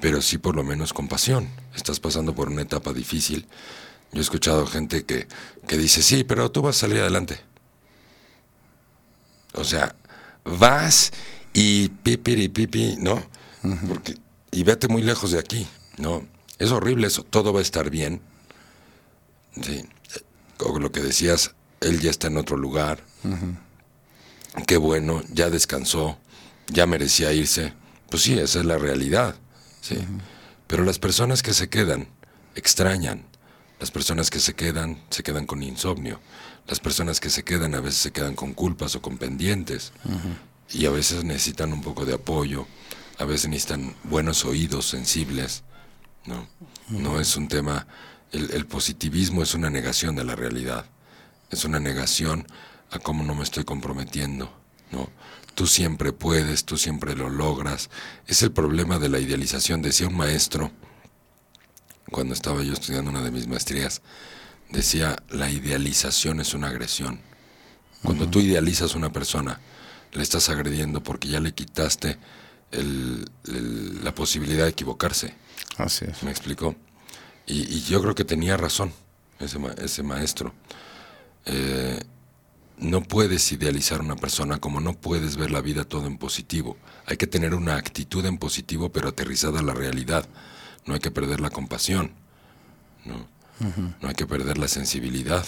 Pero 0.00 0.20
sí 0.22 0.38
por 0.38 0.54
lo 0.56 0.64
menos 0.64 0.92
compasión. 0.92 1.48
Estás 1.74 2.00
pasando 2.00 2.34
por 2.34 2.48
una 2.48 2.62
etapa 2.62 2.92
difícil. 2.92 3.46
Yo 4.12 4.18
he 4.18 4.22
escuchado 4.22 4.66
gente 4.66 5.04
que, 5.04 5.26
que 5.66 5.76
dice, 5.78 6.02
sí, 6.02 6.24
pero 6.24 6.50
tú 6.50 6.62
vas 6.62 6.76
a 6.76 6.80
salir 6.80 7.00
adelante. 7.00 7.40
O 9.54 9.64
sea, 9.64 9.94
vas 10.44 11.12
y 11.52 11.88
pipiri 11.88 12.48
pipi, 12.48 12.96
¿no? 12.98 13.22
Porque, 13.88 14.16
y 14.50 14.62
vete 14.62 14.88
muy 14.88 15.02
lejos 15.02 15.32
de 15.32 15.38
aquí, 15.38 15.66
¿no? 15.96 16.26
Es 16.58 16.70
horrible 16.70 17.06
eso, 17.06 17.22
todo 17.22 17.52
va 17.52 17.60
a 17.60 17.62
estar 17.62 17.90
bien. 17.90 18.20
Sí. 19.60 19.84
O 20.60 20.78
lo 20.78 20.90
que 20.90 21.00
decías, 21.00 21.54
él 21.80 22.00
ya 22.00 22.10
está 22.10 22.26
en 22.26 22.36
otro 22.36 22.56
lugar. 22.56 23.04
Qué 24.66 24.76
bueno, 24.76 25.22
ya 25.32 25.50
descansó, 25.50 26.18
ya 26.68 26.86
merecía 26.86 27.32
irse. 27.32 27.72
Pues 28.10 28.22
sí, 28.22 28.38
esa 28.38 28.60
es 28.60 28.64
la 28.64 28.78
realidad. 28.78 29.36
Sí. 29.80 29.98
Pero 30.66 30.84
las 30.84 30.98
personas 30.98 31.42
que 31.42 31.54
se 31.54 31.68
quedan 31.68 32.08
extrañan, 32.54 33.24
Las 33.80 33.90
personas 33.92 34.30
que 34.30 34.40
se 34.40 34.54
quedan, 34.54 34.98
se 35.10 35.22
quedan 35.22 35.46
con 35.46 35.62
insomnio. 35.62 36.20
Las 36.66 36.80
personas 36.80 37.20
que 37.20 37.30
se 37.30 37.44
quedan 37.44 37.74
a 37.74 37.80
veces 37.80 38.00
se 38.00 38.10
quedan 38.10 38.34
con 38.34 38.52
culpas 38.52 38.96
o 38.96 39.02
con 39.02 39.18
pendientes. 39.18 39.92
Y 40.70 40.86
a 40.86 40.90
veces 40.90 41.24
necesitan 41.24 41.72
un 41.72 41.82
poco 41.82 42.04
de 42.04 42.14
apoyo, 42.14 42.66
a 43.18 43.24
veces 43.24 43.48
necesitan 43.48 43.94
buenos 44.04 44.44
oídos 44.44 44.86
sensibles. 44.86 45.64
No, 46.26 46.46
no 46.88 47.20
es 47.20 47.36
un 47.36 47.48
tema, 47.48 47.86
el, 48.32 48.50
el 48.50 48.66
positivismo 48.66 49.42
es 49.42 49.54
una 49.54 49.70
negación 49.70 50.14
de 50.14 50.24
la 50.24 50.36
realidad, 50.36 50.84
es 51.50 51.64
una 51.64 51.80
negación 51.80 52.46
a 52.90 52.98
cómo 52.98 53.24
no 53.24 53.34
me 53.34 53.44
estoy 53.44 53.64
comprometiendo. 53.64 54.52
¿no? 54.90 55.08
Tú 55.54 55.66
siempre 55.66 56.12
puedes, 56.12 56.64
tú 56.64 56.76
siempre 56.76 57.16
lo 57.16 57.28
logras. 57.28 57.90
Es 58.26 58.42
el 58.42 58.52
problema 58.52 58.98
de 58.98 59.08
la 59.08 59.18
idealización. 59.18 59.82
Decía 59.82 60.08
un 60.08 60.16
maestro, 60.16 60.70
cuando 62.10 62.34
estaba 62.34 62.62
yo 62.62 62.72
estudiando 62.72 63.10
una 63.10 63.22
de 63.22 63.30
mis 63.30 63.46
maestrías, 63.46 64.02
decía, 64.70 65.16
la 65.30 65.50
idealización 65.50 66.40
es 66.40 66.54
una 66.54 66.68
agresión. 66.68 67.20
Cuando 68.02 68.28
tú 68.28 68.40
idealizas 68.40 68.94
a 68.94 68.98
una 68.98 69.12
persona, 69.12 69.60
le 70.12 70.22
estás 70.22 70.48
agrediendo 70.48 71.02
porque 71.02 71.28
ya 71.28 71.40
le 71.40 71.52
quitaste 71.54 72.18
el- 72.72 73.28
el- 73.46 74.04
la 74.04 74.14
posibilidad 74.14 74.64
de 74.64 74.70
equivocarse. 74.70 75.34
Así 75.76 76.04
es. 76.06 76.22
¿Me 76.22 76.30
explicó? 76.30 76.74
Y, 77.46 77.60
y 77.76 77.82
yo 77.82 78.00
creo 78.02 78.14
que 78.14 78.24
tenía 78.24 78.56
razón 78.56 78.92
ese, 79.38 79.58
ma- 79.58 79.74
ese 79.78 80.02
maestro. 80.02 80.52
Eh, 81.46 82.00
no 82.78 83.02
puedes 83.02 83.50
idealizar 83.52 84.00
a 84.00 84.04
una 84.04 84.16
persona 84.16 84.58
como 84.58 84.80
no 84.80 84.92
puedes 84.94 85.36
ver 85.36 85.50
la 85.50 85.60
vida 85.60 85.84
todo 85.84 86.06
en 86.06 86.18
positivo. 86.18 86.76
Hay 87.06 87.16
que 87.16 87.26
tener 87.26 87.54
una 87.54 87.76
actitud 87.76 88.24
en 88.26 88.38
positivo 88.38 88.90
pero 88.92 89.08
aterrizada 89.08 89.60
a 89.60 89.62
la 89.62 89.74
realidad. 89.74 90.28
No 90.86 90.94
hay 90.94 91.00
que 91.00 91.10
perder 91.10 91.40
la 91.40 91.50
compasión. 91.50 92.12
No, 93.04 93.26
no 94.00 94.08
hay 94.08 94.14
que 94.14 94.26
perder 94.26 94.58
la 94.58 94.68
sensibilidad. 94.68 95.44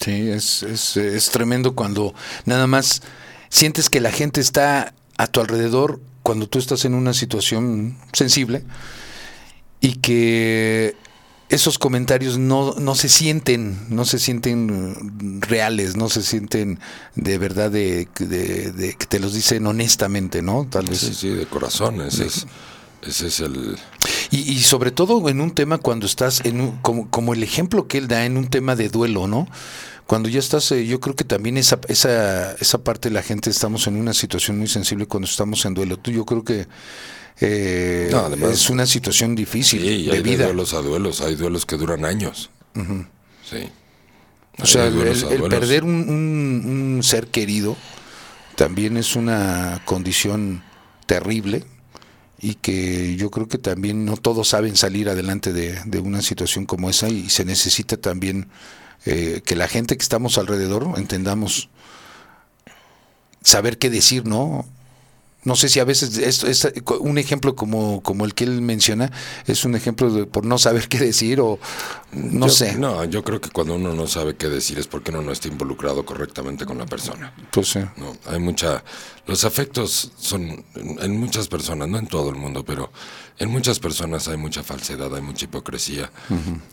Sí, 0.00 0.28
es, 0.30 0.62
es, 0.62 0.96
es 0.96 1.30
tremendo 1.30 1.74
cuando 1.74 2.14
nada 2.44 2.66
más 2.66 3.02
sientes 3.48 3.88
que 3.88 4.00
la 4.00 4.10
gente 4.10 4.40
está 4.40 4.92
a 5.16 5.26
tu 5.26 5.40
alrededor 5.40 6.00
cuando 6.22 6.46
tú 6.48 6.58
estás 6.58 6.84
en 6.84 6.94
una 6.94 7.14
situación 7.14 7.96
sensible 8.12 8.64
y 9.80 9.94
que 9.96 10.96
esos 11.50 11.78
comentarios 11.78 12.38
no, 12.38 12.74
no 12.78 12.94
se 12.94 13.08
sienten, 13.08 13.78
no 13.90 14.04
se 14.04 14.18
sienten 14.18 15.38
eh, 15.42 15.46
reales, 15.46 15.96
no 15.96 16.08
se 16.08 16.22
sienten 16.22 16.80
de 17.14 17.38
verdad 17.38 17.70
de, 17.70 18.08
de- 18.18 18.72
de 18.72 18.94
que 18.94 19.06
te 19.06 19.20
los 19.20 19.34
dicen 19.34 19.66
honestamente, 19.66 20.42
¿no? 20.42 20.66
Tal 20.68 20.86
vez. 20.86 20.98
Sí, 21.00 21.14
sí, 21.14 21.28
de 21.28 21.46
corazón. 21.46 22.00
Ese 22.00 22.26
es, 22.26 22.46
ese 23.06 23.26
es 23.28 23.40
el... 23.40 23.78
Y, 24.36 24.50
y 24.52 24.58
sobre 24.60 24.90
todo 24.90 25.28
en 25.28 25.40
un 25.40 25.52
tema 25.52 25.78
cuando 25.78 26.06
estás 26.06 26.40
en 26.44 26.60
un, 26.60 26.78
como, 26.78 27.08
como 27.10 27.34
el 27.34 27.42
ejemplo 27.42 27.86
que 27.86 27.98
él 27.98 28.08
da 28.08 28.24
en 28.26 28.36
un 28.36 28.48
tema 28.48 28.74
de 28.74 28.88
duelo, 28.88 29.26
¿no? 29.28 29.46
Cuando 30.06 30.28
ya 30.28 30.38
estás, 30.40 30.70
eh, 30.72 30.86
yo 30.86 30.98
creo 31.00 31.14
que 31.16 31.24
también 31.24 31.56
esa, 31.56 31.78
esa, 31.88 32.52
esa 32.56 32.78
parte 32.84 33.08
de 33.08 33.14
la 33.14 33.22
gente 33.22 33.48
estamos 33.50 33.86
en 33.86 33.96
una 33.96 34.12
situación 34.12 34.58
muy 34.58 34.66
sensible 34.68 35.06
cuando 35.06 35.26
estamos 35.28 35.64
en 35.64 35.74
duelo. 35.74 35.98
Tú, 35.98 36.10
yo 36.10 36.24
creo 36.26 36.42
que 36.44 36.66
eh, 37.40 38.08
No, 38.10 38.18
además- 38.18 38.50
es 38.52 38.70
una 38.70 38.86
situación 38.86 39.34
difícil 39.34 39.80
Sí, 39.80 39.86
de 40.06 40.12
hay 40.12 40.16
de 40.18 40.22
vida. 40.22 40.44
duelos 40.46 40.74
a 40.74 40.78
duelos. 40.82 41.20
Hay 41.20 41.36
duelos 41.36 41.64
que 41.64 41.76
duran 41.76 42.04
años. 42.04 42.50
Sí. 43.48 43.68
O 44.58 44.62
Hay 44.62 44.66
sea, 44.68 44.90
de 44.90 45.10
el, 45.12 45.42
perder 45.48 45.84
un, 45.84 45.94
un- 46.08 46.94
un 46.96 47.02
ser 47.02 47.28
querido 47.28 47.76
también 48.56 48.96
es 48.96 49.16
una 49.16 49.80
condición 49.84 50.62
terrible 51.06 51.64
y 52.44 52.56
que 52.56 53.16
yo 53.16 53.30
creo 53.30 53.48
que 53.48 53.56
también 53.56 54.04
no 54.04 54.18
todos 54.18 54.48
saben 54.48 54.76
salir 54.76 55.08
adelante 55.08 55.54
de, 55.54 55.98
una 55.98 56.20
situación 56.20 56.66
como 56.66 56.90
esa 56.90 57.08
y 57.08 57.30
se 57.30 57.46
necesita 57.46 57.96
también 57.96 58.48
eh, 59.06 59.40
que 59.46 59.56
la 59.56 59.66
gente 59.66 59.96
que 59.96 60.02
estamos 60.02 60.36
alrededor 60.36 60.92
entendamos 60.98 61.70
saber 63.42 63.78
qué 63.78 63.88
decir, 63.88 64.26
¿no? 64.26 64.66
No 65.44 65.56
sé 65.56 65.68
si 65.68 65.78
a 65.78 65.84
veces 65.84 66.16
esto 66.18 66.46
es 66.46 66.66
un 67.00 67.18
ejemplo 67.18 67.54
como, 67.54 68.02
como 68.02 68.24
el 68.24 68.34
que 68.34 68.44
él 68.44 68.62
menciona 68.62 69.10
es 69.46 69.64
un 69.64 69.74
ejemplo 69.74 70.10
de, 70.10 70.24
por 70.26 70.44
no 70.46 70.56
saber 70.58 70.88
qué 70.88 70.98
decir 70.98 71.40
o 71.40 71.58
no 72.12 72.46
Yo- 72.46 72.52
sé. 72.52 72.74
No, 72.76 73.04
yo 73.04 73.22
creo 73.22 73.40
que 73.40 73.50
cuando 73.50 73.74
uno 73.74 73.92
no 73.94 74.06
sabe 74.06 74.36
qué 74.36 74.48
decir 74.48 74.78
es 74.78 74.86
porque 74.86 75.10
uno 75.10 75.22
no 75.22 75.32
está 75.32 75.48
involucrado 75.48 76.04
correctamente 76.06 76.64
con 76.64 76.78
la 76.78 76.86
persona. 76.86 77.34
Pues 77.52 77.68
sí. 77.68 77.80
No, 77.96 78.16
hay 78.26 78.38
mucha. 78.40 78.82
Los 79.26 79.44
afectos 79.44 80.12
son 80.18 80.64
en, 80.74 81.18
muchas 81.18 81.48
personas, 81.48 81.88
no 81.88 81.98
en 81.98 82.06
todo 82.06 82.30
el 82.30 82.36
mundo, 82.36 82.64
pero 82.64 82.90
en 83.38 83.50
muchas 83.50 83.78
personas 83.80 84.28
hay 84.28 84.36
mucha 84.36 84.62
falsedad, 84.62 85.14
hay 85.14 85.22
mucha 85.22 85.44
hipocresía. 85.44 86.10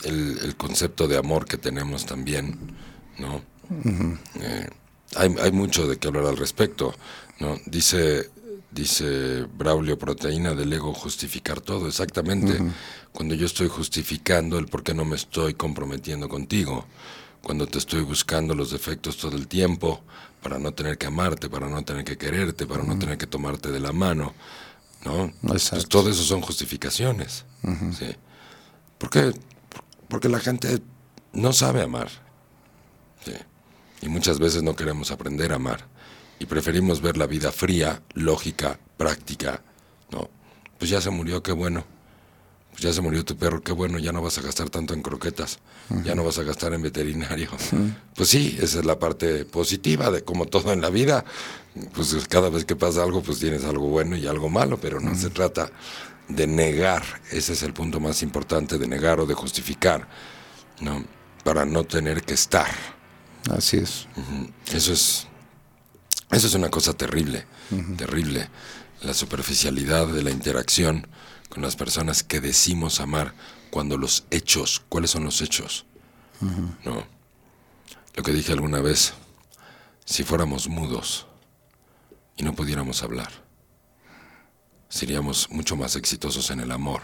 el, 0.03 0.39
el 0.43 0.55
concepto 0.55 1.07
de 1.07 1.17
amor 1.17 1.45
que 1.45 1.57
tenemos 1.57 2.05
también, 2.05 2.57
¿no? 3.17 3.41
Eh, 4.41 4.69
hay, 5.15 5.35
hay 5.41 5.51
mucho 5.51 5.87
de 5.87 5.97
qué 5.97 6.07
hablar 6.07 6.25
al 6.25 6.37
respecto, 6.37 6.93
¿no? 7.39 7.57
Dice, 7.65 8.29
dice 8.71 9.45
Braulio, 9.57 9.97
proteína 9.97 10.53
del 10.53 10.71
ego, 10.73 10.93
justificar 10.93 11.61
todo, 11.61 11.87
exactamente. 11.87 12.59
Cuando 13.11 13.35
yo 13.35 13.45
estoy 13.45 13.67
justificando 13.67 14.57
el 14.57 14.67
por 14.67 14.83
qué 14.83 14.93
no 14.93 15.05
me 15.05 15.15
estoy 15.15 15.53
comprometiendo 15.53 16.29
contigo, 16.29 16.85
cuando 17.41 17.67
te 17.67 17.77
estoy 17.77 18.01
buscando 18.01 18.55
los 18.55 18.71
defectos 18.71 19.17
todo 19.17 19.35
el 19.35 19.47
tiempo, 19.47 20.01
para 20.41 20.57
no 20.57 20.73
tener 20.73 20.97
que 20.97 21.07
amarte, 21.07 21.49
para 21.49 21.69
no 21.69 21.83
tener 21.83 22.03
que 22.03 22.17
quererte, 22.17 22.65
para 22.65 22.83
no 22.83 22.97
tener 22.97 23.17
que 23.17 23.27
tomarte 23.27 23.71
de 23.71 23.79
la 23.79 23.91
mano, 23.91 24.33
¿no? 25.05 25.31
Todo 25.87 26.09
eso 26.09 26.23
son 26.23 26.41
justificaciones, 26.41 27.45
¿sí? 27.97 28.15
¿Por 28.97 29.09
qué? 29.09 29.33
Porque 30.07 30.29
la 30.29 30.39
gente 30.39 30.81
no 31.33 31.53
sabe 31.53 31.81
amar. 31.81 32.09
¿sí? 33.25 33.33
Y 34.01 34.09
muchas 34.09 34.39
veces 34.39 34.63
no 34.63 34.75
queremos 34.75 35.11
aprender 35.11 35.51
a 35.51 35.55
amar. 35.55 35.87
Y 36.41 36.47
preferimos 36.47 37.01
ver 37.01 37.17
la 37.17 37.27
vida 37.27 37.51
fría, 37.51 38.01
lógica, 38.15 38.79
práctica. 38.97 39.61
¿no? 40.09 40.27
Pues 40.79 40.89
ya 40.89 40.99
se 40.99 41.11
murió, 41.11 41.43
qué 41.43 41.51
bueno. 41.51 41.85
Pues 42.71 42.81
ya 42.81 42.91
se 42.91 43.01
murió 43.01 43.23
tu 43.23 43.37
perro, 43.37 43.61
qué 43.61 43.73
bueno, 43.73 43.99
ya 43.99 44.11
no 44.11 44.23
vas 44.23 44.39
a 44.39 44.41
gastar 44.41 44.71
tanto 44.71 44.95
en 44.95 45.03
croquetas, 45.03 45.59
ya 46.03 46.15
no 46.15 46.23
vas 46.23 46.39
a 46.39 46.43
gastar 46.43 46.73
en 46.73 46.81
veterinario. 46.81 47.49
Pues 48.15 48.29
sí, 48.29 48.57
esa 48.59 48.79
es 48.79 48.85
la 48.85 48.97
parte 48.97 49.45
positiva 49.45 50.09
de 50.09 50.23
como 50.23 50.47
todo 50.47 50.73
en 50.73 50.81
la 50.81 50.89
vida. 50.89 51.23
Pues 51.93 52.15
cada 52.27 52.49
vez 52.49 52.65
que 52.65 52.75
pasa 52.75 53.03
algo, 53.03 53.21
pues 53.21 53.37
tienes 53.37 53.63
algo 53.65 53.89
bueno 53.89 54.15
y 54.15 54.25
algo 54.25 54.49
malo, 54.49 54.79
pero 54.79 54.99
no 54.99 55.13
se 55.13 55.29
trata 55.29 55.69
de 56.27 56.47
negar, 56.47 57.03
ese 57.29 57.53
es 57.53 57.61
el 57.61 57.73
punto 57.73 57.99
más 57.99 58.23
importante, 58.23 58.79
de 58.79 58.87
negar 58.87 59.19
o 59.19 59.27
de 59.27 59.35
justificar, 59.35 60.07
¿no? 60.79 61.03
Para 61.43 61.65
no 61.65 61.83
tener 61.83 62.23
que 62.23 62.33
estar. 62.33 62.73
Así 63.51 63.77
es. 63.77 64.07
Eso 64.71 64.93
es, 64.93 65.27
eso 66.31 66.47
es 66.47 66.53
una 66.53 66.69
cosa 66.69 66.93
terrible, 66.93 67.45
terrible. 67.97 68.49
La 69.01 69.13
superficialidad 69.13 70.07
de 70.07 70.23
la 70.23 70.31
interacción 70.31 71.07
con 71.49 71.61
las 71.61 71.75
personas 71.75 72.23
que 72.23 72.39
decimos 72.39 72.99
amar 72.99 73.33
cuando 73.69 73.97
los 73.97 74.25
hechos, 74.31 74.81
¿cuáles 74.87 75.11
son 75.11 75.23
los 75.25 75.41
hechos? 75.41 75.85
No. 76.39 77.05
Lo 78.15 78.23
que 78.23 78.31
dije 78.31 78.53
alguna 78.53 78.79
vez, 78.79 79.13
si 80.05 80.23
fuéramos 80.23 80.67
mudos 80.67 81.27
y 82.37 82.43
no 82.43 82.53
pudiéramos 82.53 83.03
hablar, 83.03 83.31
seríamos 84.89 85.49
mucho 85.49 85.75
más 85.75 85.95
exitosos 85.95 86.49
en 86.51 86.59
el 86.59 86.71
amor, 86.71 87.01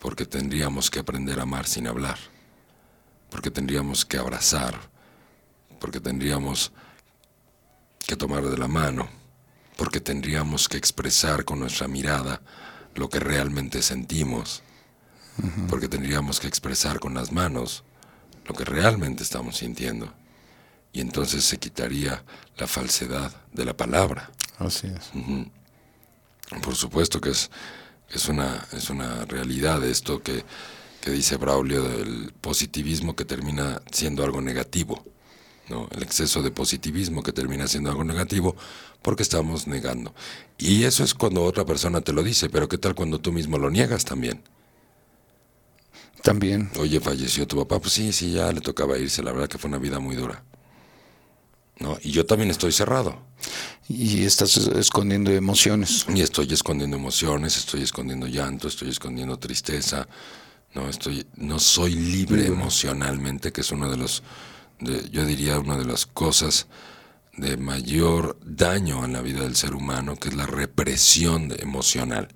porque 0.00 0.26
tendríamos 0.26 0.90
que 0.90 0.98
aprender 0.98 1.38
a 1.38 1.42
amar 1.42 1.66
sin 1.66 1.86
hablar, 1.86 2.18
porque 3.30 3.50
tendríamos 3.50 4.04
que 4.04 4.18
abrazar, 4.18 4.78
porque 5.78 6.00
tendríamos 6.00 6.72
que 8.10 8.16
tomar 8.16 8.44
de 8.44 8.58
la 8.58 8.66
mano, 8.66 9.08
porque 9.76 10.00
tendríamos 10.00 10.68
que 10.68 10.76
expresar 10.76 11.44
con 11.44 11.60
nuestra 11.60 11.86
mirada 11.86 12.42
lo 12.96 13.08
que 13.08 13.20
realmente 13.20 13.82
sentimos, 13.82 14.64
porque 15.68 15.86
tendríamos 15.86 16.40
que 16.40 16.48
expresar 16.48 16.98
con 16.98 17.14
las 17.14 17.30
manos 17.30 17.84
lo 18.46 18.54
que 18.56 18.64
realmente 18.64 19.22
estamos 19.22 19.58
sintiendo. 19.58 20.12
Y 20.92 21.00
entonces 21.00 21.44
se 21.44 21.58
quitaría 21.58 22.24
la 22.56 22.66
falsedad 22.66 23.32
de 23.52 23.64
la 23.64 23.76
palabra. 23.76 24.32
Así 24.58 24.88
es. 24.88 25.12
Por 26.64 26.74
supuesto 26.74 27.20
que 27.20 27.30
es, 27.30 27.48
es, 28.08 28.26
una, 28.26 28.66
es 28.72 28.90
una 28.90 29.24
realidad 29.24 29.84
esto 29.84 30.20
que, 30.20 30.44
que 31.00 31.12
dice 31.12 31.36
Braulio 31.36 31.84
del 31.84 32.32
positivismo 32.40 33.14
que 33.14 33.24
termina 33.24 33.80
siendo 33.92 34.24
algo 34.24 34.40
negativo. 34.40 35.04
¿No? 35.70 35.88
El 35.92 36.02
exceso 36.02 36.42
de 36.42 36.50
positivismo 36.50 37.22
que 37.22 37.32
termina 37.32 37.66
siendo 37.68 37.90
algo 37.90 38.04
negativo 38.04 38.56
porque 39.00 39.22
estamos 39.22 39.66
negando. 39.66 40.14
Y 40.58 40.84
eso 40.84 41.04
es 41.04 41.14
cuando 41.14 41.44
otra 41.44 41.64
persona 41.64 42.00
te 42.00 42.12
lo 42.12 42.22
dice, 42.22 42.50
pero 42.50 42.68
¿qué 42.68 42.76
tal 42.76 42.94
cuando 42.94 43.20
tú 43.20 43.32
mismo 43.32 43.56
lo 43.56 43.70
niegas 43.70 44.04
también? 44.04 44.42
También. 46.22 46.70
Oye, 46.78 47.00
falleció 47.00 47.46
tu 47.46 47.56
papá, 47.56 47.80
pues 47.80 47.94
sí, 47.94 48.12
sí, 48.12 48.32
ya 48.32 48.52
le 48.52 48.60
tocaba 48.60 48.98
irse, 48.98 49.22
la 49.22 49.32
verdad 49.32 49.48
que 49.48 49.56
fue 49.56 49.68
una 49.68 49.78
vida 49.78 50.00
muy 50.00 50.16
dura. 50.16 50.42
¿No? 51.78 51.96
Y 52.02 52.10
yo 52.10 52.26
también 52.26 52.50
estoy 52.50 52.72
cerrado. 52.72 53.22
Y 53.88 54.24
estás 54.24 54.54
escondiendo 54.58 55.30
emociones. 55.30 56.04
Y 56.14 56.20
estoy 56.20 56.52
escondiendo 56.52 56.96
emociones, 56.96 57.56
estoy 57.56 57.82
escondiendo 57.82 58.26
llanto, 58.26 58.68
estoy 58.68 58.90
escondiendo 58.90 59.38
tristeza, 59.38 60.06
No, 60.74 60.88
estoy, 60.88 61.26
no 61.36 61.58
soy 61.58 61.94
libre 61.94 62.46
emocionalmente, 62.46 63.50
que 63.50 63.62
es 63.62 63.72
uno 63.72 63.90
de 63.90 63.96
los, 63.96 64.22
de- 64.80 65.08
yo 65.10 65.24
diría, 65.24 65.58
una 65.58 65.76
de 65.76 65.84
las 65.84 66.06
cosas 66.06 66.66
de 67.36 67.56
mayor 67.56 68.36
daño 68.44 69.04
en 69.04 69.12
la 69.14 69.22
vida 69.22 69.40
del 69.42 69.56
ser 69.56 69.74
humano, 69.74 70.16
que 70.16 70.28
es 70.28 70.34
la 70.34 70.46
represión 70.46 71.54
emocional. 71.58 72.28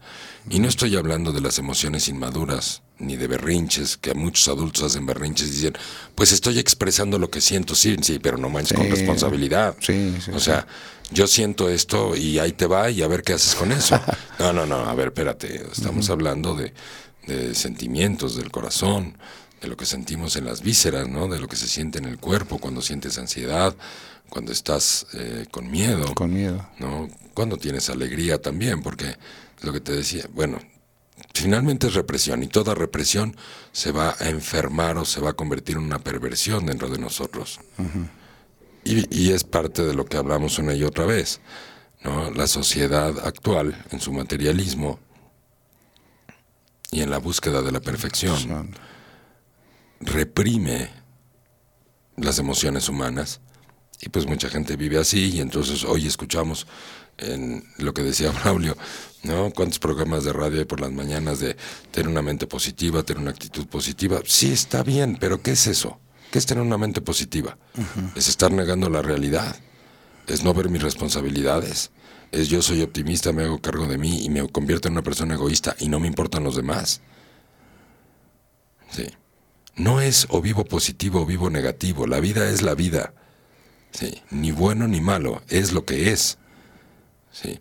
Y 0.49 0.61
no 0.61 0.69
estoy 0.69 0.97
hablando 0.97 1.33
de 1.33 1.41
las 1.41 1.59
emociones 1.59 2.09
inmaduras, 2.09 2.83
ni 2.99 3.17
de 3.17 3.27
berrinches, 3.27 3.97
que 3.97 4.15
muchos 4.15 4.47
adultos 4.49 4.85
hacen 4.85 5.05
berrinches 5.05 5.49
y 5.49 5.51
dicen, 5.51 5.75
pues 6.15 6.33
estoy 6.33 6.59
expresando 6.59 7.19
lo 7.19 7.29
que 7.29 7.41
siento, 7.41 7.75
sí, 7.75 7.97
sí, 8.03 8.19
pero 8.19 8.39
no 8.39 8.49
manches 8.49 8.73
con 8.79 8.89
responsabilidad. 8.89 9.75
Sí, 9.81 10.15
sí, 10.25 10.31
o 10.33 10.39
sea, 10.41 10.67
yo 11.11 11.27
siento 11.27 11.69
esto 11.69 12.15
y 12.17 12.39
ahí 12.39 12.53
te 12.53 12.67
va 12.67 12.89
y 12.91 13.03
a 13.03 13.09
ver 13.09 13.23
qué 13.23 13.33
haces 13.35 13.55
con 13.57 13.73
eso. 13.73 14.01
No, 14.39 14.53
no, 14.53 14.65
no, 14.67 14.77
a 14.77 14.95
ver, 14.95 15.09
espérate, 15.09 15.65
estamos 15.73 16.09
hablando 16.11 16.55
de, 16.55 16.73
de 17.27 17.55
sentimientos 17.55 18.37
del 18.37 18.51
corazón, 18.51 19.17
de 19.65 19.71
lo 19.71 19.79
que 19.79 19.87
sentimos 19.87 20.37
en 20.37 20.45
las 20.45 20.61
vísceras, 20.61 21.09
¿no? 21.09 21.27
De 21.27 21.41
lo 21.41 21.49
que 21.49 21.57
se 21.57 21.67
siente 21.67 21.99
en 21.99 22.05
el 22.05 22.19
cuerpo 22.19 22.59
cuando 22.59 22.83
sientes 22.83 23.17
ansiedad, 23.17 23.75
cuando 24.29 24.53
estás 24.53 25.07
eh, 25.15 25.47
con 25.51 25.71
miedo. 25.71 26.15
Con 26.15 26.35
miedo. 26.35 26.69
¿no? 26.79 27.09
Cuando 27.33 27.57
tienes 27.57 27.89
alegría 27.89 28.41
también, 28.41 28.83
porque 28.83 29.17
lo 29.63 29.73
que 29.73 29.81
te 29.81 29.93
decía, 29.93 30.29
bueno, 30.35 30.59
finalmente 31.33 31.87
es 31.87 31.95
represión 31.95 32.43
y 32.43 32.47
toda 32.47 32.75
represión 32.75 33.37
se 33.73 33.91
va 33.91 34.15
a 34.21 34.29
enfermar 34.29 34.99
o 34.99 35.07
se 35.07 35.21
va 35.23 35.31
a 35.31 35.33
convertir 35.33 35.77
en 35.77 35.85
una 35.85 35.99
perversión 35.99 36.67
dentro 36.67 36.91
de 36.91 36.99
nosotros. 36.99 37.59
y, 38.85 39.07
y 39.19 39.33
es 39.33 39.45
parte 39.45 39.83
de 39.83 39.95
lo 39.95 40.05
que 40.05 40.19
hablamos 40.19 40.59
una 40.59 40.75
y 40.75 40.85
otra 40.85 41.07
vez, 41.07 41.41
¿no? 42.03 42.31
La 42.33 42.47
sociedad 42.47 43.27
actual, 43.27 43.83
en 43.93 44.01
su 44.01 44.13
materialismo 44.13 44.99
y 46.91 47.01
en 47.01 47.09
la 47.09 47.17
búsqueda 47.17 47.63
de 47.63 47.73
la 47.73 47.81
perfección, 47.81 48.75
reprime 50.05 50.91
las 52.17 52.39
emociones 52.39 52.89
humanas 52.89 53.41
y 54.01 54.09
pues 54.09 54.27
mucha 54.27 54.49
gente 54.49 54.77
vive 54.77 54.99
así 54.99 55.37
y 55.37 55.41
entonces 55.41 55.85
hoy 55.85 56.07
escuchamos 56.07 56.67
en 57.19 57.65
lo 57.79 57.95
que 57.95 58.03
decía 58.03 58.31
Braulio, 58.43 58.77
¿no? 59.23 59.51
¿Cuántos 59.51 59.79
programas 59.79 60.25
de 60.25 60.33
radio 60.33 60.61
hay 60.61 60.65
por 60.65 60.81
las 60.81 60.93
mañanas 60.93 61.41
de 61.41 61.57
tener 61.91 62.09
una 62.09 62.23
mente 62.23 62.47
positiva, 62.47 63.03
tener 63.03 63.23
una 63.23 63.31
actitud 63.31 63.67
positiva? 63.67 64.21
Sí, 64.25 64.53
está 64.53 64.83
bien, 64.83 65.17
pero 65.19 65.41
¿qué 65.43 65.53
es 65.53 65.67
eso? 65.67 65.99
¿Qué 66.31 66.39
es 66.39 66.47
tener 66.47 66.65
una 66.65 66.79
mente 66.79 67.01
positiva? 67.01 67.57
Es 68.17 68.29
estar 68.29 68.51
negando 68.51 68.91
la 68.91 69.03
realidad, 69.03 69.57
es 70.27 70.43
no 70.43 70.53
ver 70.53 70.69
mis 70.69 70.83
responsabilidades, 70.83 71.93
es 72.33 72.49
yo 72.49 72.61
soy 72.61 72.83
optimista, 72.83 73.33
me 73.33 73.45
hago 73.45 73.61
cargo 73.61 73.87
de 73.87 73.99
mí 73.99 74.25
y 74.25 74.31
me 74.31 74.49
convierto 74.49 74.89
en 74.89 74.95
una 74.95 75.03
persona 75.03 75.35
egoísta 75.35 75.77
y 75.79 75.89
no 75.89 76.01
me 76.01 76.09
importan 76.09 76.43
los 76.43 76.57
demás. 76.57 77.01
Sí. 78.91 79.07
No 79.77 80.01
es 80.01 80.27
o 80.31 80.41
vivo 80.41 80.65
positivo 80.65 81.23
o 81.23 81.27
vivo 81.27 81.51
negativo, 81.51 82.07
la 82.07 82.21
vida 82.21 82.49
es 82.49 82.63
la 82.63 82.75
vida. 82.75 83.13
Sí, 83.91 84.23
ni 84.31 84.51
bueno 84.51 84.89
ni 84.89 85.01
malo, 85.01 85.43
es 85.49 85.73
lo 85.73 85.85
que 85.85 86.13
es. 86.13 86.39
Sí. 87.33 87.61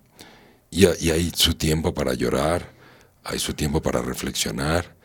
Y, 0.70 0.86
y 1.06 1.12
hay 1.12 1.32
su 1.36 1.56
tiempo 1.56 1.94
para 1.94 2.14
llorar, 2.14 2.72
hay 3.24 3.40
su 3.40 3.54
tiempo 3.54 3.82
para 3.82 4.02
reflexionar, 4.02 4.96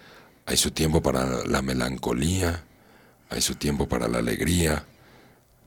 hay 0.46 0.56
su 0.56 0.70
tiempo 0.70 1.02
para 1.02 1.44
la 1.46 1.62
melancolía, 1.62 2.64
hay 3.30 3.40
su 3.40 3.54
tiempo 3.54 3.88
para 3.88 4.08
la 4.08 4.18
alegría, 4.18 4.84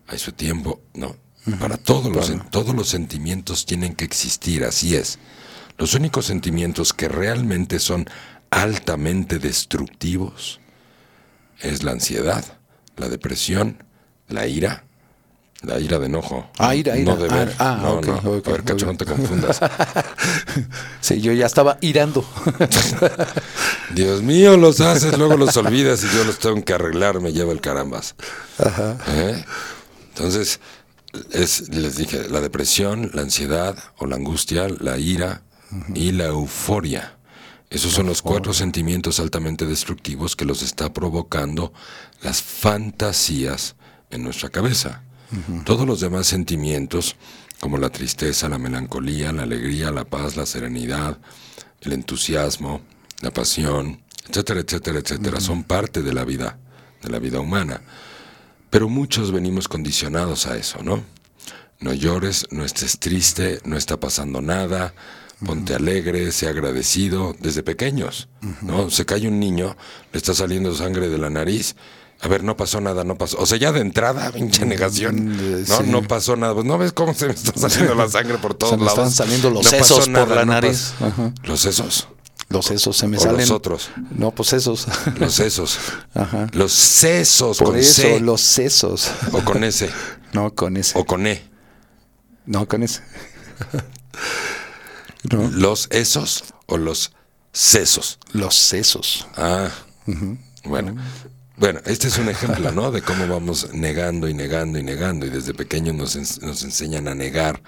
hay 0.08 0.18
su 0.18 0.32
tiempo, 0.32 0.82
no, 0.94 1.16
para 1.60 1.78
todos 1.78 2.12
los, 2.12 2.50
todos 2.50 2.76
los 2.76 2.90
sentimientos 2.90 3.66
tienen 3.66 3.96
que 3.96 4.06
existir, 4.06 4.64
así 4.64 4.96
es. 4.96 5.20
Los 5.78 5.94
únicos 5.96 6.26
sentimientos 6.26 6.94
que 6.94 7.08
realmente 7.08 7.80
son 7.80 8.08
altamente 8.50 9.40
destructivos 9.40 10.61
es 11.62 11.84
la 11.84 11.92
ansiedad, 11.92 12.44
la 12.98 13.10
depresión, 13.10 13.84
la 14.28 14.48
ira, 14.48 14.84
la 15.62 15.80
ira 15.80 16.00
de 16.00 16.08
enojo. 16.08 16.50
Ah, 16.58 16.76
ira, 16.76 16.98
ira. 16.98 17.14
No 17.14 17.22
de 17.22 17.30
ver. 17.30 17.56
Ah, 17.60 17.78
ah, 17.80 17.82
no, 17.82 18.02
no. 18.02 18.16
a 18.16 18.52
ver, 18.52 18.64
cacho, 18.64 18.86
no 18.86 18.98
te 18.98 19.06
confundas. 19.06 19.60
Sí, 21.02 21.20
yo 21.20 21.34
ya 21.34 21.48
estaba 21.48 21.78
irando. 21.82 22.24
Dios 23.96 24.22
mío, 24.22 24.56
los 24.56 24.80
haces, 24.82 25.18
luego 25.18 25.36
los 25.36 25.58
olvidas 25.58 26.04
y 26.04 26.16
yo 26.16 26.24
los 26.24 26.38
tengo 26.38 26.64
que 26.64 26.74
arreglar, 26.74 27.20
me 27.22 27.34
lleva 27.34 27.52
el 27.52 27.60
carambas. 27.60 28.16
Ajá. 28.60 28.98
¿Eh? 29.08 29.44
Entonces, 30.10 30.60
es, 31.32 31.70
les 31.70 31.98
dije, 31.98 32.30
la 32.30 32.42
depresión, 32.42 33.10
la 33.14 33.24
ansiedad 33.24 33.76
o 33.98 34.06
la 34.06 34.18
angustia, 34.18 34.68
la 34.68 34.98
ira 34.98 35.42
y 35.96 36.12
la 36.12 36.26
euforia. 36.26 37.18
Esos 37.72 37.94
son 37.94 38.06
los 38.06 38.22
cuatro 38.22 38.54
sentimientos 38.54 39.22
altamente 39.22 39.66
destructivos 39.66 40.36
que 40.36 40.44
los 40.44 40.62
está 40.62 40.92
provocando 40.92 41.72
las 42.22 42.42
fantasías 42.42 43.76
en 44.10 44.24
nuestra 44.24 44.50
cabeza. 44.50 45.04
Todos 45.64 45.88
los 45.88 46.02
demás 46.02 46.28
sentimientos, 46.28 47.16
como 47.62 47.78
la 47.78 47.90
tristeza, 47.90 48.50
la 48.50 48.58
melancolía, 48.58 49.32
la 49.32 49.44
alegría, 49.44 49.90
la 49.90 50.04
paz, 50.04 50.36
la 50.36 50.46
serenidad, 50.46 51.18
el 51.80 51.94
entusiasmo, 51.94 52.82
la 53.22 53.32
pasión, 53.32 54.02
etcétera, 54.28 54.60
etcétera, 54.60 55.00
etcétera, 55.00 55.40
son 55.40 55.64
parte 55.64 56.02
de 56.02 56.12
la 56.14 56.26
vida, 56.26 56.60
de 57.02 57.10
la 57.10 57.20
vida 57.20 57.40
humana. 57.40 57.80
Pero 58.70 58.90
muchos 58.90 59.32
venimos 59.32 59.70
condicionados 59.70 60.46
a 60.46 60.58
eso, 60.58 60.84
¿no? 60.84 61.06
No 61.80 61.94
llores, 61.94 62.48
no 62.52 62.66
estés 62.66 63.00
triste, 63.00 63.62
no 63.64 63.78
está 63.78 63.98
pasando 63.98 64.42
nada, 64.42 64.94
ponte 65.46 65.74
alegre, 65.76 66.32
sea 66.32 66.50
agradecido, 66.52 67.36
desde 67.40 67.64
pequeños, 67.64 68.30
¿no? 68.62 68.90
Se 68.90 69.06
cae 69.06 69.28
un 69.28 69.40
niño, 69.40 69.76
le 70.14 70.18
está 70.18 70.34
saliendo 70.34 70.74
sangre 70.76 71.10
de 71.10 71.18
la 71.18 71.30
nariz, 71.30 71.76
a 72.24 72.28
ver, 72.28 72.44
no 72.44 72.56
pasó 72.56 72.80
nada, 72.82 73.04
no 73.04 73.18
pasó. 73.18 73.40
O 73.40 73.46
sea, 73.48 73.58
ya 73.58 73.72
de 73.72 73.80
entrada, 73.80 74.32
pinche 74.34 74.66
negación, 74.66 75.16
Mm, 75.16 75.66
no, 75.68 75.78
sí. 75.78 75.84
no 75.88 76.04
pasó 76.08 76.36
nada. 76.36 76.54
Pues 76.54 76.66
no 76.68 76.78
ves 76.78 76.94
cómo 76.94 77.14
se 77.16 77.26
me 77.28 77.34
está 77.34 77.52
saliendo 77.70 77.96
la 77.96 78.08
sangre 78.10 78.38
por 78.38 78.54
todos 78.54 78.78
me 78.78 78.86
lados. 78.86 79.00
están 79.00 79.12
saliendo 79.12 79.50
los 79.50 79.64
No 79.64 79.70
sesos 79.72 80.08
por 80.08 80.28
la 80.30 80.46
no 80.46 80.54
nariz. 80.54 80.94
Ajá. 81.02 81.34
Los 81.44 81.62
sesos, 81.62 82.08
Los 82.50 82.68
sesos 82.68 82.96
se 82.96 83.08
me 83.08 83.18
O 83.18 83.20
salen. 83.20 83.40
los 83.40 83.50
otros. 83.50 83.90
No, 84.12 84.30
pues 84.30 84.54
esos. 84.54 84.86
los 85.18 85.34
sesos, 85.34 85.80
Ajá. 86.14 86.48
los 86.54 86.72
sesos 86.72 87.58
Por 87.58 87.70
con 87.70 87.78
eso, 87.80 88.02
C 88.04 88.20
los 88.20 88.42
sesos. 88.42 89.10
o 89.32 89.40
con 89.44 89.64
S 89.64 89.90
No, 90.34 90.54
con 90.54 90.78
ese. 90.78 91.00
o 91.00 91.06
con 91.06 91.26
E. 91.26 91.42
No, 92.46 92.68
con 92.68 92.84
ese. 92.84 93.02
No, 95.30 95.50
Los 95.52 95.88
esos 95.92 96.46
o 96.66 96.78
los 96.78 97.12
sesos. 97.54 98.18
los 98.34 98.56
sesos. 98.56 99.28
Ah, 99.36 99.70
bueno. 100.64 100.96
Bueno, 101.58 101.80
este 101.86 102.08
es 102.08 102.18
un 102.18 102.28
ejemplo, 102.30 102.72
¿no? 102.72 102.90
De 102.92 103.04
cómo 103.04 103.28
vamos 103.28 103.72
negando 103.74 104.28
y 104.28 104.34
negando 104.34 104.80
y 104.80 104.84
negando. 104.84 105.28
Y 105.28 105.30
desde 105.30 105.54
pequeños 105.54 105.94
nos, 105.94 106.16
ens- 106.16 106.42
nos 106.42 106.64
enseñan 106.64 107.08
a 107.08 107.14
negar 107.14 107.62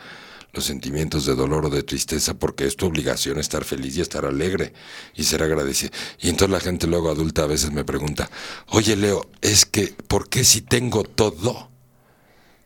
los 0.52 0.66
sentimientos 0.66 1.26
de 1.28 1.36
dolor 1.36 1.66
o 1.66 1.70
de 1.70 1.84
tristeza 1.84 2.34
porque 2.34 2.66
es 2.66 2.76
tu 2.76 2.88
obligación 2.88 3.40
estar 3.40 3.64
feliz 3.66 3.96
y 3.98 4.02
estar 4.02 4.26
alegre 4.26 4.74
y 5.14 5.24
ser 5.26 5.44
agradecido. 5.44 5.92
Y 6.20 6.30
entonces 6.30 6.52
la 6.54 6.60
gente 6.60 6.88
luego 6.88 7.12
adulta 7.12 7.44
a 7.44 7.48
veces 7.48 7.72
me 7.72 7.84
pregunta, 7.84 8.30
oye 8.68 8.96
Leo, 8.96 9.30
es 9.42 9.66
que, 9.66 9.96
¿por 10.08 10.28
qué 10.30 10.44
si 10.44 10.62
tengo 10.62 11.04
todo 11.04 11.70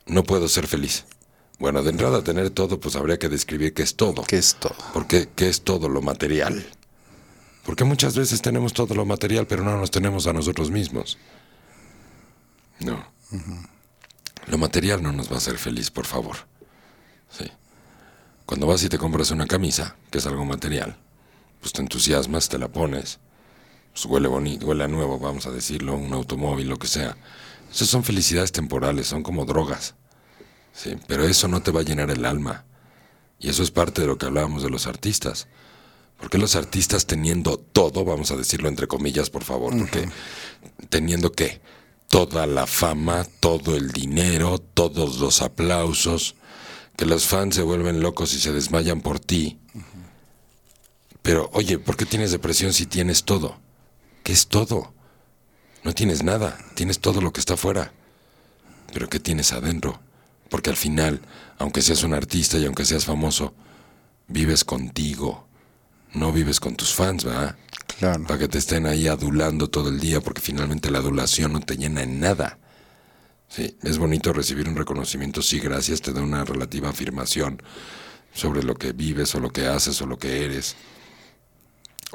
no 0.05 0.23
puedo 0.23 0.47
ser 0.47 0.67
feliz? 0.67 1.05
Bueno, 1.59 1.81
de 1.81 1.89
entrada 1.89 2.23
tener 2.23 2.51
todo, 2.51 2.79
pues 2.79 2.95
habría 2.95 3.17
que 3.17 3.29
describir 3.29 3.73
qué 3.73 3.83
es 3.83 3.95
todo. 3.95 4.23
¿Qué 4.23 4.37
es 4.37 4.55
todo? 4.55 4.75
Porque 4.93 5.27
¿qué 5.35 5.49
es 5.49 5.61
todo 5.61 5.89
lo 5.89 6.01
material? 6.01 6.65
Porque 7.65 7.83
muchas 7.83 8.15
veces 8.15 8.41
tenemos 8.41 8.73
todo 8.73 8.93
lo 8.93 9.05
material, 9.05 9.47
pero 9.47 9.63
no 9.63 9.75
nos 9.75 9.91
tenemos 9.91 10.27
a 10.27 10.33
nosotros 10.33 10.69
mismos. 10.69 11.17
No. 12.79 13.03
Lo 14.45 14.57
material 14.57 15.01
no 15.01 15.11
nos 15.11 15.29
va 15.29 15.35
a 15.35 15.37
hacer 15.39 15.57
feliz, 15.57 15.89
por 15.89 16.05
favor. 16.05 16.37
Sí. 17.29 17.51
Cuando 18.45 18.67
vas 18.67 18.83
y 18.83 18.89
te 18.89 18.97
compras 18.97 19.31
una 19.31 19.47
camisa, 19.47 19.95
que 20.11 20.19
es 20.19 20.25
algo 20.27 20.45
material, 20.45 20.97
pues 21.59 21.73
te 21.73 21.81
entusiasmas, 21.81 22.47
te 22.47 22.57
la 22.57 22.69
pones, 22.69 23.19
pues 23.91 24.05
huele 24.05 24.27
bonito, 24.27 24.67
huele 24.67 24.85
a 24.85 24.87
nuevo, 24.87 25.19
vamos 25.19 25.47
a 25.47 25.51
decirlo, 25.51 25.95
un 25.95 26.13
automóvil, 26.13 26.69
lo 26.69 26.77
que 26.77 26.87
sea. 26.87 27.17
Esas 27.69 27.89
son 27.89 28.03
felicidades 28.03 28.51
temporales, 28.51 29.07
son 29.07 29.23
como 29.23 29.43
drogas. 29.43 29.95
Sí, 30.77 30.95
pero 31.07 31.25
eso 31.25 31.47
no 31.47 31.63
te 31.63 31.71
va 31.71 31.81
a 31.81 31.83
llenar 31.83 32.11
el 32.11 32.23
alma. 32.23 32.63
Y 33.39 33.49
eso 33.49 33.63
es 33.63 33.71
parte 33.71 34.01
de 34.01 34.07
lo 34.07 34.19
que 34.19 34.27
hablábamos 34.27 34.61
de 34.61 34.69
los 34.69 34.85
artistas. 34.85 35.47
Porque 36.19 36.37
los 36.37 36.55
artistas 36.55 37.07
teniendo 37.07 37.57
todo, 37.57 38.05
vamos 38.05 38.29
a 38.29 38.35
decirlo 38.35 38.69
entre 38.69 38.87
comillas, 38.87 39.31
por 39.31 39.43
favor, 39.43 39.75
porque 39.75 40.07
teniendo 40.89 41.31
qué? 41.31 41.61
Toda 42.09 42.45
la 42.45 42.67
fama, 42.67 43.25
todo 43.39 43.75
el 43.75 43.91
dinero, 43.91 44.59
todos 44.59 45.19
los 45.19 45.41
aplausos, 45.41 46.35
que 46.95 47.05
los 47.05 47.25
fans 47.25 47.55
se 47.55 47.63
vuelven 47.63 47.99
locos 47.99 48.33
y 48.35 48.39
se 48.39 48.53
desmayan 48.53 49.01
por 49.01 49.19
ti. 49.19 49.59
Pero, 51.23 51.49
oye, 51.53 51.79
¿por 51.79 51.97
qué 51.97 52.05
tienes 52.05 52.31
depresión 52.31 52.71
si 52.71 52.85
tienes 52.85 53.23
todo? 53.23 53.57
¿Qué 54.23 54.31
es 54.31 54.47
todo? 54.47 54.93
No 55.83 55.93
tienes 55.93 56.23
nada, 56.23 56.57
tienes 56.75 56.99
todo 56.99 57.19
lo 57.21 57.33
que 57.33 57.39
está 57.39 57.55
afuera. 57.55 57.93
Pero 58.93 59.09
¿qué 59.09 59.19
tienes 59.19 59.51
adentro? 59.53 59.99
Porque 60.49 60.69
al 60.69 60.77
final, 60.77 61.21
aunque 61.57 61.81
seas 61.81 62.03
un 62.03 62.13
artista 62.13 62.57
y 62.57 62.65
aunque 62.65 62.85
seas 62.85 63.05
famoso, 63.05 63.53
vives 64.27 64.63
contigo, 64.63 65.47
no 66.13 66.31
vives 66.31 66.59
con 66.59 66.75
tus 66.75 66.93
fans, 66.93 67.23
¿verdad? 67.23 67.55
Claro. 67.99 68.23
Para 68.25 68.39
que 68.39 68.47
te 68.47 68.57
estén 68.57 68.85
ahí 68.85 69.07
adulando 69.07 69.69
todo 69.69 69.89
el 69.89 69.99
día, 69.99 70.21
porque 70.21 70.41
finalmente 70.41 70.91
la 70.91 70.99
adulación 70.99 71.53
no 71.53 71.59
te 71.59 71.77
llena 71.77 72.03
en 72.03 72.19
nada. 72.19 72.59
Sí, 73.49 73.77
es 73.81 73.97
bonito 73.97 74.33
recibir 74.33 74.67
un 74.67 74.75
reconocimiento, 74.75 75.41
sí, 75.41 75.59
gracias, 75.59 76.01
te 76.01 76.11
da 76.11 76.21
una 76.21 76.43
relativa 76.43 76.89
afirmación 76.89 77.61
sobre 78.33 78.61
lo 78.61 78.75
que 78.75 78.91
vives 78.91 79.33
o 79.35 79.39
lo 79.39 79.49
que 79.51 79.67
haces 79.67 80.01
o 80.01 80.05
lo 80.05 80.17
que 80.17 80.43
eres. 80.43 80.75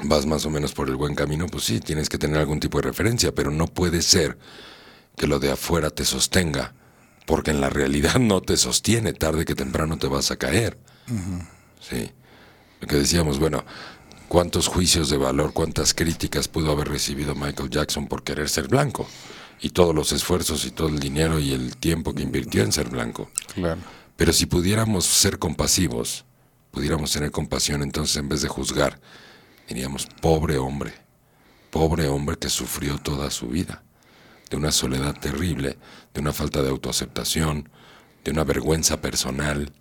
Vas 0.05 0.27
más 0.27 0.47
o 0.47 0.51
menos 0.51 0.73
por 0.73 0.89
el 0.89 0.97
buen 0.97 1.15
camino, 1.15 1.47
pues 1.47 1.65
sí, 1.65 1.81
tienes 1.81 2.09
que 2.09 2.19
tener 2.19 2.39
algún 2.39 2.61
tipo 2.61 2.79
de 2.79 2.89
referencia, 2.89 3.35
pero 3.35 3.51
no 3.51 3.67
puede 3.67 4.03
ser 4.03 4.39
que 5.17 5.27
lo 5.27 5.39
de 5.39 5.53
afuera 5.53 5.91
te 5.91 6.05
sostenga, 6.05 6.75
porque 7.27 7.51
en 7.51 7.61
la 7.61 7.70
realidad 7.70 8.16
no 8.16 8.40
te 8.40 8.57
sostiene, 8.57 9.12
tarde 9.12 9.44
que 9.44 9.55
temprano 9.55 9.99
te 9.99 10.07
vas 10.07 10.31
a 10.31 10.36
caer. 10.36 10.78
Sí. 11.81 12.11
Lo 12.81 12.89
que 12.89 12.97
decíamos, 12.97 13.39
bueno, 13.39 13.65
¿cuántos 14.28 14.66
juicios 14.66 15.09
de 15.09 15.16
valor, 15.16 15.53
cuántas 15.53 15.94
críticas 15.94 16.49
pudo 16.49 16.73
haber 16.73 16.89
recibido 16.89 17.35
Michael 17.35 17.70
Jackson 17.70 18.07
por 18.09 18.23
querer 18.23 18.49
ser 18.49 18.69
blanco? 18.69 19.07
Y 19.61 19.70
todos 19.70 19.94
los 19.94 20.11
esfuerzos 20.11 20.65
y 20.65 20.73
todo 20.73 20.89
el 20.89 20.99
dinero 20.99 21.39
y 21.39 21.53
el 21.53 21.77
tiempo 21.77 22.15
que 22.15 22.23
invirtió 22.23 22.65
en 22.65 22.73
ser 22.73 22.89
blanco. 22.89 23.31
Claro. 23.55 23.81
Pero 24.16 24.32
si 24.32 24.47
pudiéramos 24.47 25.05
ser 25.07 25.39
compasivos, 25.39 26.24
pudiéramos 26.73 27.12
tener 27.12 27.31
compasión, 27.31 27.82
entonces 27.82 28.16
en 28.16 28.28
vez 28.28 28.43
de 28.43 28.49
juzgar, 28.49 29.01
diríamos, 29.69 30.07
pobre 30.20 30.59
hombre, 30.59 30.93
pobre 31.70 32.09
hombre 32.09 32.36
que 32.36 32.49
sufrió 32.49 32.99
toda 32.99 33.31
su 33.31 33.47
vida 33.47 33.82
de 34.53 34.59
una 34.59 34.70
soledad 34.70 35.19
terrible, 35.19 35.79
de 36.12 36.20
una 36.20 36.35
falta 36.35 36.61
de 36.61 36.69
autoaceptación, 36.69 37.70
de 38.23 38.33
una 38.33 38.45
vergüenza 38.45 39.01
personal, 39.01 39.73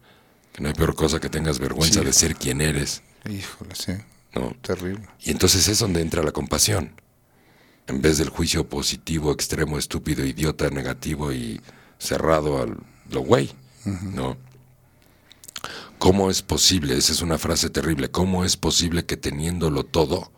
que 0.53 0.61
no 0.61 0.69
hay 0.69 0.73
peor 0.73 0.95
cosa 0.95 1.19
que 1.19 1.27
tengas 1.27 1.60
vergüenza 1.60 1.99
de 1.99 2.14
ser 2.14 2.38
quien 2.38 2.61
eres. 2.61 3.02
Híjole, 3.30 3.76
sí. 3.76 3.91
¿no? 4.34 4.56
Terrible. 4.61 5.06
Y 5.19 5.31
entonces 5.31 5.68
es 5.68 5.80
donde 5.80 5.99
entra 5.99 6.23
la 6.23 6.31
compasión. 6.31 6.93
En 7.88 8.02
vez 8.02 8.18
del 8.18 8.30
juicio 8.30 8.69
positivo, 8.69 9.34
extremo, 9.34 9.77
estúpido, 9.77 10.23
idiota, 10.26 10.69
negativo 10.69 11.34
y 11.34 11.60
cerrado 11.99 12.61
al 12.61 12.77
lo 13.10 13.19
güey, 13.19 13.52
¿no? 13.84 14.38
¿Cómo 15.98 16.31
es 16.31 16.41
posible? 16.41 16.95
Esa 16.95 17.11
es 17.11 17.22
una 17.22 17.38
frase 17.38 17.69
terrible. 17.69 18.10
¿Cómo 18.10 18.45
es 18.45 18.56
posible 18.56 19.06
que 19.06 19.18
teniéndolo 19.18 19.84
todo 19.84 20.31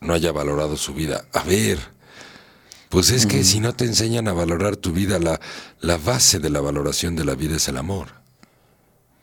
no 0.00 0.14
haya 0.14 0.30
valorado 0.30 0.76
su 0.76 0.94
vida? 0.94 1.24
A 1.32 1.42
ver, 1.42 1.95
pues 2.88 3.10
es 3.10 3.26
que 3.26 3.42
si 3.44 3.60
no 3.60 3.74
te 3.74 3.84
enseñan 3.84 4.28
a 4.28 4.32
valorar 4.32 4.76
tu 4.76 4.92
vida, 4.92 5.18
la, 5.18 5.40
la 5.80 5.96
base 5.98 6.38
de 6.38 6.50
la 6.50 6.60
valoración 6.60 7.16
de 7.16 7.24
la 7.24 7.34
vida 7.34 7.56
es 7.56 7.68
el 7.68 7.76
amor. 7.76 8.08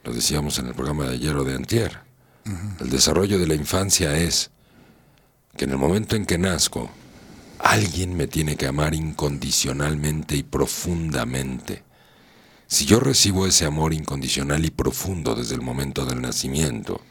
Lo 0.03 0.13
decíamos 0.13 0.59
en 0.59 0.67
el 0.67 0.73
programa 0.73 1.05
de 1.05 1.15
ayer 1.15 1.35
o 1.35 1.43
de 1.43 1.55
antier. 1.55 1.99
El 2.81 2.89
desarrollo 2.89 3.39
de 3.39 3.47
la 3.47 3.55
infancia 3.55 4.17
es 4.17 4.51
que 5.55 5.63
en 5.63 5.71
el 5.71 5.77
momento 5.77 6.15
en 6.15 6.25
que 6.25 6.37
nazco, 6.37 6.89
alguien 7.59 8.17
me 8.17 8.27
tiene 8.27 8.57
que 8.57 8.67
amar 8.67 8.93
incondicionalmente 8.93 10.35
y 10.35 10.43
profundamente. 10.43 11.83
Si 12.67 12.85
yo 12.85 12.99
recibo 12.99 13.47
ese 13.47 13.65
amor 13.65 13.93
incondicional 13.93 14.65
y 14.65 14.71
profundo 14.71 15.35
desde 15.35 15.55
el 15.55 15.61
momento 15.61 16.05
del 16.05 16.21
nacimiento, 16.21 17.01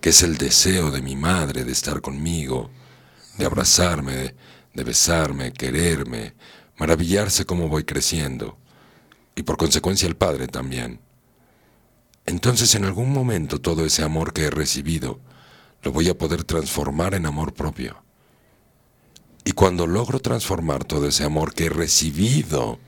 que 0.00 0.10
es 0.10 0.22
el 0.22 0.38
deseo 0.38 0.90
de 0.90 1.02
mi 1.02 1.16
madre 1.16 1.64
de 1.64 1.72
estar 1.72 2.00
conmigo, 2.00 2.70
de 3.36 3.44
abrazarme, 3.44 4.34
de 4.78 4.84
besarme, 4.84 5.52
quererme, 5.52 6.34
maravillarse 6.76 7.44
cómo 7.44 7.68
voy 7.68 7.82
creciendo, 7.82 8.56
y 9.34 9.42
por 9.42 9.56
consecuencia 9.56 10.06
el 10.06 10.16
Padre 10.16 10.46
también. 10.46 11.00
Entonces 12.26 12.76
en 12.76 12.84
algún 12.84 13.12
momento 13.12 13.60
todo 13.60 13.84
ese 13.84 14.04
amor 14.04 14.32
que 14.32 14.44
he 14.44 14.50
recibido 14.50 15.18
lo 15.82 15.90
voy 15.90 16.08
a 16.08 16.16
poder 16.16 16.44
transformar 16.44 17.14
en 17.14 17.26
amor 17.26 17.54
propio. 17.54 18.04
Y 19.44 19.50
cuando 19.50 19.88
logro 19.88 20.20
transformar 20.20 20.84
todo 20.84 21.08
ese 21.08 21.24
amor 21.24 21.54
que 21.54 21.66
he 21.66 21.70
recibido, 21.70 22.78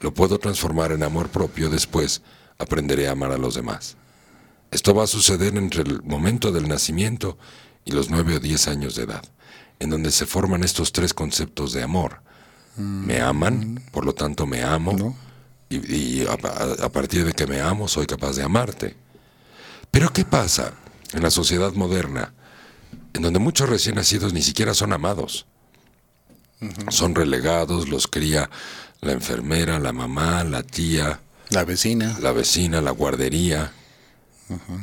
lo 0.00 0.14
puedo 0.14 0.38
transformar 0.38 0.92
en 0.92 1.02
amor 1.02 1.28
propio 1.28 1.68
después, 1.68 2.22
aprenderé 2.56 3.08
a 3.08 3.12
amar 3.12 3.32
a 3.32 3.38
los 3.38 3.54
demás. 3.54 3.98
Esto 4.70 4.94
va 4.94 5.04
a 5.04 5.06
suceder 5.06 5.54
entre 5.58 5.82
el 5.82 6.02
momento 6.02 6.50
del 6.50 6.66
nacimiento 6.66 7.36
y 7.84 7.92
los 7.92 8.08
nueve 8.08 8.36
o 8.36 8.40
diez 8.40 8.68
años 8.68 8.94
de 8.94 9.02
edad 9.02 9.35
en 9.78 9.90
donde 9.90 10.10
se 10.10 10.26
forman 10.26 10.64
estos 10.64 10.92
tres 10.92 11.12
conceptos 11.14 11.72
de 11.72 11.82
amor. 11.82 12.20
Me 12.76 13.20
aman, 13.20 13.82
por 13.90 14.04
lo 14.04 14.14
tanto 14.14 14.46
me 14.46 14.62
amo, 14.62 15.16
y, 15.70 16.26
a, 16.26 16.88
partir 16.90 17.24
de 17.24 17.32
que 17.32 17.46
me 17.46 17.60
amo 17.60 17.88
soy 17.88 18.06
capaz 18.06 18.36
de 18.36 18.42
amarte. 18.42 18.96
Pero 19.90 20.12
¿qué 20.12 20.24
pasa 20.24 20.74
en 21.12 21.22
la 21.22 21.30
sociedad 21.30 21.72
moderna, 21.72 22.34
en 23.14 23.22
donde 23.22 23.38
muchos 23.38 23.68
recién 23.68 23.94
nacidos 23.94 24.32
ni 24.34 24.42
siquiera 24.42 24.74
son 24.74 24.92
amados? 24.92 25.46
Son 26.88 27.14
relegados, 27.14 27.88
los 27.88 28.06
cría 28.06 28.50
la 29.00 29.12
enfermera, 29.12 29.78
la 29.78 29.92
mamá, 29.92 30.44
la 30.44 30.62
tía. 30.62 31.20
La 31.50 31.64
vecina. 31.64 32.18
La 32.20 32.32
vecina, 32.32 32.80
la 32.80 32.90
guardería. 32.90 33.72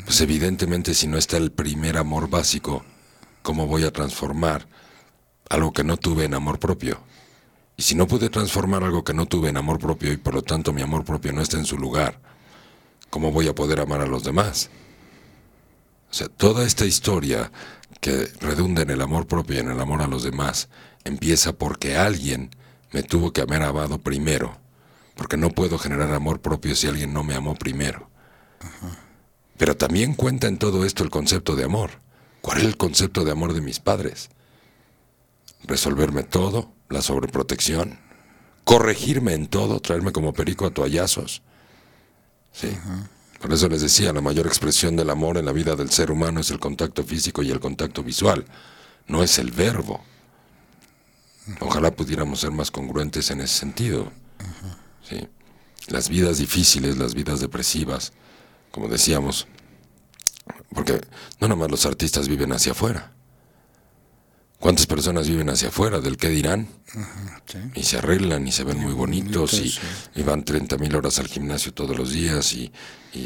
Pues 0.05 0.19
evidentemente 0.21 0.93
si 0.93 1.07
no 1.07 1.17
está 1.17 1.37
el 1.37 1.51
primer 1.51 1.97
amor 1.97 2.29
básico, 2.29 2.83
¿cómo 3.41 3.65
voy 3.67 3.83
a 3.85 3.91
transformar 3.91 4.67
algo 5.49 5.73
que 5.73 5.83
no 5.83 5.97
tuve 5.97 6.25
en 6.25 6.33
amor 6.33 6.59
propio. 6.59 6.99
Y 7.75 7.83
si 7.83 7.95
no 7.95 8.07
pude 8.07 8.29
transformar 8.29 8.83
algo 8.83 9.03
que 9.03 9.13
no 9.13 9.25
tuve 9.25 9.49
en 9.49 9.57
amor 9.57 9.79
propio 9.79 10.11
y 10.11 10.17
por 10.17 10.33
lo 10.35 10.41
tanto 10.41 10.73
mi 10.73 10.81
amor 10.81 11.03
propio 11.03 11.33
no 11.33 11.41
está 11.41 11.57
en 11.57 11.65
su 11.65 11.77
lugar, 11.77 12.19
¿cómo 13.09 13.31
voy 13.31 13.47
a 13.47 13.55
poder 13.55 13.79
amar 13.79 14.01
a 14.01 14.07
los 14.07 14.23
demás? 14.23 14.69
O 16.11 16.13
sea, 16.13 16.27
toda 16.27 16.65
esta 16.65 16.85
historia 16.85 17.51
que 17.99 18.29
redunda 18.39 18.83
en 18.83 18.91
el 18.91 19.01
amor 19.01 19.25
propio 19.25 19.55
y 19.55 19.59
en 19.59 19.71
el 19.71 19.79
amor 19.79 20.01
a 20.01 20.07
los 20.07 20.23
demás 20.23 20.69
empieza 21.03 21.53
porque 21.53 21.97
alguien 21.97 22.51
me 22.91 23.01
tuvo 23.01 23.33
que 23.33 23.41
haber 23.41 23.63
amado 23.63 23.97
primero, 23.97 24.57
porque 25.15 25.37
no 25.37 25.49
puedo 25.49 25.79
generar 25.79 26.13
amor 26.13 26.39
propio 26.41 26.75
si 26.75 26.87
alguien 26.87 27.13
no 27.13 27.23
me 27.23 27.33
amó 27.33 27.55
primero. 27.55 28.09
Pero 29.57 29.75
también 29.75 30.13
cuenta 30.13 30.47
en 30.47 30.57
todo 30.57 30.85
esto 30.85 31.03
el 31.03 31.09
concepto 31.09 31.55
de 31.55 31.63
amor. 31.63 32.01
¿Cuál 32.41 32.59
es 32.59 32.65
el 32.65 32.77
concepto 32.77 33.23
de 33.23 33.31
amor 33.31 33.53
de 33.53 33.61
mis 33.61 33.79
padres? 33.79 34.29
Resolverme 35.63 36.23
todo, 36.23 36.73
la 36.89 37.01
sobreprotección, 37.01 37.99
corregirme 38.63 39.33
en 39.33 39.47
todo, 39.47 39.79
traerme 39.79 40.11
como 40.11 40.33
perico 40.33 40.65
a 40.65 40.73
toallazos. 40.73 41.41
Sí. 42.51 42.69
Por 43.41 43.51
eso 43.51 43.67
les 43.67 43.81
decía, 43.81 44.13
la 44.13 44.21
mayor 44.21 44.47
expresión 44.47 44.95
del 44.95 45.09
amor 45.09 45.37
en 45.37 45.45
la 45.45 45.51
vida 45.51 45.75
del 45.75 45.89
ser 45.89 46.11
humano 46.11 46.39
es 46.39 46.51
el 46.51 46.59
contacto 46.59 47.03
físico 47.03 47.43
y 47.43 47.51
el 47.51 47.59
contacto 47.59 48.03
visual, 48.03 48.45
no 49.07 49.23
es 49.23 49.37
el 49.37 49.51
verbo. 49.51 50.03
Ojalá 51.59 51.91
pudiéramos 51.91 52.39
ser 52.39 52.51
más 52.51 52.71
congruentes 52.71 53.29
en 53.31 53.41
ese 53.41 53.59
sentido. 53.59 54.11
Sí. 55.07 55.27
Las 55.87 56.07
vidas 56.07 56.37
difíciles, 56.37 56.97
las 56.97 57.13
vidas 57.13 57.41
depresivas, 57.41 58.13
como 58.71 58.87
decíamos, 58.87 59.47
porque 60.73 61.01
no 61.41 61.49
nomás 61.49 61.69
los 61.69 61.85
artistas 61.85 62.29
viven 62.29 62.53
hacia 62.53 62.71
afuera. 62.71 63.11
¿Cuántas 64.63 64.87
personas 64.87 65.27
viven 65.27 65.49
hacia 65.49 65.67
afuera 65.67 65.99
del 65.99 66.15
qué 66.15 66.29
dirán? 66.29 66.69
Y 67.75 67.83
se 67.83 67.97
arreglan 67.97 68.47
y 68.47 68.53
se 68.53 68.63
ven 68.63 68.79
muy 68.79 68.93
bonitos, 68.93 69.61
y, 70.15 70.23
van 70.23 70.45
30 70.45 70.77
mil 70.77 70.95
horas 70.95 71.19
al 71.19 71.27
gimnasio 71.27 71.73
todos 71.73 71.97
los 71.97 72.13
días 72.13 72.53
y, 72.53 72.71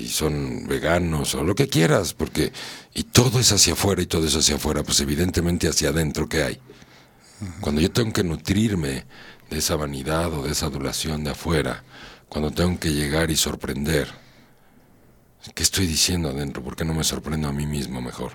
son 0.10 0.66
veganos 0.68 1.36
o 1.36 1.44
lo 1.44 1.54
que 1.54 1.68
quieras, 1.68 2.16
porque 2.16 2.52
y 2.96 3.04
todo 3.04 3.40
es 3.40 3.52
hacia 3.52 3.74
afuera 3.74 4.02
y 4.02 4.08
todo 4.08 4.26
es 4.26 4.36
hacia 4.36 4.56
afuera, 4.56 4.82
pues 4.82 5.00
evidentemente 5.00 5.68
hacia 5.68 5.90
adentro 5.90 6.28
¿qué 6.28 6.42
hay. 6.42 6.60
Cuando 7.62 7.82
yo 7.82 7.92
tengo 7.92 8.12
que 8.14 8.24
nutrirme 8.24 9.06
de 9.52 9.60
esa 9.60 9.76
vanidad 9.76 10.34
o 10.34 10.42
de 10.42 10.54
esa 10.54 10.66
adulación 10.66 11.24
de 11.24 11.30
afuera, 11.30 11.84
cuando 12.30 12.50
tengo 12.50 12.80
que 12.80 12.94
llegar 12.94 13.30
y 13.30 13.36
sorprender, 13.36 14.08
¿qué 15.54 15.62
estoy 15.62 15.86
diciendo 15.86 16.30
adentro? 16.30 16.64
¿Por 16.64 16.76
qué 16.76 16.84
no 16.84 16.96
me 16.96 17.04
sorprendo 17.04 17.48
a 17.48 17.54
mí 17.54 17.68
mismo 17.68 18.02
mejor? 18.02 18.32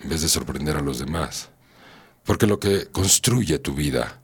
En 0.00 0.10
vez 0.10 0.22
de 0.22 0.28
sorprender 0.28 0.76
a 0.76 0.80
los 0.80 1.00
demás. 1.00 1.48
Porque 2.26 2.46
lo 2.46 2.58
que 2.58 2.86
construye 2.86 3.58
tu 3.60 3.72
vida 3.72 4.20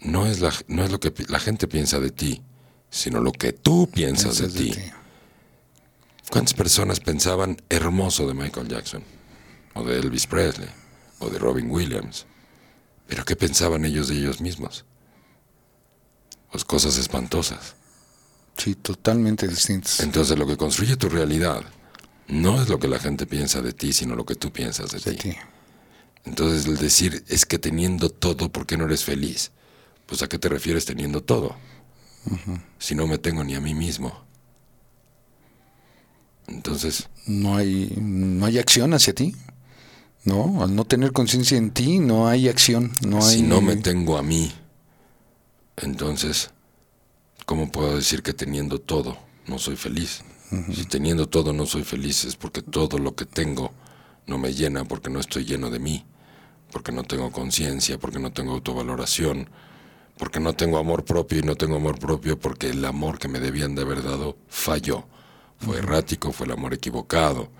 no 0.00 0.26
es, 0.26 0.40
la, 0.40 0.52
no 0.66 0.82
es 0.84 0.90
lo 0.90 0.98
que 0.98 1.12
la 1.28 1.38
gente 1.38 1.68
piensa 1.68 2.00
de 2.00 2.10
ti, 2.10 2.42
sino 2.90 3.20
lo 3.20 3.32
que 3.32 3.52
tú 3.52 3.88
piensas 3.90 4.38
de, 4.38 4.48
ti. 4.48 4.74
¿Cuántas 6.30 6.54
personas 6.54 7.00
pensaban 7.00 7.60
hermoso 7.68 8.26
de 8.26 8.34
Michael 8.34 8.68
Jackson? 8.68 9.02
O 9.74 9.84
de 9.84 9.98
Elvis 9.98 10.26
Presley? 10.26 10.68
¿O 11.18 11.28
de 11.28 11.38
Robin 11.38 11.70
Williams? 11.70 12.26
¿Pero 13.06 13.24
qué 13.24 13.36
pensaban 13.36 13.84
ellos 13.84 14.08
de 14.08 14.16
ellos 14.16 14.40
mismos? 14.40 14.84
Pues 16.50 16.64
cosas 16.64 16.96
espantosas. 16.96 17.76
Sí, 18.56 18.74
totalmente 18.74 19.46
distintas. 19.46 20.00
Entonces 20.00 20.38
lo 20.38 20.46
que 20.46 20.56
construye 20.56 20.96
tu 20.96 21.08
realidad 21.08 21.62
no 22.26 22.60
es 22.60 22.68
lo 22.68 22.78
que 22.78 22.88
la 22.88 22.98
gente 22.98 23.26
piensa 23.26 23.60
de 23.62 23.72
ti, 23.72 23.92
sino 23.92 24.14
lo 24.14 24.24
que 24.24 24.34
tú 24.34 24.50
piensas 24.52 24.92
de, 24.92 25.14
ti. 25.14 25.36
Entonces 26.28 26.66
el 26.66 26.76
decir 26.76 27.24
es 27.28 27.46
que 27.46 27.58
teniendo 27.58 28.10
todo, 28.10 28.52
¿por 28.52 28.66
qué 28.66 28.76
no 28.76 28.84
eres 28.84 29.02
feliz? 29.02 29.50
Pues 30.04 30.22
a 30.22 30.28
qué 30.28 30.38
te 30.38 30.48
refieres 30.48 30.84
teniendo 30.84 31.22
todo? 31.22 31.56
Si 32.78 32.94
no 32.94 33.06
me 33.06 33.16
tengo 33.16 33.42
ni 33.44 33.54
a 33.54 33.60
mí 33.60 33.74
mismo. 33.74 34.12
Entonces... 36.46 37.08
No 37.26 37.56
hay, 37.56 37.94
no 37.98 38.44
hay 38.44 38.58
acción 38.58 38.92
hacia 38.92 39.14
ti. 39.14 39.34
¿no? 40.24 40.62
Al 40.62 40.74
no 40.74 40.84
tener 40.84 41.12
conciencia 41.12 41.56
en 41.56 41.70
ti, 41.70 41.98
no 41.98 42.28
hay 42.28 42.48
acción, 42.48 42.92
no 43.06 43.24
hay... 43.24 43.36
Si 43.36 43.42
no 43.42 43.62
me 43.62 43.76
tengo 43.76 44.18
a 44.18 44.22
mí, 44.22 44.52
entonces, 45.76 46.50
¿cómo 47.46 47.72
puedo 47.72 47.96
decir 47.96 48.22
que 48.22 48.34
teniendo 48.34 48.78
todo 48.78 49.16
no 49.46 49.58
soy 49.58 49.76
feliz? 49.76 50.22
Si 50.74 50.84
teniendo 50.84 51.26
todo 51.28 51.54
no 51.54 51.64
soy 51.64 51.84
feliz 51.84 52.24
es 52.24 52.36
porque 52.36 52.62
todo 52.62 52.98
lo 52.98 53.14
que 53.14 53.24
tengo 53.24 53.72
no 54.26 54.36
me 54.36 54.52
llena, 54.52 54.84
porque 54.84 55.08
no 55.08 55.20
estoy 55.20 55.44
lleno 55.44 55.70
de 55.70 55.78
mí, 55.78 56.04
porque 56.72 56.92
no 56.92 57.04
tengo 57.04 57.30
conciencia, 57.32 57.98
porque 57.98 58.18
no 58.18 58.32
tengo 58.32 58.52
autovaloración, 58.52 59.48
porque 60.18 60.40
no 60.40 60.54
tengo 60.54 60.78
amor 60.78 61.04
propio 61.04 61.38
y 61.38 61.42
no 61.42 61.54
tengo 61.54 61.76
amor 61.76 61.98
propio 61.98 62.38
porque 62.38 62.70
el 62.70 62.84
amor 62.84 63.18
que 63.18 63.28
me 63.28 63.40
debían 63.40 63.74
de 63.74 63.82
haber 63.82 64.02
dado 64.02 64.36
falló. 64.48 65.06
Fue 65.58 65.78
errático, 65.78 66.32
fue 66.32 66.46
el 66.46 66.52
amor 66.52 66.74
equivocado. 66.74 67.50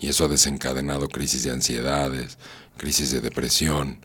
Y 0.00 0.08
eso 0.08 0.24
ha 0.24 0.28
desencadenado 0.28 1.08
crisis 1.08 1.42
de 1.42 1.50
ansiedades, 1.50 2.38
crisis 2.76 3.10
de 3.10 3.20
depresión. 3.20 4.04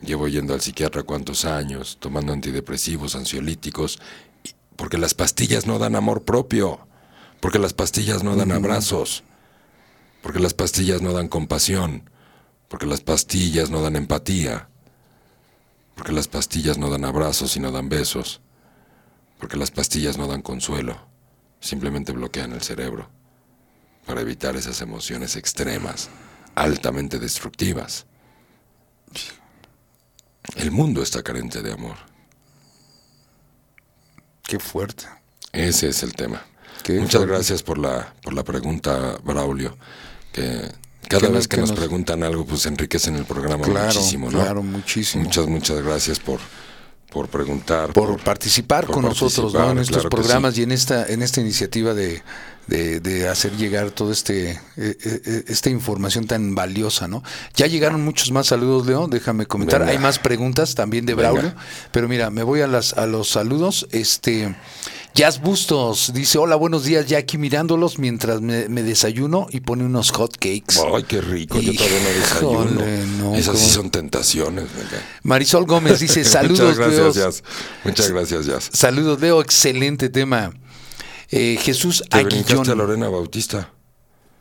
Llevo 0.00 0.26
yendo 0.26 0.52
al 0.52 0.60
psiquiatra 0.60 1.04
cuántos 1.04 1.44
años, 1.44 1.96
tomando 2.00 2.32
antidepresivos, 2.32 3.14
ansiolíticos, 3.14 4.00
porque 4.76 4.98
las 4.98 5.14
pastillas 5.14 5.66
no 5.66 5.78
dan 5.78 5.94
amor 5.94 6.24
propio, 6.24 6.80
porque 7.38 7.60
las 7.60 7.72
pastillas 7.72 8.24
no 8.24 8.34
dan 8.34 8.50
abrazos, 8.50 9.22
porque 10.22 10.40
las 10.40 10.54
pastillas 10.54 11.02
no 11.02 11.12
dan 11.12 11.28
compasión, 11.28 12.10
porque 12.72 12.86
las 12.86 13.02
pastillas 13.02 13.68
no 13.68 13.82
dan 13.82 13.96
empatía, 13.96 14.70
porque 15.94 16.10
las 16.10 16.26
pastillas 16.26 16.78
no 16.78 16.88
dan 16.88 17.04
abrazos 17.04 17.54
y 17.58 17.60
no 17.60 17.70
dan 17.70 17.90
besos, 17.90 18.40
porque 19.38 19.58
las 19.58 19.70
pastillas 19.70 20.16
no 20.16 20.26
dan 20.26 20.40
consuelo, 20.40 20.96
simplemente 21.60 22.12
bloquean 22.12 22.50
el 22.54 22.62
cerebro 22.62 23.10
para 24.06 24.22
evitar 24.22 24.56
esas 24.56 24.80
emociones 24.80 25.36
extremas, 25.36 26.08
altamente 26.54 27.18
destructivas. 27.18 28.06
El 30.56 30.70
mundo 30.70 31.02
está 31.02 31.22
carente 31.22 31.60
de 31.60 31.74
amor. 31.74 31.98
Qué 34.44 34.58
fuerte. 34.58 35.04
Ese 35.52 35.90
es 35.90 36.02
el 36.02 36.14
tema. 36.14 36.42
Qué 36.82 36.94
Muchas 36.94 37.16
fuerte. 37.16 37.34
gracias 37.34 37.62
por 37.62 37.76
la, 37.76 38.14
por 38.22 38.32
la 38.32 38.44
pregunta, 38.44 39.18
Braulio. 39.22 39.76
Que 40.32 40.72
cada 41.08 41.26
Que 41.28 41.32
vez 41.32 41.48
que 41.48 41.56
que 41.56 41.60
nos, 41.60 41.70
nos- 41.70 41.78
preguntan 41.78 42.22
algo, 42.22 42.44
pues 42.44 42.66
enriquecen 42.66 43.16
el 43.16 43.24
programa 43.24 43.64
Claro, 43.64 43.86
muchísimo, 43.94 44.30
¿no? 44.30 44.38
claro, 44.40 44.62
muchísimo. 44.62 45.24
Muchas, 45.24 45.46
muchas 45.46 45.82
gracias 45.82 46.18
por, 46.20 46.40
por 47.10 47.28
preguntar. 47.28 47.92
por 47.92 48.18
participar 48.22 48.86
por 48.86 48.94
con 48.96 49.04
nosotros 49.04 49.52
¿no? 49.54 49.70
en 49.72 49.78
estos 49.78 49.96
claro 49.98 50.10
programas 50.10 50.54
sí. 50.54 50.60
y 50.60 50.64
en 50.64 50.72
esta 50.72 51.06
en 51.06 51.20
esta 51.22 51.40
iniciativa 51.42 51.92
de, 51.92 52.22
de, 52.68 53.00
de 53.00 53.28
hacer 53.28 53.54
llegar 53.58 53.90
toda 53.90 54.12
este 54.14 54.52
eh, 54.52 54.58
eh, 54.76 55.44
esta 55.48 55.68
información 55.68 56.26
tan 56.26 56.54
valiosa 56.54 57.08
no 57.08 57.22
ya 57.54 57.66
llegaron 57.66 58.02
muchos 58.02 58.30
más 58.30 58.46
saludos 58.46 58.86
Leo 58.86 59.08
déjame 59.08 59.44
comentar 59.44 59.80
Venga. 59.80 59.92
hay 59.92 59.98
más 59.98 60.18
preguntas 60.18 60.74
también 60.74 61.04
de 61.04 61.14
Venga. 61.14 61.32
Braulio 61.32 61.54
pero 61.90 62.08
mira 62.08 62.30
me 62.30 62.42
voy 62.44 62.62
a 62.62 62.66
las 62.66 62.94
a 62.94 63.04
los 63.06 63.28
saludos 63.28 63.86
este 63.90 64.54
Jazz 65.14 65.42
Bustos 65.42 66.12
dice 66.14 66.38
hola 66.38 66.56
buenos 66.56 66.84
días 66.84 67.06
ya 67.06 67.18
aquí 67.18 67.36
mirándolos 67.36 67.98
mientras 67.98 68.40
me, 68.40 68.68
me 68.70 68.82
desayuno 68.82 69.46
y 69.50 69.60
pone 69.60 69.84
unos 69.84 70.10
hot 70.12 70.32
cakes 70.38 70.80
Ay, 70.94 71.02
qué 71.02 71.20
rico, 71.20 71.60
yo 71.60 71.74
todavía 71.74 71.98
no 72.00 72.08
desayuno. 72.08 72.70
Híjole, 72.80 73.06
no, 73.18 73.34
Esas 73.34 73.58
sí 73.58 73.68
son 73.70 73.90
tentaciones, 73.90 74.64
venga. 74.74 75.02
Marisol 75.22 75.66
Gómez 75.66 76.00
dice 76.00 76.24
saludos 76.24 76.76
Muchas 76.78 76.78
Leo". 76.78 77.04
gracias, 77.04 77.14
Jazz. 77.14 77.44
Muchas 77.84 78.10
gracias, 78.10 78.46
Jazz. 78.46 78.70
Saludos, 78.72 79.20
Leo. 79.20 79.42
Excelente 79.42 80.08
tema. 80.08 80.52
Eh, 81.30 81.58
Jesús 81.60 82.02
Aguillón. 82.10 82.66
Lorena 82.78 83.08
Bautista. 83.08 83.70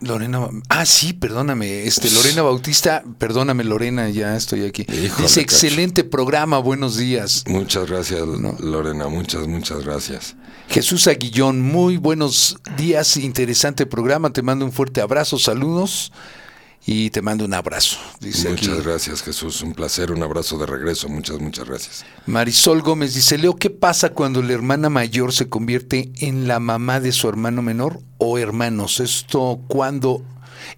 Lorena. 0.01 0.49
Ah, 0.69 0.85
sí, 0.85 1.13
perdóname. 1.13 1.83
Este, 1.83 2.09
Lorena 2.11 2.41
Bautista, 2.41 3.03
perdóname, 3.17 3.63
Lorena, 3.63 4.09
ya 4.09 4.35
estoy 4.35 4.65
aquí. 4.65 4.81
Híjole, 4.83 5.01
Dice: 5.01 5.17
cacho. 5.17 5.39
excelente 5.41 6.03
programa, 6.03 6.57
buenos 6.59 6.97
días. 6.97 7.43
Muchas 7.47 7.89
gracias, 7.89 8.21
Lorena. 8.59 9.07
Muchas, 9.07 9.47
muchas 9.47 9.83
gracias. 9.85 10.35
Jesús 10.69 11.07
Aguillón, 11.07 11.61
muy 11.61 11.97
buenos 11.97 12.57
días, 12.77 13.17
interesante 13.17 13.85
programa. 13.85 14.31
Te 14.31 14.41
mando 14.41 14.65
un 14.65 14.71
fuerte 14.71 15.01
abrazo, 15.01 15.37
saludos 15.37 16.11
y 16.85 17.09
te 17.11 17.21
mando 17.21 17.45
un 17.45 17.53
abrazo. 17.53 17.97
Dice 18.19 18.49
Muchas 18.49 18.69
aquí. 18.69 18.81
gracias, 18.83 19.21
Jesús. 19.21 19.61
Un 19.61 19.73
placer, 19.73 20.11
un 20.11 20.23
abrazo 20.23 20.57
de 20.57 20.65
regreso. 20.65 21.07
Muchas, 21.09 21.39
muchas 21.39 21.67
gracias. 21.67 22.05
Marisol 22.25 22.81
Gómez 22.81 23.13
dice: 23.13 23.37
Leo, 23.37 23.55
¿qué 23.55 23.69
pasa 23.69 24.09
cuando 24.09 24.41
la 24.41 24.53
hermana 24.53 24.89
mayor 24.89 25.33
se 25.33 25.47
convierte 25.49 26.11
en 26.19 26.47
la 26.47 26.59
mamá 26.59 26.99
de 26.99 27.11
su 27.11 27.29
hermano 27.29 27.61
menor 27.61 27.99
o 28.17 28.37
hermanos? 28.37 28.99
Esto 28.99 29.61
cuando, 29.67 30.23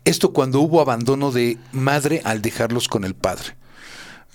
esto 0.04 0.34
cuando 0.34 0.60
hubo 0.60 0.82
abandono 0.82 1.32
de 1.32 1.58
madre 1.72 2.22
al 2.26 2.42
dejarlos 2.42 2.88
con 2.88 3.06
el 3.06 3.16
padre. 3.16 3.56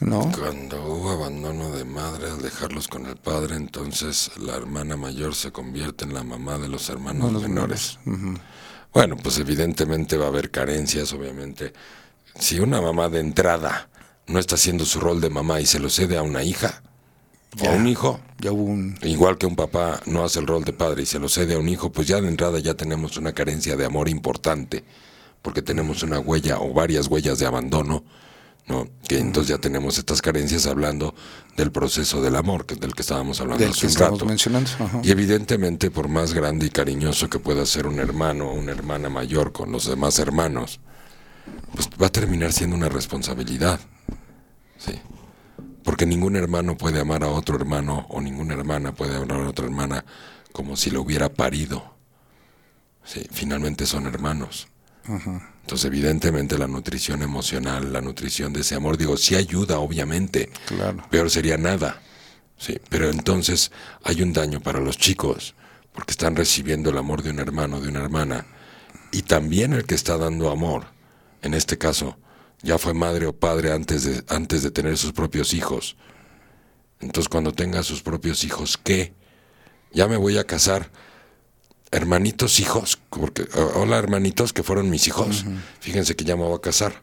¿No? 0.01 0.31
Cuando 0.31 0.81
hubo 0.85 1.11
abandono 1.11 1.71
de 1.73 1.85
madre 1.85 2.31
al 2.31 2.41
dejarlos 2.41 2.87
con 2.87 3.07
el 3.07 3.17
padre, 3.17 3.57
entonces 3.57 4.31
la 4.39 4.55
hermana 4.55 4.97
mayor 4.97 5.35
se 5.35 5.51
convierte 5.51 6.05
en 6.05 6.15
la 6.15 6.23
mamá 6.23 6.57
de 6.59 6.69
los 6.69 6.89
hermanos 6.89 7.33
los 7.33 7.43
menores. 7.43 7.99
Bueno, 8.99 9.17
pues 9.17 9.39
evidentemente 9.39 10.17
va 10.17 10.25
a 10.25 10.29
haber 10.29 10.51
carencias, 10.51 11.13
obviamente. 11.13 11.73
Si 12.37 12.59
una 12.59 12.81
mamá 12.81 13.09
de 13.09 13.21
entrada 13.21 13.89
no 14.27 14.41
está 14.41 14.57
haciendo 14.57 14.85
su 14.85 14.99
rol 14.99 15.21
de 15.21 15.31
mamá 15.31 15.61
y 15.61 15.67
se 15.67 15.79
lo 15.79 15.89
cede 15.89 16.17
a 16.17 16.23
una 16.23 16.43
hija 16.43 16.83
o 17.63 17.69
a 17.69 17.71
un 17.75 17.87
hijo, 17.87 18.19
Ya 18.41 18.51
hubo 18.51 18.65
un. 18.65 18.99
igual 19.03 19.39
que 19.39 19.47
un 19.47 19.55
papá 19.55 20.01
no 20.07 20.25
hace 20.25 20.41
el 20.41 20.49
rol 20.49 20.65
de 20.65 20.73
padre 20.73 21.05
y 21.05 21.07
se 21.07 21.21
lo 21.21 21.29
cede 21.29 21.55
a 21.55 21.59
un 21.61 21.69
hijo, 21.69 21.93
pues 21.93 22.09
ya 22.09 22.21
de 22.21 22.27
entrada 22.27 22.59
ya 22.59 22.75
tenemos 22.75 23.17
una 23.17 23.33
carencia 23.33 23.77
de 23.77 23.85
amor 23.85 24.09
importante, 24.09 24.83
porque 25.43 25.63
tenemos 25.63 26.03
una 26.03 26.19
huella 26.19 26.59
o 26.59 26.75
varias 26.75 27.07
huellas 27.07 27.39
de 27.39 27.47
abandono, 27.47 28.03
¿no? 28.69 28.87
Que 29.09 29.19
entonces 29.19 29.49
ya 29.49 29.59
tenemos 29.59 29.99
estas 29.99 30.21
carencias 30.23 30.67
hablando 30.67 31.15
del 31.57 31.73
proceso 31.73 32.21
del 32.23 32.37
amor, 32.37 32.67
que 32.67 32.75
del 32.75 32.95
que 32.95 33.03
estábamos 33.03 33.41
hablando 33.41 33.63
Del 33.63 33.73
hace 33.73 33.87
que 33.89 33.93
un 33.93 33.99
rato. 34.13 34.27
mencionando. 34.27 34.71
Ajá. 34.79 35.01
Y 35.03 35.11
evidentemente, 35.11 35.91
por 35.91 36.09
más 36.09 36.35
grande 36.35 36.67
y 36.67 36.71
cariñoso 36.71 37.29
que 37.31 37.39
pueda 37.39 37.65
ser 37.67 37.87
un 37.87 37.99
hermano 37.99 38.51
o 38.51 38.55
una 38.55 38.73
hermana 38.73 39.09
mayor 39.09 39.53
con 39.53 39.73
los 39.73 39.87
demás 39.89 40.19
hermanos, 40.19 40.81
pues 41.75 41.89
va 42.01 42.07
a 42.07 42.13
terminar 42.13 42.53
siendo 42.53 42.77
una 42.77 42.89
responsabilidad. 42.89 43.81
Sí. 44.77 44.93
Porque 45.83 46.05
ningún 46.05 46.37
hermano 46.37 46.77
puede 46.77 47.01
amar 47.01 47.25
a 47.25 47.29
otro 47.29 47.57
hermano 47.57 48.07
o 48.11 48.21
ninguna 48.21 48.55
hermana 48.55 48.93
puede 48.93 49.17
amar 49.17 49.41
a 49.41 49.49
otra 49.49 49.65
hermana 49.65 50.05
como 50.53 50.77
si 50.77 50.91
lo 50.91 51.01
hubiera 51.01 51.31
parido. 51.33 51.95
Sí, 53.05 53.27
finalmente 53.33 53.87
son 53.87 54.07
hermanos. 54.07 54.69
Entonces, 55.09 55.87
evidentemente, 55.87 56.59
la 56.59 56.67
nutrición 56.67 57.23
emocional, 57.23 57.93
la 57.93 58.01
nutrición 58.01 58.53
de 58.53 58.61
ese 58.61 58.75
amor, 58.75 58.97
digo, 58.97 59.17
sí 59.17 59.35
ayuda, 59.35 59.79
obviamente. 59.79 60.51
Claro. 60.67 61.05
Peor 61.11 61.31
sería 61.31 61.57
nada. 61.57 62.01
Sí, 62.59 62.79
pero 62.89 63.09
entonces 63.09 63.71
hay 64.03 64.23
un 64.23 64.33
daño 64.33 64.61
para 64.61 64.81
los 64.81 64.99
chicos, 64.99 65.55
porque 65.93 66.11
están 66.11 66.35
recibiendo 66.37 66.91
el 66.91 66.99
amor 66.99 67.23
de 67.23 67.31
un 67.31 67.39
hermano, 67.39 67.81
de 67.81 67.89
una 67.89 68.01
hermana, 68.01 68.47
y 69.13 69.23
también 69.23 69.73
el 69.73 69.85
que 69.85 69.95
está 69.95 70.19
dando 70.19 70.51
amor, 70.51 70.87
en 71.43 71.55
este 71.55 71.79
caso, 71.79 72.19
ya 72.63 72.77
fue 72.79 72.95
madre 72.95 73.27
o 73.27 73.33
padre 73.33 73.73
antes 73.73 74.05
de, 74.05 74.25
antes 74.29 74.63
de 74.63 74.71
tener 74.73 74.99
sus 74.99 75.13
propios 75.13 75.55
hijos. 75.55 75.97
Entonces, 77.01 77.29
cuando 77.29 77.53
tenga 77.53 77.85
sus 77.85 78.03
propios 78.03 78.43
hijos, 78.43 78.77
¿qué? 78.83 79.15
Ya 79.93 80.09
me 80.09 80.17
voy 80.17 80.37
a 80.37 80.45
casar. 80.45 80.91
Hermanitos 81.91 82.61
hijos, 82.61 82.99
porque 83.09 83.49
hola 83.75 83.99
hermanitos 83.99 84.53
que 84.53 84.63
fueron 84.63 84.91
mis 84.91 85.07
hijos. 85.09 85.45
Fíjense 85.81 86.17
que 86.17 86.25
ya 86.25 86.37
me 86.37 86.43
voy 86.43 86.57
a 86.57 86.61
casar. 86.61 87.03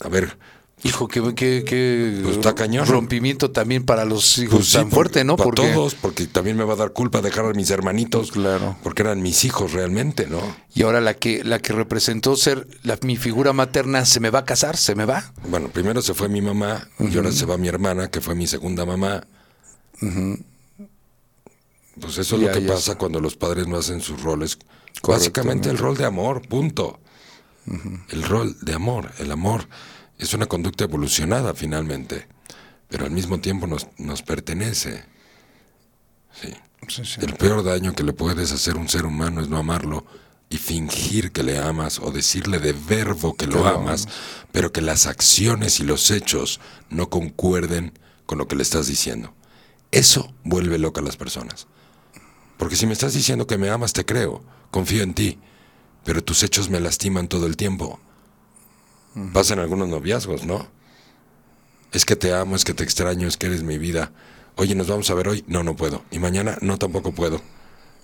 A 0.00 0.08
ver, 0.08 0.36
Hijo, 0.82 1.08
que, 1.08 1.20
que, 1.34 1.62
que 1.66 2.20
Pues 2.22 2.36
está 2.36 2.54
cañón. 2.54 2.86
rompimiento 2.86 3.50
también 3.50 3.84
para 3.84 4.06
los 4.06 4.38
hijos 4.38 4.60
Pues 4.60 4.72
tan 4.72 4.90
fuerte, 4.90 5.24
¿no? 5.24 5.36
Para 5.36 5.50
Porque 5.50 5.70
todos, 5.72 5.94
porque 5.94 6.26
también 6.26 6.56
me 6.56 6.64
va 6.64 6.72
a 6.72 6.76
dar 6.76 6.92
culpa 6.92 7.20
dejar 7.20 7.44
a 7.44 7.52
mis 7.52 7.70
hermanitos. 7.70 8.32
Claro. 8.32 8.78
Porque 8.82 9.02
eran 9.02 9.20
mis 9.20 9.44
hijos 9.44 9.72
realmente, 9.72 10.26
¿no? 10.26 10.40
y 10.74 10.82
ahora 10.82 11.00
la 11.02 11.14
que 11.14 11.44
la 11.44 11.58
que 11.58 11.74
representó 11.74 12.34
ser 12.36 12.66
la, 12.82 12.98
mi 13.02 13.16
figura 13.16 13.52
materna 13.52 14.06
se 14.06 14.20
me 14.20 14.30
va 14.30 14.40
a 14.40 14.44
casar, 14.46 14.76
se 14.78 14.94
me 14.94 15.04
va. 15.04 15.32
Bueno, 15.48 15.68
primero 15.68 16.00
se 16.00 16.14
fue 16.14 16.28
mi 16.30 16.40
mamá 16.40 16.88
y 16.98 17.14
ahora 17.16 17.32
se 17.32 17.44
va 17.44 17.58
mi 17.58 17.68
hermana, 17.68 18.08
que 18.10 18.20
fue 18.22 18.34
mi 18.34 18.46
segunda 18.46 18.86
mamá. 18.86 19.26
Pues 21.98 22.18
eso 22.18 22.36
es 22.36 22.42
lo 22.42 22.52
que 22.52 22.60
pasa 22.60 22.92
está. 22.92 22.98
cuando 22.98 23.20
los 23.20 23.36
padres 23.36 23.66
no 23.66 23.76
hacen 23.76 24.00
sus 24.00 24.22
roles. 24.22 24.58
Básicamente 25.02 25.70
el 25.70 25.78
rol 25.78 25.96
de 25.96 26.04
amor, 26.04 26.46
punto. 26.46 27.00
El 28.10 28.22
rol 28.22 28.56
de 28.60 28.74
amor. 28.74 29.12
El 29.18 29.30
amor 29.32 29.68
es 30.18 30.34
una 30.34 30.46
conducta 30.46 30.84
evolucionada 30.84 31.54
finalmente, 31.54 32.26
pero 32.88 33.04
al 33.04 33.10
mismo 33.10 33.40
tiempo 33.40 33.66
nos, 33.66 33.88
nos 33.98 34.22
pertenece. 34.22 35.04
Sí. 36.40 36.54
El 37.20 37.34
peor 37.34 37.62
daño 37.62 37.94
que 37.94 38.02
le 38.02 38.12
puedes 38.12 38.52
hacer 38.52 38.74
a 38.74 38.78
un 38.78 38.88
ser 38.88 39.04
humano 39.04 39.40
es 39.40 39.48
no 39.48 39.58
amarlo 39.58 40.04
y 40.48 40.56
fingir 40.56 41.30
que 41.30 41.42
le 41.42 41.58
amas 41.58 42.00
o 42.00 42.10
decirle 42.10 42.58
de 42.58 42.72
verbo 42.72 43.36
que 43.36 43.46
lo 43.46 43.52
Que 43.52 43.58
lo 43.60 43.68
amas, 43.68 44.08
pero 44.50 44.72
que 44.72 44.80
las 44.80 45.06
acciones 45.06 45.78
y 45.78 45.84
los 45.84 46.10
hechos 46.10 46.60
no 46.88 47.08
concuerden 47.08 47.92
con 48.26 48.38
lo 48.38 48.48
que 48.48 48.56
le 48.56 48.62
estás 48.62 48.86
diciendo. 48.86 49.34
Eso 49.92 50.32
vuelve 50.42 50.78
loca 50.78 51.00
a 51.00 51.04
las 51.04 51.16
personas. 51.16 51.66
Porque 52.60 52.76
si 52.76 52.86
me 52.86 52.92
estás 52.92 53.14
diciendo 53.14 53.46
que 53.46 53.56
me 53.56 53.70
amas, 53.70 53.94
te 53.94 54.04
creo, 54.04 54.42
confío 54.70 55.02
en 55.02 55.14
ti, 55.14 55.38
pero 56.04 56.22
tus 56.22 56.42
hechos 56.42 56.68
me 56.68 56.78
lastiman 56.78 57.26
todo 57.26 57.46
el 57.46 57.56
tiempo. 57.56 57.98
Pasa 59.32 59.54
en 59.54 59.60
algunos 59.60 59.88
noviazgos, 59.88 60.44
¿no? 60.44 60.68
Es 61.90 62.04
que 62.04 62.16
te 62.16 62.34
amo, 62.34 62.56
es 62.56 62.66
que 62.66 62.74
te 62.74 62.84
extraño, 62.84 63.26
es 63.26 63.38
que 63.38 63.46
eres 63.46 63.62
mi 63.62 63.78
vida. 63.78 64.12
Oye, 64.56 64.74
¿nos 64.74 64.88
vamos 64.88 65.08
a 65.08 65.14
ver 65.14 65.28
hoy? 65.28 65.42
No, 65.48 65.62
no 65.62 65.74
puedo. 65.74 66.04
Y 66.10 66.18
mañana, 66.18 66.58
no, 66.60 66.76
tampoco 66.78 67.12
puedo. 67.12 67.40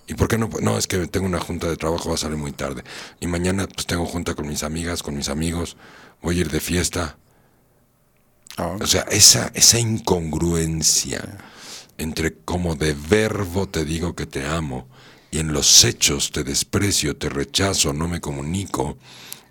¿Y 0.07 0.15
por 0.15 0.27
qué 0.27 0.39
no? 0.39 0.49
No, 0.63 0.79
es 0.79 0.87
que 0.87 1.07
tengo 1.07 1.27
una 1.27 1.39
junta 1.39 1.69
de 1.69 1.77
trabajo, 1.77 2.09
va 2.09 2.15
a 2.15 2.19
salir 2.19 2.39
muy 2.39 2.53
tarde. 2.53 2.83
Y 3.21 3.27
mañana, 3.27 3.69
pues 3.69 3.87
tengo 3.87 4.07
junta 4.07 4.35
con 4.35 4.49
mis 4.49 4.63
amigas, 4.63 5.03
con 5.03 5.19
mis 5.19 5.29
amigos, 5.29 5.77
voy 6.23 6.39
a 6.39 6.41
ir 6.41 6.51
de 6.51 6.61
fiesta. 6.61 7.19
Ah, 8.57 8.79
O 8.81 8.87
sea, 8.87 9.03
esa, 9.03 9.51
esa 9.53 9.79
incongruencia 9.79 11.45
entre 11.99 12.39
como 12.39 12.75
de 12.75 12.95
verbo 12.95 13.69
te 13.69 13.85
digo 13.85 14.15
que 14.15 14.27
te 14.27 14.47
amo 14.47 14.89
y 15.31 15.39
en 15.39 15.53
los 15.53 15.85
hechos 15.85 16.31
te 16.31 16.45
desprecio, 16.45 17.17
te 17.17 17.29
rechazo, 17.29 17.93
no 17.93 18.09
me 18.09 18.21
comunico, 18.21 18.97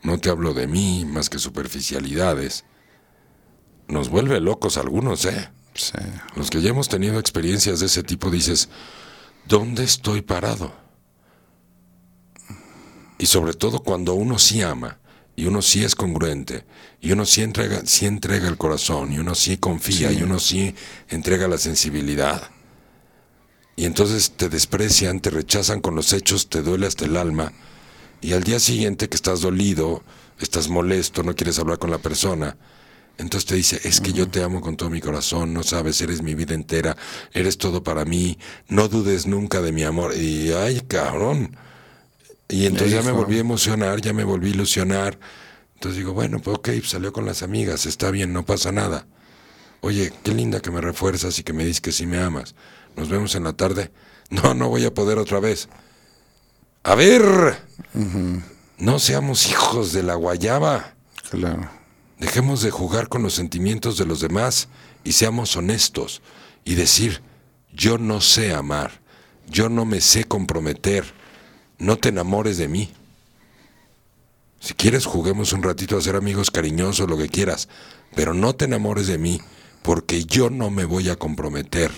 no 0.03 0.17
te 0.19 0.30
hablo 0.30 0.53
de 0.53 0.67
mí 0.67 1.05
más 1.05 1.30
que 1.30 1.39
superficialidades, 1.39 2.65
nos 3.88 4.09
vuelve 4.09 4.39
locos 4.39 4.77
algunos, 4.77 5.26
¿eh? 5.26 5.49
sí. 5.73 5.91
Los 6.35 6.49
que 6.49 6.61
ya 6.61 6.69
hemos 6.69 6.89
tenido 6.89 7.19
experiencias 7.19 7.80
de 7.80 7.88
ese 7.88 8.03
tipo 8.03 8.31
dices, 8.31 8.69
¿dónde 9.47 9.84
estoy 9.84 10.22
parado? 10.22 10.73
Y 13.17 13.27
sobre 13.27 13.53
todo 13.53 13.81
cuando 13.81 14.13
uno 14.13 14.39
sí 14.39 14.61
ama, 14.61 14.99
y 15.36 15.45
uno 15.45 15.62
sí 15.62 15.84
es 15.84 15.95
congruente, 15.95 16.66
y 17.02 17.12
uno 17.12 17.26
sí 17.26 17.41
entrega, 17.41 17.82
sí 17.86 18.06
entrega 18.06 18.48
el 18.48 18.57
corazón, 18.57 19.12
y 19.12 19.20
uno 19.20 19.36
sí 19.36 19.57
confía, 19.57 20.12
y 20.12 20.24
uno 20.24 20.40
sí 20.40 20.76
entrega 21.10 21.48
la 21.48 21.57
sensibilidad. 21.57 22.49
Y 23.76 23.86
entonces 23.86 24.32
te 24.32 24.48
desprecian, 24.48 25.20
te 25.20 25.30
rechazan 25.30 25.82
con 25.82 25.95
los 25.95 26.14
hechos, 26.14 26.49
te 26.49 26.62
duele 26.62 26.88
hasta 26.88 27.06
el 27.06 27.18
alma, 27.18 27.52
y 28.22 28.34
al 28.34 28.44
día 28.44 28.60
siguiente 28.60 29.10
que 29.10 29.16
estás 29.16 29.41
dolido, 29.41 30.03
estás 30.40 30.70
molesto, 30.70 31.24
no 31.24 31.36
quieres 31.36 31.60
hablar 31.60 31.80
con 31.80 31.91
la 31.91 31.98
persona, 31.98 32.57
entonces 33.18 33.45
te 33.45 33.56
dice, 33.56 33.80
es 33.84 34.02
que 34.02 34.12
yo 34.12 34.28
te 34.28 34.44
amo 34.44 34.62
con 34.62 34.76
todo 34.76 34.90
mi 34.90 34.99
corazón, 34.99 35.53
no 35.53 35.64
sabes, 35.64 36.02
eres 36.02 36.22
mi 36.22 36.36
vida 36.36 36.53
entera, 36.53 36.98
eres 37.34 37.57
todo 37.57 37.82
para 37.82 38.03
mí, 38.03 38.38
no 38.68 38.90
dudes 38.90 39.26
nunca 39.26 39.62
de 39.62 39.72
mi 39.72 39.84
amor. 39.84 40.14
Y 40.16 40.52
ay, 40.52 40.82
cabrón. 40.82 41.56
Y 42.47 42.65
entonces 42.65 42.91
ya 42.91 43.01
me 43.01 43.11
volví 43.11 43.38
a 43.38 43.41
emocionar, 43.41 44.01
ya 44.01 44.13
me 44.13 44.23
volví 44.23 44.49
a 44.49 44.53
ilusionar. 44.53 45.19
Entonces 45.76 45.97
digo, 45.97 46.13
bueno, 46.13 46.39
pues 46.39 46.57
ok, 46.57 46.69
salió 46.84 47.11
con 47.11 47.26
las 47.26 47.43
amigas, 47.43 47.85
está 47.85 48.11
bien, 48.11 48.34
no 48.34 48.45
pasa 48.45 48.72
nada. 48.72 49.07
Oye, 49.81 50.13
qué 50.23 50.34
linda 50.34 50.61
que 50.61 50.72
me 50.72 50.81
refuerzas 50.81 51.38
y 51.39 51.43
que 51.43 51.53
me 51.53 51.65
dices 51.65 51.81
que 51.81 51.91
sí 51.91 52.05
me 52.05 52.17
amas. 52.17 52.55
Nos 52.95 53.09
vemos 53.09 53.35
en 53.35 53.43
la 53.43 53.53
tarde. 53.53 53.91
No, 54.31 54.55
no 54.55 54.69
voy 54.69 54.84
a 54.85 54.91
poder 54.91 55.19
otra 55.19 55.39
vez. 55.39 55.69
A 56.81 56.95
ver, 56.95 57.59
no 58.80 58.97
seamos 58.97 59.47
hijos 59.47 59.93
de 59.93 60.01
la 60.01 60.15
guayaba. 60.15 60.95
Claro. 61.30 61.69
Dejemos 62.17 62.63
de 62.63 62.72
jugar 62.72 63.07
con 63.07 63.22
los 63.22 63.35
sentimientos 63.35 63.99
de 63.99 64.07
los 64.07 64.22
demás 64.22 64.67
y 65.03 65.11
seamos 65.11 65.55
honestos 65.55 66.23
y 66.63 66.73
decir, 66.73 67.22
yo 67.72 67.97
no 67.99 68.19
sé 68.19 68.53
amar, 68.53 68.99
yo 69.47 69.69
no 69.69 69.85
me 69.85 70.01
sé 70.01 70.23
comprometer, 70.23 71.05
no 71.77 71.97
te 71.97 72.10
enamores 72.10 72.57
de 72.57 72.68
mí. 72.68 72.89
Si 74.60 74.73
quieres, 74.73 75.06
juguemos 75.06 75.53
un 75.53 75.64
ratito 75.64 75.97
a 75.97 76.02
ser 76.02 76.15
amigos 76.15 76.52
cariñosos, 76.52 77.10
lo 77.10 77.18
que 77.18 77.30
quieras, 77.30 77.69
pero 78.15 78.34
no 78.34 78.56
te 78.56 78.65
enamores 78.65 79.07
de 79.07 79.18
mí 79.18 79.41
porque 79.84 80.26
yo 80.26 80.49
no 80.49 80.69
me 80.72 80.85
voy 80.85 81.10
a 81.10 81.15
comprometer. 81.15 81.91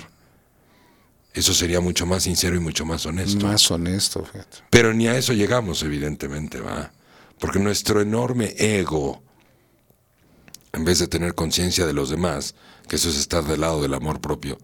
Eso 1.34 1.54
sería 1.54 1.80
mucho 1.80 2.06
más 2.06 2.24
sincero 2.24 2.56
y 2.56 2.60
mucho 2.60 2.84
más 2.84 3.06
honesto. 3.06 3.46
Más 3.46 3.70
honesto, 3.70 4.26
fíjate. 4.26 4.58
Pero 4.70 4.94
ni 4.94 5.08
a 5.08 5.18
eso 5.18 5.34
llegamos, 5.34 5.84
evidentemente, 5.84 6.60
va. 6.60 6.92
Porque 7.40 7.60
nuestro 7.60 8.02
enorme 8.02 8.56
ego, 8.58 9.22
en 10.74 10.84
vez 10.84 11.00
de 11.00 11.08
tener 11.08 11.36
conciencia 11.36 11.86
de 11.86 11.94
los 11.94 12.10
demás, 12.10 12.56
que 12.90 12.96
eso 12.96 13.10
es 13.10 13.18
estar 13.18 13.44
del 13.44 13.62
lado 13.62 13.82
del 13.82 13.94
amor 13.94 14.20
propio, 14.20 14.58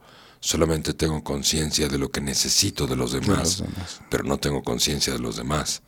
solamente 0.44 0.94
tengo 0.94 1.24
conciencia 1.24 1.88
de 1.88 1.98
lo 1.98 2.12
que 2.12 2.20
necesito 2.20 2.86
de 2.86 2.98
los 2.98 3.14
demás, 3.14 3.38
los 3.38 3.58
demás. 3.60 4.02
pero 4.10 4.26
no 4.26 4.38
tengo 4.38 4.62
conciencia 4.62 5.14
de 5.14 5.20
los 5.20 5.38
demás. 5.38 5.82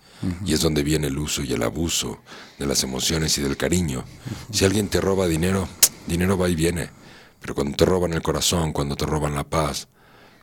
Y 0.46 0.54
es 0.54 0.62
donde 0.62 0.82
viene 0.82 1.08
el 1.08 1.20
uso 1.20 1.44
y 1.44 1.52
el 1.52 1.62
abuso 1.62 2.22
de 2.58 2.66
las 2.66 2.82
emociones 2.82 3.38
y 3.38 3.42
del 3.42 3.58
cariño. 3.58 4.06
Si 4.52 4.64
alguien 4.64 4.88
te 4.88 5.02
roba 5.02 5.28
dinero, 5.28 5.68
dinero 6.08 6.38
va 6.38 6.48
y 6.48 6.56
viene. 6.56 6.90
Pero 7.42 7.54
cuando 7.54 7.76
te 7.76 7.84
roban 7.84 8.14
el 8.14 8.22
corazón, 8.22 8.72
cuando 8.72 8.96
te 8.96 9.06
roban 9.06 9.36
la 9.36 9.44
paz, 9.44 9.90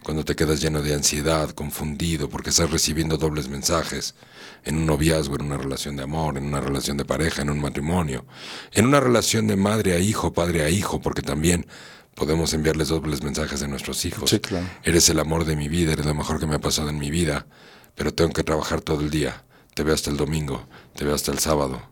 cuando 0.04 0.24
te 0.24 0.36
quedas 0.36 0.60
lleno 0.60 0.82
de 0.82 0.94
ansiedad, 0.94 1.50
confundido, 1.50 2.28
porque 2.28 2.50
estás 2.50 2.70
recibiendo 2.70 3.16
dobles 3.16 3.48
mensajes 3.48 4.14
en 4.62 4.76
un 4.76 4.86
noviazgo, 4.86 5.36
en 5.36 5.46
una 5.46 5.56
relación 5.56 5.96
de 5.96 6.02
amor, 6.02 6.36
en 6.36 6.44
una 6.44 6.60
relación 6.60 6.98
de 6.98 7.06
pareja, 7.06 7.42
en 7.42 7.50
un 7.50 7.60
matrimonio, 7.60 8.26
en 8.72 8.84
una 8.84 9.00
relación 9.00 9.46
de 9.46 9.56
madre 9.56 9.94
a 9.94 9.98
hijo, 9.98 10.34
padre 10.34 10.64
a 10.64 10.68
hijo, 10.68 11.00
porque 11.00 11.22
también 11.22 11.66
podemos 12.14 12.52
enviarles 12.54 12.88
dobles 12.88 13.22
mensajes 13.22 13.62
a 13.62 13.68
nuestros 13.68 14.04
hijos. 14.04 14.30
Sí, 14.30 14.38
claro. 14.40 14.66
Eres 14.84 15.08
el 15.08 15.18
amor 15.18 15.44
de 15.44 15.56
mi 15.56 15.68
vida, 15.68 15.92
eres 15.92 16.06
lo 16.06 16.14
mejor 16.14 16.38
que 16.40 16.46
me 16.46 16.54
ha 16.56 16.60
pasado 16.60 16.88
en 16.90 16.98
mi 16.98 17.10
vida, 17.10 17.46
pero 17.94 18.12
tengo 18.14 18.32
que 18.32 18.44
trabajar 18.44 18.80
todo 18.80 19.00
el 19.00 19.10
día. 19.10 19.44
Te 19.74 19.82
veo 19.82 19.94
hasta 19.94 20.10
el 20.10 20.16
domingo, 20.16 20.66
te 20.94 21.04
veo 21.04 21.14
hasta 21.14 21.32
el 21.32 21.38
sábado. 21.38 21.82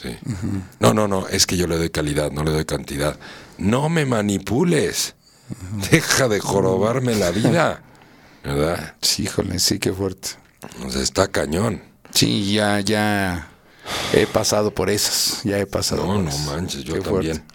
Sí. 0.00 0.16
No, 0.80 0.92
no, 0.94 1.06
no, 1.06 1.28
es 1.28 1.46
que 1.46 1.56
yo 1.56 1.66
le 1.66 1.76
doy 1.76 1.90
calidad, 1.90 2.32
no 2.32 2.42
le 2.42 2.50
doy 2.50 2.64
cantidad. 2.64 3.16
No 3.58 3.88
me 3.88 4.04
manipules. 4.04 5.14
Deja 5.90 6.28
de 6.28 6.40
jorobarme 6.40 7.14
la 7.14 7.30
vida. 7.30 7.82
¿Verdad? 8.44 8.96
Sí, 9.00 9.24
híjole, 9.24 9.58
sí, 9.60 9.78
qué 9.78 9.92
fuerte. 9.92 10.30
O 10.84 10.90
sea, 10.90 11.02
está 11.02 11.28
cañón. 11.28 11.82
Sí, 12.12 12.52
ya, 12.52 12.80
ya 12.80 13.48
he 14.12 14.26
pasado 14.26 14.74
por 14.74 14.90
esas. 14.90 15.42
Ya 15.44 15.58
he 15.58 15.66
pasado 15.66 16.02
No, 16.06 16.14
por 16.14 16.22
no 16.24 16.30
esas. 16.30 16.46
manches, 16.46 16.82
yo 16.84 16.94
Qué 16.94 17.00
también. 17.00 17.36
fuerte. 17.36 17.51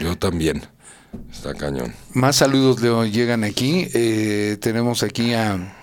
Yo 0.00 0.16
también. 0.18 0.62
Está 1.32 1.54
cañón. 1.54 1.92
Más 2.14 2.36
saludos, 2.36 2.80
Leo, 2.80 3.04
llegan 3.04 3.44
aquí. 3.44 3.88
Eh, 3.94 4.56
tenemos 4.60 5.02
aquí 5.02 5.34
a 5.34 5.74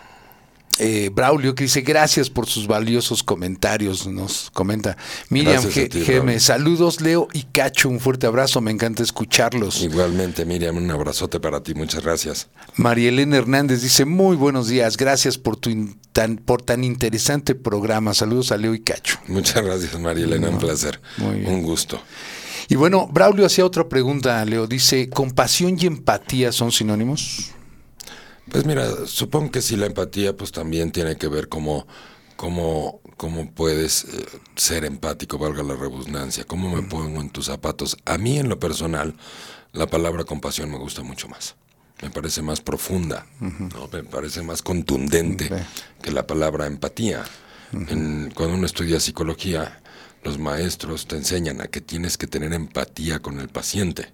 eh, 0.80 1.10
Braulio 1.14 1.53
que 1.56 1.64
dice 1.65 1.81
gracias 1.81 2.30
por 2.30 2.45
sus 2.48 2.65
valiosos 2.68 3.23
comentarios. 3.23 4.07
Nos 4.07 4.49
comenta 4.52 4.95
Miriam 5.30 5.61
G- 5.64 5.89
ti, 5.89 6.02
Geme. 6.02 6.19
Braulio. 6.19 6.39
Saludos, 6.39 7.02
Leo 7.02 7.27
y 7.34 7.44
Cacho. 7.44 7.89
Un 7.89 7.99
fuerte 7.99 8.26
abrazo. 8.26 8.61
Me 8.61 8.72
encanta 8.72 9.03
escucharlos. 9.03 9.81
Igualmente, 9.81 10.45
Miriam, 10.45 10.77
un 10.77 10.89
abrazote 10.91 11.39
para 11.41 11.61
ti. 11.61 11.73
Muchas 11.73 12.03
gracias. 12.03 12.48
María 12.76 13.10
Elena 13.10 13.35
Hernández 13.38 13.81
dice 13.81 14.06
muy 14.06 14.38
buenos 14.38 14.68
días. 14.69 14.95
Gracias 14.95 15.38
por 15.38 15.57
tu 15.57 15.94
tan, 16.14 16.38
por 16.38 16.61
tan 16.61 16.84
interesante 16.85 17.53
programa. 17.53 18.14
Saludos 18.14 18.52
a 18.53 18.57
Leo 18.57 18.73
y 18.73 18.80
Cacho. 18.80 19.18
Muchas 19.27 19.61
gracias, 19.65 19.99
María 19.99 20.23
Elena. 20.26 20.49
Un 20.49 20.60
placer. 20.60 21.02
muy 21.18 21.39
bien. 21.39 21.53
Un 21.53 21.64
gusto. 21.64 21.99
Y 22.69 22.76
bueno, 22.76 23.07
Braulio 23.07 23.45
hacía 23.45 23.65
otra 23.65 23.88
pregunta, 23.88 24.44
Leo. 24.45 24.68
Dice, 24.68 25.10
¿compasión 25.10 25.77
y 25.80 25.85
empatía 25.85 26.52
son 26.52 26.72
sinónimos? 26.72 27.52
Pues 28.49 28.65
mira, 28.65 28.88
supongo 29.06 29.52
que 29.52 29.61
si 29.61 29.76
la 29.76 29.85
empatía 29.88 30.35
pues 30.35 30.52
también 30.52 30.91
tiene 30.91 31.18
que 31.18 31.27
ver 31.27 31.49
cómo, 31.49 31.85
cómo, 32.35 33.02
cómo 33.18 33.52
puedes 33.52 34.06
eh, 34.06 34.26
ser 34.56 34.85
empático, 34.85 35.38
valga 35.38 35.64
la 35.64 35.76
redundancia, 35.76 36.44
cómo 36.45 36.73
me 36.73 36.81
pongo 36.84 37.22
en 37.22 37.30
tus 37.30 37.45
zapatos. 37.45 37.98
A 38.06 38.18
mí 38.18 38.38
en 38.38 38.48
lo 38.49 38.60
personal, 38.60 39.15
la 39.73 39.88
palabra 39.88 40.23
compasión 40.23 40.72
me 40.72 40.77
gusta 40.77 41.03
mucho 41.03 41.27
más. 41.27 41.56
Me 42.02 42.10
parece 42.10 42.41
más 42.41 42.61
profunda, 42.61 43.26
¿no? 43.39 43.89
me 43.91 44.03
parece 44.03 44.44
más 44.44 44.61
contundente 44.61 45.49
que 46.02 46.11
la 46.11 46.27
palabra 46.27 46.68
empatía. 46.68 47.23
En- 47.73 48.31
cuando 48.35 48.56
uno 48.56 48.65
estudia 48.65 48.99
psicología, 48.99 49.81
los 50.23 50.39
maestros 50.39 51.07
te 51.07 51.15
enseñan 51.15 51.61
a 51.61 51.68
que 51.68 51.81
tienes 51.81 52.18
que 52.18 52.27
tener 52.27 52.53
empatía 52.53 53.19
con 53.19 53.39
el 53.39 53.49
paciente. 53.49 54.14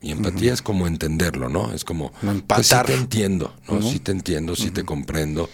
Y 0.00 0.10
empatía 0.10 0.52
es 0.52 0.62
como 0.62 0.86
entenderlo, 0.86 1.48
¿no? 1.48 1.72
Es 1.72 1.84
como, 1.84 2.12
No 2.22 2.42
pues 2.46 2.66
sí 2.66 2.74
te 2.84 2.94
entiendo, 2.94 3.54
¿no? 3.68 3.80
Sí 3.82 4.00
te 4.00 4.10
entiendo, 4.10 4.56
sí 4.56 4.70
te 4.70 4.84
comprendo, 4.84 5.48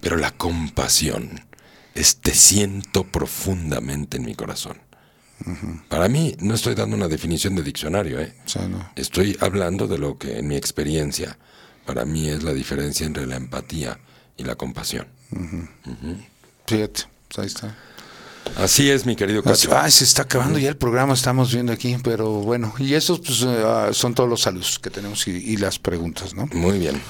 pero 0.00 0.16
la 0.16 0.30
compasión 0.30 1.44
es 1.94 2.16
te 2.16 2.32
siento 2.32 3.04
profundamente 3.04 4.16
en 4.16 4.24
mi 4.24 4.34
corazón. 4.34 4.78
Para 5.88 6.08
mí, 6.08 6.36
no 6.40 6.54
estoy 6.54 6.74
dando 6.74 6.96
una 6.96 7.08
definición 7.08 7.54
de 7.56 7.62
diccionario, 7.62 8.20
¿eh? 8.20 8.34
No. 8.68 8.92
Estoy 8.96 9.36
hablando 9.40 9.86
de 9.86 9.98
lo 9.98 10.18
que 10.18 10.38
en 10.38 10.48
mi 10.48 10.56
experiencia, 10.56 11.38
para 11.86 12.04
mí 12.04 12.28
es 12.28 12.42
la 12.42 12.52
diferencia 12.52 13.06
entre 13.06 13.26
la 13.26 13.36
empatía 13.36 14.00
y 14.36 14.44
la 14.44 14.54
compasión. 14.56 15.08
Fíjate, 16.66 17.02
pues 17.28 17.38
ahí 17.38 17.46
está. 17.46 17.76
Así 18.56 18.90
es, 18.90 19.06
mi 19.06 19.16
querido 19.16 19.42
Cacho. 19.42 19.76
Ay, 19.76 19.90
se 19.90 20.04
está 20.04 20.22
acabando 20.22 20.58
ya 20.58 20.68
el 20.68 20.76
programa, 20.76 21.14
estamos 21.14 21.52
viendo 21.52 21.72
aquí, 21.72 21.96
pero 22.02 22.30
bueno, 22.30 22.74
y 22.78 22.94
esos 22.94 23.20
pues, 23.20 23.42
eh, 23.42 23.62
ah, 23.64 23.90
son 23.92 24.14
todos 24.14 24.28
los 24.28 24.42
saludos 24.42 24.78
que 24.78 24.90
tenemos 24.90 25.26
y, 25.28 25.30
y 25.30 25.56
las 25.56 25.78
preguntas, 25.78 26.34
¿no? 26.34 26.46
Muy 26.52 26.78
bien. 26.78 27.00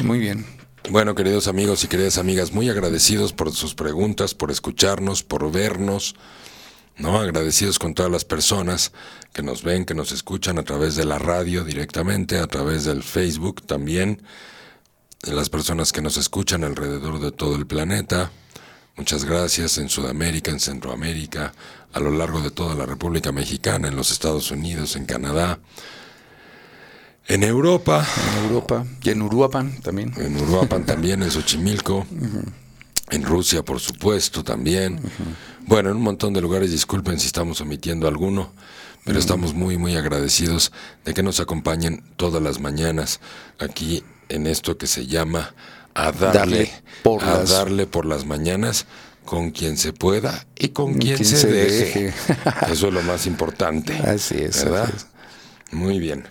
Muy 0.00 0.18
bien. 0.18 0.46
Bueno, 0.90 1.14
queridos 1.14 1.46
amigos 1.46 1.84
y 1.84 1.88
queridas 1.88 2.18
amigas, 2.18 2.52
muy 2.52 2.68
agradecidos 2.68 3.32
por 3.32 3.52
sus 3.52 3.74
preguntas, 3.74 4.34
por 4.34 4.50
escucharnos, 4.50 5.22
por 5.22 5.50
vernos, 5.52 6.16
¿no? 6.98 7.20
Agradecidos 7.20 7.78
con 7.78 7.94
todas 7.94 8.10
las 8.10 8.24
personas 8.24 8.92
que 9.32 9.42
nos 9.42 9.62
ven, 9.62 9.84
que 9.84 9.94
nos 9.94 10.10
escuchan 10.10 10.58
a 10.58 10.64
través 10.64 10.96
de 10.96 11.04
la 11.04 11.18
radio 11.18 11.64
directamente, 11.64 12.38
a 12.38 12.46
través 12.48 12.84
del 12.84 13.02
Facebook 13.02 13.62
también, 13.64 14.22
las 15.22 15.50
personas 15.50 15.92
que 15.92 16.02
nos 16.02 16.16
escuchan 16.16 16.64
alrededor 16.64 17.20
de 17.20 17.30
todo 17.30 17.54
el 17.54 17.66
planeta. 17.66 18.32
Muchas 18.96 19.24
gracias 19.24 19.78
en 19.78 19.88
Sudamérica, 19.88 20.50
en 20.50 20.60
Centroamérica, 20.60 21.52
a 21.92 22.00
lo 22.00 22.10
largo 22.10 22.40
de 22.40 22.50
toda 22.50 22.74
la 22.74 22.86
República 22.86 23.32
Mexicana, 23.32 23.88
en 23.88 23.96
los 23.96 24.10
Estados 24.10 24.50
Unidos, 24.50 24.96
en 24.96 25.06
Canadá, 25.06 25.58
en 27.28 27.42
Europa. 27.44 28.06
En 28.30 28.44
Europa. 28.44 28.84
Y 29.02 29.10
en 29.10 29.22
Uruapan 29.22 29.80
también. 29.80 30.12
En 30.16 30.36
Uruapan 30.40 30.84
también, 30.84 31.22
en 31.22 31.30
Xochimilco. 31.30 32.06
En 33.10 33.24
Rusia, 33.24 33.62
por 33.62 33.78
supuesto, 33.78 34.42
también. 34.42 34.98
Bueno, 35.66 35.90
en 35.90 35.96
un 35.96 36.02
montón 36.02 36.32
de 36.32 36.40
lugares, 36.40 36.70
disculpen 36.70 37.20
si 37.20 37.26
estamos 37.26 37.60
omitiendo 37.60 38.08
alguno, 38.08 38.54
pero 39.04 39.18
estamos 39.18 39.52
muy, 39.52 39.76
muy 39.76 39.96
agradecidos 39.96 40.72
de 41.04 41.12
que 41.12 41.22
nos 41.22 41.38
acompañen 41.38 42.02
todas 42.16 42.42
las 42.42 42.58
mañanas 42.58 43.20
aquí 43.58 44.02
en 44.30 44.46
esto 44.46 44.78
que 44.78 44.86
se 44.86 45.06
llama 45.06 45.54
a 45.94 46.12
darle, 46.12 46.70
por 47.02 47.22
a 47.22 47.38
las- 47.38 47.50
darle 47.50 47.86
por 47.86 48.06
las 48.06 48.24
mañanas 48.24 48.86
con 49.24 49.50
quien 49.50 49.76
se 49.76 49.92
pueda 49.92 50.46
y 50.58 50.68
con 50.68 50.94
quien, 50.94 51.16
quien 51.16 51.28
se, 51.28 51.36
se 51.36 51.46
deje. 51.48 52.00
deje. 52.04 52.14
Eso 52.72 52.88
es 52.88 52.94
lo 52.94 53.02
más 53.02 53.26
importante. 53.26 53.94
Así 53.94 54.36
es, 54.38 54.64
¿verdad? 54.64 54.84
así 54.84 54.92
es. 54.96 55.06
Muy 55.72 55.98
bien. 55.98 56.24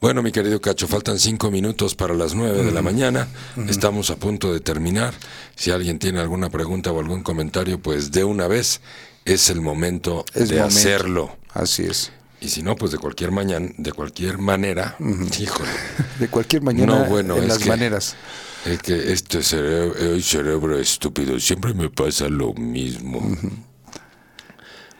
Bueno, 0.00 0.22
mi 0.22 0.30
querido 0.30 0.60
Cacho, 0.60 0.86
faltan 0.86 1.18
cinco 1.18 1.50
minutos 1.50 1.94
para 1.94 2.14
las 2.14 2.34
nueve 2.34 2.62
de 2.62 2.70
la 2.70 2.82
mañana. 2.82 3.26
Estamos 3.68 4.10
a 4.10 4.16
punto 4.16 4.52
de 4.52 4.60
terminar. 4.60 5.14
Si 5.56 5.70
alguien 5.70 5.98
tiene 5.98 6.20
alguna 6.20 6.50
pregunta 6.50 6.92
o 6.92 7.00
algún 7.00 7.22
comentario, 7.22 7.80
pues 7.80 8.12
de 8.12 8.22
una 8.22 8.46
vez 8.46 8.80
es 9.24 9.48
el 9.50 9.60
momento 9.62 10.24
Es 10.34 10.50
de 10.50 10.56
momento. 10.56 10.78
hacerlo. 10.78 11.36
Así 11.54 11.84
es. 11.84 12.12
Y 12.42 12.50
si 12.50 12.62
no, 12.62 12.76
pues 12.76 12.92
de 12.92 12.98
cualquier 12.98 13.32
mañana, 13.32 13.70
de 13.78 13.92
cualquier 13.92 14.36
manera, 14.38 14.96
híjole. 15.40 15.70
De 16.20 16.28
cualquier 16.28 16.60
mañana 16.62 16.98
No, 17.00 17.04
bueno, 17.06 17.36
en 17.38 17.44
es 17.44 17.48
las 17.48 17.58
que- 17.58 17.68
maneras. 17.70 18.14
Es 18.66 18.82
que 18.82 19.12
este 19.12 19.42
cerebro, 19.42 19.96
el 19.96 20.22
cerebro 20.22 20.78
estúpido, 20.78 21.38
siempre 21.38 21.72
me 21.72 21.88
pasa 21.88 22.28
lo 22.28 22.52
mismo. 22.54 23.20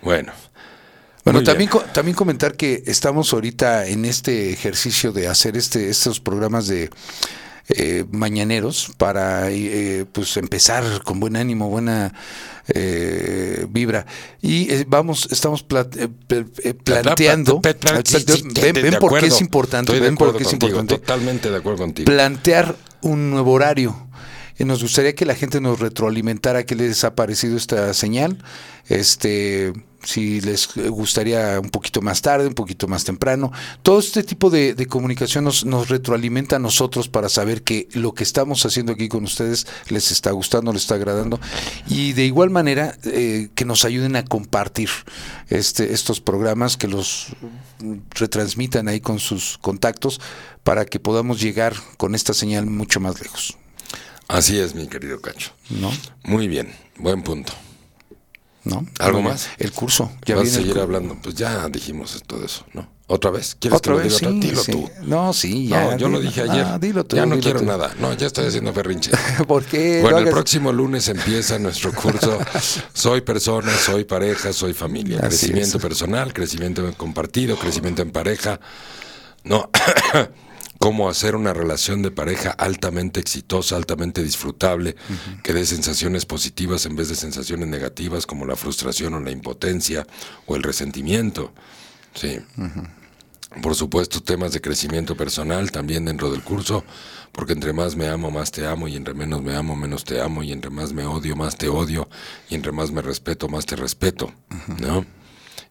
Bueno. 0.02 0.32
Bueno, 1.24 1.43
también, 1.43 1.68
co- 1.68 1.82
también 1.93 2.14
comentar 2.14 2.55
que 2.56 2.84
estamos 2.86 3.32
ahorita 3.32 3.86
en 3.88 4.05
este 4.05 4.52
ejercicio 4.52 5.10
de 5.10 5.26
hacer 5.26 5.56
este 5.56 5.88
estos 5.90 6.20
programas 6.20 6.68
de 6.68 6.88
eh, 7.68 8.05
mañaneros 8.10 8.93
para 8.97 9.51
eh, 9.51 10.05
pues 10.12 10.36
empezar 10.36 11.02
con 11.02 11.18
buen 11.20 11.36
ánimo, 11.36 11.68
buena 11.68 12.12
eh, 12.68 13.66
vibra 13.68 14.06
y 14.40 14.72
eh, 14.72 14.84
vamos 14.86 15.28
estamos 15.30 15.62
planteando 15.62 17.60
ven, 17.60 18.97
por 19.01 19.18
qué 19.18 19.26
es 19.26 19.40
importante, 19.40 19.98
ven 19.98 20.16
por 20.16 20.36
qué 20.36 20.44
es 20.44 20.52
importante 20.52 20.98
Totalmente 20.98 21.51
de 21.51 21.56
acuerdo 21.56 21.78
contigo. 21.78 22.06
plantear 22.06 22.76
un 23.02 23.30
nuevo 23.30 23.52
horario. 23.52 24.05
Y 24.58 24.64
nos 24.64 24.82
gustaría 24.82 25.14
que 25.14 25.26
la 25.26 25.34
gente 25.34 25.60
nos 25.60 25.80
retroalimentara 25.80 26.64
qué 26.64 26.74
les 26.74 27.04
ha 27.04 27.14
parecido 27.14 27.56
esta 27.56 27.92
señal. 27.92 28.38
Este, 28.88 29.72
si 30.06 30.40
les 30.40 30.68
gustaría 30.74 31.60
un 31.60 31.70
poquito 31.70 32.00
más 32.00 32.22
tarde, 32.22 32.46
un 32.46 32.54
poquito 32.54 32.86
más 32.88 33.04
temprano. 33.04 33.52
Todo 33.82 33.98
este 33.98 34.22
tipo 34.22 34.48
de, 34.48 34.86
comunicación 34.88 35.44
nos, 35.44 35.64
nos 35.64 35.88
retroalimenta 35.88 36.56
a 36.56 36.58
nosotros 36.58 37.08
para 37.08 37.28
saber 37.28 37.62
que 37.62 37.88
lo 37.92 38.14
que 38.14 38.22
estamos 38.22 38.64
haciendo 38.64 38.92
aquí 38.92 39.08
con 39.08 39.24
ustedes 39.24 39.66
les 39.88 40.10
está 40.10 40.30
gustando, 40.30 40.72
les 40.72 40.82
está 40.82 40.94
agradando. 40.94 41.40
Y 41.88 42.12
de 42.12 42.24
igual 42.24 42.50
manera, 42.50 42.96
eh, 43.04 43.48
que 43.54 43.64
nos 43.64 43.84
ayuden 43.84 44.16
a 44.16 44.24
compartir 44.24 44.88
este, 45.48 45.92
estos 45.92 46.20
programas, 46.20 46.76
que 46.76 46.88
los 46.88 47.28
retransmitan 48.14 48.88
ahí 48.88 49.00
con 49.00 49.18
sus 49.18 49.58
contactos 49.58 50.20
para 50.62 50.86
que 50.86 51.00
podamos 51.00 51.40
llegar 51.40 51.74
con 51.96 52.14
esta 52.14 52.32
señal 52.32 52.66
mucho 52.66 53.00
más 53.00 53.20
lejos. 53.20 53.58
Así 54.28 54.58
es, 54.58 54.74
mi 54.74 54.86
querido 54.88 55.20
Cacho. 55.20 55.50
¿No? 55.70 55.90
Muy 56.24 56.48
bien, 56.48 56.72
buen 56.98 57.22
punto. 57.22 57.52
¿No? 58.64 58.84
¿Algo 58.98 59.22
más? 59.22 59.48
El 59.58 59.70
curso. 59.70 60.10
Ya 60.24 60.34
¿Vas 60.34 60.48
a 60.48 60.50
seguir 60.50 60.78
hablando? 60.80 61.16
Pues 61.22 61.36
ya 61.36 61.68
dijimos 61.68 62.20
todo 62.26 62.44
eso, 62.44 62.66
¿no? 62.72 62.88
¿Otra 63.06 63.30
vez? 63.30 63.56
¿Quieres 63.60 63.76
Otra 63.78 63.92
que 63.92 63.98
lo 63.98 64.04
diga 64.04 64.18
sí, 64.18 64.40
Dilo 64.40 64.60
sí. 64.64 64.72
tú. 64.72 64.90
No, 65.04 65.32
sí, 65.32 65.68
ya. 65.68 65.92
no, 65.92 65.96
yo 65.96 66.08
lo 66.08 66.18
dije 66.18 66.42
ayer. 66.42 66.64
Ah, 66.66 66.76
dilo 66.76 67.04
tú, 67.04 67.14
ya 67.14 67.24
no 67.24 67.36
dilo 67.36 67.44
quiero 67.44 67.60
tú. 67.60 67.66
nada. 67.66 67.94
No, 68.00 68.12
ya 68.14 68.26
estoy 68.26 68.46
haciendo 68.46 68.72
berrinche. 68.72 69.12
¿Por 69.46 69.64
qué? 69.64 70.00
Bueno, 70.02 70.18
No 70.18 70.26
el 70.26 70.30
próximo 70.32 70.72
lunes 70.72 71.06
empieza 71.06 71.56
nuestro 71.60 71.92
curso 71.92 72.36
Soy 72.92 73.20
persona, 73.20 73.72
soy 73.76 74.02
pareja, 74.02 74.52
soy 74.52 74.72
familia. 74.74 75.18
Así 75.18 75.28
crecimiento 75.28 75.76
es. 75.76 75.82
personal, 75.84 76.32
crecimiento 76.34 76.92
compartido, 76.96 77.56
crecimiento 77.56 78.02
en 78.02 78.10
pareja. 78.10 78.58
No, 79.44 79.70
cómo 80.78 81.08
hacer 81.08 81.36
una 81.36 81.52
relación 81.52 82.02
de 82.02 82.10
pareja 82.10 82.50
altamente 82.50 83.20
exitosa, 83.20 83.76
altamente 83.76 84.22
disfrutable, 84.22 84.96
que 85.42 85.52
dé 85.52 85.64
sensaciones 85.66 86.26
positivas 86.26 86.86
en 86.86 86.96
vez 86.96 87.08
de 87.08 87.14
sensaciones 87.14 87.68
negativas 87.68 88.26
como 88.26 88.46
la 88.46 88.56
frustración 88.56 89.14
o 89.14 89.20
la 89.20 89.30
impotencia 89.30 90.06
o 90.46 90.56
el 90.56 90.62
resentimiento. 90.62 91.52
Sí. 92.14 92.38
Por 93.62 93.74
supuesto, 93.74 94.22
temas 94.22 94.52
de 94.52 94.60
crecimiento 94.60 95.16
personal 95.16 95.70
también 95.70 96.04
dentro 96.04 96.30
del 96.30 96.42
curso, 96.42 96.84
porque 97.32 97.52
entre 97.52 97.72
más 97.72 97.96
me 97.96 98.08
amo, 98.08 98.30
más 98.30 98.50
te 98.50 98.66
amo, 98.66 98.88
y 98.88 98.96
entre 98.96 99.14
menos 99.14 99.42
me 99.42 99.54
amo, 99.54 99.76
menos 99.76 100.04
te 100.04 100.20
amo, 100.20 100.42
y 100.42 100.52
entre 100.52 100.70
más 100.70 100.92
me 100.92 101.06
odio, 101.06 101.36
más 101.36 101.56
te 101.56 101.68
odio, 101.68 102.08
y 102.50 102.54
entre 102.54 102.72
más 102.72 102.90
me 102.90 103.02
respeto, 103.02 103.48
más 103.48 103.64
te 103.64 103.76
respeto, 103.76 104.32
¿no? 104.78 105.06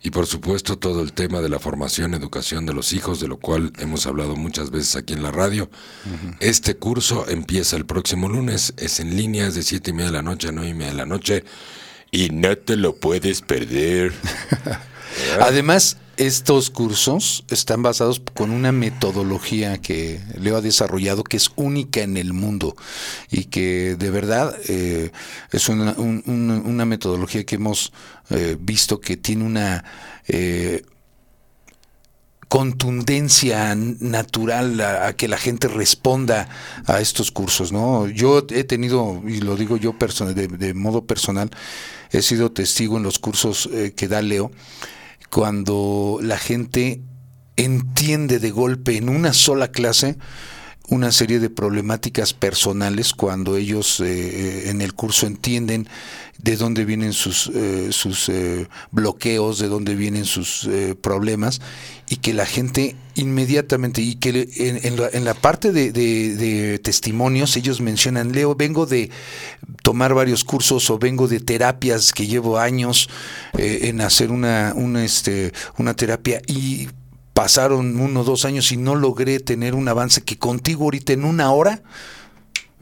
Y 0.05 0.11
por 0.11 0.27
supuesto 0.27 0.77
todo 0.77 1.01
el 1.01 1.13
tema 1.13 1.41
de 1.41 1.49
la 1.49 1.57
formación, 1.57 2.13
educación 2.13 2.67
de 2.67 2.75
los 2.75 2.93
hijos, 2.93 3.19
de 3.19 3.27
lo 3.27 3.37
cual 3.37 3.73
hemos 3.79 4.05
hablado 4.05 4.35
muchas 4.35 4.69
veces 4.69 4.95
aquí 4.95 5.13
en 5.13 5.23
la 5.23 5.31
radio. 5.31 5.67
Este 6.39 6.75
curso 6.75 7.27
empieza 7.27 7.75
el 7.75 7.87
próximo 7.87 8.29
lunes, 8.29 8.75
es 8.77 8.99
en 8.99 9.17
línea, 9.17 9.47
es 9.47 9.55
de 9.55 9.63
siete 9.63 9.89
y 9.89 9.93
media 9.93 10.11
de 10.11 10.17
la 10.17 10.21
noche 10.21 10.49
a 10.49 10.51
nueve 10.51 10.69
y 10.69 10.73
media 10.75 10.91
de 10.91 10.97
la 10.97 11.07
noche, 11.07 11.43
y 12.11 12.29
no 12.29 12.55
te 12.55 12.75
lo 12.75 12.97
puedes 12.97 13.41
perder. 13.41 14.13
Además, 15.41 15.97
estos 16.17 16.69
cursos 16.69 17.43
están 17.49 17.83
basados 17.83 18.21
con 18.33 18.51
una 18.51 18.71
metodología 18.71 19.77
que 19.79 20.21
Leo 20.39 20.57
ha 20.57 20.61
desarrollado 20.61 21.23
que 21.23 21.37
es 21.37 21.51
única 21.55 22.01
en 22.01 22.17
el 22.17 22.33
mundo 22.33 22.75
y 23.29 23.45
que 23.45 23.95
de 23.97 24.09
verdad 24.11 24.55
eh, 24.67 25.11
es 25.51 25.69
una, 25.69 25.93
un- 25.97 26.23
un- 26.25 26.63
una 26.65 26.85
metodología 26.85 27.43
que 27.45 27.55
hemos 27.55 27.91
eh, 28.29 28.57
visto 28.59 28.99
que 29.01 29.17
tiene 29.17 29.43
una 29.43 29.83
eh, 30.27 30.83
contundencia 32.47 33.75
natural 33.75 34.79
a, 34.79 35.07
a 35.07 35.13
que 35.13 35.27
la 35.27 35.37
gente 35.37 35.67
responda 35.67 36.47
a 36.85 37.01
estos 37.01 37.31
cursos, 37.31 37.71
¿no? 37.71 38.07
Yo 38.07 38.45
he 38.51 38.63
tenido, 38.63 39.21
y 39.27 39.41
lo 39.41 39.55
digo 39.57 39.77
yo 39.77 39.97
de, 40.33 40.47
de 40.47 40.73
modo 40.73 41.05
personal, 41.05 41.49
he 42.11 42.21
sido 42.21 42.51
testigo 42.51 42.97
en 42.97 43.03
los 43.03 43.19
cursos 43.19 43.67
que 43.95 44.07
da 44.07 44.21
Leo, 44.21 44.51
cuando 45.29 46.19
la 46.21 46.37
gente 46.37 47.01
entiende 47.55 48.39
de 48.39 48.51
golpe 48.51 48.97
en 48.97 49.09
una 49.09 49.33
sola 49.33 49.69
clase 49.69 50.17
una 50.89 51.11
serie 51.11 51.39
de 51.39 51.49
problemáticas 51.49 52.33
personales 52.33 53.13
cuando 53.13 53.57
ellos 53.57 53.99
eh, 53.99 54.69
en 54.69 54.81
el 54.81 54.93
curso 54.93 55.25
entienden 55.27 55.87
de 56.37 56.57
dónde 56.57 56.85
vienen 56.85 57.13
sus, 57.13 57.49
eh, 57.53 57.87
sus 57.91 58.29
eh, 58.29 58.67
bloqueos, 58.91 59.57
de 59.57 59.67
dónde 59.67 59.95
vienen 59.95 60.25
sus 60.25 60.65
eh, 60.65 60.93
problemas 60.99 61.61
y 62.09 62.17
que 62.17 62.33
la 62.33 62.45
gente 62.45 62.95
inmediatamente 63.15 64.01
y 64.01 64.15
que 64.15 64.49
en, 64.57 64.79
en 64.83 64.99
la, 64.99 65.09
en 65.11 65.23
la 65.25 65.33
parte 65.33 65.71
de, 65.71 65.91
de- 65.91 66.77
testimonios 66.79 67.55
ellos 67.57 67.81
mencionan, 67.81 68.31
Leo, 68.33 68.53
vengo 68.55 68.85
de 68.85 69.09
tomar 69.81 70.13
varios 70.13 70.43
cursos 70.43 70.89
o 70.89 70.99
vengo 70.99 71.27
de 71.27 71.39
terapias 71.39 72.11
que 72.11 72.27
llevo 72.27 72.59
años 72.59 73.09
eh, 73.57 73.79
en 73.83 74.01
hacer 74.01 74.29
una, 74.31 74.73
una, 74.75 75.03
este, 75.05 75.51
una 75.77 75.95
terapia 75.95 76.41
y 76.47 76.89
pasaron 77.35 77.99
uno 77.99 78.21
o 78.21 78.23
dos 78.23 78.45
años 78.45 78.71
y 78.71 78.77
no 78.77 78.95
logré 78.95 79.39
tener 79.41 79.75
un 79.75 79.87
avance 79.89 80.21
que 80.21 80.39
contigo 80.39 80.85
ahorita 80.85 81.11
en 81.11 81.25
una 81.25 81.51
hora 81.51 81.83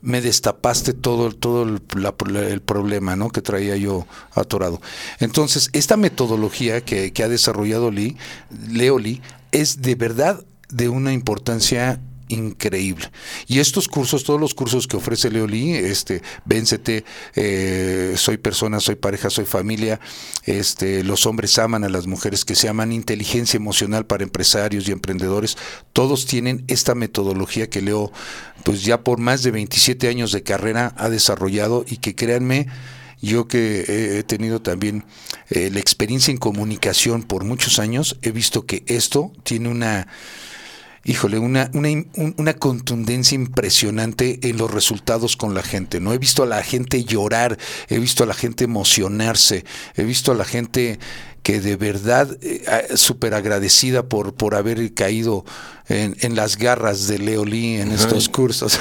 me 0.02 0.22
destapaste 0.22 0.94
todo, 0.94 1.32
todo 1.32 1.64
el, 1.64 1.82
la- 1.96 2.14
el 2.48 2.62
problema 2.62 3.16
¿no? 3.16 3.30
que 3.30 3.42
traía 3.42 3.76
yo 3.78 4.06
atorado. 4.36 4.80
Entonces, 5.20 5.70
esta 5.74 5.98
metodología 5.98 6.82
que, 6.82 7.12
que 7.12 7.24
ha 7.24 7.30
desarrollado 7.30 7.90
Lee, 7.90 8.16
Leo 8.70 9.00
Lee 9.00 9.22
es 9.52 9.82
de 9.82 9.96
verdad 9.96 10.46
de 10.70 10.88
una 10.88 11.14
importancia 11.14 12.00
increíble. 12.34 13.12
Y 13.48 13.60
estos 13.60 13.88
cursos, 13.88 14.24
todos 14.24 14.40
los 14.40 14.54
cursos 14.54 14.88
que 14.88 14.98
ofrece 14.98 15.30
Leo 15.32 15.48
Lee, 15.48 15.74
este, 15.76 16.22
Véncete, 16.46 17.04
eh, 17.36 18.14
Soy 18.18 18.38
persona, 18.38 18.80
soy 18.80 18.96
pareja, 18.96 19.30
soy 19.30 19.46
familia, 19.46 20.00
este, 20.46 21.04
los 21.04 21.26
hombres 21.26 21.58
aman 21.60 21.84
a 21.84 21.90
las 21.90 22.08
mujeres 22.08 22.46
que 22.46 22.56
se 22.56 22.70
aman, 22.70 22.92
inteligencia 22.92 23.58
emocional 23.58 24.06
para 24.06 24.24
empresarios 24.24 24.88
y 24.88 24.92
emprendedores, 24.92 25.58
todos 25.94 26.26
tienen 26.26 26.64
esta 26.68 26.96
metodología 26.96 27.70
que 27.70 27.82
Leo, 27.82 28.12
pues 28.64 28.84
ya 28.84 29.02
por 29.04 29.20
más 29.20 29.44
de 29.44 29.52
27 29.52 30.08
años 30.08 30.32
de 30.32 30.44
carrera 30.44 30.94
ha 30.98 31.10
desarrollado 31.10 31.86
y 31.88 31.98
que 31.98 32.16
créanme, 32.16 32.68
yo 33.22 33.48
que 33.48 33.86
he- 33.88 34.18
he 34.20 34.24
tenido 34.24 34.62
también 34.62 35.06
eh, 35.50 35.70
la 35.72 35.80
experiencia 35.80 36.32
en 36.32 36.38
comunicación 36.38 37.24
por 37.24 37.46
muchos 37.46 37.80
años, 37.80 38.18
he 38.22 38.32
visto 38.32 38.66
que 38.66 38.84
esto 38.88 39.32
tiene 39.44 39.70
una 39.70 40.08
híjole, 41.06 41.38
una, 41.38 41.70
una, 41.74 41.90
una, 42.38 42.54
contundencia 42.54 43.36
impresionante 43.36 44.40
en 44.44 44.58
los 44.58 44.72
resultados 44.72 45.36
con 45.36 45.54
la 45.54 45.62
gente. 45.62 46.00
¿no? 46.00 46.14
He 46.14 46.18
visto 46.18 46.44
a 46.44 46.46
la 46.46 46.64
gente 46.64 47.04
llorar, 47.04 47.58
he 47.90 48.00
visto 48.00 48.24
a 48.24 48.28
la 48.28 48.34
gente 48.34 48.64
emocionarse, 48.64 49.66
he 49.96 50.04
visto 50.04 50.32
a 50.32 50.36
la 50.36 50.46
gente 50.46 51.00
que 51.44 51.60
de 51.60 51.76
verdad 51.76 52.38
eh, 52.42 52.64
súper 52.96 53.34
agradecida 53.34 54.04
por, 54.04 54.34
por 54.34 54.56
haber 54.56 54.94
caído 54.94 55.44
en, 55.90 56.16
en, 56.22 56.36
las 56.36 56.58
garras 56.58 57.08
de 57.08 57.20
Leo 57.20 57.44
Lee 57.44 57.82
en 57.82 57.92
estos 57.92 58.30
cursos. 58.30 58.80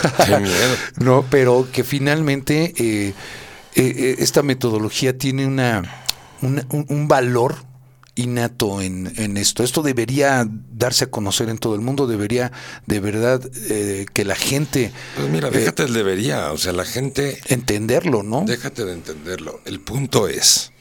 no, 0.97 1.25
pero 1.29 1.67
que 1.73 1.83
finalmente 1.83 2.73
eh, 2.77 3.15
eh, 3.75 4.17
esta 4.21 4.43
metodología 4.43 5.19
tiene 5.19 5.45
una, 5.47 5.83
un, 6.41 7.09
valor 7.09 7.57
innato 8.15 8.83
en, 8.83 9.13
en, 9.17 9.37
esto. 9.37 9.63
Esto 9.63 9.83
debería 9.83 10.47
darse 10.73 11.05
a 11.05 11.11
conocer 11.11 11.49
en 11.49 11.59
todo 11.59 11.75
el 11.75 11.81
mundo, 11.81 12.07
debería 12.07 12.53
de 12.87 13.01
verdad 13.01 13.41
que 14.13 14.25
la 14.25 14.35
gente... 14.35 14.93
Pues 15.17 15.29
mira, 15.29 15.51
déjate 15.51 15.85
el 15.85 15.93
debería, 15.93 16.53
o 16.53 16.59
sea, 16.59 16.73
la 16.73 16.85
gente... 16.85 17.39
Entenderlo, 17.47 18.23
¿no? 18.23 18.45
Déjate 18.47 18.85
de 18.85 18.93
entenderlo. 18.93 19.61
El 19.65 19.81
punto 19.81 20.29
es 20.29 20.73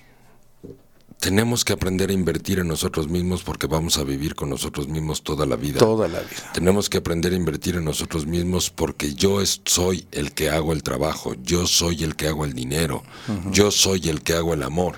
tenemos 1.22 1.64
que 1.64 1.72
aprender 1.72 2.10
a 2.10 2.14
invertir 2.14 2.58
en 2.58 2.68
nosotros 2.68 3.08
mismos 3.08 3.44
porque 3.44 3.68
vamos 3.68 4.00
a 4.00 4.04
vivir 4.04 4.34
con 4.34 4.50
nosotros 4.50 4.88
mismos 4.88 5.22
toda 5.22 5.46
la 5.46 5.56
vida. 5.56 5.78
Toda 5.78 6.08
la 6.08 6.20
vida. 6.20 6.52
Tenemos 6.52 6.90
que 6.90 6.98
aprender 6.98 7.34
a 7.34 7.36
invertir 7.36 7.76
en 7.76 7.86
nosotros 7.86 8.26
mismos 8.26 8.72
porque 8.72 9.14
yo 9.14 9.38
soy 9.66 10.08
el 10.12 10.32
que 10.32 10.50
hago 10.50 10.74
el 10.74 10.82
trabajo, 10.82 11.36
yo 11.44 11.68
soy 11.68 12.04
el 12.04 12.16
que 12.16 12.28
hago 12.28 12.44
el 12.44 12.54
dinero, 12.54 13.04
yo 13.52 13.70
soy 13.70 14.10
el 14.10 14.24
que 14.24 14.34
hago 14.34 14.56
el 14.56 14.64
amor. 14.64 14.96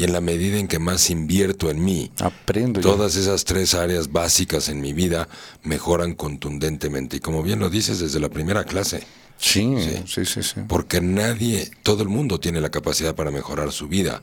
Y 0.00 0.04
en 0.04 0.14
la 0.14 0.22
medida 0.22 0.56
en 0.56 0.66
que 0.66 0.78
más 0.78 1.10
invierto 1.10 1.68
en 1.70 1.84
mí, 1.84 2.10
aprendo. 2.20 2.80
Todas 2.80 3.16
esas 3.16 3.44
tres 3.44 3.74
áreas 3.74 4.10
básicas 4.10 4.70
en 4.70 4.80
mi 4.80 4.94
vida 4.94 5.28
mejoran 5.62 6.14
contundentemente. 6.14 7.18
Y 7.18 7.20
como 7.20 7.42
bien 7.42 7.58
lo 7.58 7.68
dices 7.68 7.98
desde 7.98 8.18
la 8.18 8.30
primera 8.30 8.64
clase, 8.64 9.02
Sí, 9.36 9.74
sí, 10.06 10.26
sí, 10.26 10.42
sí, 10.42 10.60
Porque 10.68 11.00
nadie, 11.00 11.70
todo 11.82 12.02
el 12.02 12.10
mundo 12.10 12.40
tiene 12.40 12.60
la 12.60 12.70
capacidad 12.70 13.14
para 13.14 13.30
mejorar 13.30 13.72
su 13.72 13.88
vida. 13.88 14.22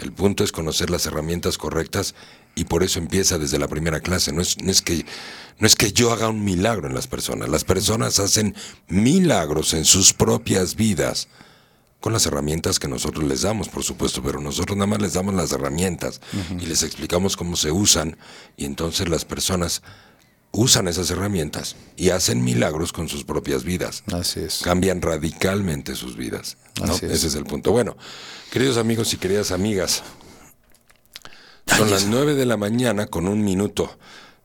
El 0.00 0.12
punto 0.12 0.44
es 0.44 0.52
conocer 0.52 0.88
las 0.88 1.04
herramientas 1.06 1.56
correctas 1.56 2.14
y 2.54 2.64
por 2.64 2.82
eso 2.82 2.98
empieza 2.98 3.38
desde 3.38 3.58
la 3.58 3.68
primera 3.68 4.00
clase. 4.00 4.32
No 4.32 4.40
es, 4.42 4.58
no 4.62 4.70
es, 4.70 4.80
que, 4.80 5.04
no 5.58 5.66
es 5.66 5.76
que 5.76 5.92
yo 5.92 6.12
haga 6.12 6.28
un 6.28 6.42
milagro 6.42 6.88
en 6.88 6.94
las 6.94 7.06
personas. 7.06 7.50
Las 7.50 7.64
personas 7.64 8.18
hacen 8.18 8.54
milagros 8.88 9.72
en 9.74 9.84
sus 9.86 10.14
propias 10.14 10.74
vidas 10.74 11.28
con 12.00 12.12
las 12.12 12.26
herramientas 12.26 12.78
que 12.78 12.88
nosotros 12.88 13.24
les 13.24 13.42
damos, 13.42 13.68
por 13.68 13.82
supuesto, 13.82 14.22
pero 14.22 14.40
nosotros 14.40 14.76
nada 14.76 14.86
más 14.86 15.00
les 15.00 15.14
damos 15.14 15.34
las 15.34 15.52
herramientas 15.52 16.20
y 16.60 16.66
les 16.66 16.82
explicamos 16.82 17.36
cómo 17.36 17.56
se 17.56 17.72
usan 17.72 18.16
y 18.56 18.64
entonces 18.64 19.08
las 19.08 19.24
personas 19.24 19.82
usan 20.52 20.88
esas 20.88 21.10
herramientas 21.10 21.76
y 21.96 22.10
hacen 22.10 22.42
milagros 22.44 22.92
con 22.92 23.08
sus 23.08 23.24
propias 23.24 23.64
vidas. 23.64 24.04
Así 24.12 24.40
es. 24.40 24.60
Cambian 24.62 25.02
radicalmente 25.02 25.94
sus 25.94 26.16
vidas. 26.16 26.56
Ese 27.02 27.26
es 27.26 27.34
el 27.34 27.44
punto. 27.44 27.72
Bueno, 27.72 27.96
queridos 28.50 28.76
amigos 28.76 29.12
y 29.12 29.16
queridas 29.16 29.50
amigas, 29.50 30.02
son 31.76 31.90
las 31.90 32.06
nueve 32.06 32.34
de 32.34 32.46
la 32.46 32.56
mañana 32.56 33.06
con 33.06 33.28
un 33.28 33.44
minuto. 33.44 33.98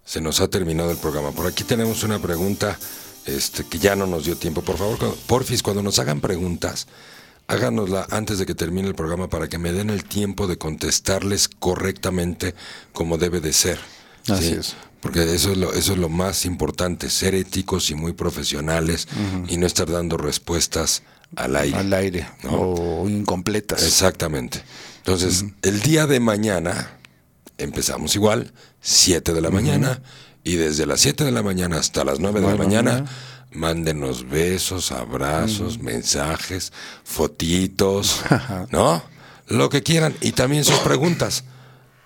Se 0.04 0.20
nos 0.20 0.42
ha 0.42 0.50
terminado 0.50 0.92
el 0.92 0.98
programa. 0.98 1.32
Por 1.32 1.48
aquí 1.48 1.64
tenemos 1.64 2.04
una 2.04 2.20
pregunta 2.20 2.78
este, 3.26 3.64
que 3.66 3.80
ya 3.80 3.96
no 3.96 4.08
nos 4.08 4.26
dio 4.26 4.36
tiempo. 4.36 4.62
Por 4.62 4.78
favor, 4.78 5.16
porfis, 5.28 5.64
cuando 5.64 5.84
nos 5.84 6.00
hagan 6.00 6.20
preguntas, 6.20 6.88
háganosla 7.52 8.08
antes 8.10 8.38
de 8.38 8.46
que 8.46 8.56
termine 8.56 8.88
el 8.88 8.96
programa 8.96 9.30
para 9.30 9.50
que 9.50 9.58
me 9.58 9.74
den 9.74 9.90
el 9.90 10.06
tiempo 10.06 10.48
de 10.48 10.58
contestarles 10.58 11.50
correctamente 11.50 12.56
como 12.94 13.18
debe 13.18 13.42
de 13.42 13.54
ser. 13.54 13.80
Así 14.28 14.54
es. 14.54 14.76
Porque 15.02 15.34
eso 15.34 15.52
es, 15.52 15.58
lo, 15.58 15.74
eso 15.74 15.94
es 15.94 15.98
lo 16.00 16.10
más 16.10 16.46
importante, 16.46 17.10
ser 17.10 17.34
éticos 17.36 17.90
y 17.90 17.96
muy 17.96 18.14
profesionales 18.14 19.08
y 19.48 19.58
no 19.58 19.66
estar 19.66 19.90
dando 19.90 20.16
respuestas 20.16 21.02
al 21.36 21.56
aire. 21.56 21.78
Al 21.78 21.94
aire, 21.94 22.28
o 22.50 23.08
incompletas. 23.10 23.84
Exactamente. 23.84 24.62
Entonces, 24.98 25.46
el 25.64 25.82
día 25.82 26.06
de 26.06 26.20
mañana 26.20 27.00
empezamos 27.58 28.16
igual, 28.16 28.54
7 28.82 29.34
de 29.34 29.42
la 29.42 29.50
mañana, 29.50 30.02
y 30.44 30.56
desde 30.56 30.86
las 30.86 31.02
7 31.02 31.24
de 31.24 31.32
la 31.32 31.44
mañana 31.44 31.78
hasta 31.78 32.04
las 32.04 32.20
9 32.20 32.42
de 32.42 32.48
la 32.48 32.56
mañana, 32.56 33.06
mándenos 33.52 34.28
besos, 34.28 34.92
abrazos, 34.92 35.80
mensajes, 35.80 36.72
fotitos, 37.04 38.22
¿no? 38.72 39.04
Lo 39.48 39.70
que 39.70 39.84
quieran, 39.84 40.16
y 40.22 40.32
también 40.32 40.64
sus 40.64 40.80
preguntas. 40.80 41.44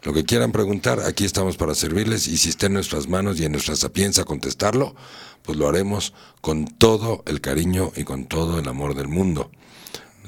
Lo 0.02 0.14
que 0.14 0.24
quieran 0.24 0.52
preguntar, 0.52 1.00
aquí 1.00 1.26
estamos 1.26 1.58
para 1.58 1.74
servirles 1.74 2.28
y 2.28 2.38
si 2.38 2.50
está 2.50 2.68
en 2.68 2.74
nuestras 2.74 3.08
manos 3.08 3.40
y 3.40 3.46
en 3.46 3.52
nuestra 3.52 3.76
sapienza 3.76 4.24
contestarlo, 4.24 4.96
pues 5.42 5.58
lo 5.58 5.68
haremos 5.68 6.14
con 6.42 6.68
todo 6.68 7.24
el 7.26 7.42
cariño 7.42 7.92
y 7.96 8.04
con 8.04 8.26
todo 8.26 8.60
el 8.60 8.68
amor 8.68 8.94
del 8.94 9.08
mundo. 9.08 9.50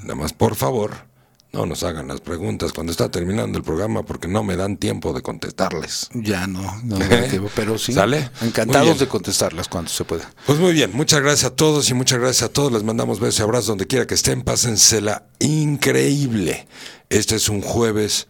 Nada 0.02 0.15
más, 0.15 0.34
por 0.34 0.56
favor, 0.56 1.07
no 1.53 1.65
nos 1.65 1.83
hagan 1.83 2.07
las 2.07 2.21
preguntas 2.21 2.73
cuando 2.73 2.91
está 2.91 3.09
terminando 3.09 3.57
el 3.57 3.63
programa 3.63 4.03
porque 4.03 4.27
no 4.27 4.43
me 4.43 4.55
dan 4.55 4.77
tiempo 4.77 5.13
de 5.13 5.21
contestarles. 5.21 6.09
Ya 6.13 6.45
no, 6.45 6.61
no 6.83 6.97
me 6.97 7.07
dan 7.09 7.29
tiempo, 7.29 7.49
pero 7.55 7.77
sí. 7.77 7.93
¿Sale? 7.93 8.29
Encantados 8.41 8.99
de 8.99 9.07
contestarlas 9.07 9.67
cuando 9.67 9.89
se 9.89 10.03
pueda. 10.03 10.29
Pues 10.45 10.59
muy 10.59 10.73
bien, 10.73 10.91
muchas 10.93 11.21
gracias 11.21 11.51
a 11.51 11.55
todos 11.55 11.89
y 11.89 11.93
muchas 11.93 12.19
gracias 12.19 12.49
a 12.49 12.53
todos. 12.53 12.71
Les 12.71 12.83
mandamos 12.83 13.19
besos 13.19 13.39
y 13.39 13.43
abrazos 13.43 13.67
donde 13.67 13.87
quiera 13.87 14.05
que 14.05 14.15
estén. 14.15 14.41
Pásensela 14.41 15.23
increíble. 15.39 16.67
Este 17.09 17.35
es 17.35 17.49
un 17.49 17.61
jueves 17.61 18.27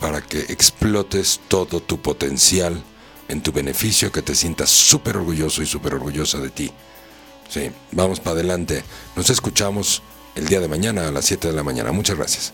para 0.00 0.20
que 0.20 0.40
explotes 0.40 1.40
todo 1.48 1.80
tu 1.80 2.00
potencial 2.00 2.82
en 3.28 3.42
tu 3.42 3.52
beneficio, 3.52 4.12
que 4.12 4.22
te 4.22 4.34
sientas 4.34 4.70
súper 4.70 5.16
orgulloso 5.16 5.62
y 5.62 5.66
súper 5.66 5.94
orgullosa 5.94 6.38
de 6.38 6.50
ti. 6.50 6.72
Sí, 7.48 7.70
vamos 7.92 8.20
para 8.20 8.34
adelante. 8.34 8.84
Nos 9.16 9.30
escuchamos 9.30 10.02
el 10.38 10.46
día 10.46 10.60
de 10.60 10.68
mañana 10.68 11.08
a 11.08 11.10
las 11.10 11.24
7 11.24 11.48
de 11.48 11.54
la 11.54 11.64
mañana. 11.64 11.90
Muchas 11.92 12.16
gracias. 12.16 12.52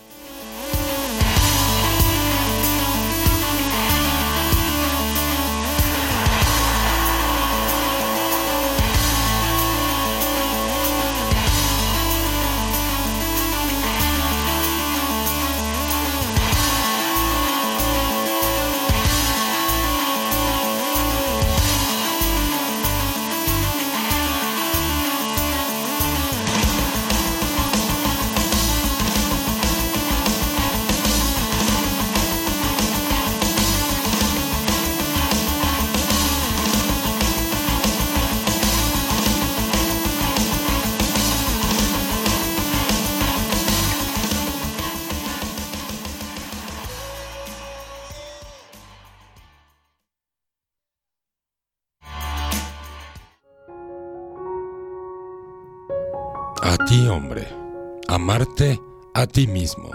Amarte 58.07 58.81
a 59.13 59.25
ti 59.27 59.47
mismo. 59.47 59.89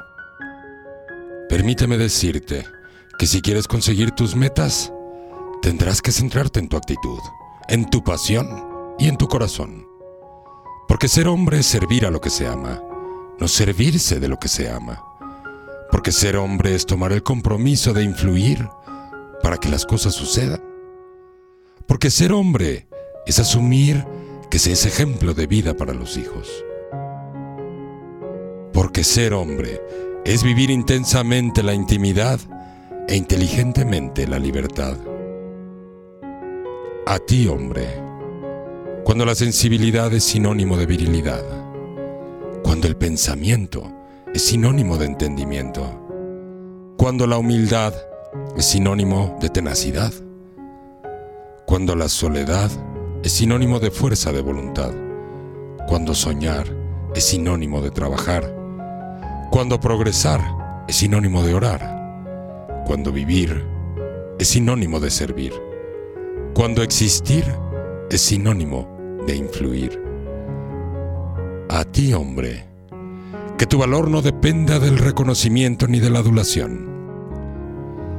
Permíteme 1.48 1.98
decirte 1.98 2.66
que 3.18 3.26
si 3.26 3.42
quieres 3.42 3.66
conseguir 3.68 4.12
tus 4.12 4.34
metas, 4.36 4.92
tendrás 5.62 6.00
que 6.00 6.12
centrarte 6.12 6.60
en 6.60 6.68
tu 6.68 6.76
actitud, 6.76 7.20
en 7.68 7.88
tu 7.90 8.02
pasión 8.02 8.46
y 8.98 9.08
en 9.08 9.16
tu 9.16 9.28
corazón. 9.28 9.86
Porque 10.88 11.08
ser 11.08 11.28
hombre 11.28 11.58
es 11.58 11.66
servir 11.66 12.06
a 12.06 12.10
lo 12.10 12.20
que 12.20 12.30
se 12.30 12.46
ama, 12.46 12.82
no 13.38 13.48
servirse 13.48 14.18
de 14.20 14.28
lo 14.28 14.38
que 14.38 14.48
se 14.48 14.70
ama. 14.70 15.04
Porque 15.90 16.12
ser 16.12 16.36
hombre 16.36 16.74
es 16.74 16.86
tomar 16.86 17.12
el 17.12 17.22
compromiso 17.22 17.92
de 17.92 18.04
influir 18.04 18.68
para 19.42 19.58
que 19.58 19.68
las 19.68 19.84
cosas 19.84 20.14
sucedan. 20.14 20.62
Porque 21.86 22.10
ser 22.10 22.32
hombre 22.32 22.86
es 23.26 23.38
asumir 23.38 24.06
que 24.50 24.58
se 24.58 24.72
es 24.72 24.86
ejemplo 24.86 25.34
de 25.34 25.46
vida 25.46 25.74
para 25.74 25.94
los 25.94 26.16
hijos 26.16 26.64
porque 28.72 29.04
ser 29.04 29.32
hombre 29.34 29.80
es 30.24 30.42
vivir 30.42 30.70
intensamente 30.70 31.62
la 31.62 31.74
intimidad 31.74 32.40
e 33.08 33.16
inteligentemente 33.16 34.26
la 34.26 34.38
libertad. 34.38 34.96
A 37.06 37.18
ti, 37.18 37.48
hombre, 37.48 37.86
cuando 39.04 39.24
la 39.24 39.34
sensibilidad 39.34 40.12
es 40.12 40.24
sinónimo 40.24 40.76
de 40.76 40.86
virilidad, 40.86 41.42
cuando 42.62 42.86
el 42.86 42.96
pensamiento 42.96 43.90
es 44.32 44.42
sinónimo 44.42 44.96
de 44.96 45.06
entendimiento, 45.06 46.00
cuando 46.96 47.26
la 47.26 47.38
humildad 47.38 47.94
es 48.56 48.66
sinónimo 48.66 49.36
de 49.40 49.48
tenacidad, 49.48 50.12
Cuando 51.66 51.94
la 51.94 52.08
soledad 52.08 52.68
es 53.22 53.30
sinónimo 53.30 53.78
de 53.78 53.92
fuerza 53.92 54.32
de 54.32 54.42
voluntad. 54.42 54.92
Cuando 55.86 56.16
soñar 56.16 56.66
es 57.14 57.24
sinónimo 57.24 57.80
de 57.80 57.92
trabajar. 57.92 58.59
Cuando 59.50 59.80
progresar 59.80 60.84
es 60.86 60.94
sinónimo 60.94 61.42
de 61.42 61.54
orar. 61.54 62.84
Cuando 62.86 63.10
vivir 63.10 63.66
es 64.38 64.46
sinónimo 64.46 65.00
de 65.00 65.10
servir. 65.10 65.52
Cuando 66.54 66.84
existir 66.84 67.44
es 68.10 68.20
sinónimo 68.20 68.88
de 69.26 69.34
influir. 69.34 70.00
A 71.68 71.84
ti, 71.84 72.14
hombre, 72.14 72.64
que 73.58 73.66
tu 73.66 73.78
valor 73.78 74.08
no 74.08 74.22
dependa 74.22 74.78
del 74.78 74.98
reconocimiento 74.98 75.88
ni 75.88 75.98
de 75.98 76.10
la 76.10 76.20
adulación. 76.20 76.88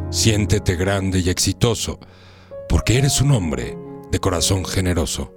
Siéntete 0.09 0.75
grande 0.75 1.19
y 1.19 1.29
exitoso, 1.29 1.97
porque 2.67 2.97
eres 2.97 3.21
un 3.21 3.31
hombre 3.31 3.77
de 4.11 4.19
corazón 4.19 4.65
generoso. 4.65 5.33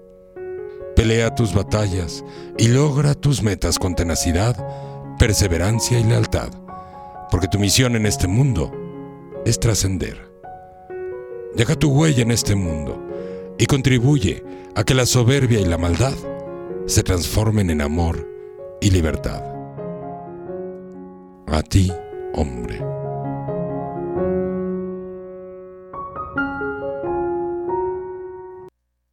Pelea 0.97 1.37
tus 1.37 1.55
batallas 1.55 2.25
y 2.59 2.67
logra 2.67 3.15
tus 3.15 3.43
metas 3.43 3.79
con 3.79 3.95
tenacidad, 3.95 4.57
perseverancia 5.19 5.99
y 5.99 6.05
lealtad, 6.05 6.51
porque 7.31 7.49
tu 7.49 7.59
misión 7.59 7.97
en 7.97 8.07
este 8.07 8.27
mundo 8.27 8.73
es 9.45 9.61
trascender. 9.61 10.31
Deja 11.55 11.77
tu 11.77 11.91
huella 11.91 12.23
en 12.23 12.31
este 12.31 12.55
mundo 12.55 13.01
y 13.59 13.67
contribuye 13.67 14.45
a 14.75 14.85
que 14.85 14.95
la 14.95 15.07
soberbia 15.07 15.61
y 15.61 15.65
la 15.65 15.79
maldad 15.79 16.15
se 16.87 17.03
transformen 17.03 17.71
en 17.71 17.81
amor 17.81 18.29
y 18.81 18.91
libertad. 18.91 19.43
A 21.47 21.63
ti, 21.63 21.93
hombre. 22.35 22.94